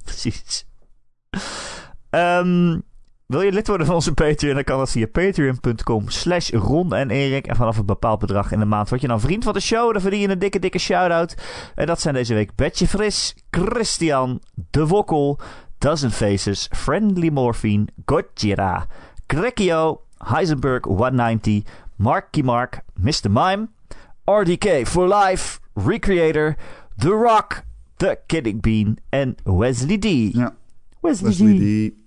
Precies. 0.04 0.66
Ehm, 2.10 2.80
wil 3.28 3.42
je 3.42 3.52
lid 3.52 3.68
worden 3.68 3.86
van 3.86 3.96
onze 3.96 4.14
Patreon? 4.14 4.56
Dan 4.56 4.64
kan 4.64 4.78
dat 4.78 4.92
via 4.92 5.08
patreon.com 5.08 6.10
slash 6.10 6.50
Ron 6.50 6.94
en 6.94 7.10
Erik. 7.10 7.48
En 7.48 7.56
vanaf 7.56 7.78
een 7.78 7.86
bepaald 7.86 8.20
bedrag 8.20 8.52
in 8.52 8.60
de 8.60 8.66
maand 8.66 8.90
word 8.90 9.02
je 9.02 9.08
dan 9.08 9.20
vriend 9.20 9.44
van 9.44 9.54
de 9.54 9.60
show. 9.60 9.92
Dan 9.94 10.02
verdien 10.02 10.20
je 10.20 10.30
een 10.30 10.40
dikke, 10.40 10.60
dikke 10.60 10.78
shout-out. 10.78 11.36
En 11.76 11.86
dat 11.86 12.02
zijn 12.02 12.14
deze 12.14 12.34
week 12.34 12.56
Betje 12.56 12.88
Fris, 12.88 13.36
Christian, 13.50 14.42
De 14.70 14.88
Wokkel, 14.88 15.40
Dozen 15.78 16.12
Faces, 16.12 16.70
Friendly 16.72 17.30
Morphine, 17.30 17.88
Gojira, 18.06 18.88
Grekio, 19.28 20.02
Heisenberg 20.18 20.84
190, 20.84 21.64
Marky 21.96 22.42
Mark, 22.42 22.82
Mr. 22.94 23.32
Mime, 23.32 23.68
RDK 24.26 24.88
for 24.88 25.16
Life, 25.16 25.60
Recreator, 25.74 26.56
The 26.98 27.10
Rock, 27.10 27.64
The 27.98 28.20
Kidding 28.26 28.62
Bean 28.62 28.98
en 29.10 29.36
Wesley 29.44 29.98
D. 29.98 30.06
Ja, 30.36 30.56
Wesley, 31.02 31.30
Wesley 31.30 31.90
D. 31.90 32.07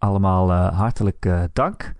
Allemaal 0.00 0.50
eh, 0.50 0.78
hartelijk 0.78 1.26
eh, 1.26 1.42
dank. 1.52 1.94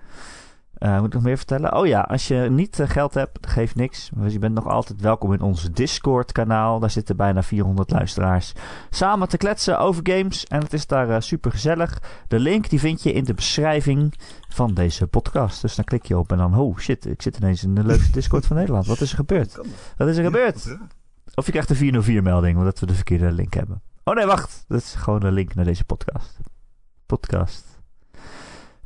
Eh, 0.75 0.97
moet 0.97 1.07
ik 1.07 1.13
nog 1.13 1.23
meer 1.23 1.37
vertellen? 1.37 1.77
Oh 1.77 1.87
ja, 1.87 2.01
als 2.01 2.29
je 2.29 2.35
niet 2.51 2.81
geld 2.85 3.15
hebt, 3.15 3.47
geeft 3.47 3.75
niks. 3.75 4.11
Dus 4.15 4.33
je 4.33 4.39
bent 4.39 4.55
nog 4.55 4.67
altijd 4.67 5.01
welkom 5.01 5.33
in 5.33 5.41
ons 5.41 5.71
Discord-kanaal. 5.73 6.79
Daar 6.79 6.91
zitten 6.91 7.17
bijna 7.17 7.43
400 7.43 7.91
luisteraars 7.91 8.53
samen 8.91 9.29
te 9.29 9.37
kletsen 9.37 9.79
over 9.79 10.01
games. 10.11 10.47
En 10.47 10.61
het 10.61 10.73
is 10.73 10.87
daar 10.87 11.23
super 11.23 11.51
gezellig. 11.51 12.03
De 12.29 12.39
link 12.39 12.69
die 12.69 12.81
vind 12.81 13.03
je 13.03 13.13
in 13.13 13.25
de 13.25 13.35
beschrijving 13.35 14.15
van 14.49 14.75
deze 14.75 15.07
podcast. 15.07 15.61
Dus 15.61 15.75
dan 15.75 15.85
klik 15.85 16.07
je 16.07 16.19
op 16.19 16.33
en 16.33 16.39
dan, 16.39 16.59
oh 16.59 16.79
shit, 16.79 17.07
ik 17.07 17.23
zit 17.23 17.37
ineens 17.37 17.65
in 17.65 17.75
de 17.75 17.85
leukste 17.85 18.13
Discord 18.13 18.47
van 18.47 18.57
Nederland. 18.57 18.87
Wat 18.87 19.01
is 19.01 19.11
er 19.11 19.17
gebeurd? 19.17 19.61
Wat 19.97 20.09
is 20.09 20.17
er 20.17 20.25
gebeurd? 20.25 20.77
Of 21.35 21.47
je 21.47 21.53
krijgt 21.53 21.71
een 21.71 22.03
404-melding, 22.03 22.59
omdat 22.59 22.81
we 22.81 22.87
de 22.87 22.95
verkeerde 22.95 23.33
link 23.33 23.55
hebben. 23.55 23.83
Oh 24.05 24.15
nee, 24.15 24.27
wacht. 24.27 24.65
Dat 24.69 24.81
is 24.81 24.95
gewoon 24.95 25.23
een 25.23 25.33
link 25.33 25.55
naar 25.55 25.65
deze 25.65 25.85
podcast. 25.85 26.39
Podcast. 27.07 27.80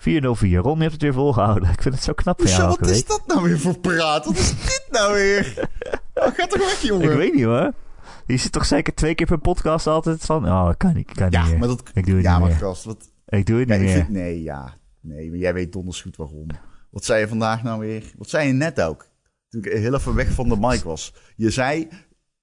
404. 0.05 0.61
Ron, 0.61 0.75
je 0.77 0.81
hebt 0.81 0.93
het 0.93 1.03
weer 1.03 1.13
volgehouden. 1.13 1.71
Ik 1.77 1.83
vind 1.83 1.95
het 1.95 2.05
zo 2.05 2.13
knap 2.13 2.41
van 2.41 2.51
jou 2.51 2.77
wat 2.81 2.91
is 2.91 3.07
dat 3.07 3.23
nou 3.27 3.43
weer 3.43 3.59
voor 3.61 3.79
praat? 3.79 4.25
Wat 4.25 4.37
is 4.37 4.49
dit 4.51 4.87
nou 4.91 5.13
weer? 5.15 5.53
Oh, 6.15 6.35
ga 6.35 6.47
toch 6.47 6.59
weg, 6.59 6.83
jongen. 6.83 7.11
Ik 7.11 7.17
weet 7.17 7.35
niet 7.35 7.45
hoor. 7.45 7.73
Je 8.27 8.37
zit 8.37 8.53
toch 8.53 8.67
zeker 8.67 8.95
twee 8.95 9.15
keer 9.15 9.27
per 9.27 9.39
podcast 9.39 9.87
altijd 9.87 10.25
van... 10.25 10.49
Oh, 10.49 10.69
ik 10.71 10.79
kan 10.79 10.95
niet, 10.95 11.09
ik 11.11 11.15
kan 11.15 11.25
niet 11.25 11.35
ja, 11.35 11.45
meer. 11.47 11.59
maar 11.59 11.69
dat... 11.69 11.83
Ik 11.95 12.07
doe 12.07 12.15
het 12.15 12.25
ja, 12.25 12.39
niet 12.39 12.49
maar 12.49 12.57
gast, 12.59 12.85
wat... 12.85 13.11
Ik 13.27 13.47
doe 13.47 13.59
het 13.61 13.69
Ja, 13.69 13.75
niet 13.75 13.85
meer. 13.85 13.95
vind- 13.95 14.09
nee, 14.09 14.43
ja. 14.43 14.75
Nee, 15.01 15.29
maar 15.31 15.39
jij 15.39 15.55
weet 15.55 15.73
donders 15.73 16.03
goed 16.03 16.17
waarom. 16.17 16.47
Wat 16.91 17.05
zei 17.05 17.21
je 17.21 17.29
vandaag 17.29 17.63
nou 17.63 17.81
weer? 17.81 18.13
Wat 18.19 18.29
zei 18.29 18.47
je 18.47 18.53
net 18.53 18.81
ook? 18.81 19.07
Toen 19.49 19.65
ik 19.65 19.73
heel 19.73 19.95
even 19.95 20.15
weg 20.15 20.31
van 20.33 20.49
de 20.49 20.57
mic 20.61 20.83
was. 20.83 21.15
Je 21.37 21.51
zei, 21.51 21.89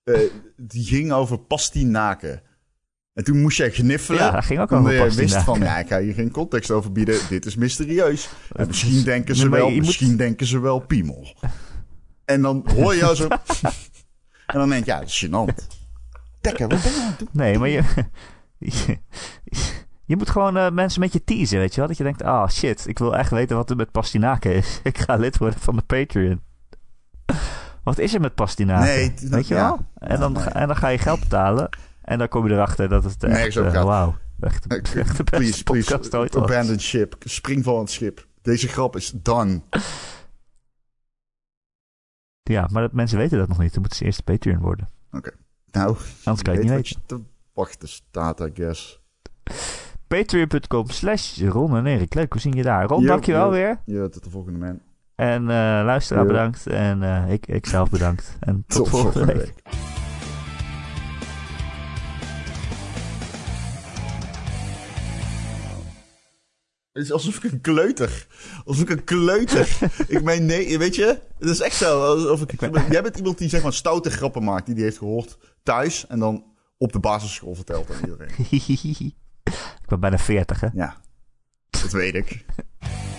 eh, 0.04 0.20
die 0.58 0.86
ging 0.86 1.12
over 1.12 1.38
pastinaken. 1.40 2.42
En 3.14 3.24
toen 3.24 3.42
moest 3.42 3.58
jij 3.58 3.72
gniffelen. 3.72 4.20
Ja, 4.20 4.32
dat 4.32 4.46
ging 4.46 4.60
ook 4.60 4.72
over 4.72 4.94
je 4.94 5.16
wist 5.16 5.38
van, 5.38 5.60
ja, 5.60 5.78
ik 5.78 5.88
ga 5.88 6.00
hier 6.00 6.14
geen 6.14 6.32
context 6.32 6.72
over 6.72 6.92
bieden. 6.92 7.20
Dit 7.30 7.46
is 7.46 7.56
mysterieus. 7.56 8.30
En 8.56 8.68
misschien 8.68 9.04
denken 9.04 9.36
ze 9.36 9.50
wel, 9.50 9.70
moet- 9.70 9.80
misschien 9.80 10.18
denken 10.18 10.46
ze 10.46 10.60
wel 10.60 10.80
piemel. 10.80 11.36
En 12.26 12.42
dan 12.42 12.66
hoor 12.76 12.94
je 12.94 13.00
jou 13.00 13.16
zo... 13.16 13.28
en 14.52 14.60
dan 14.60 14.70
denk 14.70 14.86
je, 14.86 14.92
ja, 14.92 15.00
dat 15.00 15.08
is 15.08 15.26
gênant. 15.26 15.68
Dekker, 16.42 16.68
wat 16.68 16.84
ben 16.84 16.92
je 16.92 17.00
aan 17.02 17.08
het 17.08 17.20
doen? 17.20 17.28
Nee, 17.32 17.58
maar 17.58 17.70
je... 17.70 17.84
je, 18.58 18.98
je 20.12 20.16
moet 20.18 20.30
gewoon 20.30 20.58
eh, 20.58 20.72
mensen 20.72 21.00
met 21.00 21.14
je 21.14 21.24
teasen, 21.24 21.60
weet 21.60 21.74
je 21.74 21.80
wel? 21.80 21.88
Dat 21.88 21.98
je 21.98 22.04
denkt, 22.04 22.24
ah 22.24 22.50
shit, 22.50 22.88
ik 22.88 23.00
wil 23.00 23.18
echt 23.18 23.32
weten 23.32 23.56
wat 23.56 23.70
er 23.70 23.76
met 23.76 23.92
pastinaken 23.92 24.56
is. 24.56 24.80
Ik 24.84 24.98
ga 24.98 25.16
lid 25.16 25.38
worden 25.38 25.60
van 25.60 25.76
de 25.76 25.82
Patreon. 25.82 26.42
Wat 27.84 27.98
is 27.98 28.14
er 28.14 28.22
met 28.22 28.36
pastinaken? 28.36 28.86
Nee, 28.86 29.14
weet 29.20 29.48
je 29.48 29.54
ja. 29.54 29.62
wel? 29.62 29.86
En, 30.10 30.20
dan, 30.20 30.44
en 30.44 30.68
dan 30.68 30.76
ga 30.76 30.88
je 30.88 30.98
geld 30.98 31.20
betalen. 31.20 31.70
En 32.02 32.18
dan 32.18 32.28
kom 32.28 32.48
je 32.48 32.54
erachter 32.54 32.90
dat 32.90 33.04
het 33.04 33.24
echt... 33.24 33.54
Gaat. 33.58 33.84
Wauw. 33.84 34.16
Echt, 34.40 34.68
echt 34.68 34.94
de 35.18 35.24
beste 35.24 35.24
Please, 35.38 35.64
podcast 35.64 36.00
please, 36.10 36.18
ooit 36.18 36.34
was. 36.34 36.44
abandon 36.52 36.80
ship. 36.80 37.16
Spring 37.20 37.64
van 37.64 37.80
het 37.80 37.92
schip. 37.92 38.28
Deze 38.42 38.68
grap 38.68 38.96
is 38.96 39.12
done. 39.16 39.62
Ja, 42.44 42.68
maar 42.72 42.82
dat, 42.82 42.92
mensen 42.94 43.18
weten 43.18 43.38
dat 43.38 43.48
nog 43.48 43.60
niet. 43.60 43.72
Dan 43.72 43.80
moeten 43.82 43.98
ze 44.00 44.06
eerst 44.06 44.24
Patreon 44.24 44.60
worden. 44.60 44.90
Nou, 45.72 45.96
Anders 46.24 46.42
kan 46.42 46.54
je 46.54 46.60
het 46.60 46.62
niet 46.70 46.72
weten. 46.72 47.02
te 47.06 47.20
wachten 47.54 47.88
staat, 47.90 48.40
I 48.40 48.52
guess. 48.54 49.02
Patreon.com 50.08 50.90
slash 50.90 51.42
Ron 51.42 51.76
en 51.76 51.86
Erik. 51.86 52.14
Leuk, 52.14 52.32
hoe 52.32 52.42
zien 52.42 52.54
je 52.54 52.64
daar? 52.64 52.86
Ron, 52.86 53.02
Yo, 53.02 53.08
dankjewel 53.08 53.46
yo. 53.46 53.52
weer. 53.52 53.80
Ja, 53.86 54.08
tot 54.10 54.24
de 54.24 54.30
volgende 54.30 54.60
man. 54.60 54.80
En 55.16 55.42
eh 55.42 55.56
luisteraar 55.86 56.26
bedankt. 56.26 56.68
En 56.68 57.04
eh, 57.04 57.32
ik, 57.32 57.48
ik 57.48 57.66
zelf 57.66 57.90
bedankt. 57.90 58.38
En 58.40 58.64
tot, 58.68 58.78
Tot 58.78 58.90
volgende 58.90 59.34
week. 59.34 59.54
Het 66.92 67.04
is 67.04 67.12
alsof 67.12 67.44
ik 67.44 67.52
een 67.52 67.62
kleuter. 67.62 68.28
Alsof 68.66 68.84
ik 68.84 68.90
een 68.90 69.04
kleuter. 69.04 69.78
ik 70.08 70.24
meen, 70.24 70.46
nee, 70.46 70.78
weet 70.78 70.96
je? 70.96 71.20
Het 71.40 71.50
is 71.50 71.60
echt 71.60 71.76
zo. 71.76 72.06
Alsof 72.06 72.42
ik, 72.42 72.60
jij 72.92 73.02
bent 73.02 73.18
iemand 73.18 73.38
die 73.38 73.50
zeg 73.50 73.64
maar 73.64 73.74
stoute 73.74 74.10
grappen 74.10 74.44
maakt. 74.44 74.66
Die 74.66 74.76
die 74.76 74.84
heeft 74.84 74.98
gehoord 74.98 75.38
thuis. 75.64 76.08
En 76.08 76.20
dan 76.20 76.46
op 76.78 76.92
de 76.92 77.00
basisschool 77.00 77.56
vertelt 77.56 77.92
aan 77.92 78.00
iedereen. 78.00 78.34
ik 79.82 79.88
ben 79.88 80.00
bijna 80.00 80.18
40, 80.18 80.60
hè? 80.60 80.68
Ja, 80.74 81.02
dat 81.70 81.92
weet 81.92 82.16
ik. 82.16 82.46